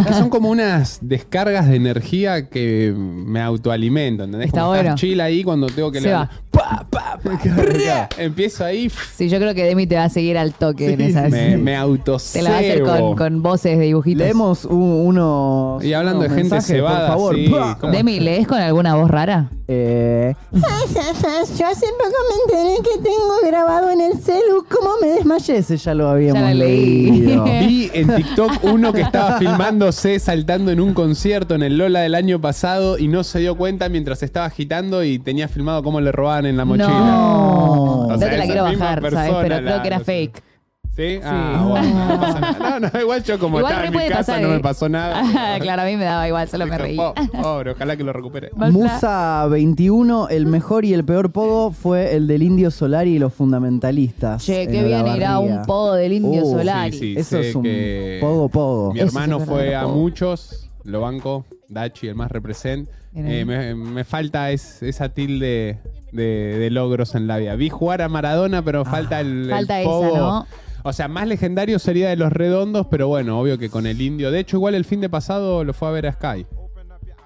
Es 0.00 0.06
que 0.06 0.12
son 0.14 0.28
como 0.30 0.50
unas 0.50 0.98
descargas 1.02 1.68
de 1.68 1.76
energía 1.76 2.48
que 2.48 2.92
me 2.96 3.40
autoalimento, 3.40 4.24
¿entendés? 4.24 4.48
Está 4.48 4.62
Como 4.62 4.74
estás 4.74 4.84
bueno. 4.84 4.96
chill 4.98 5.20
ahí 5.20 5.42
cuando 5.44 5.66
tengo 5.68 5.90
que 5.92 6.00
Se 6.00 6.08
levantar. 6.08 6.36
Pa, 6.50 6.86
pa, 6.90 7.18
pa, 7.22 7.38
prrra. 7.42 8.08
Empiezo 8.18 8.64
ahí, 8.64 8.90
Sí, 9.14 9.28
yo 9.28 9.38
creo 9.38 9.54
que 9.54 9.64
Demi 9.64 9.86
te 9.86 9.96
va 9.96 10.04
a 10.04 10.08
seguir 10.08 10.38
al 10.38 10.52
toque 10.54 10.92
en 10.92 10.96
Sí, 10.98 11.02
esas. 11.04 11.30
me, 11.30 11.56
me 11.56 11.76
autocebo. 11.76 12.32
Te 12.32 12.42
la 12.42 12.50
va 12.50 12.56
a 12.56 12.60
hacer 12.60 12.82
con, 12.82 13.16
con 13.16 13.42
voces 13.42 13.78
de 13.78 13.84
dibujitos. 13.84 14.22
Leemos 14.22 14.64
un- 14.64 14.75
unos. 14.78 15.84
Y 15.84 15.92
hablando 15.94 16.22
de 16.22 16.28
gente 16.28 16.42
mensajes, 16.42 16.66
cebada, 16.66 16.98
por 17.08 17.08
favor. 17.08 17.34
sí, 17.34 17.48
¡Pah! 17.48 17.78
¿cómo? 17.80 17.92
Demi, 17.92 18.20
¿lees 18.20 18.46
con 18.46 18.58
alguna 18.58 18.94
voz 18.96 19.10
rara? 19.10 19.50
Eh, 19.68 20.34
yo 20.52 21.66
hace 21.66 21.86
poco 21.98 22.16
me 22.28 22.54
enteré 22.56 22.76
que 22.82 23.02
tengo 23.02 23.34
grabado 23.46 23.90
en 23.90 24.00
el 24.00 24.18
celu 24.18 24.64
cómo 24.70 24.90
me 25.00 25.08
desmayé. 25.08 25.58
Ese 25.58 25.76
ya 25.76 25.94
lo 25.94 26.08
habíamos 26.08 26.42
Ya 26.42 26.50
lo 26.50 26.54
leí. 26.54 27.10
leído. 27.10 27.44
Vi 27.60 27.90
en 27.92 28.14
TikTok 28.14 28.52
uno 28.64 28.92
que 28.92 29.00
estaba 29.02 29.38
filmándose 29.38 30.18
saltando 30.20 30.70
en 30.70 30.80
un 30.80 30.94
concierto 30.94 31.54
en 31.54 31.62
el 31.62 31.78
Lola 31.78 32.00
del 32.00 32.14
año 32.14 32.40
pasado 32.40 32.98
y 32.98 33.08
no 33.08 33.24
se 33.24 33.40
dio 33.40 33.56
cuenta 33.56 33.88
mientras 33.88 34.22
estaba 34.22 34.46
agitando 34.46 35.02
y 35.02 35.18
tenía 35.18 35.48
filmado 35.48 35.82
cómo 35.82 36.00
le 36.00 36.12
robaban 36.12 36.46
en 36.46 36.56
la 36.56 36.64
mochila. 36.64 36.88
No, 36.88 38.06
O 38.08 38.18
te 38.18 38.26
la 38.26 38.34
esa 38.36 38.44
quiero 38.44 38.68
misma 38.68 38.84
bajar, 38.84 39.00
¿sabes? 39.02 39.14
persona 39.14 39.42
Pero 39.42 39.54
la- 39.60 39.60
creo 39.70 39.82
que 39.82 39.88
era 39.88 39.98
no 39.98 40.04
sé. 40.04 40.12
fake. 40.12 40.42
¿Sí? 40.96 41.20
Ah, 41.22 41.62
bueno, 41.68 42.06
no 42.08 42.20
pasa 42.20 42.40
nada. 42.40 42.80
No, 42.80 42.88
no, 42.90 43.00
igual 43.02 43.22
yo 43.22 43.38
como 43.38 43.58
Igual 43.58 43.70
estaba 43.72 43.82
re 43.82 43.86
en 43.88 43.92
mi 43.92 43.96
puede 43.98 44.08
casa 44.08 44.18
pasar, 44.32 44.42
no 44.42 44.48
¿eh? 44.48 44.52
me 44.56 44.60
pasó 44.60 44.88
nada. 44.88 45.58
claro, 45.60 45.82
a 45.82 45.84
mí 45.84 45.96
me 45.96 46.04
daba 46.04 46.26
igual, 46.26 46.48
solo 46.48 46.66
me 46.66 46.78
reí. 46.78 46.96
"Po- 46.96 47.12
Pobre, 47.42 47.72
ojalá 47.72 47.96
que 47.98 48.02
lo 48.04 48.14
recupere. 48.14 48.50
Musa 48.54 49.46
21, 49.50 50.28
el 50.30 50.46
mejor 50.46 50.86
y 50.86 50.94
el 50.94 51.04
peor 51.04 51.32
pogo 51.32 51.70
fue 51.72 52.14
el 52.16 52.26
del 52.26 52.42
Indio 52.42 52.70
Solari 52.70 53.16
y 53.16 53.18
los 53.18 53.34
fundamentalistas. 53.34 54.44
Che, 54.44 54.62
en 54.62 54.70
qué 54.70 54.82
bien 54.84 55.00
Olavarría. 55.00 55.16
irá 55.16 55.38
un 55.38 55.62
podo 55.66 55.94
del 55.94 56.14
Indio 56.14 56.42
Uh, 56.44 56.52
Solari. 56.58 56.92
Sí, 56.92 56.98
sí, 56.98 57.14
Eso 57.18 57.42
sé 57.42 57.48
es 57.50 57.54
un 57.54 57.62
que 57.62 58.18
pogo 58.20 58.48
pogo. 58.48 58.92
Mi 58.94 59.00
Eso 59.00 59.08
hermano 59.08 59.40
sí 59.40 59.46
fue 59.46 59.74
a 59.76 59.86
muchos, 59.86 60.70
lo 60.84 61.02
banco, 61.02 61.44
Dachi, 61.68 62.08
el 62.08 62.14
más 62.14 62.30
represent. 62.30 62.88
Bien 63.12 63.26
Eh, 63.30 63.44
me, 63.44 63.74
me 63.74 64.04
falta 64.04 64.50
es- 64.50 64.82
esa 64.82 65.10
tilde 65.10 65.78
de, 66.12 66.22
de 66.58 66.70
logros 66.70 67.14
en 67.14 67.26
la 67.26 67.36
vida. 67.36 67.54
Vi 67.54 67.68
jugar 67.68 68.00
a 68.00 68.08
Maradona, 68.08 68.62
pero 68.62 68.84
falta 68.86 69.20
el, 69.20 69.44
el 69.46 69.52
Ah, 69.52 69.56
Falta 69.56 69.80
esa, 69.80 69.90
pogo. 69.90 70.16
¿no? 70.16 70.46
O 70.86 70.92
sea, 70.92 71.08
más 71.08 71.26
legendario 71.26 71.80
sería 71.80 72.10
de 72.10 72.16
los 72.16 72.32
redondos, 72.32 72.86
pero 72.86 73.08
bueno, 73.08 73.40
obvio 73.40 73.58
que 73.58 73.68
con 73.68 73.86
el 73.86 74.00
indio. 74.00 74.30
De 74.30 74.38
hecho, 74.38 74.56
igual 74.56 74.76
el 74.76 74.84
fin 74.84 75.00
de 75.00 75.08
pasado 75.08 75.64
lo 75.64 75.72
fue 75.72 75.88
a 75.88 75.90
ver 75.90 76.06
a 76.06 76.12
Sky. 76.12 76.46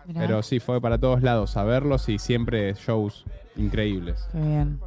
Mirá, 0.07 0.21
Pero 0.21 0.43
sí, 0.43 0.61
fue 0.61 0.81
para 0.81 0.97
todos 0.97 1.23
lados 1.23 1.59
a 1.59 1.65
verlos 1.65 2.09
y 2.09 2.19
siempre 2.19 2.73
shows 2.73 3.27
increíbles. 3.57 4.27
Qué 4.33 4.39
bien. 4.39 4.81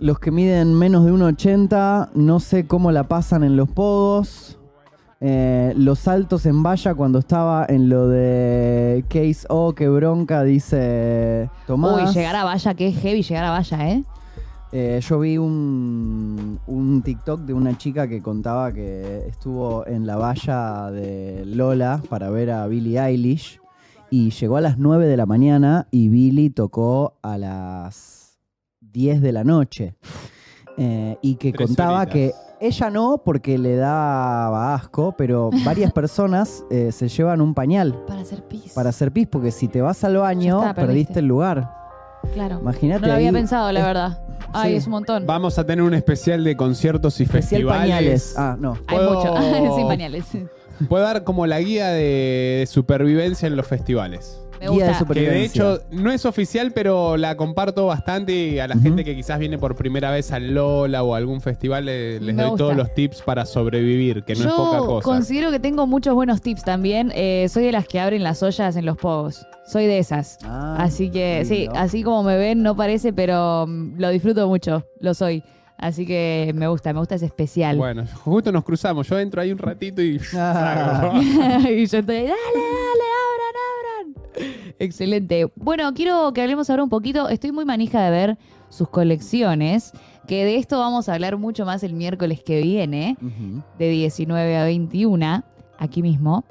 Los 0.00 0.18
que 0.18 0.32
miden 0.32 0.74
menos 0.74 1.04
de 1.04 1.12
1,80, 1.12 2.08
no 2.14 2.40
sé 2.40 2.66
cómo 2.66 2.90
la 2.90 3.04
pasan 3.04 3.44
en 3.44 3.56
los 3.56 3.68
pogos. 3.68 4.58
Eh, 5.20 5.74
los 5.76 6.00
saltos 6.00 6.44
en 6.44 6.64
valla 6.64 6.96
cuando 6.96 7.20
estaba 7.20 7.66
en 7.68 7.88
lo 7.88 8.08
de 8.08 9.04
Case 9.08 9.46
O, 9.48 9.74
que 9.76 9.88
bronca, 9.88 10.42
dice 10.42 11.50
Tomás. 11.68 12.08
Uy, 12.08 12.14
llegar 12.14 12.34
a 12.34 12.42
valla, 12.42 12.74
que 12.74 12.88
es 12.88 13.00
heavy 13.00 13.22
llegar 13.22 13.44
a 13.44 13.50
valla, 13.50 13.90
¿eh? 13.90 14.02
Eh, 14.70 15.00
yo 15.02 15.18
vi 15.20 15.38
un, 15.38 16.58
un 16.66 17.02
TikTok 17.02 17.40
de 17.40 17.54
una 17.54 17.78
chica 17.78 18.06
que 18.06 18.20
contaba 18.20 18.70
que 18.72 19.26
estuvo 19.26 19.86
en 19.86 20.06
la 20.06 20.16
valla 20.16 20.90
de 20.90 21.44
Lola 21.46 22.02
para 22.10 22.28
ver 22.28 22.50
a 22.50 22.66
Billie 22.66 23.00
Eilish 23.00 23.60
y 24.10 24.30
llegó 24.30 24.58
a 24.58 24.60
las 24.60 24.76
9 24.78 25.06
de 25.06 25.16
la 25.16 25.24
mañana 25.24 25.88
y 25.90 26.08
Billie 26.10 26.50
tocó 26.50 27.14
a 27.22 27.38
las 27.38 28.38
10 28.80 29.22
de 29.22 29.32
la 29.32 29.44
noche. 29.44 29.94
Eh, 30.76 31.16
y 31.22 31.36
que 31.36 31.50
Tres 31.52 31.66
contaba 31.66 32.02
horitas. 32.02 32.12
que 32.12 32.32
ella 32.60 32.90
no 32.90 33.22
porque 33.24 33.56
le 33.58 33.74
daba 33.76 34.74
asco, 34.74 35.14
pero 35.16 35.50
varias 35.64 35.92
personas 35.92 36.62
eh, 36.70 36.92
se 36.92 37.08
llevan 37.08 37.40
un 37.40 37.54
pañal 37.54 38.04
Para 38.06 38.20
hacer 38.20 38.46
pis. 38.46 38.72
para 38.74 38.90
hacer 38.90 39.12
pis 39.12 39.26
porque 39.28 39.50
si 39.50 39.66
te 39.68 39.80
vas 39.80 40.04
al 40.04 40.16
baño 40.18 40.58
está, 40.60 40.74
perdiste 40.74 40.86
perdiste. 41.14 41.18
el 41.20 41.26
lugar. 41.26 41.74
Claro. 42.34 42.58
Imagínate 42.60 43.00
No 43.02 43.06
lo 43.08 43.12
había 43.14 43.28
ahí, 43.28 43.34
pensado, 43.34 43.70
la 43.72 43.80
es- 43.80 43.86
verdad. 43.86 44.18
Ay, 44.52 44.70
sí. 44.72 44.76
es 44.78 44.86
un 44.86 44.92
montón. 44.92 45.26
Vamos 45.26 45.58
a 45.58 45.64
tener 45.66 45.82
un 45.82 45.92
especial 45.94 46.42
de 46.44 46.56
conciertos 46.56 47.20
y 47.20 47.24
Especial 47.24 47.62
festivales. 47.62 47.80
pañales. 47.80 48.34
Ah, 48.38 48.56
no. 48.58 48.78
Hay 48.86 48.96
puedo- 48.96 49.14
mucho. 49.14 49.76
Sin 49.76 49.86
pañales. 49.88 50.24
Puedo 50.88 51.04
dar 51.04 51.24
como 51.24 51.46
la 51.46 51.60
guía 51.60 51.88
de, 51.88 52.56
de 52.60 52.66
supervivencia 52.68 53.46
en 53.46 53.56
los 53.56 53.66
festivales. 53.66 54.40
Me 54.60 54.68
Guía 54.68 54.68
de 54.68 54.74
gusta. 54.74 54.84
Que 54.86 54.88
de 54.88 54.98
Supervivencia. 54.98 55.62
hecho 55.74 55.82
no 55.90 56.10
es 56.10 56.24
oficial, 56.24 56.72
pero 56.72 57.16
la 57.16 57.36
comparto 57.36 57.86
bastante 57.86 58.32
y 58.32 58.58
a 58.58 58.66
la 58.66 58.74
Ujú. 58.74 58.82
gente 58.84 59.04
que 59.04 59.14
quizás 59.14 59.38
viene 59.38 59.58
por 59.58 59.74
primera 59.76 60.10
vez 60.10 60.32
al 60.32 60.54
Lola 60.54 61.02
o 61.02 61.14
a 61.14 61.18
algún 61.18 61.40
festival 61.40 61.84
le- 61.86 62.20
les 62.20 62.34
Me 62.34 62.42
doy 62.42 62.50
gusta. 62.50 62.64
todos 62.64 62.76
los 62.76 62.94
tips 62.94 63.22
para 63.22 63.44
sobrevivir, 63.46 64.24
que 64.24 64.34
no 64.34 64.42
Yo 64.44 64.48
es 64.48 64.54
poca 64.54 64.78
cosa. 64.78 65.04
considero 65.04 65.50
que 65.50 65.60
tengo 65.60 65.86
muchos 65.86 66.14
buenos 66.14 66.40
tips 66.42 66.64
también. 66.64 67.12
Eh, 67.14 67.46
soy 67.50 67.64
de 67.64 67.72
las 67.72 67.86
que 67.86 68.00
abren 68.00 68.22
las 68.22 68.42
ollas 68.42 68.76
en 68.76 68.84
los 68.86 68.96
pogos. 68.96 69.46
Soy 69.66 69.86
de 69.86 69.98
esas. 69.98 70.38
Ah, 70.44 70.76
así 70.80 71.10
que, 71.10 71.44
sí, 71.44 71.58
lindo. 71.60 71.74
así 71.76 72.02
como 72.02 72.22
me 72.22 72.36
ven, 72.36 72.62
no 72.62 72.74
parece, 72.74 73.12
pero 73.12 73.66
mm, 73.68 73.98
lo 73.98 74.08
disfruto 74.10 74.48
mucho. 74.48 74.84
Lo 75.00 75.12
soy. 75.14 75.42
Así 75.76 76.06
que 76.06 76.50
me 76.56 76.66
gusta, 76.66 76.92
me 76.92 76.98
gusta 76.98 77.14
ese 77.14 77.26
especial. 77.26 77.76
Bueno, 77.76 78.04
justo 78.24 78.50
nos 78.50 78.64
cruzamos. 78.64 79.06
Yo 79.08 79.16
entro 79.18 79.40
ahí 79.40 79.52
un 79.52 79.58
ratito 79.58 80.02
y. 80.02 80.20
Ah. 80.34 81.12
y 81.70 81.86
yo 81.86 81.98
estoy, 81.98 82.16
dale, 82.16 82.26
dale. 82.26 83.07
Excelente. 84.78 85.50
Bueno, 85.56 85.92
quiero 85.94 86.32
que 86.32 86.42
hablemos 86.42 86.70
ahora 86.70 86.84
un 86.84 86.88
poquito. 86.88 87.28
Estoy 87.28 87.52
muy 87.52 87.64
manija 87.64 88.02
de 88.02 88.10
ver 88.10 88.38
sus 88.68 88.88
colecciones, 88.88 89.92
que 90.26 90.44
de 90.44 90.56
esto 90.56 90.78
vamos 90.78 91.08
a 91.08 91.14
hablar 91.14 91.38
mucho 91.38 91.64
más 91.64 91.82
el 91.82 91.94
miércoles 91.94 92.42
que 92.42 92.60
viene, 92.60 93.16
de 93.78 93.88
19 93.88 94.56
a 94.56 94.64
21, 94.64 95.44
aquí 95.78 96.02
mismo. 96.02 96.44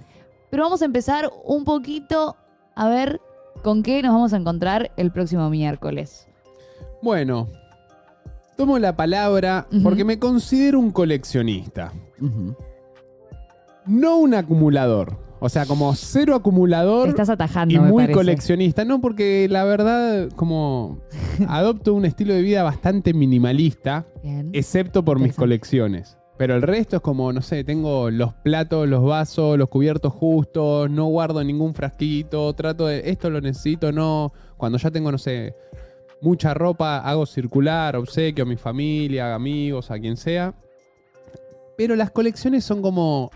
Pero 0.50 0.64
vamos 0.64 0.82
a 0.82 0.86
empezar 0.86 1.30
un 1.46 1.64
poquito 1.64 2.36
a 2.76 2.90
ver 2.90 3.22
con 3.64 3.84
qué 3.84 4.02
nos 4.02 4.14
vamos 4.14 4.34
a 4.34 4.38
encontrar 4.38 4.92
el 4.98 5.12
próximo 5.12 5.50
miércoles. 5.50 6.28
Bueno, 7.02 7.48
tomo 8.56 8.80
la 8.80 8.96
palabra 8.96 9.68
porque 9.84 10.04
me 10.04 10.20
considero 10.20 10.80
un 10.80 10.92
coleccionista. 10.92 11.94
No 13.86 14.18
un 14.18 14.34
acumulador. 14.34 15.27
O 15.40 15.50
sea, 15.50 15.66
como 15.66 15.94
cero 15.94 16.36
acumulador. 16.36 17.10
Estás 17.10 17.30
atajando, 17.30 17.74
y 17.74 17.80
muy 17.80 18.12
coleccionista. 18.12 18.86
No, 18.86 19.00
porque 19.02 19.48
la 19.50 19.64
verdad, 19.64 20.30
como 20.36 21.00
adopto 21.48 21.94
un 21.94 22.06
estilo 22.06 22.34
de 22.34 22.42
vida 22.42 22.64
bastante 22.64 23.14
minimalista, 23.14 24.06
Bien. 24.24 24.50
excepto 24.54 25.04
por 25.06 25.20
mis 25.20 25.36
colecciones. 25.36 26.18
Pero 26.38 26.56
el 26.56 26.62
resto 26.62 26.98
es 26.98 27.02
como, 27.02 27.34
no 27.34 27.42
sé, 27.42 27.64
tengo 27.64 28.12
los 28.12 28.34
platos, 28.34 28.88
los 28.88 29.04
vasos, 29.04 29.58
los 29.58 29.70
cubiertos 29.70 30.14
justos, 30.14 30.90
no 30.90 31.06
guardo 31.06 31.44
ningún 31.44 31.74
frasquito, 31.74 32.54
trato 32.54 32.86
de, 32.86 33.10
esto 33.10 33.32
lo 33.32 33.42
necesito, 33.42 33.92
no. 33.92 34.32
Cuando 34.56 34.78
ya 34.78 34.92
tengo, 34.92 35.12
no 35.12 35.18
sé, 35.18 35.56
mucha 36.22 36.54
ropa, 36.54 37.00
hago 37.00 37.26
circular, 37.26 37.96
obsequio 37.96 38.44
a 38.44 38.48
mi 38.48 38.56
familia, 38.56 39.34
amigos, 39.34 39.90
a 39.90 39.98
quien 39.98 40.16
sea. 40.16 40.54
Pero 41.76 41.96
las 41.96 42.12
colecciones 42.12 42.64
son 42.64 42.84
como, 42.84 43.32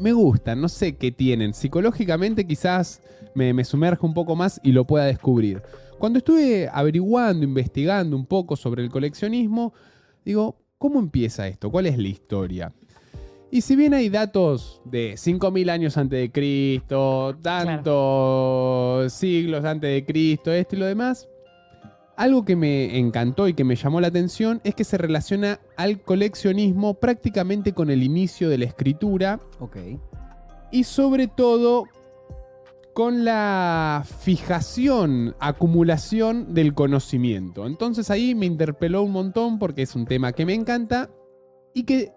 me 0.00 0.12
gustan, 0.12 0.60
no 0.60 0.68
sé 0.68 0.96
qué 0.96 1.12
tienen. 1.12 1.54
Psicológicamente 1.54 2.46
quizás 2.46 3.00
me, 3.34 3.52
me 3.52 3.64
sumerja 3.64 4.06
un 4.06 4.14
poco 4.14 4.36
más 4.36 4.60
y 4.62 4.72
lo 4.72 4.86
pueda 4.86 5.04
descubrir. 5.04 5.62
Cuando 5.98 6.18
estuve 6.18 6.68
averiguando, 6.72 7.44
investigando 7.44 8.16
un 8.16 8.26
poco 8.26 8.56
sobre 8.56 8.82
el 8.82 8.90
coleccionismo, 8.90 9.72
digo, 10.24 10.58
¿cómo 10.78 10.98
empieza 10.98 11.48
esto? 11.48 11.70
¿Cuál 11.70 11.86
es 11.86 11.96
la 11.98 12.08
historia? 12.08 12.72
Y 13.50 13.60
si 13.60 13.76
bien 13.76 13.94
hay 13.94 14.08
datos 14.08 14.82
de 14.84 15.14
5.000 15.14 15.70
años 15.70 15.96
antes 15.96 16.18
de 16.18 16.30
Cristo, 16.32 17.38
tantos 17.40 19.12
siglos 19.12 19.64
antes 19.64 19.90
de 19.90 20.04
Cristo, 20.04 20.52
esto 20.52 20.76
y 20.76 20.78
lo 20.80 20.86
demás, 20.86 21.28
algo 22.16 22.44
que 22.44 22.56
me 22.56 22.98
encantó 22.98 23.46
y 23.48 23.54
que 23.54 23.64
me 23.64 23.76
llamó 23.76 24.00
la 24.00 24.08
atención 24.08 24.60
es 24.64 24.74
que 24.74 24.84
se 24.84 24.98
relaciona 24.98 25.60
al 25.76 26.00
coleccionismo 26.00 26.94
prácticamente 26.94 27.72
con 27.72 27.90
el 27.90 28.02
inicio 28.02 28.48
de 28.48 28.58
la 28.58 28.64
escritura 28.64 29.40
Ok. 29.60 29.76
y 30.72 30.84
sobre 30.84 31.28
todo 31.28 31.84
con 32.94 33.26
la 33.26 34.04
fijación, 34.20 35.36
acumulación 35.38 36.54
del 36.54 36.72
conocimiento. 36.72 37.66
Entonces 37.66 38.10
ahí 38.10 38.34
me 38.34 38.46
interpeló 38.46 39.02
un 39.02 39.12
montón 39.12 39.58
porque 39.58 39.82
es 39.82 39.94
un 39.94 40.06
tema 40.06 40.32
que 40.32 40.46
me 40.46 40.54
encanta 40.54 41.10
y 41.74 41.82
que, 41.82 42.12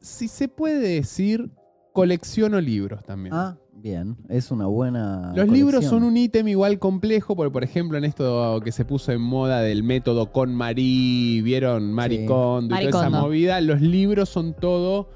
si 0.00 0.28
se 0.28 0.46
puede 0.46 0.78
decir, 0.78 1.50
colecciono 1.92 2.60
libros 2.60 3.04
también. 3.04 3.34
Ah, 3.34 3.58
bien. 3.88 4.16
Es 4.28 4.50
una 4.50 4.66
buena. 4.66 5.32
Los 5.34 5.48
libros 5.48 5.84
son 5.84 6.02
un 6.02 6.16
ítem 6.16 6.46
igual 6.48 6.78
complejo, 6.78 7.34
porque 7.36 7.50
por 7.52 7.64
ejemplo 7.64 7.98
en 7.98 8.04
esto 8.04 8.60
que 8.62 8.72
se 8.72 8.84
puso 8.84 9.12
en 9.12 9.20
moda 9.20 9.60
del 9.60 9.82
método 9.82 10.30
con 10.32 10.54
Marie, 10.54 11.42
vieron 11.42 11.92
Marie 11.92 12.18
Sí. 12.18 12.24
Y 12.24 12.28
Marie 12.68 12.90
toda 12.90 13.08
esa 13.08 13.20
movida, 13.20 13.60
los 13.60 13.80
libros 13.80 14.28
son 14.28 14.54
todo 14.54 15.08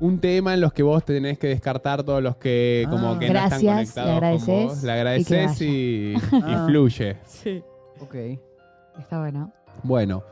un 0.00 0.18
tema 0.18 0.52
en 0.54 0.60
los 0.60 0.72
que 0.72 0.82
vos 0.82 1.04
tenés 1.04 1.38
que 1.38 1.46
descartar 1.46 2.02
todos 2.02 2.22
los 2.22 2.36
que 2.36 2.86
como 2.90 3.12
Ah. 3.12 3.18
que 3.18 3.30
no 3.30 3.38
están 3.38 3.60
Gracias, 3.62 3.62
le 3.62 3.70
conectados 4.02 4.08
con 4.08 4.16
agradeces 4.16 4.66
vos. 4.66 4.82
Le 4.82 4.92
agradeces 4.92 5.60
y, 5.62 5.64
y 5.66 6.16
Ah. 6.42 6.64
fluye. 6.66 7.16
Sí. 7.24 7.62
Ok. 8.00 8.14
Está 8.98 9.20
bueno. 9.20 9.52
Bueno, 9.84 10.22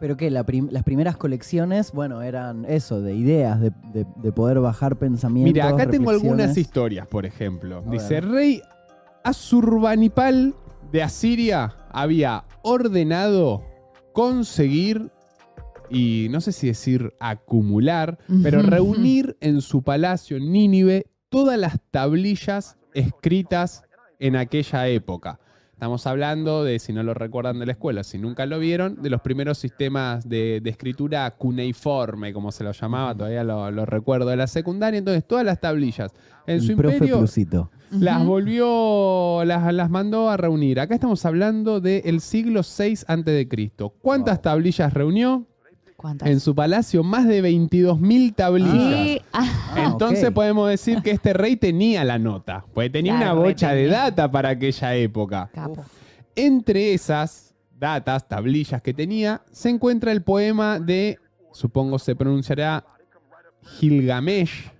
Pero 0.00 0.16
que 0.16 0.30
las 0.30 0.44
primeras 0.84 1.16
colecciones, 1.18 1.92
bueno, 1.92 2.22
eran 2.22 2.64
eso, 2.64 3.00
de 3.02 3.14
ideas, 3.14 3.60
de, 3.60 3.70
de- 3.92 4.06
de 4.16 4.32
poder 4.32 4.58
bajar 4.60 4.96
pensamientos. 4.96 5.52
mira, 5.52 5.68
acá 5.68 5.88
tengo 5.90 6.10
algunas 6.10 6.56
historias, 6.56 7.06
por 7.06 7.26
ejemplo. 7.26 7.84
A 7.86 7.90
Dice, 7.90 8.14
ver. 8.14 8.28
rey 8.28 8.62
Asurbanipal 9.22 10.54
de 10.90 11.02
Asiria 11.02 11.74
había 11.90 12.44
ordenado 12.62 13.62
conseguir 14.12 15.10
y 15.90 16.28
no 16.30 16.40
sé 16.40 16.52
si 16.52 16.68
decir 16.68 17.12
acumular, 17.20 18.18
pero 18.42 18.62
reunir 18.62 19.36
en 19.40 19.60
su 19.60 19.82
palacio 19.82 20.36
en 20.36 20.52
Nínive 20.52 21.06
todas 21.28 21.58
las 21.58 21.78
tablillas 21.90 22.78
escritas 22.94 23.82
en 24.18 24.36
aquella 24.36 24.86
época. 24.88 25.40
Estamos 25.80 26.06
hablando 26.06 26.62
de, 26.62 26.78
si 26.78 26.92
no 26.92 27.02
lo 27.02 27.14
recuerdan 27.14 27.58
de 27.58 27.64
la 27.64 27.72
escuela, 27.72 28.04
si 28.04 28.18
nunca 28.18 28.44
lo 28.44 28.58
vieron, 28.58 29.00
de 29.00 29.08
los 29.08 29.22
primeros 29.22 29.56
sistemas 29.56 30.28
de, 30.28 30.60
de 30.62 30.68
escritura 30.68 31.30
cuneiforme, 31.30 32.34
como 32.34 32.52
se 32.52 32.64
lo 32.64 32.72
llamaba, 32.72 33.14
todavía 33.14 33.44
lo, 33.44 33.70
lo 33.70 33.86
recuerdo 33.86 34.28
de 34.28 34.36
la 34.36 34.46
secundaria. 34.46 34.98
Entonces, 34.98 35.26
todas 35.26 35.42
las 35.42 35.58
tablillas 35.58 36.12
en 36.46 36.56
El 36.56 36.60
su 36.60 36.76
profe 36.76 36.96
imperio 36.96 37.16
Plusito. 37.20 37.70
las 37.92 38.22
volvió, 38.26 39.42
las, 39.46 39.72
las 39.72 39.88
mandó 39.88 40.28
a 40.28 40.36
reunir. 40.36 40.80
Acá 40.80 40.92
estamos 40.92 41.24
hablando 41.24 41.80
del 41.80 42.20
siglo 42.20 42.60
VI 42.60 42.98
a.C. 43.06 43.48
¿Cuántas 44.02 44.42
tablillas 44.42 44.92
reunió? 44.92 45.46
¿Cuántas? 46.00 46.28
En 46.30 46.40
su 46.40 46.54
palacio, 46.54 47.02
más 47.04 47.26
de 47.28 47.42
22.000 47.42 48.34
tablillas. 48.34 48.72
Sí, 49.04 49.20
ah, 49.34 49.72
Ah, 49.74 49.84
Entonces 49.92 50.30
podemos 50.30 50.68
decir 50.68 51.02
que 51.02 51.10
este 51.10 51.32
rey 51.34 51.56
tenía 51.56 52.04
la 52.04 52.18
nota, 52.18 52.64
porque 52.72 52.88
tenía 52.90 53.16
Claro, 53.18 53.32
una 53.40 53.42
bocha 53.48 53.72
de 53.72 53.86
data 53.86 54.30
para 54.30 54.48
aquella 54.50 54.94
época. 54.94 55.50
capo. 55.52 55.84
Entre 56.34 56.94
esas 56.94 57.54
datas, 57.78 58.26
tablillas 58.26 58.80
que 58.80 58.94
tenía, 58.94 59.42
se 59.52 59.68
encuentra 59.68 60.10
el 60.12 60.22
poema 60.22 60.78
de, 60.80 61.18
supongo 61.52 61.98
se 61.98 62.16
pronunciará 62.16 62.84
Gilgamesh, 63.78 64.70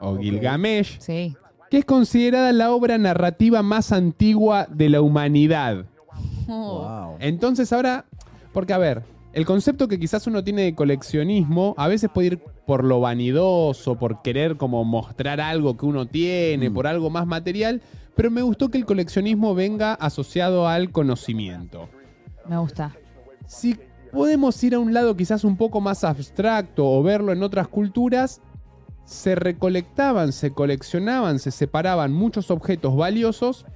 o 0.00 0.16
Gilgamesh, 0.18 0.98
Sí. 1.00 1.36
que 1.70 1.78
es 1.78 1.84
considerada 1.84 2.52
la 2.52 2.70
obra 2.72 2.98
narrativa 2.98 3.62
más 3.62 3.90
antigua 3.92 4.66
de 4.70 4.88
la 4.90 5.00
humanidad. 5.00 5.86
Wow. 6.46 7.16
Entonces 7.20 7.72
ahora, 7.72 8.04
porque 8.52 8.72
a 8.72 8.78
ver, 8.78 9.02
el 9.38 9.46
concepto 9.46 9.86
que 9.86 10.00
quizás 10.00 10.26
uno 10.26 10.42
tiene 10.42 10.62
de 10.62 10.74
coleccionismo 10.74 11.72
a 11.76 11.86
veces 11.86 12.10
puede 12.12 12.26
ir 12.26 12.38
por 12.66 12.82
lo 12.82 12.98
vanidoso, 12.98 13.94
por 13.96 14.20
querer 14.20 14.56
como 14.56 14.84
mostrar 14.84 15.40
algo 15.40 15.76
que 15.76 15.86
uno 15.86 16.06
tiene, 16.06 16.70
Mm. 16.70 16.74
por 16.74 16.88
algo 16.88 17.08
más 17.08 17.24
material, 17.24 17.80
pero 18.16 18.32
me 18.32 18.42
gustó 18.42 18.68
que 18.68 18.78
el 18.78 18.84
coleccionismo 18.84 19.54
venga 19.54 19.94
asociado 19.94 20.66
al 20.66 20.90
conocimiento. 20.90 21.88
Me 22.48 22.58
gusta. 22.58 22.96
Si 23.46 23.76
podemos 24.10 24.60
ir 24.64 24.74
a 24.74 24.80
un 24.80 24.92
lado 24.92 25.16
quizás 25.16 25.44
un 25.44 25.56
poco 25.56 25.80
más 25.80 26.02
abstracto 26.02 26.84
o 26.90 27.00
verlo 27.04 27.30
en 27.32 27.44
otras 27.44 27.68
culturas, 27.68 28.40
se 29.04 29.36
recolectaban, 29.36 30.32
se 30.32 30.50
coleccionaban, 30.50 31.38
se 31.38 31.52
separaban 31.52 32.12
muchos 32.12 32.50
objetos 32.50 32.96
valiosos 32.96 33.66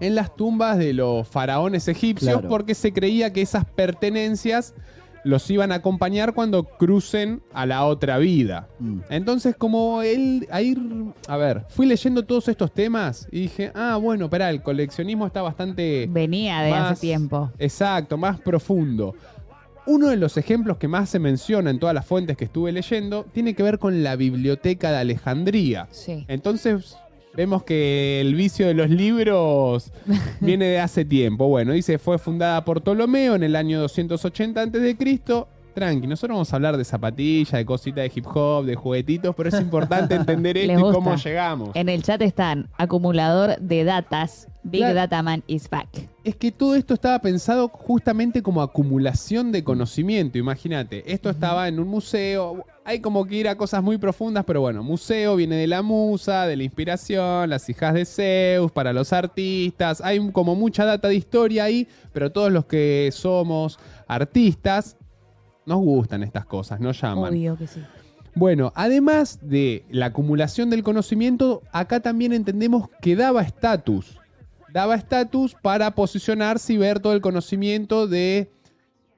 en 0.00 0.14
las 0.14 0.34
tumbas 0.34 0.78
de 0.78 0.92
los 0.94 1.28
faraones 1.28 1.86
egipcios 1.88 2.32
Claro. 2.32 2.48
porque 2.48 2.74
se 2.74 2.92
creía 2.92 3.32
que 3.32 3.42
esas 3.42 3.64
pertenencias 3.64 4.74
los 5.22 5.50
iban 5.50 5.70
a 5.70 5.74
acompañar 5.76 6.32
cuando 6.32 6.64
crucen 6.64 7.42
a 7.52 7.66
la 7.66 7.84
otra 7.84 8.16
vida. 8.16 8.68
Mm. 8.78 9.00
Entonces, 9.10 9.54
como 9.54 10.00
él, 10.00 10.48
a 10.50 10.62
ir, 10.62 10.78
a 11.28 11.36
ver, 11.36 11.66
fui 11.68 11.84
leyendo 11.84 12.24
todos 12.24 12.48
estos 12.48 12.72
temas 12.72 13.28
y 13.30 13.40
dije, 13.42 13.70
ah, 13.74 13.98
bueno, 14.00 14.24
espera, 14.24 14.48
el 14.48 14.62
coleccionismo 14.62 15.26
está 15.26 15.42
bastante... 15.42 16.08
Venía 16.10 16.62
de 16.62 16.70
más- 16.70 16.92
hace 16.92 17.02
tiempo. 17.02 17.50
Exacto, 17.58 18.16
más 18.16 18.40
profundo. 18.40 19.14
Uno 19.86 20.08
de 20.08 20.16
los 20.16 20.38
ejemplos 20.38 20.78
que 20.78 20.88
más 20.88 21.10
se 21.10 21.18
menciona 21.18 21.68
en 21.70 21.78
todas 21.78 21.94
las 21.94 22.06
fuentes 22.06 22.38
que 22.38 22.46
estuve 22.46 22.72
leyendo 22.72 23.26
tiene 23.32 23.54
que 23.54 23.62
ver 23.62 23.78
con 23.78 24.02
la 24.02 24.16
Biblioteca 24.16 24.90
de 24.90 24.98
Alejandría. 24.98 25.86
Sí. 25.90 26.24
Entonces 26.28 26.96
vemos 27.34 27.62
que 27.62 28.20
el 28.20 28.34
vicio 28.34 28.66
de 28.66 28.74
los 28.74 28.90
libros 28.90 29.92
viene 30.40 30.66
de 30.66 30.80
hace 30.80 31.04
tiempo. 31.04 31.48
Bueno, 31.48 31.72
dice, 31.72 31.98
fue 31.98 32.18
fundada 32.18 32.64
por 32.64 32.82
Ptolomeo 32.82 33.34
en 33.34 33.42
el 33.42 33.56
año 33.56 33.80
280 33.80 34.62
a.C. 34.62 34.96
Tranqui, 35.72 36.06
nosotros 36.06 36.36
vamos 36.36 36.52
a 36.52 36.56
hablar 36.56 36.76
de 36.76 36.84
zapatillas, 36.84 37.52
de 37.52 37.64
cositas 37.64 38.02
de 38.04 38.12
hip 38.14 38.26
hop, 38.26 38.64
de 38.64 38.74
juguetitos, 38.74 39.34
pero 39.34 39.48
es 39.48 39.60
importante 39.60 40.14
entender 40.14 40.56
esto 40.56 40.90
y 40.90 40.92
cómo 40.92 41.14
llegamos. 41.16 41.70
En 41.74 41.88
el 41.88 42.02
chat 42.02 42.20
están 42.22 42.68
acumulador 42.76 43.58
de 43.60 43.84
datas. 43.84 44.48
Big 44.62 44.80
Claro. 44.80 44.94
Data 44.94 45.22
Man 45.22 45.42
is 45.46 45.70
back. 45.70 45.88
Es 46.22 46.36
que 46.36 46.52
todo 46.52 46.74
esto 46.74 46.92
estaba 46.92 47.18
pensado 47.20 47.68
justamente 47.68 48.42
como 48.42 48.60
acumulación 48.60 49.52
de 49.52 49.64
conocimiento. 49.64 50.36
Imagínate, 50.36 51.02
esto 51.10 51.30
estaba 51.30 51.66
en 51.66 51.80
un 51.80 51.88
museo. 51.88 52.66
Hay 52.84 53.00
como 53.00 53.24
que 53.24 53.36
ir 53.36 53.48
a 53.48 53.56
cosas 53.56 53.82
muy 53.82 53.96
profundas, 53.96 54.44
pero 54.44 54.60
bueno, 54.60 54.82
museo 54.82 55.36
viene 55.36 55.56
de 55.56 55.66
la 55.66 55.80
musa, 55.80 56.46
de 56.46 56.56
la 56.56 56.64
inspiración, 56.64 57.48
las 57.48 57.68
hijas 57.70 57.94
de 57.94 58.04
Zeus, 58.04 58.70
para 58.70 58.92
los 58.92 59.14
artistas. 59.14 60.02
Hay 60.02 60.30
como 60.30 60.54
mucha 60.54 60.84
data 60.84 61.08
de 61.08 61.14
historia 61.14 61.64
ahí, 61.64 61.88
pero 62.12 62.30
todos 62.30 62.52
los 62.52 62.66
que 62.66 63.08
somos 63.12 63.78
artistas 64.06 64.96
nos 65.66 65.78
gustan 65.78 66.22
estas 66.22 66.46
cosas, 66.46 66.80
nos 66.80 67.00
llaman. 67.00 67.32
Obvio 67.32 67.56
que 67.56 67.66
sí. 67.66 67.80
Bueno, 68.34 68.72
además 68.74 69.40
de 69.42 69.84
la 69.90 70.06
acumulación 70.06 70.70
del 70.70 70.82
conocimiento, 70.82 71.62
acá 71.72 72.00
también 72.00 72.32
entendemos 72.32 72.88
que 73.00 73.16
daba 73.16 73.42
estatus. 73.42 74.18
Daba 74.72 74.94
estatus 74.94 75.56
para 75.60 75.90
posicionarse 75.94 76.72
y 76.72 76.76
ver 76.76 77.00
todo 77.00 77.12
el 77.12 77.20
conocimiento 77.20 78.06
de 78.06 78.50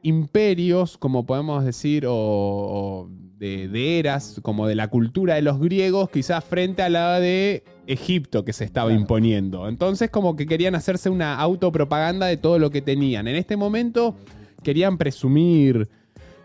imperios, 0.02 0.97
como 0.97 1.27
podemos 1.27 1.64
decir, 1.64 2.06
o, 2.06 2.14
o 2.14 3.10
de, 3.39 3.69
de 3.69 3.98
eras, 3.98 4.40
como 4.43 4.66
de 4.66 4.74
la 4.74 4.89
cultura 4.89 5.35
de 5.35 5.43
los 5.43 5.60
griegos, 5.60 6.09
quizás 6.10 6.43
frente 6.43 6.82
a 6.82 6.89
la 6.89 7.20
de 7.20 7.64
Egipto 7.86 8.44
que 8.44 8.52
se 8.52 8.64
estaba 8.64 8.93
imponiendo. 8.93 9.69
Entonces 9.69 10.10
como 10.10 10.36
que 10.36 10.47
querían 10.47 10.74
hacerse 10.74 11.10
una 11.10 11.36
autopropaganda 11.36 12.27
de 12.27 12.36
todo 12.36 12.59
lo 12.59 12.70
que 12.70 12.82
tenían. 12.82 13.28
En 13.28 13.36
este 13.36 13.56
momento 13.56 14.16
querían 14.62 14.97
presumir 14.97 15.89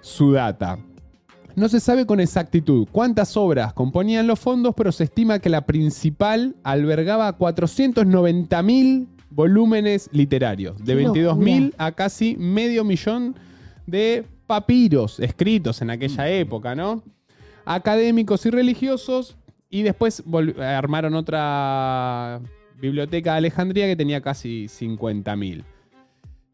su 0.07 0.31
data. 0.31 0.79
No 1.55 1.69
se 1.69 1.79
sabe 1.79 2.05
con 2.05 2.19
exactitud 2.19 2.87
cuántas 2.91 3.35
obras 3.35 3.73
componían 3.73 4.27
los 4.27 4.39
fondos, 4.39 4.73
pero 4.75 4.91
se 4.91 5.05
estima 5.05 5.39
que 5.39 5.49
la 5.49 5.65
principal 5.65 6.55
albergaba 6.63 7.35
490.000 7.37 9.07
volúmenes 9.29 10.09
literarios, 10.13 10.77
de 10.83 10.95
Qué 10.95 11.05
22.000 11.05 11.73
a 11.77 11.91
casi 11.91 12.37
medio 12.37 12.83
millón 12.83 13.35
de 13.85 14.25
papiros 14.45 15.19
escritos 15.19 15.81
en 15.81 15.89
aquella 15.89 16.29
época, 16.29 16.75
¿no? 16.75 17.03
Académicos 17.65 18.45
y 18.45 18.49
religiosos, 18.49 19.35
y 19.69 19.81
después 19.81 20.23
armaron 20.59 21.15
otra 21.15 22.39
biblioteca 22.79 23.31
de 23.33 23.37
Alejandría 23.39 23.87
que 23.87 23.95
tenía 23.95 24.21
casi 24.21 24.67
50.000. 24.67 25.63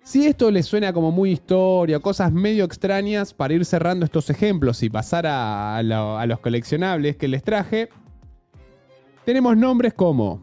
Si 0.03 0.25
esto 0.27 0.51
les 0.51 0.65
suena 0.65 0.91
como 0.91 1.11
muy 1.11 1.31
historia, 1.31 1.99
cosas 1.99 2.31
medio 2.33 2.65
extrañas, 2.65 3.33
para 3.33 3.53
ir 3.53 3.63
cerrando 3.63 4.03
estos 4.05 4.29
ejemplos 4.29 4.83
y 4.83 4.89
pasar 4.89 5.25
a, 5.25 5.77
a 5.77 5.83
lo- 5.83 6.17
a 6.17 6.25
los 6.25 6.39
coleccionables 6.39 7.15
que 7.15 7.27
les 7.29 7.41
traje, 7.41 7.87
tenemos 9.25 9.55
nombres 9.55 9.93
como 9.93 10.41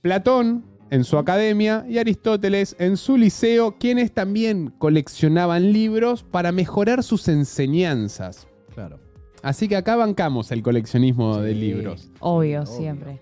Platón 0.00 0.64
en 0.90 1.04
su 1.04 1.18
academia 1.18 1.84
y 1.88 1.98
Aristóteles 1.98 2.74
en 2.78 2.96
su 2.96 3.16
liceo, 3.18 3.76
quienes 3.78 4.12
también 4.12 4.72
coleccionaban 4.78 5.72
libros 5.72 6.22
para 6.22 6.50
mejorar 6.50 7.02
sus 7.02 7.28
enseñanzas. 7.28 8.46
Claro. 8.74 8.98
Así 9.42 9.68
que 9.68 9.76
acá 9.76 9.96
bancamos 9.96 10.50
el 10.52 10.62
coleccionismo 10.62 11.38
de 11.38 11.54
libros. 11.54 12.10
Obvio, 12.20 12.64
siempre. 12.64 13.18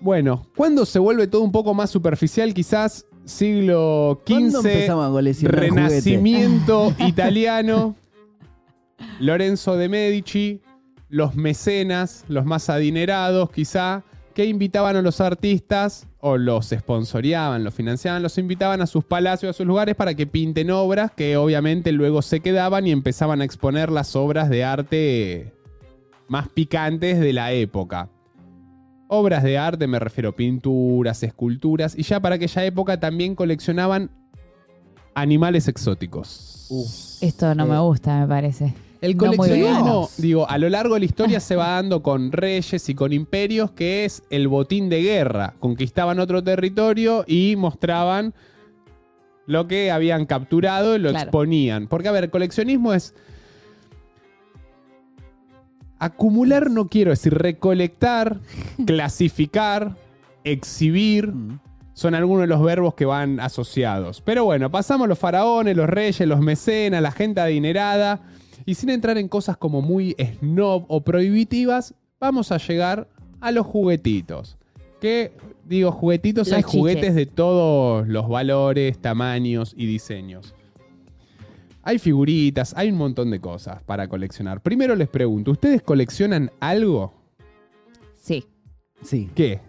Bueno, 0.00 0.46
¿cuándo 0.56 0.86
se 0.86 0.98
vuelve 0.98 1.26
todo 1.26 1.42
un 1.42 1.52
poco 1.52 1.74
más 1.74 1.90
superficial? 1.90 2.54
Quizás 2.54 3.06
siglo 3.30 4.20
¿Cuándo 4.26 4.60
XV. 4.60 5.42
Renacimiento 5.42 6.94
italiano, 7.06 7.96
Lorenzo 9.18 9.76
de 9.76 9.88
Medici, 9.88 10.60
los 11.08 11.34
mecenas, 11.34 12.24
los 12.28 12.44
más 12.44 12.68
adinerados 12.68 13.50
quizá, 13.50 14.04
que 14.34 14.44
invitaban 14.44 14.96
a 14.96 15.02
los 15.02 15.20
artistas 15.20 16.06
o 16.20 16.36
los 16.36 16.68
sponsoreaban, 16.68 17.64
los 17.64 17.74
financiaban, 17.74 18.22
los 18.22 18.38
invitaban 18.38 18.80
a 18.80 18.86
sus 18.86 19.04
palacios, 19.04 19.50
a 19.50 19.52
sus 19.56 19.66
lugares 19.66 19.96
para 19.96 20.14
que 20.14 20.26
pinten 20.26 20.70
obras 20.70 21.10
que 21.10 21.36
obviamente 21.36 21.92
luego 21.92 22.22
se 22.22 22.40
quedaban 22.40 22.86
y 22.86 22.92
empezaban 22.92 23.40
a 23.40 23.44
exponer 23.44 23.90
las 23.90 24.14
obras 24.14 24.48
de 24.50 24.64
arte 24.64 25.52
más 26.28 26.48
picantes 26.48 27.18
de 27.18 27.32
la 27.32 27.52
época. 27.52 28.08
Obras 29.12 29.42
de 29.42 29.58
arte, 29.58 29.88
me 29.88 29.98
refiero 29.98 30.36
pinturas, 30.36 31.22
esculturas, 31.24 31.98
y 31.98 32.04
ya 32.04 32.20
para 32.20 32.36
aquella 32.36 32.64
época 32.64 33.00
también 33.00 33.34
coleccionaban 33.34 34.08
animales 35.14 35.66
exóticos. 35.66 37.18
Esto 37.20 37.52
no 37.56 37.64
Eh, 37.64 37.68
me 37.68 37.78
gusta, 37.80 38.20
me 38.20 38.28
parece. 38.28 38.72
El 39.00 39.16
coleccionismo, 39.16 40.08
digo, 40.18 40.48
a 40.48 40.58
lo 40.58 40.68
largo 40.68 40.94
de 40.94 41.00
la 41.00 41.06
historia 41.06 41.40
se 41.40 41.56
va 41.56 41.70
dando 41.70 42.02
con 42.04 42.30
reyes 42.30 42.88
y 42.88 42.94
con 42.94 43.12
imperios, 43.12 43.72
que 43.72 44.04
es 44.04 44.22
el 44.30 44.46
botín 44.46 44.88
de 44.88 45.02
guerra. 45.02 45.54
Conquistaban 45.58 46.20
otro 46.20 46.44
territorio 46.44 47.24
y 47.26 47.56
mostraban 47.56 48.32
lo 49.46 49.66
que 49.66 49.90
habían 49.90 50.26
capturado 50.26 50.94
y 50.94 51.00
lo 51.00 51.10
Claro. 51.10 51.24
exponían. 51.24 51.88
Porque, 51.88 52.06
a 52.08 52.12
ver, 52.12 52.30
coleccionismo 52.30 52.92
es. 52.94 53.12
Acumular 56.00 56.70
no 56.70 56.88
quiero 56.88 57.10
decir 57.10 57.34
recolectar, 57.34 58.40
clasificar, 58.86 59.96
exhibir. 60.44 61.32
Mm. 61.32 61.60
Son 61.92 62.14
algunos 62.14 62.42
de 62.42 62.46
los 62.46 62.62
verbos 62.62 62.94
que 62.94 63.04
van 63.04 63.38
asociados. 63.40 64.22
Pero 64.22 64.44
bueno, 64.44 64.70
pasamos 64.70 65.06
los 65.06 65.18
faraones, 65.18 65.76
los 65.76 65.88
reyes, 65.88 66.26
los 66.26 66.40
mecenas, 66.40 67.02
la 67.02 67.12
gente 67.12 67.42
adinerada. 67.42 68.22
Y 68.64 68.74
sin 68.74 68.88
entrar 68.88 69.18
en 69.18 69.28
cosas 69.28 69.58
como 69.58 69.82
muy 69.82 70.16
snob 70.18 70.86
o 70.88 71.02
prohibitivas, 71.02 71.94
vamos 72.18 72.52
a 72.52 72.56
llegar 72.56 73.06
a 73.40 73.52
los 73.52 73.66
juguetitos. 73.66 74.56
Que, 74.98 75.32
digo, 75.66 75.92
juguetitos, 75.92 76.48
Los 76.48 76.56
hay 76.56 76.62
juguetes 76.62 77.14
de 77.14 77.26
todos 77.26 78.08
los 78.08 78.28
valores, 78.28 78.98
tamaños 78.98 79.74
y 79.76 79.84
diseños. 79.84 80.54
Hay 81.90 81.98
figuritas, 81.98 82.72
hay 82.76 82.92
un 82.92 82.98
montón 82.98 83.32
de 83.32 83.40
cosas 83.40 83.82
para 83.82 84.06
coleccionar. 84.06 84.60
Primero 84.60 84.94
les 84.94 85.08
pregunto, 85.08 85.50
¿ustedes 85.50 85.82
coleccionan 85.82 86.52
algo? 86.60 87.12
Sí. 88.14 88.44
Sí. 89.02 89.28
¿Qué? 89.34 89.60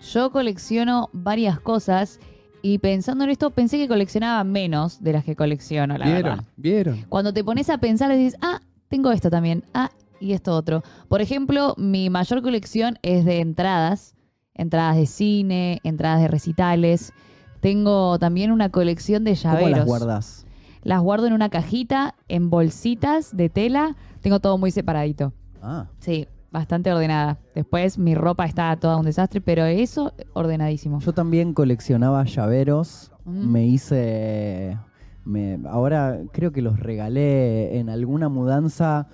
Yo 0.00 0.32
colecciono 0.32 1.10
varias 1.12 1.60
cosas 1.60 2.20
y 2.62 2.78
pensando 2.78 3.24
en 3.24 3.28
esto 3.28 3.50
pensé 3.50 3.76
que 3.76 3.86
coleccionaba 3.86 4.44
menos 4.44 5.02
de 5.02 5.12
las 5.12 5.24
que 5.26 5.36
colecciono, 5.36 5.98
la 5.98 6.06
¿Vieron? 6.06 6.22
verdad. 6.22 6.44
¿Vieron? 6.56 7.02
Cuando 7.10 7.34
te 7.34 7.44
pones 7.44 7.68
a 7.68 7.76
pensar 7.76 8.10
dices, 8.16 8.38
ah, 8.40 8.62
tengo 8.88 9.12
esto 9.12 9.28
también, 9.28 9.62
ah, 9.74 9.90
y 10.20 10.32
esto 10.32 10.56
otro. 10.56 10.82
Por 11.08 11.20
ejemplo, 11.20 11.74
mi 11.76 12.08
mayor 12.08 12.40
colección 12.40 12.98
es 13.02 13.26
de 13.26 13.40
entradas, 13.40 14.14
entradas 14.54 14.96
de 14.96 15.04
cine, 15.04 15.80
entradas 15.84 16.22
de 16.22 16.28
recitales. 16.28 17.12
Tengo 17.60 18.18
también 18.18 18.52
una 18.52 18.70
colección 18.70 19.22
de 19.24 19.34
llaveros. 19.34 19.64
¿Cómo 19.64 19.76
las 19.76 19.86
guardás? 19.86 20.46
Las 20.84 21.00
guardo 21.02 21.26
en 21.26 21.32
una 21.32 21.48
cajita, 21.48 22.14
en 22.28 22.50
bolsitas 22.50 23.36
de 23.36 23.48
tela. 23.48 23.96
Tengo 24.20 24.38
todo 24.40 24.56
muy 24.58 24.70
separadito. 24.70 25.32
Ah. 25.62 25.86
Sí, 25.98 26.28
bastante 26.52 26.92
ordenada. 26.92 27.38
Después 27.54 27.98
mi 27.98 28.14
ropa 28.14 28.44
está 28.44 28.76
toda 28.76 28.96
un 28.98 29.06
desastre, 29.06 29.40
pero 29.40 29.64
eso 29.64 30.12
ordenadísimo. 30.34 31.00
Yo 31.00 31.12
también 31.12 31.52
coleccionaba 31.54 32.22
llaveros. 32.24 33.10
Mm. 33.24 33.50
Me 33.52 33.66
hice. 33.66 34.78
me- 35.24 35.58
ahora 35.70 36.20
creo 36.32 36.52
que 36.52 36.60
los 36.60 36.78
regalé 36.78 37.78
en 37.78 37.88
alguna 37.88 38.28
mudanza. 38.28 39.08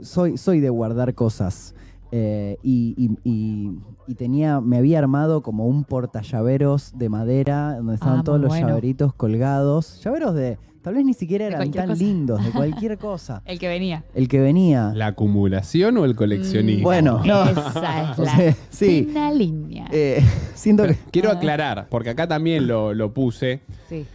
Soy, 0.00 0.38
soy 0.38 0.60
de 0.60 0.70
guardar 0.70 1.14
cosas. 1.14 1.74
Eh, 2.12 2.56
y, 2.62 2.94
y- 2.96 3.18
y- 3.30 3.78
y 4.08 4.14
tenía, 4.14 4.60
me 4.60 4.78
había 4.78 4.98
armado 4.98 5.42
como 5.42 5.66
un 5.66 5.84
portallaveros 5.84 6.92
de 6.98 7.08
madera 7.10 7.76
donde 7.76 7.94
estaban 7.94 8.20
Ah, 8.20 8.24
todos 8.24 8.40
los 8.40 8.48
bueno. 8.48 8.68
llaveritos 8.68 9.12
colgados. 9.14 10.00
Llaveros 10.02 10.34
de. 10.34 10.58
Tal 10.82 10.94
vez 10.94 11.04
ni 11.04 11.12
siquiera 11.14 11.46
eran 11.46 11.70
tan 11.70 11.88
cosa. 11.88 12.02
lindos, 12.02 12.42
de 12.44 12.50
cualquier 12.52 12.96
cosa. 12.98 13.42
El 13.44 13.58
que 13.58 13.68
venía. 13.68 14.04
El 14.14 14.28
que 14.28 14.40
venía. 14.40 14.92
¿La 14.94 15.08
acumulación 15.08 15.98
o 15.98 16.04
el 16.06 16.16
coleccionismo? 16.16 16.80
Mm, 16.80 16.84
Bueno, 16.84 17.22
no. 17.24 17.44
Esa 17.44 18.12
es 18.12 18.18
O 18.18 18.22
la 18.24 18.36
sea, 18.36 18.56
sí. 18.70 19.04
fina 19.06 19.30
línea. 19.32 19.86
Eh, 19.92 20.22
siento 20.54 20.86
que. 20.86 20.96
Quiero 21.10 21.30
aclarar, 21.30 21.88
porque 21.90 22.10
acá 22.10 22.26
también 22.26 22.66
lo, 22.66 22.94
lo 22.94 23.12
puse. 23.12 23.60
Sí. 23.88 24.06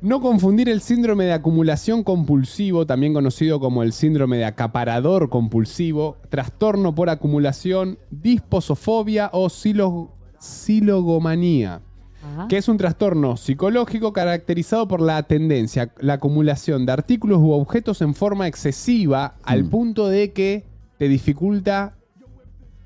No 0.00 0.20
confundir 0.20 0.68
el 0.68 0.80
síndrome 0.80 1.24
de 1.24 1.32
acumulación 1.32 2.04
compulsivo, 2.04 2.86
también 2.86 3.12
conocido 3.12 3.58
como 3.58 3.82
el 3.82 3.92
síndrome 3.92 4.36
de 4.38 4.44
acaparador 4.44 5.28
compulsivo, 5.28 6.16
trastorno 6.30 6.94
por 6.94 7.10
acumulación, 7.10 7.98
disposofobia 8.10 9.28
o 9.32 9.48
silo- 9.48 10.12
silogomanía, 10.38 11.80
Ajá. 12.20 12.48
que 12.48 12.56
es 12.56 12.68
un 12.68 12.76
trastorno 12.78 13.36
psicológico 13.36 14.12
caracterizado 14.12 14.88
por 14.88 15.00
la 15.00 15.22
tendencia, 15.22 15.92
la 16.00 16.14
acumulación 16.14 16.84
de 16.84 16.92
artículos 16.92 17.38
u 17.38 17.52
objetos 17.52 18.02
en 18.02 18.14
forma 18.14 18.46
excesiva 18.48 19.34
al 19.44 19.64
Mm. 19.64 19.70
punto 19.70 20.08
de 20.08 20.32
que 20.32 20.64
te 20.98 21.08
dificulta 21.08 21.94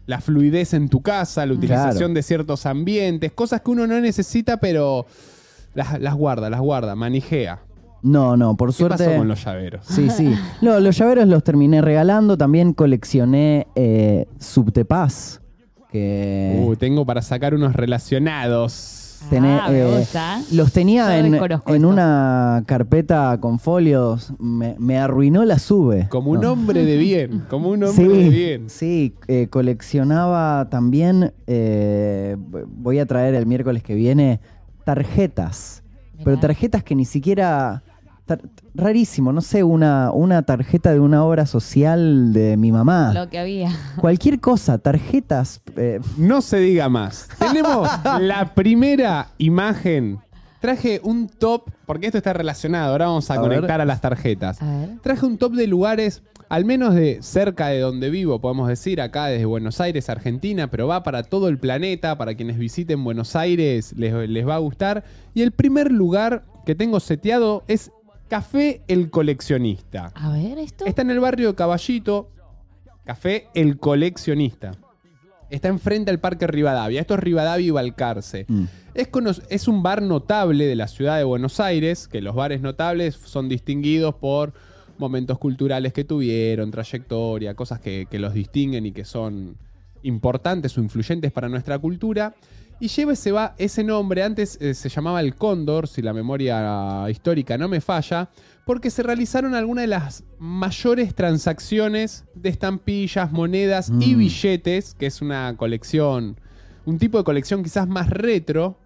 la 0.06 0.20
fluidez 0.20 0.74
en 0.74 0.88
tu 0.88 1.00
casa, 1.00 1.46
la 1.46 1.54
utilización 1.54 1.94
Claro. 1.96 2.14
de 2.14 2.22
ciertos 2.22 2.66
ambientes, 2.66 3.32
cosas 3.32 3.62
que 3.62 3.70
uno 3.70 3.86
no 3.86 3.98
necesita, 4.00 4.58
pero 4.58 5.06
las, 5.74 5.98
las 6.00 6.14
guarda, 6.14 6.50
las 6.50 6.60
guarda, 6.60 6.94
manijea. 6.94 7.60
No, 8.02 8.36
no, 8.36 8.56
por 8.56 8.70
¿Qué 8.70 8.74
suerte. 8.74 9.04
pasó 9.06 9.16
con 9.16 9.28
los 9.28 9.44
llaveros? 9.44 9.86
Sí, 9.86 10.10
sí. 10.10 10.34
No, 10.60 10.78
los 10.80 10.98
llaveros 10.98 11.26
los 11.28 11.44
terminé 11.44 11.80
regalando. 11.80 12.36
También 12.36 12.72
coleccioné 12.74 13.68
eh, 13.76 14.26
Subtepaz. 14.40 15.40
Que 15.90 16.64
Uh, 16.66 16.74
tengo 16.76 17.06
para 17.06 17.22
sacar 17.22 17.54
unos 17.54 17.74
relacionados. 17.74 18.98
Tené- 19.30 19.58
Ah, 19.60 19.68
me 19.70 19.78
eh, 20.02 20.06
los 20.52 20.72
tenía 20.72 21.18
en, 21.18 21.84
una 21.84 22.62
carpeta 22.66 23.38
con 23.40 23.58
folios. 23.58 24.32
Me, 24.38 24.76
me 24.78 24.98
arruinó 24.98 25.44
la 25.44 25.58
sube. 25.58 26.08
Como 26.08 26.30
un 26.32 26.40
No. 26.40 26.52
hombre 26.52 26.84
de 26.84 26.96
bien, 26.96 27.44
como 27.48 27.68
un 27.70 27.84
hombre 27.84 28.08
de 28.08 28.24
Sí, 28.24 28.28
bien. 28.30 28.70
sí 28.70 29.14
eh, 29.28 29.48
coleccionaba 29.50 30.68
también, 30.70 31.32
eh, 31.46 32.36
voy 32.68 32.98
a 32.98 33.06
traer 33.06 33.34
el 33.34 33.46
miércoles 33.46 33.82
que 33.82 33.94
viene, 33.94 34.40
tarjetas. 34.84 35.82
Pero 36.24 36.38
tarjetas 36.38 36.82
que 36.84 36.94
ni 36.94 37.04
siquiera... 37.04 37.82
rarísimo, 38.74 39.32
no 39.32 39.40
sé, 39.40 39.62
una, 39.64 40.10
una 40.12 40.42
tarjeta 40.42 40.92
de 40.92 41.00
una 41.00 41.24
obra 41.24 41.46
social 41.46 42.32
de 42.32 42.56
mi 42.56 42.72
mamá. 42.72 43.12
Lo 43.12 43.28
que 43.28 43.38
había. 43.38 43.70
Cualquier 44.00 44.40
cosa, 44.40 44.78
tarjetas. 44.78 45.60
eh, 45.76 46.00
No 46.16 46.40
se 46.40 46.58
diga 46.58 46.88
más. 46.88 47.28
Tenemos 47.38 47.88
la 48.20 48.54
primera 48.54 49.28
imagen. 49.38 50.18
Traje 50.60 51.00
un 51.02 51.28
top, 51.28 51.70
porque 51.86 52.06
esto 52.06 52.18
está 52.18 52.32
relacionado. 52.32 52.92
Ahora 52.92 53.06
vamos 53.06 53.28
a, 53.30 53.34
A 53.34 53.40
conectar 53.40 53.68
ver. 53.68 53.80
a 53.80 53.84
las 53.84 54.00
tarjetas. 54.00 54.62
A 54.62 54.78
ver. 54.78 54.88
Traje 55.02 55.26
un 55.26 55.36
top 55.36 55.54
de 55.54 55.66
lugares, 55.66 56.22
al 56.48 56.64
menos 56.64 56.94
de 56.94 57.18
cerca 57.20 57.66
de 57.66 57.80
donde 57.80 58.10
vivo, 58.10 58.40
podemos 58.40 58.68
decir, 58.68 59.00
acá 59.00 59.26
desde 59.26 59.44
Buenos 59.44 59.80
Aires, 59.80 60.08
Argentina, 60.08 60.70
pero 60.70 60.86
va 60.86 61.02
para 61.02 61.24
todo 61.24 61.48
el 61.48 61.58
planeta, 61.58 62.16
para 62.16 62.36
quienes 62.36 62.58
visiten 62.58 63.02
Buenos 63.02 63.34
Aires 63.34 63.92
les, 63.96 64.14
les 64.28 64.46
va 64.46 64.54
a 64.54 64.58
gustar. 64.58 65.02
Y 65.34 65.42
el 65.42 65.50
primer 65.50 65.90
lugar 65.90 66.44
que 66.64 66.76
tengo 66.76 67.00
seteado 67.00 67.64
es 67.66 67.90
Café 68.32 68.80
El 68.88 69.10
Coleccionista. 69.10 70.10
A 70.14 70.32
ver 70.32 70.56
esto. 70.56 70.86
Está 70.86 71.02
en 71.02 71.10
el 71.10 71.20
barrio 71.20 71.48
de 71.48 71.54
Caballito, 71.54 72.30
Café 73.04 73.48
El 73.52 73.76
Coleccionista. 73.76 74.72
Está 75.50 75.68
enfrente 75.68 76.10
al 76.10 76.18
Parque 76.18 76.46
Rivadavia. 76.46 77.02
Esto 77.02 77.12
es 77.12 77.20
Rivadavia 77.20 77.66
y 77.66 77.70
Balcarce. 77.70 78.46
mm. 78.48 78.64
Es, 79.50 79.68
un 79.68 79.82
bar 79.82 80.00
notable 80.00 80.64
de 80.64 80.74
la 80.76 80.88
ciudad 80.88 81.18
de 81.18 81.24
Buenos 81.24 81.60
Aires, 81.60 82.08
que 82.08 82.22
los 82.22 82.34
bares 82.34 82.62
notables 82.62 83.16
son 83.16 83.50
distinguidos 83.50 84.14
por 84.14 84.54
momentos 84.96 85.36
culturales 85.38 85.92
que 85.92 86.04
tuvieron, 86.04 86.70
trayectoria, 86.70 87.52
cosas 87.52 87.80
que, 87.80 88.06
que 88.10 88.18
los 88.18 88.32
distinguen 88.32 88.86
y 88.86 88.92
que 88.92 89.04
son 89.04 89.58
importantes 90.04 90.78
o 90.78 90.80
influyentes 90.80 91.32
para 91.32 91.50
nuestra 91.50 91.78
cultura. 91.78 92.34
Y 92.82 92.88
lleva 92.88 93.12
ese, 93.12 93.30
va- 93.30 93.54
ese 93.58 93.84
nombre, 93.84 94.24
antes 94.24 94.58
eh, 94.60 94.74
se 94.74 94.88
llamaba 94.88 95.20
el 95.20 95.36
Cóndor, 95.36 95.86
si 95.86 96.02
la 96.02 96.12
memoria 96.12 97.06
histórica 97.08 97.56
no 97.56 97.68
me 97.68 97.80
falla, 97.80 98.28
porque 98.66 98.90
se 98.90 99.04
realizaron 99.04 99.54
algunas 99.54 99.82
de 99.84 99.86
las 99.86 100.24
mayores 100.40 101.14
transacciones 101.14 102.24
de 102.34 102.48
estampillas, 102.48 103.30
monedas 103.30 103.88
y 104.00 104.16
Mm. 104.16 104.18
billetes, 104.18 104.94
que 104.94 105.06
es 105.06 105.22
una 105.22 105.54
colección, 105.56 106.40
un 106.84 106.98
tipo 106.98 107.18
de 107.18 107.22
colección 107.24 107.62
quizás 107.62 107.86
más 107.86 108.10
retro. 108.10 108.76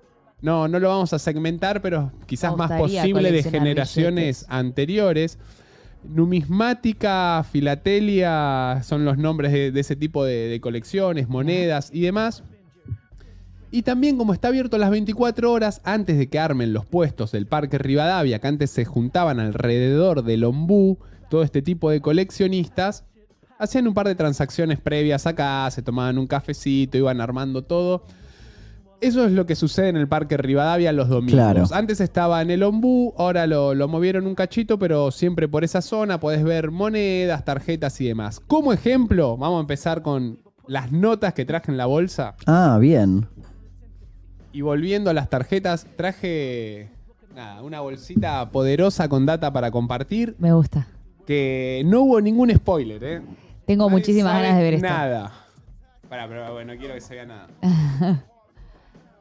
No, 0.42 0.68
no 0.68 0.78
lo 0.78 0.90
vamos 0.90 1.14
a 1.14 1.18
segmentar, 1.18 1.80
pero 1.80 2.12
quizás 2.26 2.54
más 2.54 2.70
posible 2.72 3.32
de 3.32 3.42
generaciones 3.44 4.40
billetes. 4.40 4.46
anteriores. 4.50 5.38
Numismática, 6.04 7.44
filatelia 7.50 8.82
son 8.84 9.06
los 9.06 9.16
nombres 9.16 9.52
de, 9.52 9.72
de 9.72 9.80
ese 9.80 9.96
tipo 9.96 10.22
de, 10.24 10.48
de 10.48 10.60
colecciones, 10.60 11.28
monedas 11.30 11.88
y 11.94 12.02
demás. 12.02 12.44
Y 13.76 13.82
también 13.82 14.16
como 14.16 14.32
está 14.32 14.48
abierto 14.48 14.78
las 14.78 14.88
24 14.88 15.52
horas 15.52 15.82
antes 15.84 16.16
de 16.16 16.30
que 16.30 16.38
armen 16.38 16.72
los 16.72 16.86
puestos 16.86 17.30
del 17.32 17.46
Parque 17.46 17.76
Rivadavia, 17.76 18.38
que 18.38 18.46
antes 18.46 18.70
se 18.70 18.86
juntaban 18.86 19.38
alrededor 19.38 20.24
del 20.24 20.44
ombú, 20.44 20.96
todo 21.28 21.42
este 21.42 21.60
tipo 21.60 21.90
de 21.90 22.00
coleccionistas, 22.00 23.04
hacían 23.58 23.86
un 23.86 23.92
par 23.92 24.06
de 24.06 24.14
transacciones 24.14 24.80
previas 24.80 25.26
acá, 25.26 25.70
se 25.70 25.82
tomaban 25.82 26.16
un 26.16 26.26
cafecito, 26.26 26.96
iban 26.96 27.20
armando 27.20 27.64
todo. 27.64 28.04
Eso 29.02 29.26
es 29.26 29.32
lo 29.32 29.44
que 29.44 29.54
sucede 29.54 29.90
en 29.90 29.98
el 29.98 30.08
Parque 30.08 30.38
Rivadavia 30.38 30.90
los 30.92 31.10
domingos. 31.10 31.34
Claro. 31.34 31.64
Antes 31.72 32.00
estaba 32.00 32.40
en 32.40 32.50
el 32.50 32.62
Ombú, 32.62 33.12
ahora 33.18 33.46
lo, 33.46 33.74
lo 33.74 33.88
movieron 33.88 34.26
un 34.26 34.34
cachito, 34.34 34.78
pero 34.78 35.10
siempre 35.10 35.48
por 35.48 35.64
esa 35.64 35.82
zona 35.82 36.18
podés 36.18 36.42
ver 36.44 36.70
monedas, 36.70 37.44
tarjetas 37.44 38.00
y 38.00 38.06
demás. 38.06 38.40
Como 38.40 38.72
ejemplo, 38.72 39.36
vamos 39.36 39.58
a 39.58 39.60
empezar 39.60 40.00
con 40.00 40.38
las 40.66 40.92
notas 40.92 41.34
que 41.34 41.44
traje 41.44 41.70
en 41.70 41.76
la 41.76 41.84
bolsa. 41.84 42.36
Ah, 42.46 42.78
bien. 42.80 43.28
Y 44.56 44.62
volviendo 44.62 45.10
a 45.10 45.12
las 45.12 45.28
tarjetas, 45.28 45.86
traje 45.96 46.88
nada, 47.34 47.60
una 47.60 47.80
bolsita 47.80 48.50
poderosa 48.50 49.06
con 49.06 49.26
data 49.26 49.52
para 49.52 49.70
compartir. 49.70 50.34
Me 50.38 50.50
gusta. 50.54 50.88
Que 51.26 51.82
no 51.84 52.00
hubo 52.00 52.22
ningún 52.22 52.50
spoiler, 52.50 53.04
¿eh? 53.04 53.22
Tengo 53.66 53.84
Nadie 53.84 53.98
muchísimas 53.98 54.32
sabe 54.32 54.44
ganas 54.44 54.56
de 54.56 54.64
ver 54.64 54.74
esto. 54.74 54.88
Nada. 54.88 55.32
Pará, 56.08 56.26
pero 56.26 56.54
bueno, 56.54 56.72
no 56.72 56.80
quiero 56.80 56.94
que 56.94 57.02
se 57.02 57.16
vea 57.16 57.26
nada. 57.26 57.48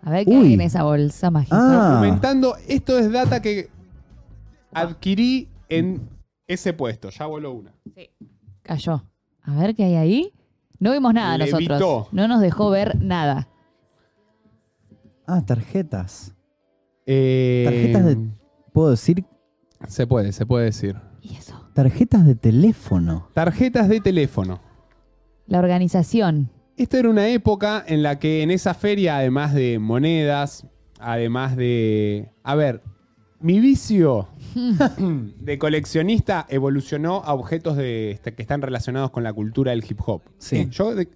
A 0.03 0.09
ver 0.09 0.23
qué 0.23 0.31
Uy. 0.31 0.45
hay 0.45 0.53
en 0.53 0.61
esa 0.61 0.83
bolsa 0.83 1.29
mágica. 1.29 1.57
Ah. 1.59 1.89
Documentando, 1.95 2.55
esto 2.69 2.97
es 2.97 3.11
data 3.11 3.41
que 3.41 3.67
adquirí 4.71 5.49
en 5.67 6.07
ese 6.47 6.71
puesto. 6.71 7.09
Ya 7.09 7.25
voló 7.25 7.51
una. 7.51 7.73
Sí. 7.93 8.09
Cayó. 8.61 9.03
A 9.41 9.53
ver 9.55 9.75
qué 9.75 9.83
hay 9.83 9.95
ahí. 9.95 10.33
No 10.79 10.93
vimos 10.93 11.13
nada 11.13 11.37
Levitó. 11.37 11.59
nosotros. 11.59 12.07
No 12.13 12.29
nos 12.29 12.39
dejó 12.39 12.69
ver 12.69 13.01
nada. 13.01 13.49
Ah, 15.27 15.43
tarjetas. 15.45 16.33
Eh, 17.05 17.63
Tarjetas 17.65 18.05
de- 18.05 18.17
¿Puedo 18.73 18.91
decir? 18.91 19.23
Se 19.87 20.07
puede, 20.07 20.31
se 20.31 20.45
puede 20.45 20.65
decir. 20.65 20.95
Y 21.21 21.35
eso. 21.35 21.53
Tarjetas 21.73 22.25
de 22.25 22.35
teléfono. 22.35 23.29
Tarjetas 23.33 23.89
de 23.89 23.99
teléfono. 24.01 24.59
La 25.47 25.59
organización. 25.59 26.49
Esta 26.77 26.99
era 26.99 27.09
una 27.09 27.27
época 27.27 27.83
en 27.87 28.03
la 28.03 28.19
que 28.19 28.41
en 28.43 28.51
esa 28.51 28.73
feria, 28.73 29.17
además 29.17 29.53
de 29.53 29.79
monedas, 29.79 30.65
además 30.99 31.55
de... 31.55 32.31
A 32.43 32.55
ver, 32.55 32.81
mi 33.39 33.59
vicio 33.59 34.27
de 35.39 35.57
coleccionista 35.57 36.45
evolucionó 36.49 37.17
a 37.23 37.33
objetos 37.33 37.77
de, 37.77 38.11
este, 38.11 38.33
que 38.33 38.41
están 38.41 38.61
relacionados 38.61 39.11
con 39.11 39.23
la 39.23 39.31
cultura 39.33 39.71
del 39.71 39.83
hip 39.87 39.99
hop. 40.05 40.21
Sí. 40.37 40.67
Yo 40.71 40.95
de- 40.95 41.09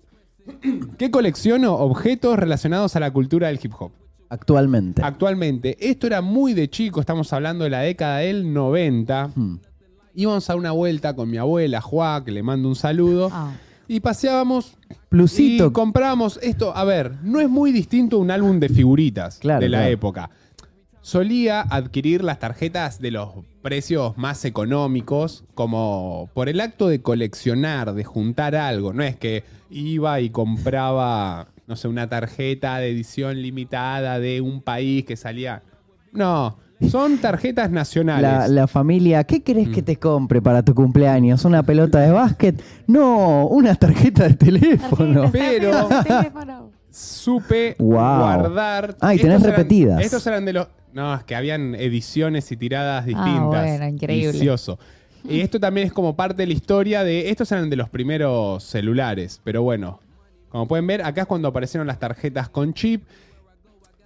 ¿Qué 0.97 1.11
colecciono? 1.11 1.73
Objetos 1.75 2.37
relacionados 2.37 2.95
a 2.95 2.99
la 2.99 3.11
cultura 3.11 3.47
del 3.47 3.59
hip 3.61 3.73
hop. 3.79 3.91
Actualmente. 4.29 5.01
Actualmente, 5.03 5.75
esto 5.79 6.05
era 6.07 6.21
muy 6.21 6.53
de 6.53 6.69
chico, 6.69 6.99
estamos 6.99 7.31
hablando 7.33 7.63
de 7.63 7.71
la 7.71 7.79
década 7.79 8.17
del 8.19 8.53
90. 8.53 9.31
Hmm. 9.35 9.57
Íbamos 10.15 10.49
a 10.49 10.55
una 10.55 10.71
vuelta 10.71 11.15
con 11.15 11.29
mi 11.29 11.37
abuela, 11.37 11.81
Juá, 11.81 12.23
que 12.23 12.31
le 12.31 12.43
mando 12.43 12.67
un 12.67 12.75
saludo. 12.75 13.29
Ah. 13.31 13.53
Y 13.87 14.01
paseábamos 14.01 14.77
Plusito. 15.09 15.67
y 15.67 15.71
comprábamos 15.71 16.39
esto. 16.43 16.75
A 16.75 16.83
ver, 16.83 17.13
no 17.23 17.39
es 17.39 17.49
muy 17.49 17.71
distinto 17.71 18.17
a 18.17 18.19
un 18.19 18.29
álbum 18.29 18.59
de 18.59 18.69
figuritas 18.69 19.39
Claro, 19.39 19.61
de 19.61 19.69
la 19.69 19.79
claro. 19.79 19.91
época. 19.93 20.29
Solía 21.09 21.61
adquirir 21.61 22.23
las 22.23 22.37
tarjetas 22.37 23.01
de 23.01 23.09
los 23.09 23.29
precios 23.63 24.15
más 24.15 24.45
económicos, 24.45 25.43
como 25.55 26.29
por 26.35 26.49
el 26.49 26.61
acto 26.61 26.87
de 26.87 27.01
coleccionar, 27.01 27.95
de 27.95 28.03
juntar 28.03 28.55
algo. 28.55 28.93
No 28.93 29.01
es 29.01 29.15
que 29.15 29.43
iba 29.71 30.19
y 30.21 30.29
compraba, 30.29 31.47
no 31.65 31.75
sé, 31.75 31.87
una 31.87 32.07
tarjeta 32.09 32.77
de 32.77 32.91
edición 32.91 33.41
limitada 33.41 34.19
de 34.19 34.39
un 34.41 34.61
país 34.61 35.03
que 35.03 35.15
salía. 35.15 35.63
No, 36.11 36.59
son 36.87 37.17
tarjetas 37.17 37.71
nacionales. 37.71 38.29
La, 38.31 38.47
la 38.47 38.67
familia, 38.67 39.23
¿qué 39.23 39.41
querés 39.41 39.69
Mm. 39.69 39.71
que 39.71 39.81
te 39.81 39.95
compre 39.95 40.43
para 40.43 40.61
tu 40.61 40.75
cumpleaños? 40.75 41.43
¿Una 41.43 41.63
pelota 41.63 42.01
de 42.01 42.11
básquet? 42.11 42.61
No, 42.85 43.47
una 43.47 43.73
tarjeta 43.73 44.27
de 44.27 44.35
teléfono. 44.35 45.27
Pero- 45.31 45.89
Teléfono. 46.07 46.69
Supe 46.91 47.75
Wow. 47.79 47.89
guardar. 47.97 48.95
Ah, 48.99 49.13
y 49.13 49.17
tenés 49.17 49.35
Estos 49.37 49.47
eran- 49.47 49.57
repetidas. 49.57 50.01
estos 50.01 50.27
eran 50.27 50.45
de 50.45 50.53
los. 50.53 50.67
No, 50.93 51.13
es 51.13 51.23
que 51.23 51.35
habían 51.35 51.75
ediciones 51.75 52.51
y 52.51 52.57
tiradas 52.57 53.03
Ah, 53.03 53.05
distintas. 53.05 53.63
bueno, 53.63 53.87
increíble. 53.87 54.31
Vicioso. 54.31 54.79
Y 55.23 55.41
esto 55.41 55.59
también 55.59 55.85
es 55.87 55.93
como 55.93 56.15
parte 56.15 56.37
de 56.43 56.47
la 56.47 56.53
historia 56.53 57.03
de. 57.03 57.29
Estos 57.29 57.51
eran 57.51 57.69
de 57.69 57.75
los 57.75 57.89
primeros 57.89 58.63
celulares. 58.63 59.39
Pero 59.43 59.61
bueno, 59.63 59.99
como 60.49 60.67
pueden 60.67 60.87
ver, 60.87 61.03
acá 61.03 61.21
es 61.21 61.27
cuando 61.27 61.47
aparecieron 61.49 61.85
las 61.87 61.99
tarjetas 61.99 62.49
con 62.49 62.73
chip. 62.73 63.03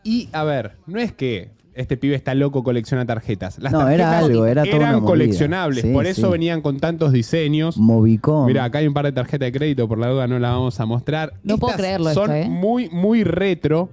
Y 0.03 0.27
a 0.33 0.43
ver, 0.43 0.73
no 0.85 0.99
es 0.99 1.13
que 1.13 1.51
este 1.75 1.97
pibe 1.97 2.15
está 2.15 2.35
loco 2.35 2.63
colecciona 2.63 3.05
tarjetas. 3.05 3.59
Las 3.59 3.71
No, 3.71 3.79
tarjetas 3.79 3.99
era 4.07 4.17
algo, 4.19 4.45
era 4.45 4.63
una 4.63 4.71
eran 4.71 5.01
coleccionables. 5.01 5.81
Sí, 5.83 5.91
por 5.93 6.05
eso 6.05 6.27
sí. 6.27 6.31
venían 6.31 6.61
con 6.61 6.79
tantos 6.79 7.11
diseños. 7.11 7.77
Movicom. 7.77 8.45
Mira, 8.47 8.63
acá 8.63 8.79
hay 8.79 8.87
un 8.87 8.93
par 8.93 9.05
de 9.05 9.11
tarjetas 9.11 9.47
de 9.47 9.51
crédito, 9.51 9.87
por 9.87 9.97
la 9.97 10.07
duda 10.07 10.27
no 10.27 10.39
la 10.39 10.51
vamos 10.51 10.79
a 10.79 10.85
mostrar. 10.85 11.33
No 11.43 11.57
puedo 11.57 11.75
creerlo 11.75 12.13
Son 12.13 12.31
esto, 12.31 12.49
¿eh? 12.49 12.49
muy, 12.49 12.89
muy 12.89 13.23
retro. 13.23 13.89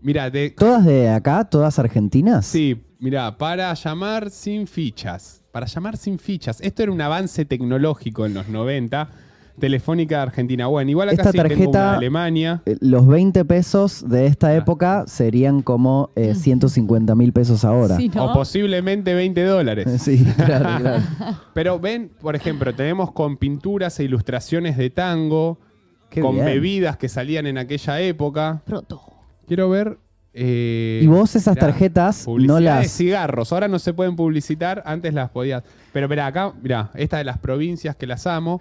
Mira, 0.00 0.30
de, 0.30 0.50
¿Todas 0.50 0.84
de 0.84 1.08
acá? 1.10 1.44
¿Todas 1.44 1.78
argentinas? 1.78 2.46
sí, 2.46 2.80
mira, 3.00 3.36
para 3.36 3.74
llamar 3.74 4.30
sin 4.30 4.66
fichas. 4.66 5.42
Para 5.52 5.66
llamar 5.66 5.96
sin 5.96 6.18
fichas. 6.18 6.60
Esto 6.60 6.82
era 6.84 6.92
un 6.92 7.00
avance 7.00 7.44
tecnológico 7.44 8.26
en 8.26 8.34
los 8.34 8.48
90. 8.48 9.08
Telefónica 9.58 10.22
Argentina. 10.22 10.66
Bueno, 10.66 10.90
igual 10.90 11.08
acá 11.08 11.22
Esta 11.22 11.32
sí 11.32 11.38
tengo 11.38 11.48
tarjeta- 11.48 11.68
una 11.82 11.90
de 11.90 11.96
Alemania. 11.96 12.62
Eh, 12.66 12.76
Los 12.80 13.06
20 13.06 13.44
pesos 13.44 14.08
de 14.08 14.20
Ah. 14.20 14.26
esta 14.26 14.54
época 14.54 15.04
serían 15.06 15.62
como 15.62 16.10
eh, 16.16 16.34
150 16.34 17.14
mil 17.14 17.32
pesos 17.32 17.64
ahora. 17.64 17.96
Sí, 17.96 18.10
¿no? 18.14 18.26
O 18.26 18.32
posiblemente 18.34 19.14
20 19.14 19.44
dólares. 19.44 19.86
Sí, 20.00 20.24
claro, 20.36 20.80
claro. 20.80 21.02
Pero 21.54 21.78
ven, 21.80 22.10
por 22.20 22.36
ejemplo, 22.36 22.74
tenemos 22.74 23.12
con 23.12 23.36
pinturas 23.36 23.98
e 24.00 24.04
ilustraciones 24.04 24.76
de 24.76 24.90
tango, 24.90 25.58
Qué 26.10 26.20
con 26.20 26.34
bien. 26.34 26.46
bebidas 26.46 26.96
que 26.96 27.08
salían 27.08 27.46
en 27.46 27.58
aquella 27.58 28.00
época. 28.00 28.62
Proto. 28.64 29.00
Quiero 29.46 29.68
ver. 29.70 29.98
eh, 30.34 31.00
Y 31.02 31.06
vos 31.08 31.34
esas 31.34 31.56
mirá, 31.56 31.66
tarjetas 31.66 32.24
publicidad 32.24 32.48
no 32.52 32.54
de 32.56 32.60
las... 32.62 32.90
cigarros. 32.92 33.52
Ahora 33.52 33.66
no 33.66 33.78
se 33.80 33.92
pueden 33.92 34.14
publicitar, 34.14 34.82
antes 34.86 35.12
las 35.12 35.30
podías. 35.30 35.64
Pero 35.92 36.08
mira, 36.08 36.26
acá, 36.26 36.52
mira, 36.62 36.90
esta 36.94 37.16
de 37.18 37.24
las 37.24 37.38
provincias 37.38 37.96
que 37.96 38.06
las 38.06 38.26
amo. 38.26 38.60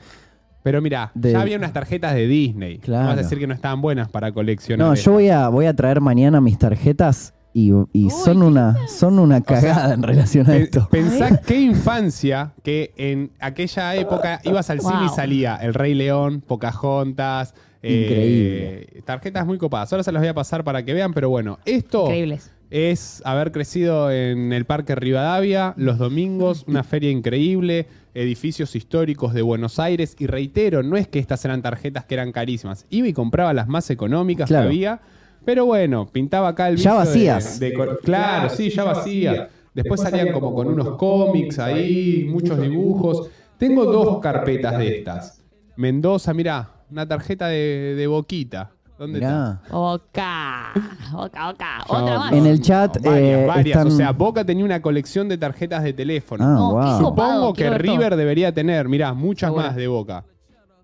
Pero 0.67 0.81
mira, 0.81 1.11
De- 1.15 1.31
ya 1.31 1.39
había 1.41 1.55
unas 1.55 1.71
tarjetas 1.71 2.13
de 2.13 2.27
Disney. 2.27 2.79
Claro. 2.79 3.03
No 3.03 3.09
vas 3.11 3.19
a 3.19 3.21
decir 3.23 3.39
que 3.39 3.47
no 3.47 3.53
estaban 3.53 3.81
buenas 3.81 4.09
para 4.09 4.33
coleccionar. 4.33 4.85
No, 4.85 4.93
yo 4.95 5.13
voy 5.13 5.29
a, 5.29 5.47
voy 5.47 5.65
a 5.65 5.73
traer 5.73 6.01
mañana 6.01 6.41
mis 6.41 6.57
tarjetas 6.57 7.33
y, 7.53 7.71
y 7.93 8.09
son, 8.09 8.43
una, 8.43 8.75
son 8.89 9.17
una 9.17 9.39
cagada 9.41 9.93
en 9.93 10.03
relación 10.03 10.45
a 10.47 10.49
Pe- 10.51 10.63
esto. 10.63 10.89
Pensá 10.91 11.39
qué 11.41 11.59
infancia 11.61 12.51
que 12.63 12.91
en 12.97 13.31
aquella 13.39 13.95
época 13.95 14.41
ibas 14.43 14.69
al 14.69 14.81
cine 14.81 15.05
y 15.05 15.09
salía 15.15 15.55
El 15.55 15.73
Rey 15.73 15.93
León, 15.93 16.41
Pocahontas. 16.45 17.53
eh, 17.81 19.01
tarjetas 19.05 19.45
muy 19.45 19.57
copadas. 19.57 19.91
Ahora 19.93 20.03
se 20.03 20.11
las 20.11 20.21
voy 20.21 20.29
a 20.29 20.33
pasar 20.33 20.63
para 20.63 20.83
que 20.83 20.93
vean, 20.93 21.13
pero 21.13 21.29
bueno, 21.29 21.59
esto 21.65 22.03
Increíbles. 22.05 22.51
es 22.69 23.21
haber 23.25 23.51
crecido 23.51 24.11
en 24.11 24.51
el 24.53 24.65
Parque 24.65 24.95
Rivadavia 24.95 25.73
los 25.77 25.97
domingos, 25.97 26.65
una 26.67 26.83
feria 26.83 27.09
increíble, 27.11 27.87
edificios 28.21 28.75
históricos 28.75 29.33
de 29.33 29.41
Buenos 29.41 29.79
Aires. 29.79 30.15
Y 30.19 30.27
reitero, 30.27 30.83
no 30.83 30.97
es 30.97 31.07
que 31.07 31.19
estas 31.19 31.43
eran 31.45 31.61
tarjetas 31.61 32.05
que 32.05 32.15
eran 32.15 32.31
carísimas. 32.31 32.85
Iba 32.89 33.07
y 33.07 33.13
compraba 33.13 33.53
las 33.53 33.67
más 33.67 33.89
económicas 33.89 34.47
Claro. 34.47 34.63
que 34.63 34.67
había. 34.75 34.99
Pero 35.45 35.65
bueno, 35.65 36.07
pintaba 36.11 36.49
acá 36.49 36.67
el 36.69 36.77
Ya 36.77 36.91
de- 36.91 36.97
vacías. 36.97 37.59
de 37.59 37.73
claro, 38.03 38.49
sí, 38.49 38.69
ya 38.69 38.83
vacía. 38.83 39.49
Después 39.73 40.01
salían 40.01 40.31
como 40.33 40.53
con 40.53 40.67
unos 40.67 40.97
cómics 40.97 41.59
ahí, 41.59 42.25
muchos 42.29 42.59
dibujos. 42.59 43.29
Tengo 43.57 43.85
dos 43.85 44.19
carpetas 44.19 44.77
de 44.77 44.97
estas. 44.99 45.41
Mendoza, 45.75 46.33
mirá, 46.33 46.71
una 46.89 47.07
tarjeta 47.07 47.47
de, 47.47 47.93
de 47.95 48.07
boquita. 48.07 48.71
¿Dónde 48.97 49.19
está? 49.19 49.61
Mirá. 49.61 49.61
Boca. 49.71 50.73
Boca, 51.11 51.51
boca. 51.51 51.77
No, 51.87 51.93
Otra 52.03 52.19
más. 52.19 52.33
En 52.33 52.45
el 52.47 52.61
chat, 52.61 52.97
varias, 53.01 53.39
eh, 53.39 53.45
varias. 53.45 53.67
están- 53.77 53.87
O 53.87 53.91
sea, 53.91 54.11
Boca 54.11 54.43
tenía 54.43 54.65
una 54.65 54.81
colección 54.81 55.29
de 55.29 55.37
tarjetas 55.37 55.83
de 55.83 55.93
teléfono. 55.93 56.43
Ah, 56.43 56.47
No, 56.47 56.71
wow. 56.73 56.99
Supongo 56.99 57.53
que 57.53 57.65
todo. 57.65 57.77
River 57.77 58.15
debería 58.15 58.51
tener, 58.53 58.87
mirá, 58.89 59.13
muchas 59.13 59.49
Seguro. 59.49 59.65
más 59.67 59.75
de 59.75 59.87
Boca. 59.87 60.23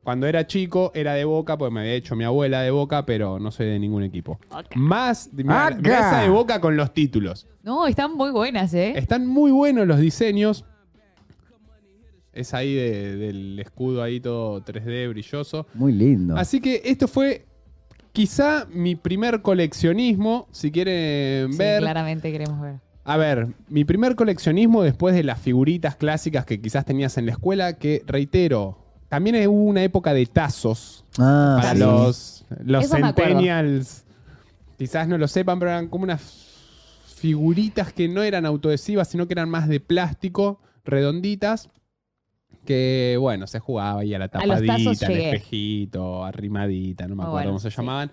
Cuando 0.03 0.27
era 0.27 0.45
chico 0.45 0.91
era 0.93 1.13
de 1.13 1.23
Boca, 1.23 1.57
pues 1.57 1.71
me 1.71 1.79
había 1.79 1.93
hecho 1.93 2.15
mi 2.15 2.25
abuela 2.25 2.61
de 2.61 2.71
Boca, 2.71 3.05
pero 3.05 3.39
no 3.39 3.51
soy 3.51 3.67
de 3.67 3.79
ningún 3.79 4.03
equipo. 4.03 4.37
Boca. 4.49 4.67
Más, 4.75 5.29
mirá, 5.31 5.67
Acá. 5.67 5.77
mirá 5.77 5.99
esa 5.99 6.21
de 6.21 6.29
Boca 6.29 6.59
con 6.59 6.75
los 6.75 6.93
títulos. 6.93 7.47
No, 7.63 7.87
están 7.87 8.13
muy 8.15 8.29
buenas, 8.31 8.73
¿eh? 8.73 8.93
Están 8.97 9.25
muy 9.25 9.51
buenos 9.51 9.87
los 9.87 9.97
diseños. 9.99 10.65
Es 12.33 12.53
ahí 12.53 12.73
de- 12.73 13.15
del 13.15 13.59
escudo 13.59 14.01
ahí 14.01 14.19
todo 14.19 14.59
3D 14.61 15.07
brilloso. 15.07 15.67
Muy 15.75 15.93
lindo. 15.93 16.35
Así 16.35 16.59
que 16.59 16.81
esto 16.83 17.07
fue 17.07 17.45
quizá 18.13 18.65
mi 18.71 18.95
primer 18.95 19.41
coleccionismo, 19.41 20.47
si 20.51 20.71
quieren 20.71 21.51
Sí, 21.51 21.57
ver. 21.57 21.81
claramente 21.81 22.31
queremos 22.31 22.61
ver. 22.61 22.75
A 23.05 23.17
ver, 23.17 23.47
mi 23.67 23.83
primer 23.83 24.15
coleccionismo 24.15 24.81
después 24.81 25.13
de 25.13 25.23
las 25.23 25.39
figuritas 25.41 25.95
clásicas 25.97 26.45
que 26.45 26.61
quizás 26.61 26.85
tenías 26.85 27.17
en 27.17 27.25
la 27.25 27.33
escuela, 27.33 27.73
que 27.73 28.01
reitero, 28.07 28.77
también 29.09 29.35
hubo 29.47 29.63
una 29.63 29.83
época 29.83 30.13
de 30.13 30.25
tazos 30.25 31.03
Ah, 31.19 31.57
para 31.61 31.73
sí. 31.73 31.79
los, 31.79 32.45
los 32.63 32.85
Eso 32.85 32.95
centennials. 32.95 34.05
Quizás 34.77 35.07
no 35.07 35.17
lo 35.17 35.27
sepan, 35.27 35.59
pero 35.59 35.71
eran 35.71 35.87
como 35.89 36.05
unas 36.05 36.21
figuritas 37.17 37.91
que 37.93 38.07
no 38.07 38.21
eran 38.23 38.45
autoadhesivas, 38.45 39.07
sino 39.07 39.27
que 39.27 39.33
eran 39.33 39.49
más 39.49 39.67
de 39.67 39.79
plástico, 39.79 40.59
redonditas. 40.85 41.69
Que 42.65 43.17
bueno, 43.19 43.45
se 43.47 43.59
jugaba 43.59 44.01
ahí 44.01 44.13
a 44.13 44.19
la 44.19 44.27
tapadita, 44.29 44.73
al 44.75 45.11
espejito, 45.17 46.23
arrimadita, 46.23 47.03
no 47.07 47.09
me 47.09 47.15
Muy 47.15 47.23
acuerdo 47.23 47.33
bueno, 47.33 47.49
cómo 47.51 47.59
se 47.59 47.71
sí. 47.71 47.77
llamaban. 47.77 48.11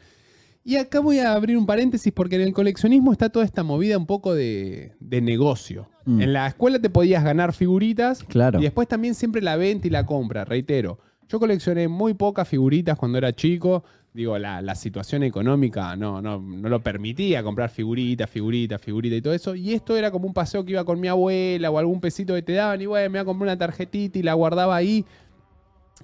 Y 0.62 0.76
acá 0.76 1.00
voy 1.00 1.18
a 1.18 1.32
abrir 1.32 1.56
un 1.56 1.64
paréntesis 1.64 2.12
porque 2.12 2.36
en 2.36 2.42
el 2.42 2.52
coleccionismo 2.52 3.12
está 3.12 3.30
toda 3.30 3.44
esta 3.46 3.62
movida 3.62 3.96
un 3.96 4.06
poco 4.06 4.34
de, 4.34 4.92
de 5.00 5.20
negocio. 5.22 5.88
Mm. 6.04 6.20
En 6.20 6.32
la 6.34 6.46
escuela 6.48 6.78
te 6.78 6.90
podías 6.90 7.24
ganar 7.24 7.52
figuritas 7.54 8.22
Claro. 8.24 8.58
y 8.60 8.62
después 8.62 8.86
también 8.86 9.14
siempre 9.14 9.40
la 9.40 9.56
venta 9.56 9.86
y 9.86 9.90
la 9.90 10.04
compra, 10.04 10.44
reitero. 10.44 10.98
Yo 11.28 11.38
coleccioné 11.38 11.88
muy 11.88 12.12
pocas 12.14 12.46
figuritas 12.48 12.98
cuando 12.98 13.16
era 13.16 13.32
chico. 13.32 13.84
Digo, 14.12 14.36
la, 14.38 14.60
la 14.60 14.74
situación 14.74 15.22
económica 15.22 15.94
no, 15.94 16.20
no, 16.20 16.40
no 16.40 16.68
lo 16.68 16.82
permitía 16.82 17.44
comprar 17.44 17.70
figuritas, 17.70 18.28
figuritas, 18.28 18.80
figuritas 18.80 19.18
y 19.18 19.22
todo 19.22 19.34
eso. 19.34 19.54
Y 19.54 19.72
esto 19.72 19.96
era 19.96 20.10
como 20.10 20.26
un 20.26 20.34
paseo 20.34 20.64
que 20.64 20.72
iba 20.72 20.84
con 20.84 20.98
mi 20.98 21.06
abuela 21.06 21.70
o 21.70 21.78
algún 21.78 22.00
pesito 22.00 22.34
que 22.34 22.42
te 22.42 22.54
daban 22.54 22.80
y 22.82 22.86
bueno, 22.86 23.08
me 23.08 23.18
iba 23.18 23.22
a 23.22 23.24
comprar 23.24 23.46
una 23.46 23.58
tarjetita 23.58 24.18
y 24.18 24.22
la 24.22 24.34
guardaba 24.34 24.74
ahí. 24.74 25.04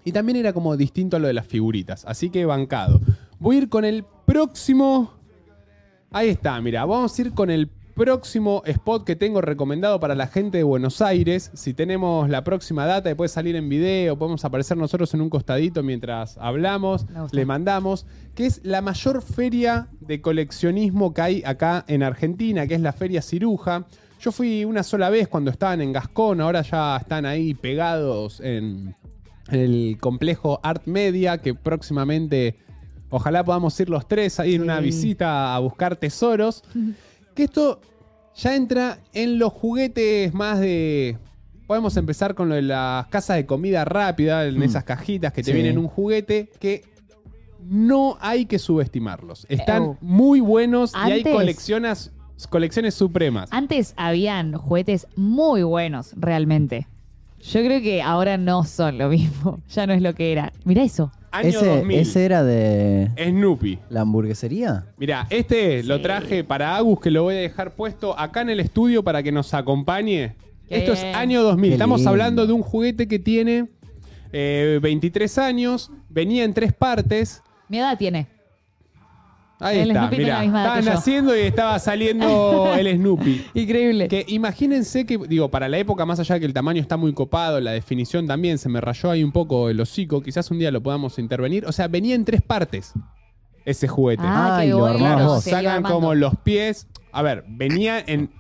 Y 0.05 0.13
también 0.13 0.37
era 0.37 0.53
como 0.53 0.77
distinto 0.77 1.17
a 1.17 1.21
lo 1.21 1.27
de 1.27 1.33
las 1.33 1.47
figuritas. 1.47 2.05
Así 2.05 2.31
que 2.31 2.45
bancado. 2.45 3.01
Voy 3.41 3.57
a 3.57 3.59
ir 3.61 3.69
con 3.69 3.85
el 3.85 4.05
próximo. 4.25 5.13
Ahí 6.13 6.29
está, 6.29 6.61
mira. 6.61 6.85
Vamos 6.85 7.19
a 7.19 7.23
ir 7.23 7.33
con 7.33 7.51
el 7.51 7.69
próximo 7.97 8.63
spot 8.67 9.05
que 9.05 9.17
tengo 9.17 9.41
recomendado 9.41 9.99
para 9.99 10.15
la 10.15 10.27
gente 10.27 10.59
de 10.59 10.65
Buenos 10.65 11.01
Aires. 11.01 11.51
Si 11.55 11.73
tenemos 11.73 12.29
la 12.29 12.45
próxima 12.45 12.85
data 12.85 13.11
y 13.11 13.15
puede 13.15 13.31
salir 13.31 13.57
en 13.57 13.71
video, 13.71 14.19
podemos 14.19 14.45
aparecer 14.45 14.77
nosotros 14.77 15.15
en 15.15 15.23
un 15.23 15.31
costadito 15.31 15.83
mientras 15.83 16.37
hablamos, 16.37 17.07
le 17.33 17.47
mandamos, 17.47 18.05
que 18.35 18.45
es 18.45 18.61
la 18.65 18.83
mayor 18.83 19.23
feria 19.23 19.89
de 20.01 20.21
coleccionismo 20.21 21.15
que 21.15 21.23
hay 21.23 21.43
acá 21.47 21.87
en 21.89 22.03
Argentina, 22.03 22.67
que 22.67 22.75
es 22.75 22.83
la 22.83 22.93
Feria 22.93 23.23
Ciruja. 23.23 23.87
Yo 24.21 24.31
fui 24.31 24.67
una 24.67 24.83
sola 24.83 25.09
vez 25.09 25.27
cuando 25.27 25.51
estaban 25.51 25.81
en 25.81 25.93
Gascón, 25.95 26.43
ahora 26.43 26.61
ya 26.61 26.99
están 26.99 27.25
ahí 27.25 27.55
pegados 27.55 28.41
en 28.41 28.95
el 29.51 29.97
complejo 30.03 30.61
Art 30.63 30.83
Media, 30.87 31.39
que 31.39 31.55
próximamente 31.55 32.59
ojalá 33.09 33.43
podamos 33.43 33.79
ir 33.81 33.89
los 33.89 34.07
tres 34.07 34.39
ahí 34.39 34.55
en 34.57 34.63
una 34.63 34.79
Sí. 34.81 34.85
visita 34.85 35.55
a 35.57 35.59
buscar 35.61 35.97
tesoros. 35.97 36.63
Que 37.37 37.45
esto 37.45 37.81
ya 38.35 38.57
entra 38.57 38.99
en 39.13 39.39
los 39.39 39.53
juguetes 39.53 40.35
más 40.35 40.59
de... 40.59 41.17
Podemos 41.67 41.97
empezar 41.97 42.35
con 42.35 42.49
lo 42.49 42.55
de 42.57 42.63
las 42.63 43.07
casas 43.09 43.37
de 43.37 43.47
comida 43.47 43.85
rápida, 43.85 44.45
en 44.47 44.59
Mm. 44.59 44.63
esas 44.65 44.85
cajitas 44.85 45.33
que 45.33 45.43
te 45.43 45.51
Sí. 45.51 45.53
vienen 45.53 45.79
un 45.79 45.87
juguete 45.89 46.51
que 46.61 46.83
no 47.69 48.17
hay 48.21 48.47
que 48.47 48.59
subestimarlos. 48.59 49.47
Están 49.49 49.99
muy 50.01 50.41
buenos 50.41 50.93
y 50.95 51.11
hay 51.11 51.23
colecciones, 51.25 52.13
colecciones 52.49 52.95
supremas. 52.95 53.49
Antes 53.53 53.95
habían 53.97 54.53
juguetes 54.55 55.07
muy 55.17 55.63
buenos, 55.65 56.13
realmente. 56.17 56.87
Yo 57.41 57.61
creo 57.65 57.81
que 57.81 58.01
ahora 58.01 58.37
no 58.39 58.65
son 58.65 58.99
lo 58.99 59.09
mismo. 59.09 59.61
Ya 59.69 59.87
no 59.87 59.93
es 59.93 60.03
lo 60.03 60.15
que 60.15 60.31
era. 60.33 60.53
Mirá 60.65 60.85
eso. 60.85 61.11
Año 61.39 61.49
Ese, 61.49 61.67
2000. 61.67 61.99
ese 61.99 62.25
era 62.25 62.43
de 62.45 63.11
Snoopy. 63.17 63.79
la 63.91 64.01
hamburguesería. 64.03 64.87
Mira, 64.97 65.27
este 65.31 65.83
lo 65.83 66.01
traje 66.01 66.45
para 66.45 66.77
Agus, 66.77 67.01
que 67.01 67.11
lo 67.11 67.25
voy 67.25 67.35
a 67.35 67.39
dejar 67.39 67.75
puesto 67.75 68.19
acá 68.19 68.41
en 68.43 68.51
el 68.51 68.61
estudio 68.61 69.03
para 69.03 69.23
que 69.23 69.33
nos 69.33 69.53
acompañe. 69.55 70.35
Qué 70.69 70.79
Esto 70.79 70.93
es 70.95 71.05
año 71.15 71.43
2000. 71.43 71.71
Qué 71.71 71.75
Estamos 71.75 72.01
lindo. 72.01 72.11
hablando 72.11 72.47
de 72.47 72.53
un 72.53 72.63
juguete 72.63 73.07
que 73.07 73.19
tiene 73.19 73.67
eh, 74.33 74.79
23 74.83 75.39
años, 75.39 75.91
venía 76.09 76.45
en 76.45 76.53
tres 76.55 76.73
partes. 76.73 77.43
Mi 77.69 77.79
edad 77.79 77.97
tiene. 77.99 78.27
Ahí 79.59 79.79
El 79.79 79.89
está, 79.91 80.01
Snoopy 80.01 80.17
tiene 80.17 80.25
mira. 80.25 80.37
la 80.39 80.43
misma 80.45 80.59
edad 80.63 80.67
Estaban 80.79 80.85
que 80.85 80.91
yo. 80.91 80.99
haciendo 80.99 81.37
y 81.37 81.41
estaba 81.41 81.79
saliendo 81.79 82.75
el 82.79 82.97
Snoopy. 82.97 83.47
Increíble. 83.55 84.09
Que 84.09 84.25
imagínense 84.29 85.07
que, 85.07 85.17
digo, 85.29 85.51
para 85.51 85.69
la 85.69 85.79
época, 85.79 86.05
más 86.05 86.21
allá 86.21 86.35
de 86.35 86.41
que 86.41 86.47
el 86.47 86.53
tamaño 86.53 86.81
está 86.81 86.97
muy 86.97 87.13
copado, 87.15 87.61
la 87.61 87.71
definición 87.73 88.27
también 88.27 88.59
se 88.59 88.69
me 88.69 88.81
rayó 88.81 89.11
ahí 89.11 89.25
un 89.25 89.33
poco 89.33 89.71
el 89.71 89.81
hocico, 89.81 90.21
quizás 90.23 90.51
un 90.51 90.59
día 90.59 90.71
lo 90.71 90.83
podamos 90.83 91.19
intervenir. 91.19 91.65
O 91.67 91.73
sea, 91.73 91.89
venía 91.89 92.15
en 92.15 92.25
tres 92.27 92.43
partes 92.43 92.93
ese 93.65 93.89
juguete. 93.89 94.23
Ah, 94.27 94.59
Ay, 94.59 94.67
qué 94.69 94.71
lo 94.73 94.79
bueno. 94.81 95.41
se 95.41 95.51
iba 95.51 95.59
Sacan 95.59 95.77
armando. 95.77 95.95
como 95.95 96.15
los 96.15 96.35
pies. 96.45 96.87
A 97.13 97.23
ver, 97.23 97.45
venía 97.49 97.99
en. 98.07 98.31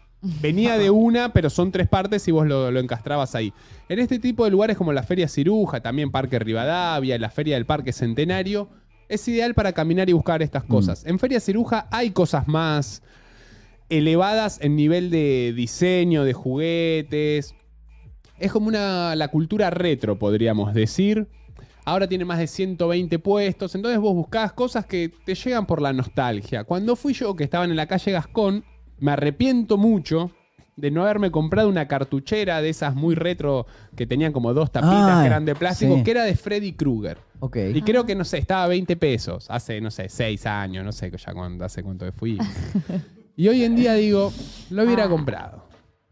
Venía 0.42 0.76
de 0.76 0.90
una, 0.90 1.32
pero 1.32 1.50
son 1.50 1.70
tres 1.70 1.88
partes 1.88 2.26
y 2.26 2.32
vos 2.32 2.46
lo, 2.46 2.70
lo 2.72 2.80
encastrabas 2.80 3.34
ahí. 3.36 3.52
En 3.88 4.00
este 4.00 4.18
tipo 4.18 4.44
de 4.44 4.50
lugares 4.50 4.76
como 4.76 4.92
la 4.92 5.02
Feria 5.04 5.28
Ciruja, 5.28 5.80
también 5.80 6.10
Parque 6.10 6.38
Rivadavia, 6.40 7.16
la 7.18 7.30
Feria 7.30 7.54
del 7.54 7.64
Parque 7.64 7.92
Centenario, 7.92 8.68
es 9.08 9.26
ideal 9.28 9.54
para 9.54 9.72
caminar 9.72 10.08
y 10.08 10.12
buscar 10.12 10.42
estas 10.42 10.64
cosas. 10.64 11.04
En 11.06 11.18
Feria 11.18 11.40
Ciruja 11.40 11.88
hay 11.90 12.10
cosas 12.10 12.48
más 12.48 13.02
elevadas 13.88 14.58
en 14.60 14.76
nivel 14.76 15.10
de 15.10 15.52
diseño, 15.54 16.24
de 16.24 16.32
juguetes. 16.32 17.54
Es 18.38 18.52
como 18.52 18.68
una, 18.68 19.14
la 19.14 19.28
cultura 19.28 19.70
retro, 19.70 20.18
podríamos 20.18 20.74
decir. 20.74 21.28
Ahora 21.84 22.08
tiene 22.08 22.24
más 22.24 22.40
de 22.40 22.48
120 22.48 23.20
puestos, 23.20 23.76
entonces 23.76 24.00
vos 24.00 24.12
buscás 24.12 24.52
cosas 24.52 24.86
que 24.86 25.12
te 25.24 25.36
llegan 25.36 25.66
por 25.66 25.80
la 25.80 25.92
nostalgia. 25.92 26.64
Cuando 26.64 26.96
fui 26.96 27.12
yo, 27.12 27.36
que 27.36 27.44
estaban 27.44 27.70
en 27.70 27.76
la 27.76 27.86
calle 27.86 28.10
Gascón, 28.10 28.64
me 28.98 29.12
arrepiento 29.12 29.76
mucho 29.76 30.32
de 30.76 30.90
no 30.90 31.02
haberme 31.02 31.30
comprado 31.30 31.68
una 31.70 31.88
cartuchera 31.88 32.60
de 32.60 32.68
esas 32.68 32.94
muy 32.94 33.14
retro 33.14 33.66
que 33.96 34.06
tenían 34.06 34.32
como 34.32 34.52
dos 34.52 34.70
tapitas 34.70 34.94
Ah, 34.94 35.18
que 35.22 35.26
eran 35.26 35.44
de 35.46 35.54
plástico, 35.54 35.96
sí. 35.96 36.02
que 36.04 36.10
era 36.10 36.24
de 36.24 36.36
Freddy 36.36 36.74
Krueger. 36.74 37.18
Y 37.74 37.82
creo 37.82 38.04
que, 38.06 38.14
no 38.14 38.24
sé, 38.24 38.38
estaba 38.38 38.64
a 38.64 38.68
20 38.68 38.96
pesos. 38.96 39.46
Hace, 39.50 39.80
no 39.80 39.90
sé, 39.90 40.08
6 40.08 40.46
años, 40.46 40.84
no 40.84 40.92
sé 40.92 41.10
ya 41.10 41.32
cuándo, 41.32 41.64
hace 41.64 41.82
cuánto 41.82 42.04
que 42.04 42.12
fui. 42.12 42.38
y 43.36 43.48
hoy 43.48 43.64
en 43.64 43.74
día 43.76 43.94
digo, 43.94 44.32
lo 44.70 44.84
hubiera 44.84 45.04
Ah. 45.04 45.08
comprado. 45.08 45.64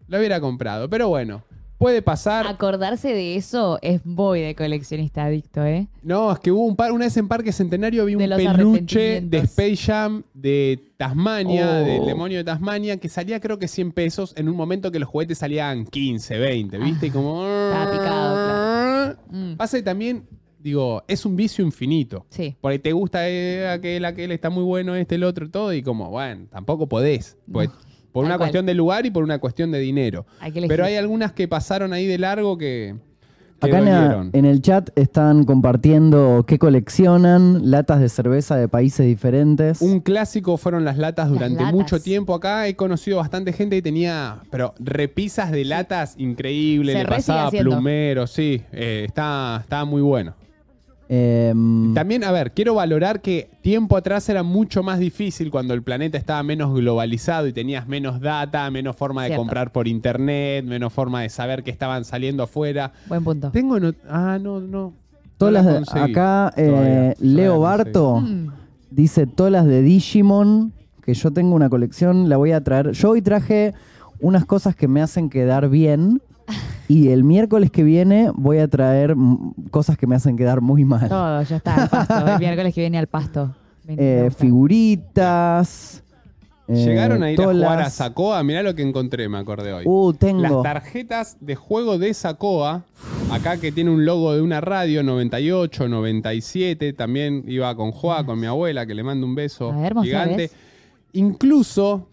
Lo 0.09 0.19
hubiera 0.19 0.41
comprado. 0.41 0.89
Pero 0.89 1.09
bueno, 1.09 1.43
puede 1.85 2.01
pasar. 2.01 2.47
Acordarse 2.47 3.09
de 3.09 3.37
eso 3.37 3.79
es 3.83 4.07
muy 4.07 4.41
de 4.41 4.55
coleccionista 4.55 5.25
adicto, 5.27 5.63
¿eh? 5.67 5.87
No, 6.03 6.33
es 6.33 6.39
que 6.39 6.51
hubo 6.51 6.65
un 6.65 6.77
par, 6.77 6.93
una 6.93 7.05
vez 7.05 7.15
en 7.19 7.29
Parque 7.29 7.53
Centenario 7.53 8.07
vi 8.07 8.15
De 8.15 8.25
un 8.25 8.31
peluche 8.57 9.21
de. 9.21 9.39
Space 9.41 9.77
Jam 9.77 10.23
de 10.33 10.83
Tasmania, 10.97 11.83
Oh. 11.83 11.85
del 11.85 12.07
demonio 12.07 12.39
de 12.39 12.45
Tasmania, 12.45 12.97
que 12.97 13.11
salía 13.11 13.39
creo 13.39 13.59
que 13.59 13.69
100 13.69 13.93
pesos 13.93 14.33
en 14.39 14.49
un 14.49 14.57
momento 14.57 14.91
que 14.91 14.99
los 14.99 15.11
juguetes 15.11 15.37
salían 15.37 15.85
15, 15.85 16.39
20, 16.39 16.79
¿viste? 16.79 17.07
Y 17.09 17.11
como... 17.11 17.45
Estaba 17.45 17.91
picado, 17.93 19.17
Mm, 19.31 19.57
Pasa 19.57 19.77
que 19.77 19.83
también, 19.83 20.27
digo, 20.59 21.03
es 21.07 21.27
un 21.27 21.37
vicio 21.37 21.63
infinito. 21.63 22.25
Sí. 22.31 22.57
Porque 22.63 22.79
te 22.79 22.93
gusta 22.93 23.29
eh, 23.29 23.69
aquel, 23.69 24.07
aquel, 24.07 24.33
está 24.33 24.49
muy 24.49 24.65
bueno 24.65 24.95
este, 24.95 25.17
el 25.17 25.25
otro, 25.25 25.51
todo, 25.51 25.75
y 25.75 25.83
como, 25.83 26.09
bueno, 26.09 26.47
tampoco 26.51 26.89
podés. 26.89 27.37
Pues, 27.53 27.69
por 28.15 28.23
tal 28.23 28.29
una 28.29 28.37
cual. 28.39 28.47
cuestión 28.47 28.65
de 28.65 28.73
lugar 28.75 29.05
y 29.05 29.11
por 29.11 29.23
una 29.25 29.39
cuestión 29.39 29.71
de 29.73 29.79
dinero. 29.81 30.25
Hay 30.41 30.53
que 30.53 30.61
elegir. 30.61 30.71
Pero 30.73 30.87
hay 30.87 30.97
algunas 30.97 31.33
que 31.33 31.47
pasaron 31.49 31.93
ahí 31.93 32.07
de 32.07 32.17
largo 32.17 32.57
que, 32.57 32.95
que 33.61 33.67
Acá 33.69 33.79
en, 33.81 33.85
la- 33.85 34.01
dolieron. 34.01 34.31
en 34.33 34.45
el 34.45 34.63
chat 34.63 34.91
están 34.97 35.45
compartiendo 35.45 36.45
qué 36.47 36.59
coleccionan, 36.59 37.71
latas 37.71 38.01
de 38.01 38.09
cerveza 38.09 38.57
de 38.57 38.69
países 38.69 39.07
diferentes. 39.07 39.81
Un 39.83 40.01
clásico 40.01 40.57
fueron 40.57 40.85
las 40.85 40.97
latas 40.99 41.27
Las 41.27 41.35
durante 41.35 41.59
latas. 41.63 41.75
mucho 41.75 42.01
tiempo 42.01 42.35
acá. 42.35 42.67
He 42.69 42.77
conocido 42.77 43.19
bastante 43.19 43.53
gente 43.53 43.77
que 43.77 43.83
tenía, 43.83 44.39
pero 44.51 44.75
repisas 44.79 45.51
de 45.51 45.65
latas 45.65 46.15
increíbles. 46.19 46.95
Se 46.95 46.99
Le 47.03 47.05
re 47.05 47.11
sigue 47.17 47.17
pasaba 47.17 47.47
haciendo. 47.49 47.71
plumero, 47.73 48.27
sí. 48.27 48.63
eh, 48.73 49.05
está, 49.07 49.59
estaba 49.63 49.85
muy 49.85 50.03
bueno. 50.03 50.35
Em, 51.09 51.93
También, 51.95 52.25
a 52.25 52.33
ver, 52.33 52.53
quiero 52.53 52.75
valorar 52.75 53.21
que 53.21 53.51
tiempo 53.61 53.97
atrás 53.97 54.29
era 54.29 54.43
mucho 54.43 54.83
más 54.83 54.99
difícil 54.99 55.51
cuando 55.51 55.75
el 55.75 55.83
planeta 55.83 56.17
estaba 56.17 56.43
menos 56.43 56.73
globalizado 56.75 57.47
y 57.47 57.53
tenías 57.53 57.87
menos 57.87 58.21
data, 58.21 58.71
menos 58.71 58.97
forma 58.97 59.23
de 59.23 59.29
Cierto. 59.29 59.43
comprar 59.43 59.71
por 59.73 59.87
internet, 59.87 60.65
menos 60.65 60.93
forma 60.93 61.21
de 61.23 61.29
saber 61.29 61.63
que 61.63 61.71
estaban 61.71 62.05
saliendo 62.05 62.43
afuera. 62.43 62.93
Buen 63.07 63.23
punto. 63.23 63.51
Tengo 63.51 63.79
no- 63.79 63.93
ah, 64.09 64.39
no, 64.41 64.61
no. 64.61 64.93
todas 65.37 65.65
no 65.65 65.73
las 65.81 65.93
de- 65.93 66.01
acá 66.01 66.53
eh, 66.57 66.69
todavía. 66.69 67.15
Leo 67.21 67.61
Barto 67.61 68.21
Mm, 68.21 68.47
dice 68.91 69.27
todas 69.27 69.67
de 69.67 69.83
Digimon, 69.83 70.73
que 71.05 71.13
yo 71.13 71.31
tengo 71.33 71.55
una 71.55 71.69
colección, 71.69 72.29
la 72.31 72.39
voy 72.39 72.53
a 72.53 72.63
traer. 72.63 72.93
Yo 72.93 73.11
hoy 73.11 73.21
traje 73.21 73.75
unas 74.21 74.47
cosas 74.47 74.75
que 74.75 74.89
me 74.89 75.03
hacen 75.03 75.29
quedar 75.29 75.69
bien 75.69 76.23
y 76.89 77.09
el 77.09 77.25
miércoles 77.25 77.71
que 77.71 77.83
viene 77.83 78.31
voy 78.35 78.59
a 78.59 78.69
traer 78.69 79.15
cosas 79.71 79.97
que 79.97 80.07
me 80.07 80.15
hacen 80.17 80.37
quedar 80.37 80.61
muy 80.61 80.85
mal. 80.85 81.09
todo, 81.09 81.43
ya 81.43 81.57
está. 81.57 81.75
Al 81.83 81.89
pasto. 81.89 82.27
El 82.27 82.39
miércoles 82.39 82.75
que 82.75 82.81
viene 82.81 82.99
al 82.99 83.07
pasto. 83.07 83.55
Eh, 83.87 84.31
figuritas. 84.35 86.03
eh, 86.69 86.75
Llegaron 86.75 87.23
a 87.23 87.31
ir 87.31 87.39
a 87.39 87.45
jugar 87.53 87.83
a. 87.83 87.91
Sacoa. 87.91 88.43
Mirá 88.43 88.63
lo 88.63 88.75
que 88.75 88.81
encontré, 88.81 89.29
me 89.29 89.37
acordé 89.37 89.75
hoy. 89.75 89.85
Uh, 89.87 90.15
tengo. 90.15 90.41
Las 90.41 90.63
tarjetas 90.63 91.37
de 91.41 91.55
juego 91.55 91.99
de 91.99 92.15
Sacoa, 92.15 92.85
acá 93.31 93.59
que 93.59 93.73
tiene 93.73 93.91
un 93.91 94.07
logo 94.07 94.35
de 94.35 94.41
una 94.41 94.63
radio, 94.63 95.03
98, 95.03 95.87
97, 95.89 96.95
también 96.95 97.45
iba 97.47 97.75
con 97.77 97.93
Joa, 97.93 98.25
con 98.25 98.41
mi 98.41 98.47
abuela, 98.47 98.87
que 98.87 98.95
le 98.95 99.03
mando 99.03 99.27
un 99.27 99.35
beso 99.35 99.71
A 99.71 99.77
ver, 99.77 99.95
mostrá, 99.95 100.25
gigante. 100.25 100.51
Incluso 101.13 102.09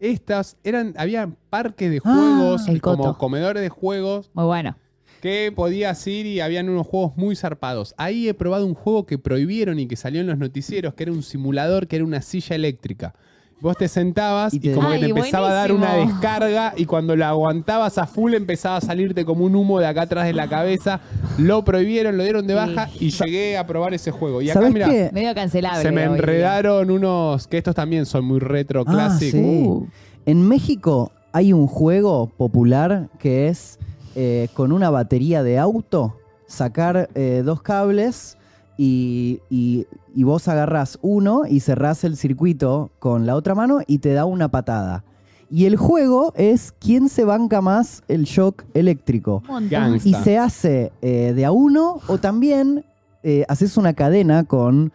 estas 0.00 0.56
eran, 0.64 0.94
había 0.96 1.30
parques 1.50 1.90
de 1.90 1.98
Ah, 2.04 2.12
juegos, 2.12 2.66
el 2.68 2.80
como 2.80 3.04
coto. 3.04 3.18
comedores 3.18 3.62
de 3.62 3.68
juegos, 3.68 4.30
Muy 4.34 4.44
bueno. 4.46 4.76
que 5.20 5.52
podías 5.54 6.06
ir 6.06 6.26
y 6.26 6.40
habían 6.40 6.68
unos 6.68 6.86
juegos 6.86 7.16
muy 7.16 7.36
zarpados. 7.36 7.94
Ahí 7.98 8.28
he 8.28 8.34
probado 8.34 8.66
un 8.66 8.74
juego 8.74 9.04
que 9.06 9.18
prohibieron 9.18 9.78
y 9.78 9.86
que 9.86 9.96
salió 9.96 10.20
en 10.22 10.26
los 10.28 10.38
noticieros, 10.38 10.94
que 10.94 11.02
era 11.04 11.12
un 11.12 11.22
simulador, 11.22 11.86
que 11.86 11.96
era 11.96 12.04
una 12.04 12.22
silla 12.22 12.56
eléctrica. 12.56 13.14
Vos 13.60 13.76
te 13.76 13.88
sentabas 13.88 14.54
Y 14.54 14.72
como 14.72 14.90
que 14.90 14.98
te 14.98 15.06
empezaba 15.06 15.50
a 15.50 15.52
dar 15.54 15.72
una 15.72 15.94
descarga 15.96 16.72
y 16.76 16.86
cuando 16.86 17.14
la 17.14 17.28
aguantabas 17.28 17.98
a 17.98 18.06
full 18.06 18.32
empezaba 18.34 18.76
a 18.76 18.80
salirte 18.80 19.24
como 19.26 19.44
un 19.44 19.54
humo 19.54 19.78
de 19.78 19.86
acá 19.86 20.02
atrás 20.02 20.24
de 20.26 20.32
la 20.32 20.48
cabeza. 20.48 21.00
Lo 21.38 21.62
prohibieron, 21.64 22.16
lo 22.16 22.22
dieron 22.22 22.46
de 22.46 22.54
Sí. 22.54 22.58
baja 22.58 22.88
y 22.98 23.10
llegué 23.10 23.58
a 23.58 23.66
probar 23.66 23.92
ese 23.92 24.10
juego. 24.10 24.40
Y 24.40 24.48
acá, 24.50 24.60
¿Sabes 24.60 24.72
mira, 24.72 24.88
qué? 24.88 25.10
Medio 25.12 25.34
cancelable. 25.34 25.82
se 25.82 25.92
me 25.92 26.04
enredaron 26.04 26.90
unos, 26.90 27.46
que 27.46 27.58
estos 27.58 27.74
también 27.74 28.06
son 28.06 28.24
muy 28.24 28.38
retro 28.38 28.82
Ah, 28.86 28.90
clásicos. 28.90 29.40
sí. 29.40 29.64
Uh. 29.66 29.86
En 30.26 30.46
México 30.48 31.12
hay 31.32 31.52
un 31.52 31.66
juego 31.66 32.30
popular 32.36 33.08
que 33.18 33.48
es 33.48 33.78
eh, 34.16 34.48
con 34.54 34.72
una 34.72 34.90
batería 34.90 35.42
de 35.42 35.58
auto, 35.58 36.16
sacar 36.46 37.08
eh, 37.14 37.42
dos 37.44 37.62
cables 37.62 38.36
y, 38.84 39.40
y- 39.50 39.86
y 40.14 40.24
vos 40.24 40.48
agarrás 40.48 40.98
uno 41.02 41.42
y 41.48 41.60
cerrás 41.60 42.02
el 42.04 42.16
circuito 42.16 42.90
con 42.98 43.26
la 43.26 43.36
otra 43.36 43.54
mano 43.54 43.80
y 43.86 43.98
te 43.98 44.12
da 44.14 44.24
una 44.24 44.48
patada. 44.50 45.04
Y 45.50 45.66
el 45.66 45.76
juego 45.76 46.32
es 46.34 46.72
quién 46.80 47.08
se 47.10 47.24
banca 47.24 47.60
más 47.60 48.02
el 48.08 48.24
shock 48.24 48.64
eléctrico. 48.72 49.42
Gangsta. 49.68 50.08
Y 50.08 50.14
se 50.14 50.38
hace 50.38 50.92
eh, 51.02 51.32
de 51.36 51.44
a 51.44 51.52
uno 51.52 52.00
o 52.08 52.18
también 52.18 52.84
eh, 53.22 53.44
haces 53.48 53.76
una 53.76 53.92
cadena 53.92 54.44
con 54.44 54.92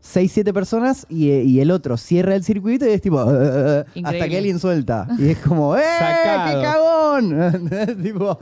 6, 0.00 0.32
7 0.32 0.52
personas 0.52 1.06
y, 1.08 1.30
eh, 1.30 1.42
y 1.42 1.60
el 1.60 1.70
otro 1.70 1.96
cierra 1.96 2.34
el 2.34 2.44
circuito 2.44 2.86
y 2.86 2.90
es 2.90 3.00
tipo 3.02 3.18
hasta 4.04 4.28
que 4.28 4.36
alguien 4.38 4.58
suelta. 4.58 5.08
Y 5.18 5.30
es 5.30 5.38
como 5.38 5.76
¡eh! 5.78 5.82
Sacado. 5.98 6.60
¡Qué 6.60 6.66
cagón! 6.66 8.02
tipo, 8.02 8.38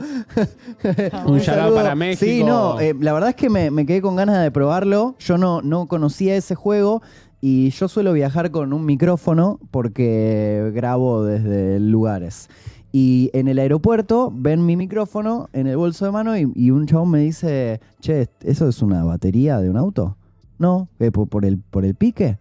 Un 1.27 1.41
saludo. 1.41 1.77
para 1.77 1.95
México. 1.95 2.25
Sí, 2.25 2.45
no, 2.45 2.79
eh, 2.81 2.95
la 3.01 3.13
verdad 3.13 3.31
es 3.31 3.37
que 3.37 3.49
me, 3.51 3.71
me 3.71 3.87
quedé 3.87 4.03
con 4.03 4.17
ganas 4.17 4.43
de 4.43 4.51
probarlo. 4.51 5.17
Yo 5.19 5.39
no, 5.39 5.63
no 5.63 5.87
conocía 5.87 6.37
ese 6.37 6.55
juego 6.55 7.03
Y 7.41 7.71
yo 7.71 7.89
suelo 7.89 8.13
viajar 8.13 8.51
con 8.51 8.73
un 8.73 8.85
micrófono 8.85 9.59
porque 9.71 10.71
grabo 10.75 11.25
desde 11.25 11.81
lugares. 11.81 12.49
Y 12.93 13.31
en 13.35 13.49
el 13.49 13.59
aeropuerto 13.59 14.33
ven 14.35 14.65
mi 14.65 14.77
micrófono 14.77 15.49
en 15.53 15.67
el 15.67 15.77
bolso 15.77 16.05
de 16.07 16.13
mano 16.13 16.37
y, 16.37 16.51
y 16.55 16.71
un 16.71 16.87
chabón 16.87 17.11
me 17.11 17.19
dice, 17.21 17.81
che, 18.01 18.29
¿eso 18.43 18.69
es 18.69 18.81
una 18.81 19.05
batería 19.05 19.59
de 19.61 19.69
un 19.69 19.77
auto? 19.77 20.17
No, 20.59 20.89
¿qué, 20.99 21.13
por, 21.13 21.29
por 21.29 21.45
el, 21.45 21.59
¿por 21.59 21.85
el 21.85 21.95
pique? 21.95 22.39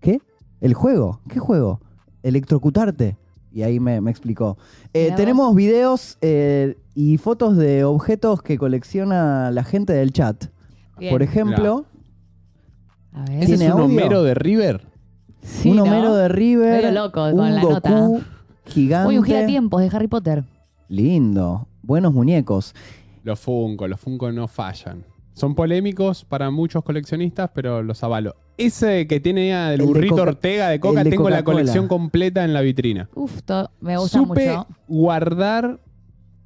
¿Qué? 0.00 0.20
¿El 0.60 0.74
juego? 0.74 1.20
¿Qué 1.28 1.38
juego? 1.38 1.80
Electrocutarte. 2.22 3.16
Y 3.52 3.62
ahí 3.62 3.80
me, 3.80 4.00
me 4.00 4.10
explicó. 4.10 4.58
Eh, 4.92 5.12
tenemos 5.16 5.54
videos 5.54 6.18
eh, 6.20 6.76
y 6.94 7.16
fotos 7.18 7.56
de 7.56 7.82
objetos 7.84 8.42
que 8.42 8.58
colecciona 8.58 9.50
la 9.50 9.64
gente 9.64 9.92
del 9.92 10.12
chat. 10.12 10.46
Bien. 10.98 11.12
Por 11.12 11.22
ejemplo, 11.22 11.86
A 13.12 13.24
ver. 13.24 13.42
¿Ese 13.42 13.54
es 13.54 13.58
¿Tiene 13.60 13.74
un 13.74 13.80
audio? 13.80 13.84
Homero 13.86 14.22
de 14.22 14.34
River? 14.34 14.82
Sí, 15.42 15.70
un 15.70 15.76
¿no? 15.76 15.82
Homero 15.84 16.14
de 16.14 16.28
River, 16.28 16.82
Medio 16.84 16.92
loco 16.92 17.24
un 17.24 17.36
con 17.36 17.54
la 17.54 17.62
Goku 17.62 17.72
nota. 17.74 18.26
gigante. 18.66 19.08
Uy, 19.08 19.18
un 19.18 19.24
giratiempos 19.24 19.80
de 19.80 19.88
Harry 19.96 20.08
Potter. 20.08 20.44
Lindo. 20.88 21.66
Buenos 21.82 22.12
muñecos. 22.12 22.74
Los 23.24 23.40
Funko, 23.40 23.88
los 23.88 23.98
Funko 24.00 24.30
no 24.32 24.46
fallan. 24.48 25.04
Son 25.38 25.54
polémicos 25.54 26.24
para 26.24 26.50
muchos 26.50 26.82
coleccionistas, 26.82 27.50
pero 27.54 27.82
los 27.82 28.02
avalo. 28.02 28.34
Ese 28.56 29.06
que 29.06 29.20
tiene 29.20 29.52
el 29.72 29.80
El 29.80 29.86
burrito 29.86 30.16
Ortega 30.16 30.68
de 30.68 30.80
Coca, 30.80 31.04
de 31.04 31.10
tengo 31.10 31.30
la 31.30 31.44
colección 31.44 31.86
completa 31.86 32.44
en 32.44 32.52
la 32.52 32.60
vitrina. 32.60 33.08
Uf, 33.14 33.40
me 33.80 33.96
gusta 33.96 34.18
Supe 34.18 34.48
mucho. 34.48 34.66
guardar 34.88 35.78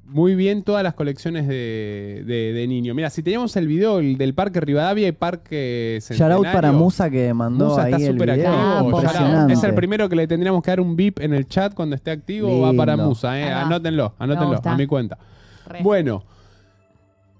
muy 0.05 0.35
bien 0.35 0.61
todas 0.61 0.83
las 0.83 0.93
colecciones 0.93 1.47
de, 1.47 2.23
de- 2.27 2.53
de 2.53 2.67
niño. 2.67 2.93
Mira, 2.93 3.09
si 3.09 3.23
teníamos 3.23 3.55
el 3.55 3.67
video 3.67 3.97
el 3.97 4.15
del 4.19 4.35
Parque 4.35 4.59
Rivadavia 4.59 5.07
y 5.07 5.11
Parque 5.11 5.97
Shout 6.01 6.03
Centenario. 6.17 6.37
out 6.37 6.53
para 6.53 6.71
Musa 6.71 7.09
que 7.09 7.33
mandó 7.33 7.69
Musa 7.69 7.83
ahí 7.85 7.93
está 7.93 8.05
el 8.05 8.11
súper 8.13 8.31
video. 8.35 8.53
activo. 8.53 9.01
Ah. 9.03 9.47
Es 9.49 9.63
el 9.63 9.73
primero 9.73 10.07
que 10.07 10.15
le 10.15 10.27
tendríamos 10.27 10.61
que 10.61 10.69
dar 10.69 10.81
un 10.81 10.95
VIP 10.95 11.19
en 11.19 11.33
el 11.33 11.47
chat 11.47 11.73
cuando 11.73 11.95
esté 11.95 12.11
activo. 12.11 12.61
Va 12.61 12.73
para 12.73 12.93
Lindo. 12.93 13.09
Musa, 13.09 13.39
eh. 13.39 13.49
Anótenlo, 13.51 14.13
anótenlo, 14.19 14.61
a 14.63 14.77
mi 14.77 14.85
cuenta. 14.85 15.17
Re. 15.65 15.79
Bueno, 15.81 16.23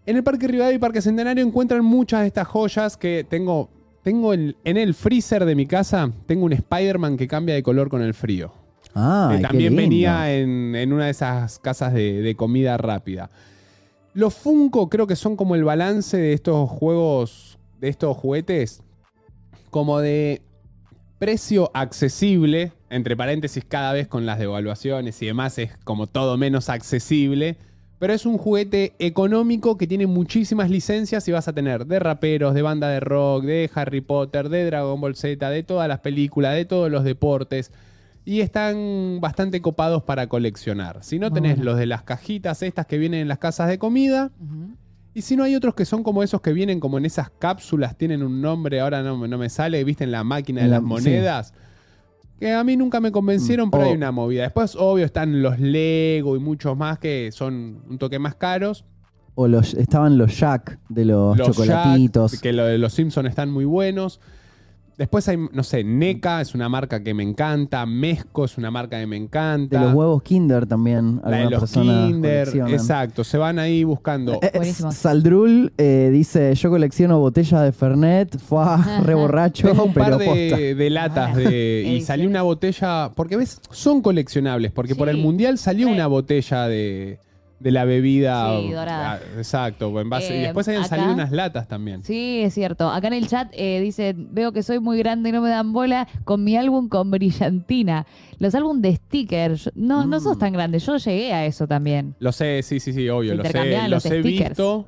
en 0.06 0.16
el 0.18 0.24
Parque 0.24 0.48
Rivadavia 0.48 0.76
y 0.76 0.80
Parque 0.80 1.02
Centenario 1.02 1.46
encuentran 1.46 1.84
muchas 1.84 2.22
de 2.22 2.28
estas 2.28 2.48
joyas 2.48 2.98
que 2.98 3.26
tengo. 3.30 3.70
Tengo 4.04 4.34
el- 4.34 4.58
en 4.66 4.76
el 4.78 4.94
freezer 4.94 5.46
de 5.46 5.56
mi 5.56 5.66
casa, 5.66 6.12
tengo 6.26 6.46
un 6.46 6.52
Spider-Man 6.54 7.16
que 7.16 7.28
cambia 7.28 7.56
de 7.56 7.64
color 7.64 7.90
con 7.90 8.02
el 8.02 8.14
frío. 8.14 8.52
Ay, 8.94 9.38
que 9.38 9.42
también 9.44 9.74
venía 9.76 10.34
en, 10.34 10.76
en 10.76 10.92
una 10.94 11.06
de 11.06 11.12
esas 11.12 11.58
casas 11.60 11.94
de, 11.94 12.22
de 12.22 12.36
comida 12.36 12.76
rápida. 12.78 13.30
Los 14.14 14.36
Funko 14.36 14.90
creo 14.90 15.08
que 15.08 15.16
son 15.16 15.36
como 15.38 15.56
el 15.56 15.64
balance 15.64 16.18
de 16.18 16.34
estos 16.34 16.70
juegos, 16.70 17.58
de 17.80 17.88
estos 17.90 18.16
juguetes, 18.18 18.84
como 19.72 20.00
de 20.00 20.42
precio 21.18 21.72
accesible, 21.74 22.74
entre 22.90 23.16
paréntesis 23.16 23.64
cada 23.66 23.94
vez 23.94 24.08
con 24.08 24.26
las 24.26 24.38
devaluaciones 24.38 25.20
y 25.22 25.26
demás 25.28 25.58
es 25.58 25.72
como 25.86 26.06
todo 26.08 26.38
menos 26.38 26.70
accesible, 26.70 27.56
pero 28.04 28.14
es 28.14 28.26
un 28.26 28.38
juguete 28.38 28.96
económico 29.00 29.78
que 29.78 29.88
tiene 29.88 30.08
muchísimas 30.08 30.70
licencias 30.70 31.26
y 31.30 31.32
vas 31.32 31.48
a 31.48 31.54
tener 31.54 31.86
de 31.86 32.00
raperos, 32.00 32.54
de 32.54 32.62
banda 32.62 32.90
de 32.90 33.00
rock, 33.00 33.46
de 33.46 33.72
Harry 33.74 34.02
Potter, 34.02 34.50
de 34.50 34.66
Dragon 34.66 35.00
Ball 35.00 35.16
Z, 35.16 35.50
de 35.50 35.64
todas 35.64 35.88
las 35.88 36.00
películas, 36.02 36.54
de 36.54 36.66
todos 36.66 36.92
los 36.92 37.06
deportes. 37.06 37.72
Y 38.26 38.42
están 38.42 39.20
bastante 39.22 39.62
copados 39.62 40.04
para 40.04 40.28
coleccionar. 40.28 41.00
Si 41.02 41.18
no 41.18 41.32
tenés 41.32 41.60
los 41.60 41.78
de 41.78 41.86
las 41.86 42.04
cajitas 42.04 42.62
estas 42.62 42.88
que 42.88 42.98
vienen 42.98 43.22
en 43.22 43.28
las 43.30 43.38
casas 43.38 43.70
de 43.70 43.78
comida, 43.80 44.32
y 45.14 45.22
si 45.22 45.38
no 45.38 45.44
hay 45.46 45.56
otros 45.56 45.74
que 45.74 45.86
son 45.86 46.04
como 46.04 46.24
esos 46.24 46.42
que 46.42 46.52
vienen 46.52 46.82
como 46.82 46.98
en 46.98 47.06
esas 47.06 47.30
cápsulas, 47.30 47.98
tienen 47.98 48.22
un 48.22 48.42
nombre, 48.42 48.82
ahora 48.82 49.02
no, 49.02 49.16
me- 49.16 49.30
no 49.30 49.38
me 49.38 49.50
sale, 49.50 49.82
viste 49.86 50.04
en 50.04 50.12
la 50.12 50.26
máquina 50.26 50.62
de 50.62 50.68
las 50.68 50.82
monedas. 50.82 51.54
Que 52.40 52.52
a 52.52 52.64
mí 52.64 52.76
nunca 52.76 53.00
me 53.00 53.12
convencieron, 53.12 53.68
Mm, 53.70 53.72
pero 53.72 53.84
hay 53.86 53.94
una 53.94 54.12
movida. 54.12 54.44
Después, 54.44 54.76
obvio, 54.76 55.06
están 55.06 55.42
los 55.42 55.60
Lego 55.60 56.36
y 56.36 56.40
muchos 56.40 56.76
más 56.76 57.00
que 57.00 57.32
son 57.32 57.82
un 57.90 57.98
toque 57.98 58.20
más 58.20 58.36
caros. 58.36 58.86
O 59.36 59.48
los, 59.48 59.74
estaban 59.74 60.18
los 60.18 60.38
Jack 60.38 60.78
de 60.90 61.06
los, 61.06 61.38
Los 61.38 61.48
chocolatitos. 61.48 62.34
Jack, 62.34 62.42
que 62.42 62.54
lo 62.54 62.66
de 62.66 62.78
los 62.78 62.94
Simpsons 62.94 63.30
están 63.30 63.50
muy 63.50 63.66
buenos. 63.66 64.20
Después 65.04 65.28
hay, 65.28 65.38
no 65.52 65.64
sé, 65.64 65.84
NECA 65.84 66.40
es 66.40 66.56
una 66.56 66.70
marca 66.70 67.04
que 67.04 67.14
me 67.14 67.24
encanta. 67.24 67.86
Mezco 67.86 68.46
es 68.46 68.58
una 68.58 68.72
marca 68.72 68.98
que 68.98 69.06
me 69.06 69.18
encanta. 69.18 69.78
de 69.78 69.86
los 69.86 69.94
huevos 69.94 70.24
Kinder 70.24 70.66
también. 70.66 71.20
La 71.26 71.40
de 71.40 71.50
los 71.50 71.70
Kinder. 71.70 72.48
Exacto, 72.70 73.26
se 73.26 73.38
van 73.38 73.60
ahí 73.60 73.84
buscando. 73.84 74.40
Eh, 74.42 74.52
eh. 74.54 74.74
Saldrul 74.74 75.74
eh, 75.78 76.10
dice: 76.10 76.56
Yo 76.56 76.70
colecciono 76.70 77.20
botellas 77.20 77.64
de 77.64 77.74
Fernet. 77.74 78.40
Fue 78.40 78.64
re 79.04 79.14
borracho. 79.14 79.68
Tengo 79.68 79.84
un 79.84 79.94
par 79.94 80.18
pero 80.18 80.20
de, 80.20 80.74
de 80.74 80.90
latas 80.90 81.36
de, 81.36 81.84
y 81.86 82.00
salió 82.06 82.30
una 82.30 82.44
botella, 82.44 83.12
porque 83.14 83.36
ves, 83.36 83.60
son 83.72 84.02
coleccionables, 84.02 84.72
porque 84.72 84.96
por 84.96 85.10
el 85.10 85.18
mundial 85.18 85.58
salió 85.58 85.90
una 85.90 86.08
botella 86.08 86.70
de, 86.70 87.20
de 87.64 87.72
la 87.72 87.86
bebida. 87.86 88.60
Sí, 88.60 88.72
dorada. 88.72 89.14
ah, 89.14 89.20
Exacto, 89.38 90.00
en 90.00 90.10
base- 90.10 90.36
y 90.36 90.40
Eh, 90.40 90.42
después 90.44 90.68
habían 90.68 90.84
acá- 90.84 90.96
salido 90.96 91.14
unas 91.14 91.32
latas 91.32 91.68
también. 91.68 92.04
Sí, 92.04 92.42
es 92.44 92.54
cierto. 92.54 92.90
Acá 92.90 93.08
en 93.08 93.14
el 93.14 93.28
chat 93.28 93.50
eh, 93.54 93.80
dice, 93.82 94.14
veo 94.16 94.52
que 94.52 94.62
soy 94.64 94.80
muy 94.80 94.98
grande 94.98 95.30
y 95.30 95.32
no 95.32 95.42
me 95.42 95.50
dan 95.50 95.74
bola 95.74 96.08
con 96.26 96.44
mi 96.44 96.56
álbum 96.58 96.90
con 96.90 97.10
brillantina. 97.10 98.06
Los 98.40 98.54
álbumes 98.56 98.82
de 98.82 98.96
stickers. 98.98 99.66
Yo- 99.66 99.72
No, 99.76 100.06
no 100.06 100.18
Mm. 100.18 100.22
sos 100.24 100.38
tan 100.38 100.54
grande. 100.54 100.80
Yo 100.80 100.98
llegué 100.98 101.34
a 101.34 101.46
eso 101.46 101.68
también. 101.68 102.16
Lo 102.20 102.32
sé, 102.32 102.62
sí, 102.64 102.80
sí, 102.80 102.92
sí, 102.94 103.08
obvio, 103.10 103.32
Se 103.32 103.36
lo 103.38 103.44
sé, 103.44 103.48
intercambiaban 103.50 103.90
los 103.92 104.04
los 104.06 104.12
he 104.14 104.20
stickers. 104.20 104.50
visto. 104.50 104.88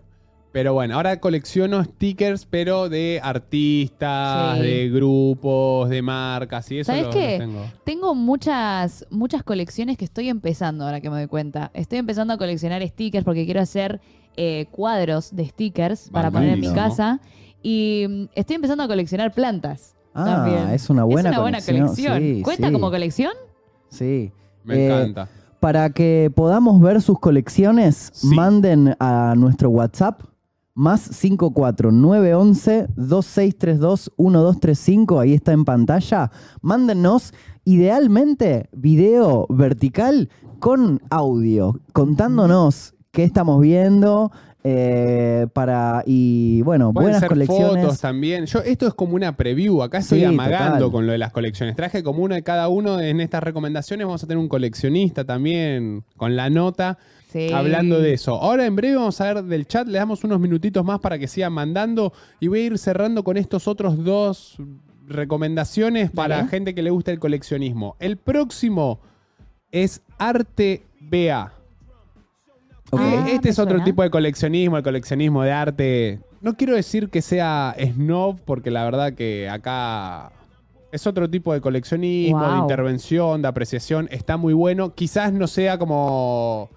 Pero 0.55 0.73
bueno, 0.73 0.95
ahora 0.95 1.19
colecciono 1.19 1.83
stickers, 1.83 2.45
pero 2.45 2.87
de 2.87 3.19
artistas, 3.21 4.57
Sí. 4.57 4.63
de 4.63 4.89
grupos, 4.89 5.89
de 5.89 6.01
marcas 6.01 6.71
y 6.71 6.79
eso 6.79 6.93
¿Sabes 6.93 7.07
lo- 7.07 7.09
qué? 7.11 7.35
tengo. 7.39 7.59
Tengo 7.83 8.15
muchas, 8.15 9.05
muchas 9.09 9.43
colecciones 9.43 9.97
que 9.97 10.05
estoy 10.05 10.29
empezando 10.29 10.85
ahora 10.85 11.01
que 11.01 11.09
me 11.09 11.17
doy 11.17 11.27
cuenta. 11.27 11.71
Estoy 11.73 11.99
empezando 11.99 12.33
a 12.33 12.37
coleccionar 12.37 12.81
stickers 12.87 13.25
porque 13.25 13.43
quiero 13.43 13.59
hacer 13.59 13.99
eh, 14.37 14.67
cuadros 14.71 15.35
de 15.35 15.45
stickers 15.45 16.09
para 16.09 16.31
poner 16.31 16.51
en 16.53 16.61
mi 16.61 16.71
casa. 16.71 17.19
Y 17.61 18.05
mm, 18.07 18.23
estoy 18.35 18.55
empezando 18.55 18.83
a 18.83 18.87
coleccionar 18.87 19.33
plantas. 19.33 19.93
Ah, 20.13 20.23
también. 20.45 20.69
es 20.73 20.89
una 20.89 21.03
buena 21.03 21.31
es 21.31 21.35
una 21.35 21.41
buena 21.41 21.57
colección. 21.59 21.87
colección. 21.89 22.19
Sí, 22.21 22.41
¿Cuenta 22.43 22.67
sí. 22.67 22.73
como 22.73 22.89
colección? 22.91 23.31
Sí. 23.89 24.31
Me 24.63 24.75
Eh, 24.75 24.85
encanta. 24.87 25.27
Para 25.59 25.89
que 25.89 26.31
podamos 26.33 26.79
ver 26.79 27.01
sus 27.01 27.19
colecciones, 27.19 28.11
Sí. 28.13 28.27
manden 28.33 28.95
a 29.01 29.33
nuestro 29.35 29.69
WhatsApp 29.69 30.21
más 30.75 31.09
54911 31.09 32.87
2632 32.95 34.11
1235, 34.17 35.19
ahí 35.19 35.33
está 35.33 35.53
en 35.53 35.65
pantalla. 35.65 36.29
Mándennos 36.61 37.33
idealmente 37.63 38.69
video 38.73 39.45
vertical 39.49 40.29
con 40.59 41.01
audio, 41.09 41.79
contándonos 41.93 42.93
qué 43.11 43.23
estamos 43.23 43.61
viendo. 43.61 44.31
eh, 44.67 45.45
para 45.53 46.01
y 46.07 46.63
bueno, 46.63 46.91
Pueden 46.91 47.05
buenas 47.05 47.19
ser 47.19 47.29
colecciones. 47.29 47.83
fotos 47.83 47.99
también. 48.01 48.47
Yo, 48.47 48.61
esto 48.61 48.87
es 48.87 48.95
como 48.95 49.13
una 49.15 49.37
preview. 49.37 49.83
Acá 49.83 49.99
estoy 49.99 50.21
Sí, 50.21 50.25
amagando 50.25 50.77
total. 50.79 50.91
con 50.91 51.05
lo 51.05 51.11
de 51.11 51.19
las 51.19 51.31
colecciones. 51.31 51.75
Traje 51.75 52.01
como 52.01 52.23
uno 52.23 52.33
de 52.33 52.41
cada 52.41 52.67
uno 52.67 52.99
en 52.99 53.21
estas 53.21 53.43
recomendaciones. 53.43 54.07
Vamos 54.07 54.23
a 54.23 54.27
tener 54.27 54.39
un 54.41 54.47
coleccionista 54.49 55.23
también 55.23 56.03
con 56.17 56.35
la 56.35 56.49
nota 56.49 56.97
Sí. 57.35 57.51
hablando 57.51 57.99
de 57.99 58.13
eso. 58.13 58.35
Ahora 58.41 58.65
en 58.65 58.75
breve 58.75 58.95
vamos 58.95 59.19
a 59.19 59.33
ver 59.33 59.43
del 59.43 59.67
chat. 59.67 59.87
Le 59.87 59.97
damos 59.97 60.23
unos 60.23 60.39
minutitos 60.39 60.85
más 60.85 60.99
para 61.01 61.19
que 61.19 61.27
sigan 61.27 61.51
mandando. 61.53 62.13
Y 62.39 62.47
voy 62.47 62.59
a 62.61 62.63
ir 62.65 62.77
cerrando 62.77 63.23
con 63.23 63.35
estos 63.37 63.67
otros 63.67 64.03
dos 64.03 64.57
recomendaciones 65.07 66.11
para 66.11 66.37
Dale. 66.37 66.49
gente 66.49 66.73
que 66.75 66.81
le 66.81 66.89
gusta 66.89 67.11
el 67.11 67.19
coleccionismo. 67.19 67.95
El 67.99 68.17
próximo 68.17 68.99
es 69.71 70.01
Arte 70.17 70.83
BA. 70.99 71.51
Eh, 72.93 72.97
Ah, 72.97 73.25
este 73.29 73.49
es 73.49 73.59
otro 73.59 73.71
suena. 73.73 73.83
tipo 73.83 74.03
de 74.03 74.09
coleccionismo, 74.09 74.77
el 74.77 74.83
coleccionismo 74.83 75.43
de 75.43 75.51
arte. 75.51 76.19
No 76.41 76.55
quiero 76.55 76.75
decir 76.75 77.09
que 77.09 77.21
sea 77.21 77.75
snob, 77.77 78.39
porque 78.45 78.71
la 78.71 78.83
verdad 78.85 79.13
que 79.13 79.49
acá 79.49 80.31
es 80.91 81.05
otro 81.07 81.29
tipo 81.29 81.51
de 81.51 81.59
coleccionismo, 81.61 82.47
de 82.53 82.57
intervención, 82.59 83.41
de 83.41 83.47
apreciación. 83.47 84.07
Está 84.11 84.37
muy 84.37 84.53
bueno. 84.53 84.93
Quizás 84.93 85.33
no 85.33 85.47
sea 85.47 85.77
como. 85.77 86.69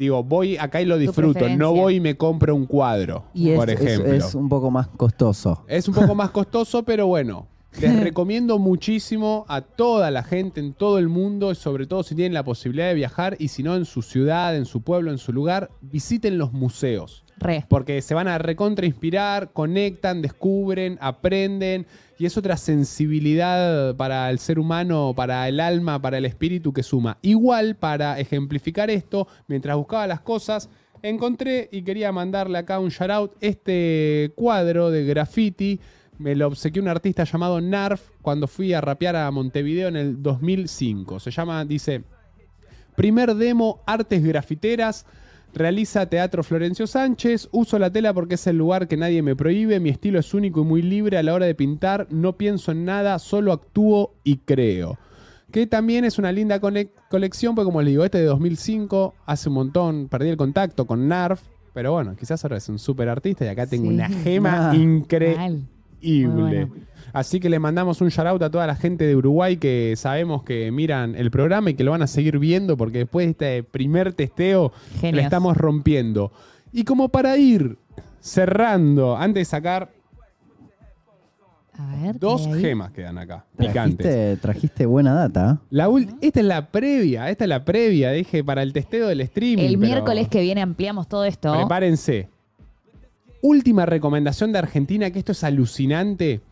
Digo, 0.00 0.24
voy 0.24 0.56
acá 0.56 0.80
y 0.80 0.86
lo 0.86 0.96
disfruto. 0.96 1.46
No 1.50 1.74
voy 1.74 1.96
y 1.96 2.00
me 2.00 2.16
compro 2.16 2.54
un 2.56 2.64
cuadro, 2.64 3.24
y 3.34 3.50
es, 3.50 3.58
por 3.58 3.68
es- 3.68 3.78
ejemplo. 3.82 4.12
es 4.14 4.34
un 4.34 4.48
poco 4.48 4.70
más 4.70 4.88
costoso. 4.88 5.62
Es 5.68 5.86
un 5.88 5.94
poco 5.94 6.14
más 6.14 6.30
costoso, 6.30 6.82
pero 6.84 7.06
bueno. 7.06 7.46
Les 7.78 8.00
recomiendo 8.02 8.58
muchísimo 8.58 9.44
a 9.46 9.60
toda 9.60 10.10
la 10.10 10.22
gente 10.22 10.58
en 10.58 10.72
todo 10.72 10.98
el 10.98 11.08
mundo, 11.10 11.52
y 11.52 11.54
sobre 11.54 11.86
todo 11.86 12.02
si 12.02 12.14
tienen 12.14 12.32
la 12.32 12.42
posibilidad 12.44 12.88
de 12.88 12.94
viajar 12.94 13.36
y 13.38 13.48
si 13.48 13.62
no 13.62 13.76
en 13.76 13.84
su 13.84 14.00
ciudad, 14.00 14.56
en 14.56 14.64
su 14.64 14.80
pueblo, 14.80 15.10
en 15.10 15.18
su 15.18 15.34
lugar, 15.34 15.70
visiten 15.82 16.38
los 16.38 16.52
museos. 16.54 17.22
Re. 17.36 17.66
Porque 17.68 18.00
se 18.00 18.14
van 18.14 18.26
a 18.26 18.38
recontra 18.38 18.86
inspirar, 18.86 19.52
conectan, 19.52 20.22
descubren, 20.22 20.96
aprenden 21.02 21.86
y 22.20 22.26
es 22.26 22.36
otra 22.36 22.58
sensibilidad 22.58 23.96
para 23.96 24.28
el 24.28 24.38
ser 24.38 24.58
humano, 24.58 25.14
para 25.16 25.48
el 25.48 25.58
alma, 25.58 26.02
para 26.02 26.18
el 26.18 26.26
espíritu 26.26 26.70
que 26.70 26.82
suma. 26.82 27.16
Igual 27.22 27.76
para 27.76 28.20
ejemplificar 28.20 28.90
esto, 28.90 29.26
mientras 29.48 29.74
buscaba 29.74 30.06
las 30.06 30.20
cosas, 30.20 30.68
encontré 31.00 31.70
y 31.72 31.80
quería 31.80 32.12
mandarle 32.12 32.58
acá 32.58 32.78
un 32.78 32.90
shout 32.90 33.10
out 33.10 33.32
este 33.40 34.34
cuadro 34.36 34.90
de 34.90 35.06
graffiti 35.06 35.80
me 36.18 36.34
lo 36.36 36.48
obsequió 36.48 36.82
un 36.82 36.88
artista 36.88 37.24
llamado 37.24 37.58
Narf 37.62 38.02
cuando 38.20 38.46
fui 38.46 38.74
a 38.74 38.82
rapear 38.82 39.16
a 39.16 39.30
Montevideo 39.30 39.88
en 39.88 39.96
el 39.96 40.22
2005. 40.22 41.20
Se 41.20 41.30
llama, 41.30 41.64
dice, 41.64 42.04
primer 42.96 43.34
demo, 43.34 43.80
artes 43.86 44.22
grafiteras. 44.22 45.06
Realiza 45.54 46.06
teatro 46.06 46.42
Florencio 46.42 46.86
Sánchez. 46.86 47.48
Uso 47.52 47.78
la 47.78 47.90
tela 47.90 48.14
porque 48.14 48.34
es 48.36 48.46
el 48.46 48.56
lugar 48.58 48.86
que 48.88 48.96
nadie 48.96 49.22
me 49.22 49.34
prohíbe. 49.36 49.80
Mi 49.80 49.90
estilo 49.90 50.18
es 50.18 50.32
único 50.34 50.60
y 50.62 50.64
muy 50.64 50.82
libre 50.82 51.18
a 51.18 51.22
la 51.22 51.34
hora 51.34 51.46
de 51.46 51.54
pintar. 51.54 52.06
No 52.10 52.36
pienso 52.36 52.72
en 52.72 52.84
nada, 52.84 53.18
solo 53.18 53.52
actúo 53.52 54.14
y 54.24 54.36
creo. 54.38 54.98
Que 55.50 55.66
también 55.66 56.04
es 56.04 56.18
una 56.18 56.30
linda 56.30 56.60
colección, 56.60 57.56
porque 57.56 57.66
como 57.66 57.82
les 57.82 57.90
digo, 57.92 58.04
este 58.04 58.18
de 58.18 58.24
2005, 58.26 59.14
hace 59.26 59.48
un 59.48 59.56
montón, 59.56 60.08
perdí 60.08 60.28
el 60.28 60.36
contacto 60.36 60.86
con 60.86 61.08
Narf. 61.08 61.42
Pero 61.74 61.92
bueno, 61.92 62.14
quizás 62.16 62.44
ahora 62.44 62.56
es 62.56 62.68
un 62.68 62.78
súper 62.78 63.08
artista 63.08 63.44
y 63.44 63.48
acá 63.48 63.66
tengo 63.66 63.88
Sí. 63.88 63.94
una 63.94 64.08
gema 64.08 64.72
increíble. 64.74 65.62
Así 67.12 67.40
que 67.40 67.48
le 67.48 67.58
mandamos 67.58 68.00
un 68.00 68.08
shout 68.08 68.26
out 68.26 68.42
a 68.42 68.50
toda 68.50 68.66
la 68.66 68.76
gente 68.76 69.06
de 69.06 69.16
Uruguay 69.16 69.56
que 69.56 69.94
sabemos 69.96 70.42
que 70.42 70.70
miran 70.70 71.14
el 71.14 71.30
programa 71.30 71.70
y 71.70 71.74
que 71.74 71.84
lo 71.84 71.90
van 71.90 72.02
a 72.02 72.06
seguir 72.06 72.38
viendo 72.38 72.76
porque 72.76 72.98
después 72.98 73.26
de 73.26 73.30
este 73.30 73.62
primer 73.62 74.12
testeo 74.12 74.72
le 74.94 75.00
Genios. 75.00 75.24
estamos 75.24 75.56
rompiendo. 75.56 76.32
Y 76.72 76.84
como 76.84 77.08
para 77.08 77.36
ir 77.36 77.76
cerrando, 78.20 79.16
antes 79.16 79.40
de 79.40 79.44
sacar 79.46 79.90
A 81.78 81.96
ver. 81.96 82.18
dos 82.18 82.46
gemas 82.60 82.92
quedan 82.92 83.16
acá, 83.18 83.44
picantes. 83.56 84.06
Trajiste, 84.06 84.36
trajiste 84.36 84.86
buena 84.86 85.14
data. 85.14 85.60
La 85.70 85.88
esta 86.20 86.40
es 86.40 86.46
la 86.46 86.70
previa, 86.70 87.30
esta 87.30 87.44
es 87.44 87.48
la 87.48 87.64
previa, 87.64 88.10
dije, 88.12 88.44
para 88.44 88.62
el 88.62 88.72
testeo 88.72 89.08
del 89.08 89.22
streaming. 89.22 89.64
El 89.64 89.78
miércoles 89.78 90.28
que 90.28 90.42
viene 90.42 90.60
ampliamos 90.60 91.08
todo 91.08 91.24
esto. 91.24 91.52
Prepárense. 91.54 92.28
Última 93.42 93.86
recomendación 93.86 94.52
de 94.52 94.58
Argentina, 94.58 95.10
que 95.10 95.18
esto 95.18 95.32
es 95.32 95.42
alucinante. 95.42 96.42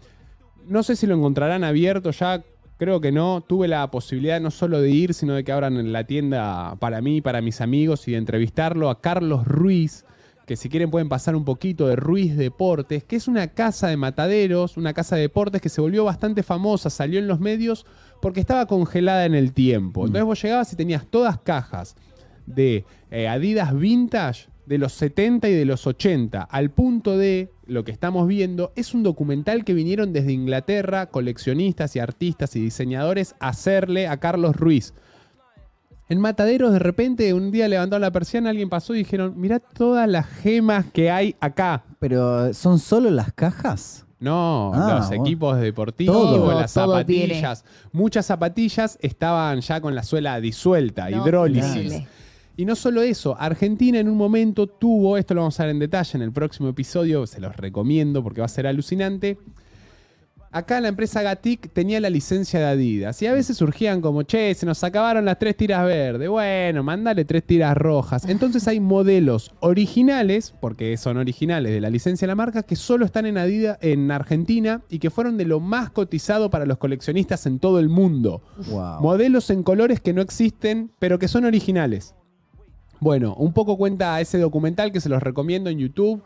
No 0.69 0.83
sé 0.83 0.97
si 0.97 1.07
lo 1.07 1.15
encontrarán 1.15 1.65
abierto 1.65 2.11
ya, 2.11 2.43
creo 2.77 3.01
que 3.01 3.11
no. 3.11 3.41
Tuve 3.41 3.69
la 3.69 3.91
posibilidad 3.91 4.41
no 4.41 4.51
solo 4.51 4.81
de 4.83 4.91
ir, 4.91 5.15
sino 5.15 5.35
de 5.35 5.43
que 5.43 5.53
abran 5.53 5.79
en 5.79 5.93
la 5.93 6.05
tienda 6.05 6.77
para 6.79 7.01
mí, 7.01 7.23
para 7.23 7.41
mis 7.41 7.61
amigos 7.61 8.07
y 8.07 8.13
de 8.13 8.19
entrevistarlo 8.19 8.91
a 8.91 9.01
Carlos 9.01 9.47
Ruiz, 9.47 10.05
que 10.47 10.57
si 10.57 10.69
quieren 10.69 10.91
pueden 10.91 11.09
pasar 11.09 11.37
un 11.37 11.45
poquito 11.45 11.89
de 11.89 11.97
Ruiz 11.97 12.37
Deportes, 12.37 13.03
que 13.05 13.17
es 13.17 13.29
una 13.29 13.49
casa 13.49 13.89
de 13.89 13.97
mataderos, 13.97 14.77
una 14.77 14.93
casa 14.93 15.17
de 15.17 15.23
deportes 15.23 15.63
que 15.63 15.71
se 15.71 15.81
volvió 15.81 16.05
bastante 16.05 16.43
famosa, 16.43 16.91
salió 16.91 17.19
en 17.19 17.29
los 17.29 17.41
medios 17.41 17.87
porque 18.21 18.41
estaba 18.41 18.67
congelada 18.67 19.25
en 19.25 19.35
el 19.35 19.53
tiempo. 19.53 20.07
Entonces 20.07 20.25
vos 20.25 20.43
llegabas 20.43 20.73
y 20.73 20.77
tenías 20.77 21.07
todas 21.07 21.39
cajas 21.39 21.97
de 22.47 22.85
eh, 23.11 23.29
Adidas 23.29 23.75
Vintage 23.75 24.49
de 24.67 24.79
los 24.79 24.93
70 24.93 25.49
y 25.49 25.55
de 25.55 25.65
los 25.65 25.87
80, 25.87 26.43
al 26.43 26.71
punto 26.71 27.17
de 27.17 27.51
lo 27.69 27.85
que 27.85 27.93
estamos 27.93 28.27
viendo, 28.27 28.73
es 28.75 28.95
un 28.95 29.03
documental 29.03 29.65
que 29.65 29.75
vinieron 29.75 30.13
desde 30.13 30.33
Inglaterra, 30.33 31.07
coleccionistas 31.07 31.95
y 31.95 32.01
artistas 32.01 32.57
y 32.57 32.61
diseñadores, 32.61 33.35
a 33.41 33.49
hacerle 33.51 34.09
a 34.09 34.17
Carlos 34.17 34.57
Ruiz. 34.57 34.95
En 36.09 36.21
Mataderos, 36.21 36.73
de 36.73 36.79
repente, 36.79 37.35
un 37.35 37.51
día 37.53 37.69
levantaron 37.69 38.01
la 38.01 38.11
persiana, 38.11 38.49
alguien 38.51 38.71
pasó 38.71 38.95
y 38.95 38.99
dijeron, 38.99 39.35
mirá 39.37 39.61
todas 39.61 40.09
las 40.09 40.27
gemas 40.27 40.87
que 40.91 41.11
hay 41.11 41.37
acá. 41.39 41.85
Pero, 42.01 42.55
¿son 42.55 42.79
solo 42.79 43.11
las 43.11 43.33
cajas? 43.35 44.07
No, 44.19 44.73
Ah, 44.75 44.97
los 44.97 45.09
bueno. 45.09 45.23
equipos 45.25 45.61
deportivos, 45.61 46.17
Todo. 46.17 46.59
las 46.59 46.73
Todo 46.75 46.93
zapatillas. 46.95 47.65
Muchas 47.93 48.27
zapatillas 48.27 48.99
estaban 49.03 49.61
ya 49.61 49.81
con 49.81 49.95
la 49.95 50.03
suela 50.03 50.41
disuelta, 50.41 51.09
No, 51.11 51.23
hidrólisis. 51.23 52.03
Y 52.59 52.65
no 52.65 52.75
solo 52.75 53.03
eso, 53.03 53.37
Argentina 53.39 54.01
en 54.01 54.09
un 54.09 54.17
momento 54.17 54.67
tuvo, 54.67 55.17
esto 55.17 55.33
lo 55.33 55.43
vamos 55.43 55.61
a 55.61 55.63
ver 55.63 55.71
en 55.71 55.79
detalle 55.79 56.17
en 56.17 56.23
el 56.23 56.33
próximo 56.33 56.69
episodio, 56.69 57.25
se 57.25 57.41
los 57.41 57.57
recomiendo 57.57 58.21
porque 58.21 58.41
va 58.41 58.47
a 58.47 58.49
ser 58.49 58.67
alucinante. 58.67 59.39
Acá 60.51 60.81
la 60.81 60.89
empresa 60.89 61.23
Gatic 61.23 61.73
tenía 61.73 62.01
la 62.01 62.11
licencia 62.11 62.59
de 62.59 62.67
Adidas 62.67 63.23
y 63.23 63.29
a 63.29 63.33
veces 63.33 63.57
surgían 63.57 64.01
como, 64.01 64.25
che, 64.25 64.53
se 64.57 64.67
nos 64.67 64.83
acabaron 64.83 65.25
las 65.25 65.39
tres 65.39 65.57
tiras 65.57 65.87
verdes. 65.87 66.29
Bueno, 66.29 66.83
mándale 66.83 67.25
tres 67.25 67.45
tiras 67.45 67.77
rojas. 67.77 68.25
Entonces 68.25 68.67
hay 68.67 68.81
modelos 68.81 69.55
originales, 69.61 70.53
porque 70.61 70.97
son 70.97 71.17
originales 71.17 71.71
de 71.71 71.81
la 71.81 71.91
licencia 71.91 72.27
de 72.27 72.31
la 72.33 72.35
marca, 72.35 72.65
que 72.65 72.75
solo 72.75 73.05
están 73.05 73.27
en 73.27 73.39
Adidas 73.39 73.79
en 73.83 74.11
Argentina 74.11 74.83
y 74.91 74.99
que 74.99 75.11
fueron 75.11 75.37
de 75.37 75.45
lo 75.45 75.61
más 75.61 75.91
cotizado 75.91 76.51
para 76.51 76.67
los 76.67 76.79
coleccionistas 76.79 77.47
en 77.47 77.61
todo 77.61 77.79
el 77.79 77.89
mundo. 77.89 78.43
Wow. 78.69 79.01
Modelos 79.01 79.49
en 79.51 79.63
colores 79.63 80.01
que 80.01 80.13
no 80.13 80.23
existen, 80.23 80.91
pero 80.99 81.21
que 81.21 81.29
son 81.29 81.45
originales. 81.45 82.17
Bueno, 83.01 83.35
un 83.35 83.53
poco 83.53 83.77
cuenta 83.77 84.21
ese 84.21 84.39
documental 84.39 84.93
que 84.93 85.01
se 85.01 85.09
los 85.09 85.23
recomiendo 85.23 85.71
en 85.71 85.79
YouTube. 85.79 86.23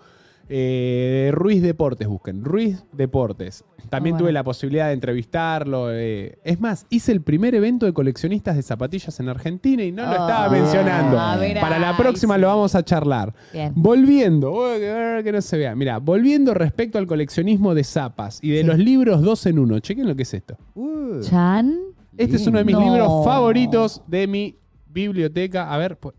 Eh, 0.54 1.30
Ruiz 1.32 1.62
Deportes, 1.62 2.06
busquen. 2.08 2.44
Ruiz 2.44 2.84
Deportes. 2.92 3.64
También 3.88 4.16
tuve 4.18 4.32
la 4.32 4.42
posibilidad 4.42 4.88
de 4.88 4.92
entrevistarlo. 4.94 5.86
eh. 5.92 6.38
Es 6.44 6.60
más, 6.60 6.86
hice 6.90 7.12
el 7.12 7.20
primer 7.22 7.54
evento 7.54 7.86
de 7.86 7.92
coleccionistas 7.92 8.56
de 8.56 8.62
zapatillas 8.62 9.18
en 9.20 9.28
Argentina 9.28 9.82
y 9.82 9.92
no 9.92 10.02
lo 10.04 10.10
estaba 10.12 10.46
Ah, 10.46 10.50
mencionando. 10.50 11.16
Para 11.60 11.78
la 11.78 11.96
próxima 11.96 12.34
sí. 12.34 12.40
lo 12.40 12.48
vamos 12.48 12.74
a 12.74 12.82
charlar. 12.84 13.32
Bien. 13.52 13.72
Volviendo, 13.76 14.52
uy, 14.52 14.78
que 14.80 15.20
que 15.24 15.32
no 15.32 15.40
se 15.40 15.56
vea. 15.56 15.74
Mira, 15.74 15.98
volviendo 15.98 16.52
respecto 16.54 16.98
al 16.98 17.06
coleccionismo 17.06 17.74
de 17.74 17.84
zapas 17.84 18.38
y 18.42 18.50
de 18.50 18.60
Sí. 18.62 18.66
los 18.66 18.78
libros 18.78 19.22
dos 19.22 19.46
en 19.46 19.58
uno. 19.58 19.78
Chequen 19.78 20.06
lo 20.08 20.16
que 20.16 20.24
es 20.24 20.34
esto. 20.34 20.56
Uh, 20.74 21.20
Chan. 21.20 21.76
Este 22.18 22.36
es 22.36 22.46
uno 22.46 22.58
de 22.58 22.64
mis 22.64 22.74
No. 22.74 22.80
libros 22.82 23.24
favoritos 23.24 24.02
de 24.06 24.26
mi 24.26 24.56
biblioteca. 24.88 25.72
A 25.72 25.78
ver, 25.78 25.96
pues, 25.98 26.14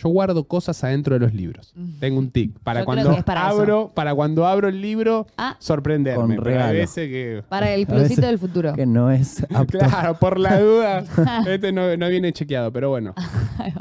yo 0.00 0.08
guardo 0.10 0.44
cosas 0.46 0.82
adentro 0.84 1.14
de 1.14 1.20
los 1.20 1.34
libros. 1.34 1.74
Tengo 1.98 2.18
un 2.20 2.30
tic. 2.30 2.56
Para 2.60 2.80
Yo 2.80 2.86
creo 2.86 2.94
cuando 2.94 3.10
que 3.12 3.18
es 3.18 3.24
para 3.24 3.48
abro, 3.48 3.90
para 3.94 4.14
cuando 4.14 4.46
abro 4.46 4.68
el 4.68 4.80
libro, 4.80 5.26
Ah. 5.36 5.56
sorprenderme. 5.58 6.38
Hay 6.62 6.76
veces 6.76 7.08
que. 7.08 7.42
Para 7.48 7.72
el 7.74 7.82
A 7.82 7.86
plusito 7.86 8.22
del 8.26 8.38
futuro. 8.38 8.72
que 8.74 8.86
no 8.86 9.10
es 9.10 9.42
apto. 9.54 9.78
Claro, 9.78 10.14
por 10.18 10.38
la 10.38 10.60
duda. 10.60 11.04
este 11.48 11.72
no, 11.72 11.96
no 11.96 12.08
viene 12.08 12.32
chequeado, 12.32 12.72
pero 12.72 12.90
bueno. 12.90 13.12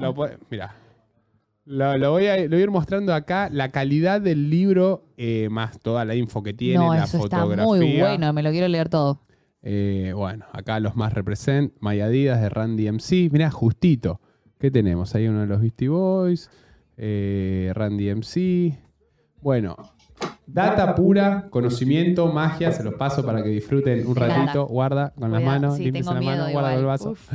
Lo 0.01 0.13
puede- 0.13 0.37
Mira. 0.49 0.73
Lo, 1.65 1.97
lo 1.97 2.11
voy 2.11 2.27
a, 2.27 2.37
lo 2.37 2.49
voy 2.49 2.59
a 2.59 2.63
ir 2.63 2.71
mostrando 2.71 3.13
acá. 3.13 3.49
La 3.51 3.69
calidad 3.69 4.19
del 4.21 4.49
libro, 4.49 5.03
eh, 5.17 5.49
más 5.51 5.77
toda 5.79 6.03
la 6.05 6.15
info 6.15 6.41
que 6.41 6.53
tiene, 6.53 6.77
no, 6.83 6.93
la 6.93 7.03
eso 7.03 7.17
está 7.17 7.39
fotografía. 7.39 7.65
muy 7.65 7.99
bueno. 7.99 8.31
Me 8.33 8.41
lo 8.41 8.51
quiero 8.51 8.67
leer 8.69 8.87
todo. 8.89 9.21
Eh, 9.61 10.13
bueno, 10.15 10.45
acá 10.53 10.79
los 10.79 10.95
más 10.95 11.13
represent, 11.13 11.73
My 11.81 11.99
Adidas 11.99 12.39
de 12.41 12.47
Randy 12.49 12.87
MC. 12.89 13.29
Mirá, 13.31 13.51
justito. 13.51 14.21
¿Qué 14.59 14.71
tenemos? 14.71 15.13
Ahí 15.15 15.27
uno 15.27 15.41
de 15.41 15.47
los 15.47 15.61
Beastie 15.61 15.89
Boys, 15.89 16.49
eh, 16.97 17.71
Randy 17.75 18.09
MC. 18.09 18.77
Bueno, 19.41 19.75
data 20.47 20.95
pura, 20.95 21.47
conocimiento, 21.49 22.27
magia, 22.31 22.71
se 22.71 22.83
los 22.83 22.95
paso 22.95 23.23
para 23.23 23.43
que 23.43 23.49
disfruten 23.49 24.07
un 24.07 24.15
ratito. 24.15 24.65
Guarda 24.65 25.13
con 25.17 25.31
las 25.31 25.41
Cuidado, 25.41 25.59
manos, 25.61 25.77
sí, 25.77 25.83
límpiese 25.83 26.09
tengo 26.09 26.13
la 26.15 26.19
miedo 26.19 26.37
mano, 26.37 26.51
guarda 26.51 26.69
igual. 26.71 26.79
el 26.79 26.85
vaso. 26.85 27.11
Uf. 27.11 27.31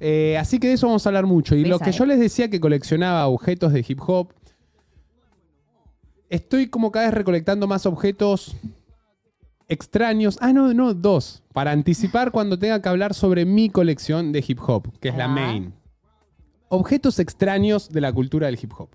Eh, 0.00 0.36
así 0.38 0.58
que 0.58 0.68
de 0.68 0.74
eso 0.74 0.86
vamos 0.86 1.06
a 1.06 1.08
hablar 1.08 1.24
mucho. 1.26 1.56
Y 1.56 1.64
lo 1.64 1.78
que 1.78 1.92
yo 1.92 2.04
les 2.04 2.18
decía 2.20 2.50
que 2.50 2.60
coleccionaba 2.60 3.26
objetos 3.26 3.72
de 3.72 3.84
hip 3.86 4.00
hop, 4.06 4.34
estoy 6.28 6.68
como 6.68 6.92
cada 6.92 7.06
vez 7.06 7.14
recolectando 7.14 7.66
más 7.66 7.86
objetos 7.86 8.54
extraños. 9.68 10.36
Ah, 10.42 10.52
no, 10.52 10.74
no, 10.74 10.92
dos. 10.92 11.42
Para 11.54 11.70
anticipar 11.72 12.32
cuando 12.32 12.58
tenga 12.58 12.82
que 12.82 12.88
hablar 12.90 13.14
sobre 13.14 13.46
mi 13.46 13.70
colección 13.70 14.32
de 14.32 14.44
hip 14.46 14.58
hop, 14.60 14.92
que 15.00 15.08
es 15.08 15.16
la 15.16 15.26
main. 15.28 15.72
Objetos 16.68 17.18
extraños 17.18 17.88
de 17.90 18.00
la 18.00 18.12
cultura 18.12 18.46
del 18.46 18.58
hip 18.60 18.72
hop. 18.76 18.88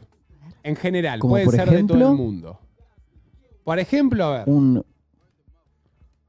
En 0.63 0.75
general, 0.75 1.19
Como 1.19 1.33
pueden 1.33 1.45
por 1.45 1.55
ser 1.55 1.61
de 1.61 1.71
todo 1.71 1.75
ejemplo? 1.97 2.09
el 2.09 2.15
mundo. 2.15 2.59
Por 3.63 3.79
ejemplo, 3.79 4.25
a 4.25 4.37
ver, 4.39 4.43
Un, 4.49 4.83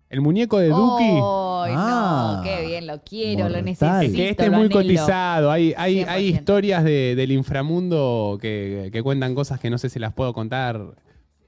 el 0.09 0.21
muñeco 0.21 0.59
de 0.59 0.69
Duki. 0.69 1.05
¡Ay, 1.05 1.73
Ah. 1.77 2.35
no! 2.39 2.43
¡Qué 2.43 2.67
bien! 2.67 2.87
Lo 2.87 3.03
quiero, 3.03 3.49
lo 3.49 3.63
necesito. 3.63 4.01
Es 4.01 4.13
que 4.13 4.31
este 4.31 4.45
es 4.45 4.51
muy 4.51 4.67
anhelo. 4.67 4.81
cotizado. 4.81 5.51
Hay, 5.51 5.75
hay, 5.77 6.01
hay 6.03 6.29
100%. 6.33 6.35
historias 6.39 6.85
de- 6.85 7.15
del 7.17 7.33
inframundo 7.33 8.39
que, 8.41 8.91
que 8.93 9.03
cuentan 9.03 9.35
cosas 9.35 9.59
que 9.61 9.71
no 9.71 9.79
sé 9.79 9.89
si 9.89 9.99
las 9.99 10.13
puedo 10.13 10.33
contar 10.35 10.81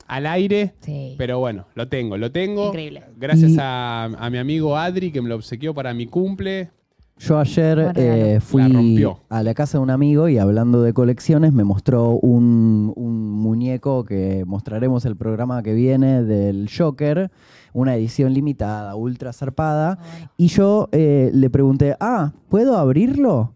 al 0.07 0.27
aire. 0.27 0.75
Sí. 0.81 1.15
Pero 1.19 1.39
bueno, 1.39 1.67
lo 1.75 1.89
tengo, 1.89 2.17
lo 2.17 2.33
tengo. 2.33 2.69
Increíble. 2.69 3.03
Gracias 3.17 3.53
Y- 3.53 3.57
a, 3.61 4.05
a 4.05 4.31
mi 4.31 4.39
amigo 4.39 4.77
Adri 4.77 5.13
que 5.13 5.21
me 5.23 5.29
lo 5.29 5.37
obsequió 5.37 5.75
para 5.75 5.93
mi 5.95 6.07
cumple. 6.07 6.71
Yo 7.19 7.39
ayer 7.39 7.93
eh, 7.95 8.41
fui 8.41 8.63
rompió. 8.73 9.21
a 9.29 9.43
la 9.43 9.55
casa 9.55 9.79
de 9.79 9.83
un 9.83 9.91
amigo 9.91 10.29
y 10.29 10.39
hablando 10.39 10.83
de 10.83 10.93
colecciones 10.93 11.53
me 11.53 11.63
mostró 11.63 12.11
un, 12.11 12.93
un 12.97 13.31
muñeco 13.31 14.05
que 14.05 14.45
mostraremos 14.47 15.05
el 15.05 15.17
programa 15.17 15.63
que 15.63 15.75
viene 15.75 16.25
del 16.25 16.69
Joker, 16.77 17.31
una 17.73 17.95
edición 17.95 18.35
limitada, 18.35 18.97
ultra 18.97 19.33
zarpada. 19.33 19.99
Y 20.37 20.49
yo 20.49 20.89
eh, 20.91 21.31
le 21.33 21.51
pregunté, 21.51 21.97
ah, 22.01 22.33
¿puedo 22.49 22.77
abrirlo? 22.77 23.55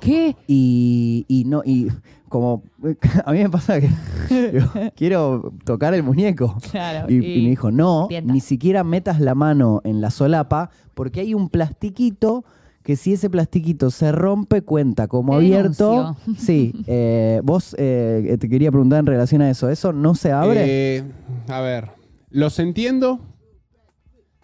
¿Qué? 0.00 0.34
Y, 0.46 1.26
y 1.28 1.44
no, 1.44 1.62
y 1.64 1.88
como 2.30 2.62
a 3.24 3.32
mí 3.32 3.38
me 3.38 3.50
pasa 3.50 3.78
que 3.78 3.88
digo, 4.52 4.66
quiero 4.96 5.52
tocar 5.64 5.92
el 5.92 6.02
muñeco. 6.02 6.56
Claro. 6.70 7.10
Y, 7.10 7.16
y 7.16 7.42
me 7.42 7.50
dijo, 7.50 7.70
no, 7.70 8.06
tienta. 8.08 8.32
ni 8.32 8.40
siquiera 8.40 8.84
metas 8.84 9.20
la 9.20 9.34
mano 9.34 9.82
en 9.84 10.00
la 10.00 10.10
solapa 10.10 10.70
porque 10.94 11.20
hay 11.20 11.34
un 11.34 11.50
plastiquito 11.50 12.44
que 12.86 12.94
si 12.94 13.14
ese 13.14 13.28
plastiquito 13.28 13.90
se 13.90 14.12
rompe 14.12 14.62
cuenta 14.62 15.08
como 15.08 15.34
abierto. 15.34 16.14
denuncio. 16.24 16.34
Sí, 16.38 16.72
eh, 16.86 17.40
vos 17.42 17.74
eh, 17.78 18.36
te 18.38 18.48
quería 18.48 18.70
preguntar 18.70 19.00
en 19.00 19.06
relación 19.06 19.42
a 19.42 19.50
eso. 19.50 19.68
¿Eso 19.68 19.92
no 19.92 20.14
se 20.14 20.30
abre? 20.30 20.96
Eh, 20.98 21.02
a 21.48 21.60
ver, 21.60 21.88
los 22.30 22.60
entiendo, 22.60 23.18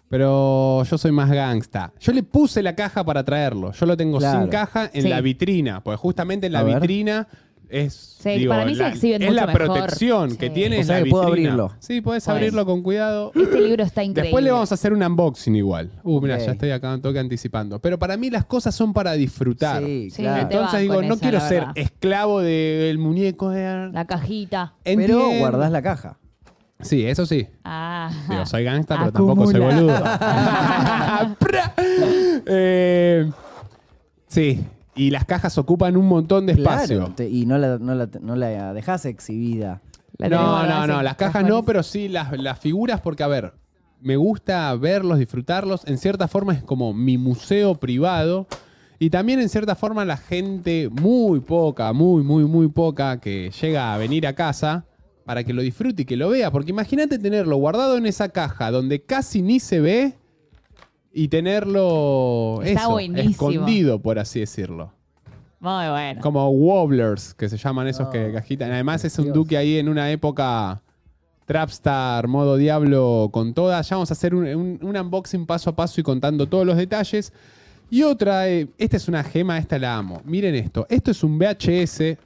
Pero 0.09 0.83
yo 0.83 0.97
soy 0.99 1.11
más 1.11 1.31
gangsta. 1.31 1.91
Yo 1.99 2.11
le 2.13 2.21
puse 2.21 2.61
la 2.61 2.75
caja 2.75 3.03
para 3.03 3.23
traerlo. 3.23 3.71
Yo 3.71 3.85
lo 3.87 3.97
tengo 3.97 4.19
Claro. 4.19 4.41
sin 4.41 4.49
caja 4.49 4.89
en 4.93 5.01
Sí. 5.03 5.07
la 5.07 5.21
vitrina. 5.21 5.83
Porque 5.83 5.97
justamente 5.97 6.45
en 6.47 6.53
la 6.53 6.59
A 6.59 6.63
ver. 6.63 6.75
vitrina 6.81 7.27
es. 7.73 7.93
Sí, 8.23 8.29
digo, 8.37 8.51
para 8.53 8.65
mí 8.65 8.73
se 8.75 8.83
la, 8.83 8.89
exhiben 8.89 9.21
es 9.21 9.27
mucho 9.29 9.41
la 9.41 9.47
mejor. 9.47 9.65
protección 9.65 10.37
que 10.37 10.47
Sí. 10.47 10.53
tiene 10.53 10.79
O 10.79 10.83
sea 10.85 10.97
la 10.99 11.03
que 11.03 11.09
puedo 11.09 11.25
vitrina. 11.25 11.49
abrirlo. 11.53 11.71
Sí, 11.79 11.99
puedes 11.99 12.23
Podés. 12.23 12.35
abrirlo 12.37 12.65
con 12.65 12.81
cuidado. 12.83 13.31
Este 13.35 13.59
libro 13.59 13.83
está 13.83 14.01
increíble. 14.03 14.21
Después 14.29 14.43
le 14.45 14.51
vamos 14.51 14.71
a 14.71 14.75
hacer 14.75 14.93
un 14.93 15.03
unboxing 15.03 15.55
igual. 15.57 15.91
Uh, 16.03 16.21
mira, 16.21 16.35
Ok. 16.37 16.41
ya 16.45 16.51
estoy 16.53 16.71
acá 16.71 16.93
un 16.93 17.01
toque 17.01 17.19
anticipando. 17.19 17.79
Pero 17.79 17.99
para 17.99 18.15
mí 18.15 18.29
las 18.29 18.45
cosas 18.45 18.73
son 18.73 18.93
para 18.93 19.11
disfrutar. 19.13 19.83
Sí, 19.83 20.09
Sí, 20.11 20.21
claro. 20.21 20.47
te 20.47 20.53
Entonces 20.55 20.79
digo, 20.81 21.01
no 21.01 21.13
esa, 21.15 21.19
quiero 21.21 21.37
la 21.39 21.47
ser 21.49 21.59
verdad. 21.59 21.73
esclavo 21.75 22.39
del 22.41 22.97
muñeco. 22.97 23.49
de- 23.49 23.89
La 23.91 24.05
cajita. 24.05 24.73
Pero 24.83 25.01
Entiendo. 25.01 25.29
guardás 25.39 25.71
la 25.71 25.81
caja. 25.81 26.17
Sí, 26.79 27.05
eso 27.05 27.25
sí. 27.25 27.47
Ah. 27.63 28.09
Digo, 28.29 28.45
soy 28.45 28.63
gangsta, 28.65 28.97
pero 28.99 29.11
tampoco 29.11 29.45
soy 29.51 29.55
Acumula. 29.61 29.75
boludo. 29.75 31.35
Pra. 31.39 31.73
Eh, 32.45 33.31
sí, 34.27 34.61
y 34.95 35.09
las 35.09 35.25
cajas 35.25 35.57
ocupan 35.57 35.97
un 35.97 36.07
montón 36.07 36.45
de 36.45 36.53
espacio. 36.53 36.97
Claro, 36.99 37.13
te- 37.15 37.29
y 37.29 37.45
no 37.45 37.57
la, 37.57 37.77
no, 37.79 37.95
la, 37.95 38.07
no 38.21 38.35
la 38.35 38.73
dejás 38.73 39.05
exhibida. 39.05 39.81
La 40.17 40.29
No, 40.29 40.65
no, 40.67 40.87
no, 40.87 41.01
las 41.03 41.15
cajas 41.15 41.45
no, 41.45 41.63
pero 41.63 41.81
sí 41.83 42.07
las, 42.07 42.37
las 42.39 42.59
figuras, 42.59 43.01
porque 43.01 43.23
a 43.23 43.27
ver, 43.27 43.53
me 44.01 44.15
gusta 44.15 44.73
verlos, 44.75 45.17
disfrutarlos. 45.19 45.85
En 45.87 45.97
cierta 45.97 46.27
forma 46.27 46.53
es 46.53 46.63
como 46.63 46.93
mi 46.93 47.17
museo 47.17 47.75
privado. 47.75 48.47
Y 48.99 49.09
también 49.09 49.39
en 49.41 49.49
cierta 49.49 49.75
forma 49.75 50.05
la 50.05 50.15
gente 50.17 50.89
muy 50.89 51.39
poca, 51.41 51.91
muy, 51.93 52.23
muy, 52.23 52.45
muy 52.45 52.67
poca 52.69 53.19
que 53.19 53.51
llega 53.61 53.93
a 53.93 53.97
venir 53.97 54.25
a 54.27 54.33
casa 54.33 54.85
para 55.25 55.43
que 55.43 55.51
lo 55.53 55.61
disfrute 55.61 56.03
y 56.03 56.05
que 56.05 56.15
lo 56.15 56.29
vea. 56.29 56.51
Porque 56.51 56.69
imagínate 56.71 57.17
tenerlo 57.17 57.57
guardado 57.57 57.97
en 57.97 58.05
esa 58.05 58.29
caja 58.29 58.71
donde 58.71 59.01
casi 59.01 59.41
ni 59.41 59.59
se 59.59 59.79
ve 59.81 60.13
y 61.13 61.27
tenerlo 61.27 62.59
Está 62.63 62.81
eso, 62.81 62.91
buenísimo. 62.91 63.29
escondido, 63.31 63.99
por 64.01 64.19
así 64.19 64.39
decirlo. 64.39 64.91
Muy 65.59 65.87
bueno. 65.89 66.19
Como 66.21 66.49
wobblers, 66.49 67.33
que 67.35 67.47
se 67.47 67.57
llaman 67.57 67.87
esos 67.87 68.09
que 68.09 68.31
cajitan. 68.33 68.71
Además 68.71 69.05
es 69.05 69.17
un 69.19 69.31
duque 69.31 69.55
ahí 69.57 69.77
en 69.77 69.87
una 69.87 70.11
época 70.11 70.81
Trapstar, 71.45 72.27
modo 72.27 72.57
Diablo 72.57 73.29
con 73.31 73.53
todas. 73.53 73.87
Ya 73.89 73.95
vamos 73.97 74.11
a 74.11 74.13
hacer 74.13 74.33
un, 74.33 74.45
un- 74.47 74.79
un 74.81 74.97
unboxing 74.97 75.45
paso 75.45 75.69
a 75.69 75.75
paso 75.75 75.99
y 76.01 76.03
contando 76.03 76.47
todos 76.47 76.65
los 76.65 76.77
detalles. 76.77 77.31
Y 77.89 78.01
otra, 78.03 78.49
eh, 78.49 78.67
esta 78.77 78.97
es 78.97 79.07
una 79.07 79.23
gema, 79.23 79.57
esta 79.57 79.77
la 79.77 79.97
amo. 79.97 80.21
Miren 80.25 80.55
esto, 80.55 80.85
esto 80.89 81.11
es 81.11 81.23
un 81.23 81.37
VHS. 81.37 82.17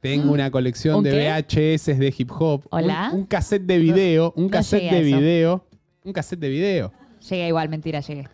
Tengo 0.00 0.32
una 0.32 0.50
colección 0.50 0.96
¿Un 0.98 1.04
de 1.04 1.10
qué? 1.10 1.28
VHS 1.76 1.98
de 1.98 2.14
hip 2.16 2.30
hop. 2.32 2.62
Un- 2.70 2.78
Hola. 2.78 3.10
Un, 3.12 3.24
cassette 3.26 3.64
de 3.66 3.78
video, 3.78 4.32
un 4.36 4.44
no 4.44 4.50
cassette 4.50 4.90
de 4.90 5.02
video. 5.02 5.64
Un 6.04 6.12
cassette 6.12 6.38
de 6.40 6.48
video. 6.48 6.92
Llegué 7.28 7.48
igual, 7.48 7.68
mentira, 7.68 8.00
llegué. 8.00 8.28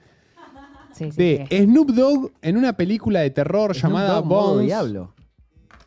Sí, 0.93 1.11
sí, 1.11 1.17
De 1.17 1.47
llegué. 1.51 1.65
Snoop 1.65 1.91
Dogg 1.91 2.33
en 2.43 2.57
una 2.57 2.75
película 2.75 3.21
de 3.21 3.31
terror 3.31 3.75
llamada 3.75 4.15
Dogg, 4.15 4.27
modo 4.27 4.53
Bones. 4.53 4.67
Diablo. 4.67 5.15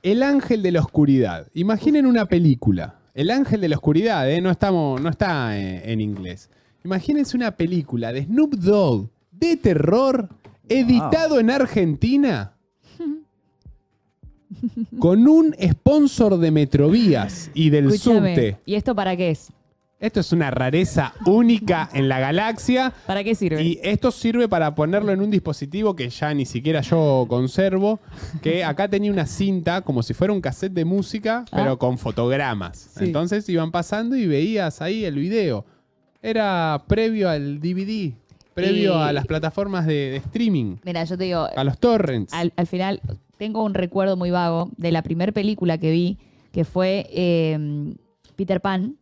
El 0.03 0.23
ángel 0.23 0.61
de 0.61 0.71
la 0.71 0.79
oscuridad. 0.79 1.47
Imaginen 1.53 2.05
una 2.05 2.25
película. 2.25 2.99
El 3.13 3.31
ángel 3.31 3.61
de 3.61 3.69
la 3.69 3.75
oscuridad, 3.77 4.29
¿eh? 4.29 4.41
no, 4.41 4.51
estamos, 4.51 5.01
no 5.01 5.09
está 5.09 5.57
eh, 5.57 5.91
en 5.91 6.01
inglés. 6.01 6.49
Imagínense 6.83 7.35
una 7.35 7.51
película 7.51 8.13
de 8.13 8.23
Snoop 8.25 8.53
Dogg 8.55 9.09
de 9.31 9.57
terror 9.57 10.29
editado 10.69 11.39
en 11.39 11.49
Argentina 11.49 12.53
con 14.99 15.27
un 15.27 15.55
sponsor 15.59 16.37
de 16.37 16.51
Metrovías 16.51 17.51
y 17.53 17.69
del 17.69 17.87
Escúchame, 17.87 18.35
subte. 18.35 18.57
¿Y 18.65 18.75
esto 18.75 18.95
para 18.95 19.15
qué 19.15 19.31
es? 19.31 19.51
Esto 19.99 20.19
es 20.19 20.31
una 20.31 20.51
rareza 20.51 21.13
única 21.25 21.89
en 21.91 22.07
la 22.07 22.19
galaxia. 22.19 22.93
¿Para 23.07 23.23
qué 23.23 23.33
sirve? 23.33 23.63
Y 23.63 23.79
esto 23.81 24.11
sirve 24.11 24.47
para 24.47 24.75
ponerlo 24.75 25.11
en 25.11 25.21
un 25.21 25.31
dispositivo 25.31 25.95
que 25.95 26.09
ya 26.09 26.31
ni 26.35 26.45
siquiera 26.45 26.81
yo 26.81 27.25
conservo, 27.27 27.99
que 28.43 28.63
acá 28.63 28.87
tenía 28.87 29.11
una 29.11 29.25
cinta 29.25 29.81
como 29.81 30.03
si 30.03 30.13
fuera 30.13 30.33
un 30.33 30.41
cassette 30.41 30.73
de 30.73 30.85
música, 30.85 31.45
pero 31.51 31.71
Ah. 31.71 31.77
con 31.79 31.97
fotogramas. 31.97 32.91
Sí. 32.95 33.05
Entonces 33.05 33.49
iban 33.49 33.71
pasando 33.71 34.15
y 34.15 34.27
veías 34.27 34.83
ahí 34.83 35.03
el 35.03 35.15
video. 35.15 35.65
Era 36.21 36.83
previo 36.87 37.27
al 37.27 37.59
DVD, 37.59 38.13
previo 38.53 38.93
Y- 38.99 39.01
a 39.01 39.11
las 39.13 39.25
plataformas 39.25 39.87
de, 39.87 39.93
de 40.11 40.17
streaming, 40.17 40.75
Mira, 40.83 41.03
yo 41.05 41.17
te 41.17 41.23
digo, 41.23 41.47
a 41.55 41.63
los 41.63 41.79
torrents. 41.79 42.33
al, 42.35 42.53
al 42.55 42.67
final 42.67 43.01
tengo 43.37 43.63
un 43.63 43.73
recuerdo 43.73 44.15
muy 44.15 44.29
vago 44.29 44.69
de 44.77 44.91
la 44.91 45.01
primera 45.01 45.31
película 45.31 45.79
que 45.79 45.89
vi, 45.89 46.17
que 46.51 46.65
fue 46.65 47.07
eh, 47.11 47.95
Peter 48.35 48.61
Pan, 48.61 48.95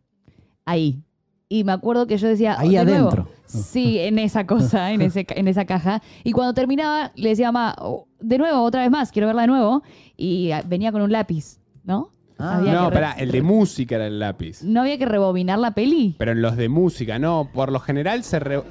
ahí. 0.65 1.01
Y 1.47 1.63
me 1.63 1.71
acuerdo 1.73 2.07
que 2.07 2.17
yo 2.17 2.27
decía... 2.27 2.59
Ahí 2.59 2.75
"De 2.75 2.85
nuevo". 2.85 3.07
adentro. 3.09 3.27
Sí, 3.45 3.99
en 3.99 4.17
esa 4.17 4.47
cosa, 4.47 4.91
en, 4.91 5.01
ese, 5.01 5.25
en 5.29 5.47
esa 5.47 5.65
caja. 5.65 6.01
Y 6.23 6.31
cuando 6.31 6.53
terminaba, 6.55 7.11
le 7.15 7.29
decía 7.29 7.49
a 7.49 7.51
mamá, 7.51 7.75
"Oh, 7.79 8.07
de 8.19 8.39
nuevo, 8.39 8.63
otra 8.63 8.81
vez 8.81 8.89
más, 8.89 9.11
quiero 9.11 9.27
verla 9.27 9.43
de 9.43 9.47
nuevo. 9.49 9.83
Y 10.17 10.49
ah, 10.51 10.63
venía 10.67 10.91
con 10.91 11.01
un 11.03 11.11
lápiz, 11.11 11.59
¿no? 11.83 12.09
Ah. 12.39 12.59
No, 12.65 12.91
pará, 12.91 13.11
el 13.13 13.31
de 13.31 13.41
música 13.43 13.95
era 13.95 14.07
el 14.07 14.19
lápiz. 14.19 14.61
No 14.63 14.81
había 14.81 14.97
que 14.97 15.05
rebobinar 15.05 15.59
la 15.59 15.71
peli. 15.71 16.15
Pero 16.17 16.31
en 16.31 16.41
los 16.41 16.57
de 16.57 16.67
música, 16.67 17.19
no, 17.19 17.47
por 17.53 17.71
lo 17.71 17.79
general 17.79 18.23
se... 18.23 18.39
re- 18.39 18.63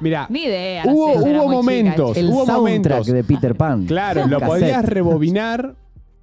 Mira, 0.00 0.26
Ni 0.30 0.44
idea. 0.44 0.84
no 0.84 0.92
Hubo- 0.92 1.12
sé, 1.14 1.18
hubo 1.18 1.26
chica. 1.26 1.42
momentos. 1.50 2.16
El 2.16 2.28
Hubo 2.28 2.46
momentos. 2.46 3.06
de 3.06 3.24
Peter 3.24 3.54
Pan. 3.56 3.86
Claro, 3.86 4.26
lo 4.28 4.40
podías 4.40 4.84
rebobinar 4.84 5.74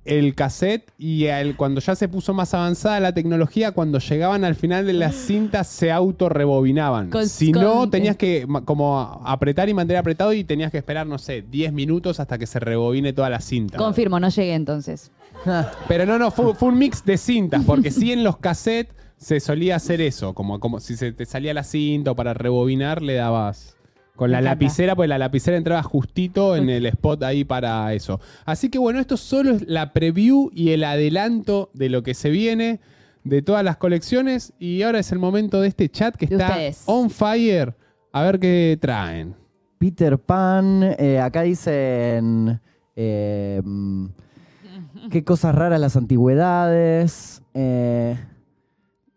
el 0.07 0.33
cassette 0.35 0.91
y 0.97 1.27
al- 1.27 1.55
cuando 1.55 1.81
ya 1.81 1.95
se 1.95 2.07
puso 2.07 2.33
más 2.33 2.53
avanzada 2.53 2.99
la 2.99 3.13
tecnología, 3.13 3.71
cuando 3.71 3.99
llegaban 3.99 4.43
al 4.45 4.55
final 4.55 4.85
de 4.87 4.93
las 4.93 5.15
cintas 5.15 5.67
se 5.67 5.91
auto-rebobinaban. 5.91 7.09
Con- 7.09 7.27
si 7.27 7.51
no, 7.51 7.79
con- 7.79 7.91
tenías 7.91 8.15
que 8.15 8.47
como 8.65 9.21
apretar 9.25 9.69
y 9.69 9.73
mantener 9.73 9.99
apretado 9.99 10.33
y 10.33 10.43
tenías 10.43 10.71
que 10.71 10.77
esperar, 10.77 11.07
no 11.07 11.17
sé, 11.17 11.41
10 11.41 11.73
minutos 11.73 12.19
hasta 12.19 12.37
que 12.37 12.47
se 12.47 12.59
rebobine 12.59 13.13
toda 13.13 13.29
la 13.29 13.39
cinta. 13.41 13.77
Confirmo, 13.77 14.19
no 14.19 14.29
llegué 14.29 14.53
entonces. 14.53 15.11
Pero 15.87 16.05
no, 16.05 16.17
no, 16.17 16.31
fue, 16.31 16.53
fue 16.55 16.69
un 16.69 16.77
mix 16.79 17.03
de 17.05 17.17
cintas, 17.17 17.63
porque 17.65 17.91
sí 17.91 18.11
en 18.11 18.23
los 18.23 18.37
cassettes 18.37 18.95
se 19.17 19.39
solía 19.39 19.75
hacer 19.77 19.99
eso, 20.01 20.33
como, 20.33 20.59
como 20.59 20.79
si 20.79 20.95
se 20.95 21.11
te 21.11 21.25
salía 21.25 21.53
la 21.53 21.63
cinta 21.63 22.11
o 22.11 22.15
para 22.15 22.33
rebobinar 22.33 23.01
le 23.01 23.15
dabas 23.15 23.75
con 24.17 24.31
la 24.31 24.41
lapicera, 24.41 24.95
pues 24.97 25.07
la 25.07 25.17
lapicera 25.17 25.55
entraba 25.55 25.81
justito 25.83 26.57
en 26.57 26.69
el 26.69 26.85
spot 26.87 27.23
ahí 27.23 27.45
para 27.45 27.93
eso. 27.93 28.19
Así 28.43 28.67
que 28.69 28.77
bueno, 28.79 28.99
esto 28.99 29.15
solo 29.15 29.51
es 29.51 29.65
la 29.67 29.93
preview 29.93 30.49
y 30.53 30.71
el 30.71 30.83
adelanto 30.83 31.69
de 31.73 31.87
lo 31.87 32.03
que 32.03 32.13
se 32.13 32.29
viene 32.29 32.81
de 33.23 33.41
todas 33.41 33.63
las 33.63 33.77
colecciones 33.77 34.51
y 34.59 34.81
ahora 34.81 34.99
es 34.99 35.11
el 35.13 35.19
momento 35.19 35.61
de 35.61 35.67
este 35.69 35.87
chat 35.89 36.15
que 36.15 36.27
De 36.27 36.35
está 36.35 36.49
ustedes. 36.49 36.83
on 36.87 37.09
fire. 37.09 37.73
A 38.11 38.23
ver 38.23 38.39
qué 38.39 38.77
traen. 38.81 39.35
Peter 39.77 40.17
Pan, 40.17 40.81
eh, 40.97 41.19
acá 41.19 41.43
dicen 41.43 42.59
eh, 42.95 43.61
mm, 43.63 44.05
qué 45.11 45.23
cosas 45.23 45.53
raras 45.53 45.79
las 45.79 45.95
antigüedades. 45.95 47.41
eh, 47.53 48.17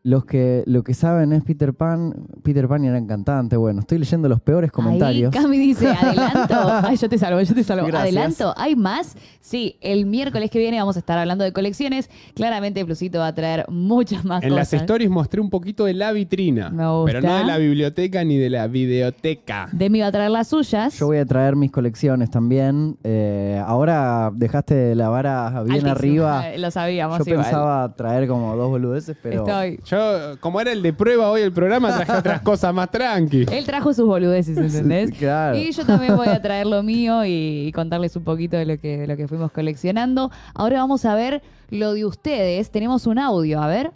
los 0.03 0.25
que, 0.25 0.63
lo 0.67 0.83
que 0.83 0.95
saben 0.95 1.33
es 1.33 1.43
Peter 1.45 1.75
Pan. 1.75 2.15
Peter 2.43 2.67
Pan 2.67 2.85
era 2.85 3.05
cantante. 3.07 3.57
Bueno, 3.57 3.81
estoy 3.81 3.99
leyendo 3.99 4.29
los 4.29 4.41
peores 4.41 4.73
comentarios. 4.73 5.35
Ahí 5.35 5.43
Cami 5.43 5.59
dice, 5.59 5.89
adelanto. 6.01 6.55
Ay, 6.83 6.97
yo 6.97 7.09
te 7.09 7.19
salvo, 7.19 7.41
yo 7.41 7.55
te 7.55 7.63
salvo. 7.63 7.87
Gracias. 7.87 8.03
Adelanto, 8.17 8.55
¿hay 8.57 8.77
más? 8.77 9.17
Sí, 9.41 9.77
el 9.81 10.07
miércoles 10.07 10.51
que 10.51 10.59
viene 10.59 10.79
vamos 10.79 10.97
a 10.97 11.01
estar 11.01 11.19
hablando 11.19 11.45
de 11.45 11.53
colecciones. 11.53 12.09
Claramente 12.35 12.85
Plusito 12.85 13.19
va 13.19 13.27
a 13.29 13.35
traer 13.35 13.67
muchas 13.69 14.25
más 14.25 14.43
En 14.43 14.55
las 14.55 14.73
stories 14.73 15.11
mostré 15.11 15.41
un 15.41 15.51
poquito 15.51 15.85
de 15.85 15.95
la 15.95 16.13
vitrina, 16.13 16.71
Me 16.71 16.89
gusta. 16.89 17.05
pero 17.13 17.21
no 17.29 17.39
de 17.39 17.45
la 17.45 17.59
biblioteca 17.59 18.25
ni 18.25 18.39
de 18.39 18.49
la 18.51 18.67
videoteca. 18.69 19.69
Demi 19.73 20.01
va 20.01 20.07
a 20.07 20.13
traer 20.13 20.31
las 20.31 20.49
suyas. 20.49 20.99
Yo 20.99 21.07
voy 21.07 21.19
a 21.19 21.27
traer 21.27 21.57
mis 21.57 21.71
colecciones 21.71 22.31
también. 22.31 22.97
Eh, 23.05 23.63
ahora 23.67 24.31
dejaste 24.35 24.95
la 24.95 25.09
vara 25.09 25.51
bien 25.65 25.87
Altísimo. 25.87 25.91
arriba. 25.91 26.45
Lo 26.59 26.71
sabíamos 26.71 27.19
Yo 27.19 27.25
igual. 27.33 27.45
pensaba 27.45 27.95
traer 27.97 28.29
como 28.29 28.57
dos 28.57 28.69
boludeces, 28.71 29.17
pero 29.23 29.47
Estoy. 29.47 29.81
Yo, 29.91 30.37
como 30.39 30.61
era 30.61 30.71
el 30.71 30.83
de 30.83 30.93
prueba 30.93 31.31
hoy 31.31 31.41
el 31.43 31.53
programa, 31.53 31.93
traje 31.97 32.13
otras 32.13 32.41
cosas 32.43 32.73
más 32.73 32.91
tranqui. 32.93 33.47
Él 33.51 33.67
trajo 33.67 33.93
sus 33.93 34.07
boludeces, 34.07 34.57
¿entendés? 34.57 35.11
Claro. 35.19 35.57
Y 35.57 35.73
yo 35.73 35.85
también 35.85 36.17
voy 36.17 36.29
a 36.29 36.41
traer 36.43 36.67
lo 36.67 36.83
mío 36.85 37.25
y, 37.25 37.73
contarles 37.75 38.15
un 38.15 38.23
poquito 38.23 38.57
de 38.57 38.67
lo 38.67 38.79
que, 38.79 38.99
de 38.99 39.07
lo 39.09 39.17
que 39.17 39.27
fuimos 39.27 39.51
coleccionando. 39.51 40.31
Ahora 40.55 40.79
vamos 40.79 41.05
a 41.05 41.15
ver 41.17 41.43
lo 41.71 41.95
de 41.95 42.05
ustedes. 42.05 42.71
Tenemos 42.71 43.09
un 43.09 43.19
audio, 43.19 43.61
a 43.61 43.67
ver. 43.67 43.91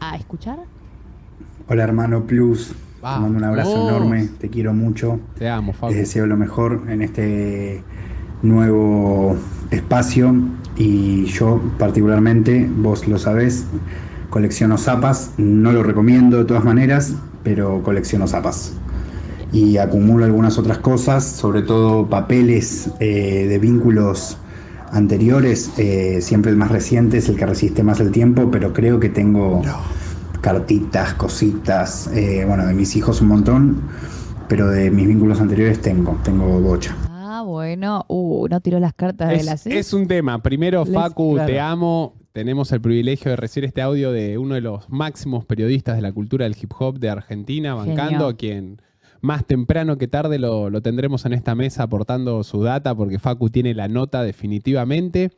A 0.00 0.16
escuchar. 0.16 0.58
Hola 1.68 1.84
hermano 1.84 2.26
Plus, 2.26 2.68
te 2.68 2.74
Vamos. 3.02 3.30
mando 3.30 3.38
un 3.38 3.44
abrazo 3.44 3.88
enorme, 3.88 4.28
te 4.38 4.48
quiero 4.48 4.72
mucho, 4.72 5.20
Te 5.38 5.48
amo, 5.48 5.72
Facu. 5.72 5.92
les 5.92 6.00
deseo 6.00 6.26
lo 6.26 6.36
mejor 6.36 6.84
en 6.88 7.02
este 7.02 7.84
nuevo 8.42 9.36
espacio 9.70 10.34
y 10.76 11.26
yo 11.26 11.62
particularmente, 11.78 12.68
vos 12.76 13.06
lo 13.06 13.18
sabés, 13.18 13.66
colecciono 14.32 14.78
zapas, 14.78 15.32
no 15.36 15.72
lo 15.72 15.82
recomiendo 15.82 16.38
de 16.38 16.46
todas 16.46 16.64
maneras, 16.64 17.12
pero 17.42 17.82
colecciono 17.82 18.26
zapas. 18.26 18.72
Y 19.52 19.76
acumulo 19.76 20.24
algunas 20.24 20.56
otras 20.56 20.78
cosas, 20.78 21.22
sobre 21.22 21.60
todo 21.60 22.06
papeles 22.08 22.88
eh, 22.98 23.46
de 23.46 23.58
vínculos 23.58 24.38
anteriores, 24.90 25.70
eh, 25.76 26.20
siempre 26.22 26.50
el 26.50 26.56
más 26.56 26.70
reciente 26.70 27.18
es 27.18 27.28
el 27.28 27.36
que 27.36 27.44
resiste 27.44 27.82
más 27.82 28.00
el 28.00 28.10
tiempo, 28.10 28.50
pero 28.50 28.72
creo 28.72 28.98
que 28.98 29.10
tengo 29.10 29.60
cartitas, 30.40 31.12
cositas, 31.12 32.08
eh, 32.14 32.44
bueno, 32.48 32.66
de 32.66 32.72
mis 32.72 32.96
hijos 32.96 33.20
un 33.20 33.28
montón 33.28 33.82
pero 34.48 34.68
de 34.68 34.90
mis 34.90 35.06
vínculos 35.06 35.40
anteriores 35.40 35.80
tengo, 35.80 36.18
tengo 36.24 36.60
bocha. 36.60 36.94
Ah, 37.08 37.42
bueno. 37.42 38.04
Uh, 38.08 38.46
no 38.50 38.60
tiró 38.60 38.78
las 38.80 38.92
cartas 38.92 39.30
de 39.30 39.44
la 39.44 39.52
Es, 39.54 39.62
C. 39.62 39.78
es 39.78 39.94
un 39.94 40.06
tema. 40.06 40.42
Primero, 40.42 40.84
Les- 40.84 40.92
Facu, 40.92 41.34
claro. 41.34 41.50
te 41.50 41.58
amo. 41.58 42.14
Tenemos 42.32 42.72
el 42.72 42.80
privilegio 42.80 43.30
de 43.30 43.36
recibir 43.36 43.66
este 43.68 43.82
audio 43.82 44.10
de 44.10 44.38
uno 44.38 44.54
de 44.54 44.62
los 44.62 44.88
máximos 44.88 45.44
periodistas 45.44 45.96
de 45.96 46.02
la 46.02 46.12
cultura 46.12 46.44
del 46.44 46.56
hip 46.60 46.72
hop 46.78 46.98
de 46.98 47.10
Argentina, 47.10 47.74
bancando, 47.74 48.26
a 48.26 48.36
quien 48.36 48.80
más 49.20 49.44
temprano 49.46 49.98
que 49.98 50.08
tarde 50.08 50.38
lo, 50.38 50.70
lo 50.70 50.80
tendremos 50.80 51.26
en 51.26 51.34
esta 51.34 51.54
mesa 51.54 51.82
aportando 51.82 52.42
su 52.42 52.62
data, 52.62 52.94
porque 52.94 53.18
Facu 53.18 53.50
tiene 53.50 53.74
la 53.74 53.86
nota 53.88 54.22
definitivamente. 54.22 55.30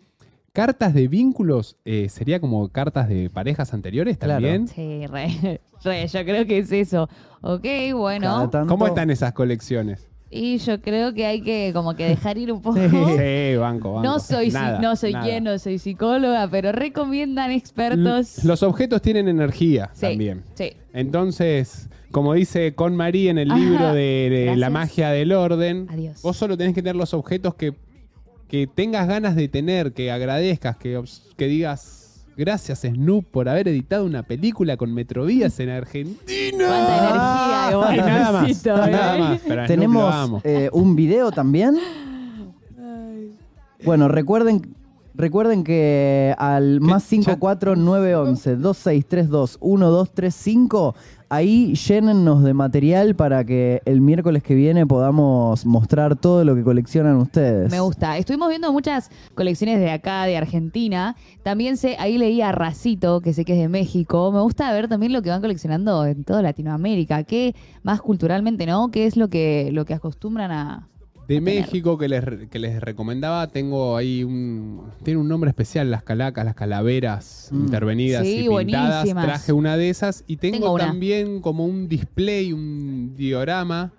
Cartas 0.52 0.94
de 0.94 1.08
vínculos, 1.08 1.76
eh, 1.84 2.08
¿sería 2.08 2.38
como 2.38 2.68
cartas 2.68 3.08
de 3.08 3.28
parejas 3.28 3.74
anteriores 3.74 4.16
Claro. 4.16 4.34
también? 4.34 4.68
Sí, 4.68 5.04
re, 5.08 5.60
re, 5.84 6.06
yo 6.06 6.24
creo 6.24 6.46
que 6.46 6.58
es 6.58 6.70
eso. 6.70 7.08
Ok, 7.40 7.64
bueno. 7.94 8.48
Tanto- 8.50 8.68
¿Cómo 8.68 8.86
están 8.86 9.10
esas 9.10 9.32
colecciones? 9.32 10.08
Y 10.36 10.58
yo 10.58 10.80
creo 10.80 11.14
que 11.14 11.26
hay 11.26 11.40
que 11.42 11.70
como 11.72 11.94
que 11.94 12.08
dejar 12.08 12.36
ir 12.38 12.50
un 12.52 12.60
poco. 12.62 12.76
Sí, 12.78 13.56
banco, 13.56 13.92
banco. 13.94 14.02
No 14.02 14.18
soy, 14.18 14.46
si- 14.50 14.54
Nada, 14.54 14.80
no 14.80 14.96
soy 14.96 15.12
nada. 15.12 15.24
quien, 15.24 15.44
no 15.44 15.56
soy 15.60 15.78
psicóloga, 15.78 16.48
pero 16.50 16.72
recomiendan 16.72 17.52
expertos. 17.52 18.38
L- 18.38 18.48
Los 18.48 18.64
objetos 18.64 19.00
tienen 19.00 19.28
energía 19.28 19.90
Sí, 19.94 20.00
también. 20.00 20.42
sí. 20.54 20.72
Entonces, 20.92 21.88
como 22.10 22.34
dice 22.34 22.74
Con 22.74 22.96
Marie 22.96 23.30
en 23.30 23.38
el 23.38 23.48
libro 23.48 23.76
Ajá, 23.86 23.94
de, 23.94 24.28
de 24.48 24.56
La 24.56 24.70
magia 24.70 25.10
del 25.10 25.30
orden, 25.32 25.86
Adiós. 25.88 26.20
vos 26.22 26.36
solo 26.36 26.56
tenés 26.56 26.74
que 26.74 26.82
tener 26.82 26.96
los 26.96 27.14
objetos 27.14 27.54
que, 27.54 27.74
que 28.48 28.66
tengas 28.66 29.06
ganas 29.06 29.36
de 29.36 29.46
tener, 29.48 29.92
que 29.92 30.10
agradezcas, 30.10 30.76
que, 30.76 31.00
que 31.36 31.46
digas 31.46 32.03
gracias 32.36 32.80
Snoop 32.80 33.24
por 33.30 33.48
haber 33.48 33.68
editado 33.68 34.04
una 34.04 34.22
película 34.22 34.76
con 34.76 34.92
Metrovías 34.92 35.58
en 35.60 35.70
Argentina. 35.70 36.66
Cuánta 36.66 36.98
energía, 36.98 37.68
igual, 37.72 37.94
Y 37.94 37.98
nada 37.98 38.32
más, 38.32 38.42
necesito, 38.42 38.76
nada 38.76 39.16
¿eh? 39.16 39.20
más. 39.20 39.40
Pero 39.46 39.62
a 39.62 39.66
Snoop 39.66 39.70
lo 39.70 39.80
Tenemos 39.80 40.14
amo. 40.14 40.40
eh, 40.44 40.68
un 40.72 40.96
video 40.96 41.30
también. 41.32 41.76
Bueno, 43.84 44.08
recuerden, 44.08 44.74
recuerden 45.14 45.62
que 45.64 46.34
al 46.38 46.80
más 46.80 47.04
54911 47.04 48.56
2632 48.56 49.58
1235 49.60 50.94
ahí 51.34 51.74
llénennos 51.74 52.42
de 52.42 52.54
material 52.54 53.14
para 53.14 53.44
que 53.44 53.82
el 53.84 54.00
miércoles 54.00 54.42
que 54.42 54.54
viene 54.54 54.86
podamos 54.86 55.66
mostrar 55.66 56.16
todo 56.16 56.44
lo 56.44 56.54
que 56.54 56.62
coleccionan 56.62 57.16
ustedes. 57.16 57.70
Me 57.70 57.80
gusta. 57.80 58.16
Estuvimos 58.18 58.48
viendo 58.48 58.72
muchas 58.72 59.10
colecciones 59.34 59.80
de 59.80 59.90
acá, 59.90 60.24
de 60.24 60.36
Argentina. 60.36 61.16
También 61.42 61.76
sé, 61.76 61.96
ahí 61.98 62.18
leí 62.18 62.40
a 62.40 62.52
Racito, 62.52 63.20
que 63.20 63.32
sé 63.32 63.44
que 63.44 63.54
es 63.54 63.58
de 63.58 63.68
México. 63.68 64.32
Me 64.32 64.40
gusta 64.40 64.72
ver 64.72 64.88
también 64.88 65.12
lo 65.12 65.22
que 65.22 65.30
van 65.30 65.40
coleccionando 65.40 66.06
en 66.06 66.24
toda 66.24 66.42
Latinoamérica. 66.42 67.24
¿Qué 67.24 67.54
más 67.82 68.00
culturalmente, 68.00 68.66
no? 68.66 68.90
¿Qué 68.90 69.06
es 69.06 69.16
lo 69.16 69.28
que, 69.28 69.70
lo 69.72 69.84
que 69.84 69.94
acostumbran 69.94 70.50
a. 70.50 70.88
De? 71.28 71.40
México 71.40 71.96
que 71.98 72.08
les, 72.08 72.22
que 72.50 72.58
les 72.58 72.80
recomendaba, 72.80 73.46
tengo 73.48 73.96
ahí 73.96 74.22
un. 74.24 74.82
Tiene 75.02 75.20
un 75.20 75.28
nombre 75.28 75.48
especial, 75.50 75.90
las 75.90 76.02
calacas, 76.02 76.44
las 76.44 76.54
calaveras 76.54 77.48
Mm. 77.50 77.60
intervenidas 77.64 78.22
Sí, 78.26 78.46
y 78.46 78.48
pintadas. 78.48 78.90
buenísimas. 79.04 79.24
Traje 79.24 79.52
una 79.52 79.76
de 79.76 79.90
esas 79.90 80.24
y 80.26 80.36
tengo, 80.36 80.76
también 80.78 81.40
como 81.40 81.64
un 81.64 81.88
display, 81.88 82.52
un 82.52 83.14
diorama, 83.16 83.92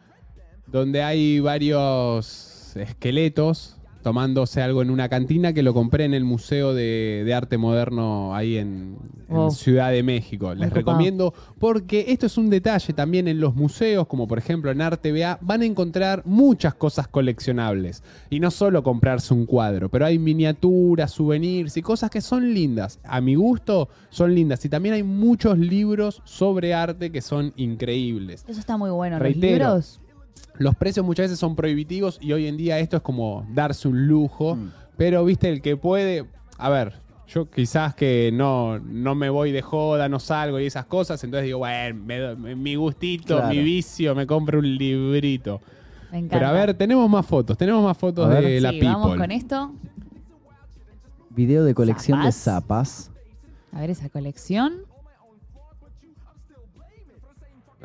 donde 0.67 1.01
hay 1.03 1.39
varios 1.39 2.75
esqueletos 2.75 3.74
tomándose 4.05 4.61
algo 4.61 4.83
en 4.83 4.91
una 4.91 5.09
cantina 5.09 5.51
que 5.51 5.63
lo 5.63 5.73
compré 5.73 6.05
en 6.05 6.13
el 6.13 6.23
Museo 6.23 6.75
de, 6.75 7.23
de 7.25 7.33
Arte 7.33 7.57
Moderno 7.57 8.35
ahí 8.35 8.55
en, 8.57 8.99
en 9.27 9.35
Wow. 9.35 9.49
Ciudad 9.49 9.89
de 9.89 10.03
México. 10.03 10.53
Les 10.53 10.71
recomiendo 10.71 11.33
porque 11.57 12.05
esto 12.09 12.27
es 12.27 12.37
un 12.37 12.51
detalle 12.51 12.93
también 12.93 13.27
en 13.27 13.39
los 13.39 13.55
museos, 13.55 14.05
como 14.05 14.27
por 14.27 14.37
ejemplo 14.37 14.69
en 14.69 14.79
Arte 14.79 15.11
BA, 15.11 15.39
van 15.41 15.61
a 15.63 15.65
encontrar 15.65 16.21
muchas 16.23 16.75
cosas 16.75 17.07
coleccionables. 17.07 18.03
Y 18.29 18.39
no 18.39 18.51
solo 18.51 18.83
comprarse 18.83 19.33
un 19.33 19.47
cuadro, 19.47 19.89
pero 19.89 20.05
hay 20.05 20.19
miniaturas, 20.19 21.09
souvenirs 21.11 21.75
y 21.75 21.81
cosas 21.81 22.11
que 22.11 22.21
son 22.21 22.53
lindas. 22.53 22.99
A 23.03 23.21
mi 23.21 23.33
gusto 23.33 23.89
son 24.11 24.35
lindas. 24.35 24.63
Y 24.65 24.69
también 24.69 24.93
hay 24.93 25.01
muchos 25.01 25.57
libros 25.57 26.21
sobre 26.25 26.75
arte 26.75 27.11
que 27.11 27.23
son 27.23 27.53
increíbles. 27.55 28.45
Eso 28.47 28.59
está 28.59 28.77
muy 28.77 28.91
bueno. 28.91 29.15
Los 29.15 29.23
Reitero. 29.23 29.65
libros. 29.65 29.99
Los 30.57 30.75
precios 30.75 31.05
muchas 31.05 31.25
veces 31.25 31.39
son 31.39 31.55
prohibitivos 31.55 32.17
y 32.21 32.31
hoy 32.33 32.47
en 32.47 32.55
día 32.57 32.79
esto 32.79 32.97
es 32.97 33.03
como 33.03 33.45
darse 33.53 33.87
un 33.87 34.07
lujo. 34.07 34.55
Mm. 34.55 34.71
Pero, 34.97 35.25
viste, 35.25 35.49
el 35.49 35.61
que 35.61 35.75
puede. 35.75 36.25
A 36.57 36.69
ver, 36.69 36.93
yo 37.27 37.49
quizás 37.49 37.93
que 37.95 38.31
no, 38.33 38.79
no 38.79 39.15
me 39.15 39.29
voy 39.29 39.51
de 39.51 39.61
joda, 39.61 40.07
no 40.07 40.19
salgo 40.19 40.59
y 40.59 40.65
esas 40.65 40.85
cosas. 40.85 41.21
Entonces 41.23 41.45
digo, 41.45 41.59
bueno, 41.59 42.35
me 42.37 42.55
mi 42.55 42.75
gustito, 42.75 43.37
Claro. 43.37 43.49
mi 43.53 43.61
vicio, 43.63 44.15
me 44.15 44.25
compro 44.25 44.59
un 44.59 44.77
librito. 44.77 45.59
Me 46.11 46.19
encanta. 46.19 46.35
Pero 46.37 46.47
a 46.47 46.51
ver, 46.53 46.73
tenemos 46.75 47.09
más 47.09 47.25
fotos. 47.25 47.57
Tenemos 47.57 47.83
más 47.83 47.97
fotos 47.97 48.29
ver. 48.29 48.43
de 48.43 48.61
la 48.61 48.69
People. 48.69 48.87
vamos 48.87 49.17
con 49.17 49.31
esto. 49.31 49.73
Video 51.31 51.65
de 51.65 51.73
colección 51.73 52.23
de 52.23 52.31
Zapas. 52.31 53.09
zapas. 53.09 53.11
A 53.73 53.81
ver 53.81 53.89
esa 53.89 54.07
colección. 54.07 54.73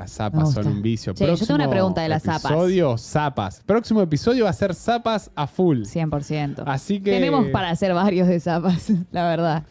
Las 0.01 0.13
zapas 0.13 0.53
son 0.55 0.67
un 0.67 0.81
vicio. 0.83 1.13
Che, 1.13 1.27
yo 1.27 1.37
tengo 1.37 1.55
una 1.57 1.69
pregunta 1.69 2.01
de 2.01 2.09
las 2.09 2.23
zapas. 2.23 2.47
Episodio, 2.47 2.97
zapas. 2.97 3.63
Próximo 3.67 4.01
episodio 4.01 4.45
va 4.45 4.51
a 4.51 4.55
ser 4.55 4.75
zapas 4.75 5.31
a 5.35 5.47
full. 5.47 5.83
100%. 5.83 6.63
Así 6.67 7.01
que. 7.01 7.11
Tenemos 7.11 7.49
para 7.49 7.69
hacer 7.71 7.93
varios 7.93 8.27
de 8.29 8.41
zapas, 8.41 8.91
la 9.13 9.25
verdad. 9.29 9.63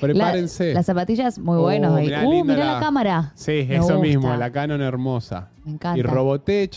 Prepárense. 0.00 0.68
La- 0.68 0.74
las 0.80 0.86
zapatillas 0.86 1.38
muy 1.38 1.56
Oh, 1.56 1.62
buenos. 1.62 1.94
ahí. 1.96 2.06
mirá, 2.06 2.26
uh, 2.26 2.44
mirá 2.44 2.58
la- 2.64 2.72
la 2.74 2.80
cámara. 2.80 3.32
Sí, 3.36 3.64
Me 3.68 3.76
eso 3.76 3.82
gusta. 3.84 3.98
mismo, 4.00 4.34
la 4.36 4.50
Canon 4.50 4.82
hermosa. 4.82 5.50
Me 5.64 5.72
encanta. 5.72 5.98
Y 5.98 6.02
Robotech. 6.02 6.76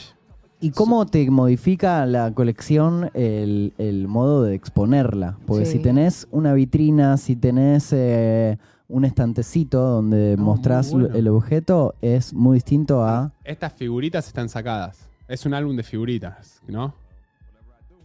¿Y 0.61 0.71
cómo 0.71 1.05
te 1.05 1.29
modifica 1.31 2.05
la 2.05 2.31
colección 2.33 3.09
el, 3.13 3.73
el 3.77 4.07
modo 4.07 4.43
de 4.43 4.55
exponerla? 4.55 5.37
Porque 5.47 5.65
Sí. 5.65 5.73
si 5.73 5.79
tenés 5.79 6.27
una 6.31 6.53
vitrina, 6.53 7.17
si 7.17 7.35
tenés 7.37 7.89
eh, 7.93 8.57
un 8.89 9.05
estantecito 9.05 9.79
donde 9.79 10.35
Ah, 10.37 10.41
mostrás 10.41 10.91
bueno. 10.91 11.07
el 11.15 11.27
objeto, 11.29 11.95
es 12.01 12.33
muy 12.33 12.55
distinto 12.55 13.03
a... 13.05 13.31
Estas 13.45 13.71
figuritas 13.73 14.27
están 14.27 14.49
sacadas. 14.49 15.07
Es 15.27 15.45
un 15.45 15.53
álbum 15.53 15.75
de 15.75 15.83
figuritas, 15.83 16.59
¿no? 16.67 16.93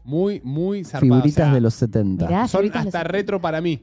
Muy, 0.05 0.41
muy 0.45 0.85
zarpado. 0.85 1.01
Figuritas 1.15 1.45
O 1.45 1.47
sea, 1.47 1.55
de 1.55 1.61
los 1.63 1.75
70. 1.75 2.27
Mirá, 2.27 2.47
Son 2.47 2.71
hasta 2.75 3.03
los- 3.03 3.11
retro 3.11 3.41
para 3.41 3.61
mí. 3.61 3.83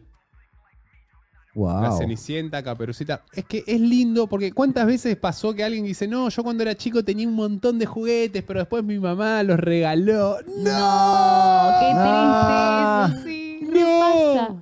La 1.53 1.89
Wow. 1.89 1.97
Cenicienta, 1.97 2.63
Caperucita. 2.63 3.23
Es 3.33 3.43
que 3.43 3.61
es 3.67 3.81
lindo 3.81 4.27
porque 4.27 4.53
¿cuántas 4.53 4.85
veces 4.85 5.17
pasó 5.17 5.53
que 5.53 5.63
alguien 5.65 5.83
dice, 5.83 6.07
no, 6.07 6.29
yo 6.29 6.43
cuando 6.43 6.63
era 6.63 6.75
chico 6.75 7.03
tenía 7.03 7.27
un 7.27 7.33
montón 7.35 7.77
de 7.77 7.85
juguetes, 7.85 8.41
pero 8.47 8.59
después 8.61 8.85
mi 8.85 8.97
mamá 8.99 9.43
los 9.43 9.59
regaló? 9.59 10.37
No, 10.47 10.63
qué 10.63 11.91
Ah. 11.93 13.09
triste 13.11 13.17
eso, 13.17 13.25
sí. 13.27 13.67
No. 13.69 13.71
Repasa. 13.73 14.55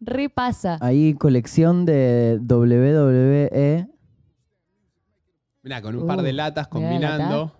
Repasa. 0.00 0.78
Ahí 0.80 1.14
colección 1.14 1.84
de. 1.84 2.38
WWE. 2.42 3.88
Mirá, 5.62 5.82
con 5.82 5.94
un 5.96 6.06
par 6.06 6.22
de 6.22 6.30
Uh, 6.30 6.34
latas 6.34 6.68
mirá 6.72 6.88
la 6.88 6.88
combinando. 6.88 7.52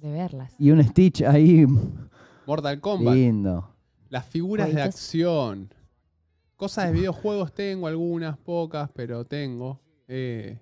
De 0.00 0.12
verlas. 0.12 0.54
Y 0.58 0.70
un 0.70 0.82
Stitch 0.84 1.22
ahí 1.22 1.66
Mortal 2.46 2.80
Kombat. 2.80 3.14
lindo. 3.14 3.68
Las 4.10 4.26
figuras 4.26 4.66
de 4.68 4.74
Jueguitos. 4.74 4.94
acción. 4.94 5.74
Cosas 6.56 6.86
de 6.86 6.92
videojuegos 6.92 7.52
tengo, 7.52 7.88
algunas 7.88 8.36
pocas, 8.38 8.88
pero 8.94 9.24
tengo. 9.24 9.80
Eh, 10.06 10.56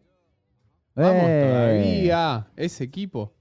vamos 0.94 1.22
Eh. 1.26 1.46
todavía. 1.48 2.46
Ese 2.56 2.84
equipo. 2.84 3.34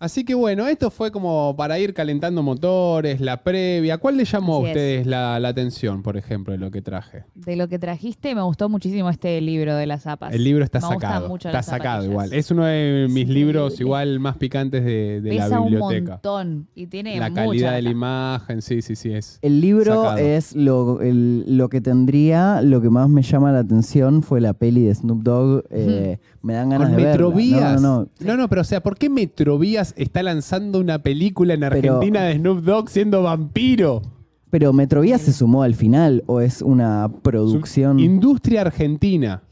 Así 0.00 0.24
que 0.24 0.34
bueno, 0.34 0.68
esto 0.68 0.90
fue 0.92 1.10
como 1.10 1.56
para 1.56 1.76
ir 1.80 1.92
calentando 1.92 2.42
motores, 2.44 3.20
la 3.20 3.42
previa. 3.42 3.98
¿Cuál 3.98 4.16
le 4.16 4.24
llamó 4.24 4.58
Así 4.58 4.66
a 4.66 4.68
es. 4.68 4.72
ustedes 4.76 5.06
la, 5.08 5.40
la 5.40 5.48
atención, 5.48 6.02
por 6.04 6.16
ejemplo, 6.16 6.52
de 6.52 6.58
lo 6.58 6.70
que 6.70 6.82
traje? 6.82 7.24
De 7.34 7.56
lo 7.56 7.66
que 7.68 7.80
trajiste, 7.80 8.32
me 8.36 8.42
gustó 8.42 8.68
muchísimo 8.68 9.10
este 9.10 9.40
libro 9.40 9.74
de 9.74 9.86
las 9.86 10.02
zapas. 10.02 10.32
El 10.32 10.44
libro 10.44 10.62
está 10.62 10.78
Me 10.78 10.86
gustan 10.86 11.00
sacado. 11.00 11.28
mucho 11.28 11.48
Está 11.48 11.58
las 11.58 11.66
sacado 11.66 12.02
zapatillas. 12.02 12.10
igual. 12.12 12.32
Es 12.32 12.50
uno 12.52 12.64
de 12.64 13.06
mis 13.10 13.26
Sí. 13.26 13.32
libros 13.34 13.80
igual 13.80 14.20
más 14.20 14.36
picantes 14.36 14.84
de, 14.84 15.20
de 15.20 15.34
la 15.34 15.44
Pesa 15.44 15.60
un 15.60 15.70
biblioteca. 15.70 16.12
montón 16.12 16.68
y 16.76 16.86
tiene 16.86 17.18
La 17.18 17.30
mucha 17.30 17.44
calidad 17.46 17.72
de 17.74 17.82
la 17.82 17.90
imagen, 17.90 18.62
sí, 18.62 18.82
sí, 18.82 18.94
sí. 18.94 19.10
Es. 19.12 19.40
El 19.42 19.60
libro 19.60 19.96
Sacado. 20.04 20.18
es 20.18 20.54
lo, 20.54 21.00
el- 21.00 21.56
lo 21.56 21.68
que 21.68 21.80
tendría, 21.80 22.62
lo 22.62 22.80
que 22.80 22.88
más 22.90 23.08
me 23.08 23.22
llama 23.22 23.50
la 23.50 23.58
atención 23.60 24.22
fue 24.22 24.40
la 24.40 24.52
peli 24.54 24.84
de 24.84 24.94
Snoop 24.94 25.22
Dogg. 25.24 25.64
eh, 25.70 26.18
me 26.40 26.54
dan 26.54 26.70
ganas 26.70 26.88
Con 26.88 26.96
de 26.96 27.02
verla. 27.02 27.10
Metrovías. 27.26 27.82
No, 27.82 28.00
no, 28.02 28.08
no. 28.20 28.26
no, 28.26 28.36
no, 28.36 28.48
pero 28.48 28.60
o 28.60 28.64
sea, 28.64 28.80
¿por 28.80 28.96
qué 28.96 29.10
Metrovías 29.10 29.87
está 29.96 30.22
lanzando 30.22 30.78
una 30.80 31.00
película 31.02 31.54
en 31.54 31.60
Pero- 31.60 31.74
Argentina 31.96 32.24
de 32.24 32.34
Snoop 32.36 32.60
Dogg 32.64 32.88
siendo 32.90 33.22
vampiro? 33.22 34.02
Pero 34.50 34.72
Metrovías 34.72 35.20
se 35.20 35.32
sumó 35.32 35.62
al 35.62 35.74
final 35.74 36.22
o 36.26 36.40
es 36.40 36.62
una 36.62 37.08
Su- 37.08 37.20
producción. 37.20 37.98
Industria 38.00 38.62
argentina. 38.62 39.42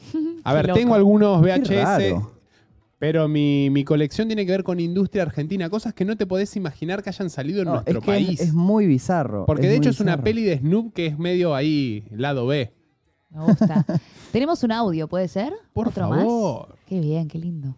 A 0.44 0.54
ver, 0.54 0.68
loco. 0.68 0.78
tengo 0.78 0.94
algunos 0.94 1.42
Qué 1.44 1.60
VHS, 1.60 1.82
raro. 1.84 2.32
pero 2.98 3.28
mi, 3.28 3.68
mi 3.68 3.84
colección 3.84 4.26
tiene 4.28 4.46
que 4.46 4.52
ver 4.52 4.64
con 4.64 4.80
industria 4.80 5.24
argentina, 5.24 5.68
cosas 5.68 5.92
que 5.92 6.06
no 6.06 6.16
te 6.16 6.26
podés 6.26 6.56
imaginar 6.56 7.02
que 7.02 7.10
hayan 7.10 7.28
salido 7.28 7.58
en 7.60 7.66
No, 7.66 7.72
nuestro 7.74 7.98
es 7.98 8.04
que 8.04 8.10
país. 8.10 8.40
es, 8.40 8.48
es 8.48 8.54
muy 8.54 8.86
bizarro. 8.86 9.44
Porque 9.44 9.62
de 9.66 9.74
muy 9.74 9.76
hecho 9.78 9.90
es 9.90 10.00
una 10.00 10.12
bizarro. 10.12 10.24
peli 10.24 10.42
de 10.44 10.58
Snoop 10.60 10.94
que 10.94 11.06
es 11.06 11.18
medio 11.18 11.54
ahí, 11.54 12.04
lado 12.10 12.46
B. 12.46 12.72
Me 13.30 13.42
gusta. 13.44 13.84
Tenemos 14.32 14.62
un 14.62 14.72
audio, 14.72 15.08
¿puede 15.08 15.28
ser? 15.28 15.52
Por 15.74 15.88
¿Otro 15.88 16.08
favor. 16.08 16.68
más? 16.70 16.78
Qué 16.88 17.00
bien, 17.00 17.28
qué 17.28 17.38
lindo. 17.38 17.76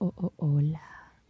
Oh, 0.00 0.12
oh, 0.16 0.32
hola. 0.38 0.80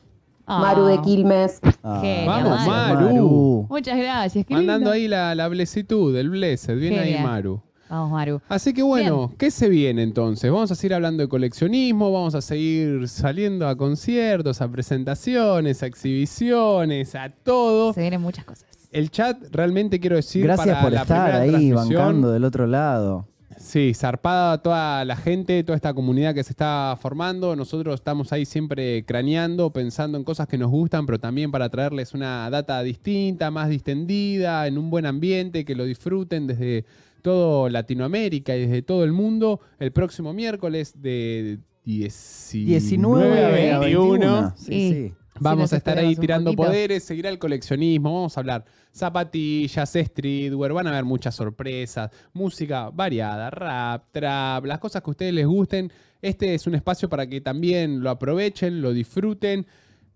Ah. 0.53 0.59
Maru 0.59 0.85
de 0.85 1.01
Quilmes. 1.01 1.59
Ah, 1.83 2.01
Vamos, 2.27 2.67
Maru. 2.67 3.05
Maru. 3.05 3.67
Muchas 3.69 3.97
gracias. 3.97 4.45
qué 4.45 4.53
Mandando 4.53 4.91
lindo. 4.91 4.91
ahí 4.91 5.07
la, 5.07 5.33
la 5.33 5.47
blesitud, 5.47 6.15
el 6.17 6.29
blessed. 6.29 6.77
Viene 6.77 6.99
ahí. 6.99 7.23
Maru. 7.23 7.61
Vamos, 7.89 8.11
Maru. 8.11 8.41
Así 8.49 8.73
que 8.73 8.83
bueno, 8.83 9.33
¿qué 9.37 9.49
se 9.51 9.69
viene 9.69 10.03
entonces? 10.03 10.51
Vamos 10.51 10.71
a 10.71 10.75
seguir 10.75 10.93
hablando 10.93 11.23
de 11.23 11.29
coleccionismo, 11.29 12.11
vamos 12.11 12.35
a 12.35 12.41
seguir 12.41 13.07
saliendo 13.07 13.67
a 13.67 13.75
conciertos, 13.77 14.61
a 14.61 14.69
presentaciones, 14.69 15.83
a 15.83 15.87
exhibiciones, 15.87 17.15
a 17.15 17.29
todo. 17.29 17.93
Se 17.93 18.01
vienen 18.01 18.21
muchas 18.21 18.45
cosas. 18.45 18.65
El 18.91 19.09
chat 19.09 19.37
realmente 19.51 19.99
quiero 20.01 20.17
decir 20.17 20.43
Gracias 20.43 20.67
para 20.67 20.81
por 20.81 20.91
la 20.91 21.01
estar 21.01 21.31
ahí 21.31 21.71
bancando 21.71 22.31
del 22.31 22.43
otro 22.43 22.67
lado. 22.67 23.25
Sí, 23.61 23.93
zarpada 23.93 24.61
toda 24.61 25.05
la 25.05 25.15
gente, 25.15 25.63
toda 25.63 25.75
esta 25.75 25.93
comunidad 25.93 26.33
que 26.33 26.43
se 26.43 26.51
está 26.51 26.97
formando. 26.99 27.55
Nosotros 27.55 27.95
estamos 27.95 28.33
ahí 28.33 28.45
siempre 28.45 29.05
craneando, 29.05 29.71
pensando 29.71 30.17
en 30.17 30.23
cosas 30.23 30.47
que 30.47 30.57
nos 30.57 30.71
gustan, 30.71 31.05
pero 31.05 31.19
también 31.19 31.51
para 31.51 31.69
traerles 31.69 32.13
una 32.13 32.49
data 32.49 32.81
distinta, 32.83 33.51
más 33.51 33.69
distendida, 33.69 34.67
en 34.67 34.77
un 34.77 34.89
buen 34.89 35.05
ambiente, 35.05 35.63
que 35.63 35.75
lo 35.75 35.85
disfruten 35.85 36.47
desde 36.47 36.85
todo 37.21 37.69
Latinoamérica 37.69 38.55
y 38.57 38.61
desde 38.61 38.81
todo 38.81 39.03
el 39.03 39.11
mundo. 39.11 39.61
El 39.79 39.91
próximo 39.91 40.33
miércoles 40.33 40.99
de 41.01 41.59
19, 41.85 42.65
19 42.67 43.71
a 43.71 43.79
21. 43.79 44.53
Sí, 44.57 44.65
Sí. 44.65 44.91
sí. 44.91 45.13
Vamos 45.43 45.73
a 45.73 45.77
estar 45.77 45.97
ahí 45.97 46.15
tirando 46.15 46.53
poderes, 46.53 47.03
seguirá 47.03 47.29
el 47.29 47.39
coleccionismo, 47.39 48.13
vamos 48.13 48.37
a 48.37 48.39
hablar 48.39 48.65
zapatillas, 48.93 49.89
streetwear, 49.95 50.73
van 50.73 50.87
a 50.87 50.91
haber 50.91 51.03
muchas 51.05 51.35
sorpresas, 51.35 52.11
música 52.33 52.89
variada, 52.91 53.49
rap, 53.49 54.03
trap, 54.11 54.65
las 54.65 54.79
cosas 54.79 55.01
que 55.01 55.09
a 55.09 55.11
ustedes 55.11 55.33
les 55.33 55.45
gusten. 55.47 55.91
Este 56.21 56.53
es 56.53 56.67
un 56.67 56.75
espacio 56.75 57.09
para 57.09 57.27
que 57.27 57.41
también 57.41 58.01
lo 58.01 58.09
aprovechen, 58.09 58.81
lo 58.81 58.93
disfruten. 58.93 59.65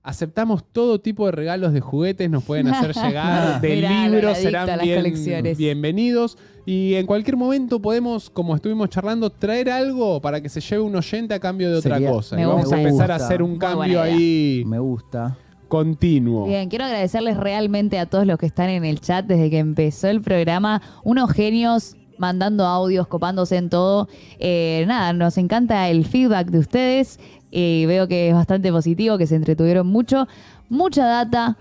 Aceptamos 0.03 0.63
todo 0.71 1.01
tipo 1.01 1.25
de 1.25 1.31
regalos 1.31 1.73
de 1.73 1.81
juguetes, 1.81 2.29
nos 2.29 2.43
pueden 2.43 2.67
hacer 2.67 2.93
llegar 3.07 3.59
de 3.59 3.75
Mirá, 3.75 4.07
libros, 4.07 4.37
serán 4.37 4.67
las 4.67 4.81
bien- 4.81 5.55
bienvenidos. 5.57 6.37
Y 6.65 6.95
en 6.95 7.05
cualquier 7.05 7.37
momento 7.37 7.79
podemos, 7.79 8.29
como 8.29 8.55
estuvimos 8.55 8.89
charlando, 8.89 9.29
traer 9.29 9.69
algo 9.69 10.19
para 10.19 10.41
que 10.41 10.49
se 10.49 10.59
lleve 10.61 10.81
un 10.81 10.95
oyente 10.95 11.33
a 11.35 11.39
cambio 11.39 11.69
de 11.71 11.77
otra 11.77 11.95
Sería- 11.97 12.11
cosa. 12.11 12.35
Me 12.35 12.41
Y 12.41 12.45
vamos 12.45 12.61
gusta 12.63 12.75
a 12.75 12.81
empezar 12.81 13.11
a 13.11 13.15
hacer 13.15 13.43
un 13.43 13.51
Muy 13.51 13.59
cambio 13.59 13.85
idea. 13.85 14.01
ahí 14.03 14.63
Me 14.65 14.79
gusta. 14.79 15.37
continuo. 15.67 16.47
Bien, 16.47 16.67
quiero 16.69 16.85
agradecerles 16.85 17.37
realmente 17.37 17.99
a 17.99 18.07
todos 18.07 18.25
los 18.25 18.39
que 18.39 18.45
están 18.47 18.69
en 18.69 18.83
el 18.85 18.99
chat 18.99 19.25
desde 19.27 19.49
que 19.51 19.59
empezó 19.59 20.07
el 20.07 20.21
programa. 20.21 20.81
Unos 21.03 21.31
genios 21.31 21.95
mandando 22.17 22.65
audios, 22.65 23.07
copándose 23.07 23.57
en 23.57 23.69
todo. 23.69 24.07
Eh, 24.39 24.85
nada, 24.87 25.13
nos 25.13 25.37
encanta 25.37 25.87
el 25.89 26.05
feedback 26.05 26.47
de 26.49 26.59
ustedes. 26.59 27.19
Y 27.51 27.85
veo 27.85 28.07
que 28.07 28.29
es 28.29 28.33
bastante 28.33 28.71
positivo, 28.71 29.17
que 29.19 29.27
se 29.27 29.35
entretuvieron 29.35 29.85
mucho. 29.87 30.27
Mucha 30.69 31.05
data, 31.05 31.57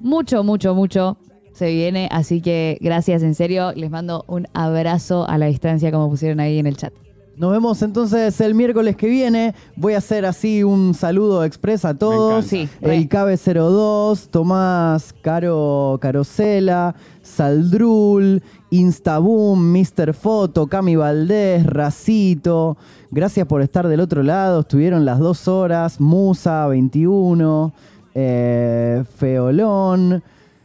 mucho, 0.00 0.42
mucho, 0.42 0.74
mucho 0.74 1.16
se 1.60 1.70
viene. 1.70 2.08
Así 2.10 2.40
que 2.40 2.78
gracias, 2.80 3.22
en 3.22 3.34
serio. 3.34 3.72
Les 3.76 3.90
mando 3.90 4.24
un 4.28 4.48
abrazo 4.54 5.28
a 5.28 5.36
la 5.36 5.46
distancia, 5.46 5.92
como 5.92 6.08
pusieron 6.08 6.40
ahí 6.40 6.58
en 6.58 6.66
el 6.66 6.76
chat. 6.76 6.92
Nos 7.36 7.52
vemos 7.52 7.82
entonces 7.82 8.40
el 8.40 8.54
miércoles 8.54 8.96
que 8.96 9.08
viene. 9.08 9.54
Voy 9.76 9.92
a 9.92 9.98
hacer 9.98 10.24
así 10.24 10.64
un 10.64 10.94
saludo 10.94 11.44
express 11.44 11.84
a 11.84 11.92
todos. 11.92 12.46
Sí. 12.46 12.66
El 12.80 13.10
KB02, 13.10 14.28
Tomás, 14.30 15.14
Caro 15.20 15.98
Carosela, 16.00 16.94
Saldrul, 17.22 18.42
Instaboom, 18.70 19.60
Mr. 19.70 20.14
Foto, 20.14 20.66
Cami 20.66 20.96
Valdés, 20.96 21.66
Racito. 21.66 22.78
Gracias 23.10 23.46
por 23.46 23.60
estar 23.60 23.86
del 23.86 24.00
otro 24.00 24.22
lado. 24.22 24.60
Estuvieron 24.60 25.04
las 25.04 25.18
dos 25.18 25.46
horas. 25.46 26.00
Musa 26.00 26.66
21, 26.68 27.72
eh, 28.14 29.04
Feolón, 29.18 30.22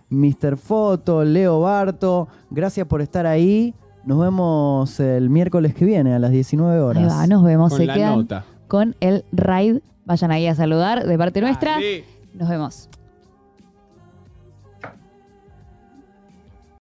Mr. 0.10 0.58
Foto, 0.58 1.24
Leo 1.24 1.62
Barto. 1.62 2.28
Gracias 2.50 2.88
por 2.88 3.02
estar 3.02 3.26
ahí. 3.26 3.74
Nos 4.06 4.20
vemos 4.20 5.00
el 5.00 5.30
miércoles 5.30 5.74
que 5.74 5.86
viene 5.86 6.14
a 6.14 6.20
las 6.20 6.32
19 6.32 6.80
horas. 6.80 7.04
Ahí 7.04 7.10
va, 7.10 7.28
nos 7.28 7.44
vemos. 7.44 7.70
Con 7.72 7.80
se 7.80 7.86
la 7.86 7.94
quedan 7.94 8.18
nota. 8.20 8.46
con 8.68 8.96
el 9.00 9.26
raid. 9.32 9.80
Vayan 10.06 10.32
ahí 10.32 10.46
a 10.46 10.54
saludar 10.54 11.08
de 11.08 11.18
parte 11.18 11.42
nuestra. 11.42 11.72
Dale. 11.74 12.04
Nos 12.34 12.48
vemos. 12.50 12.90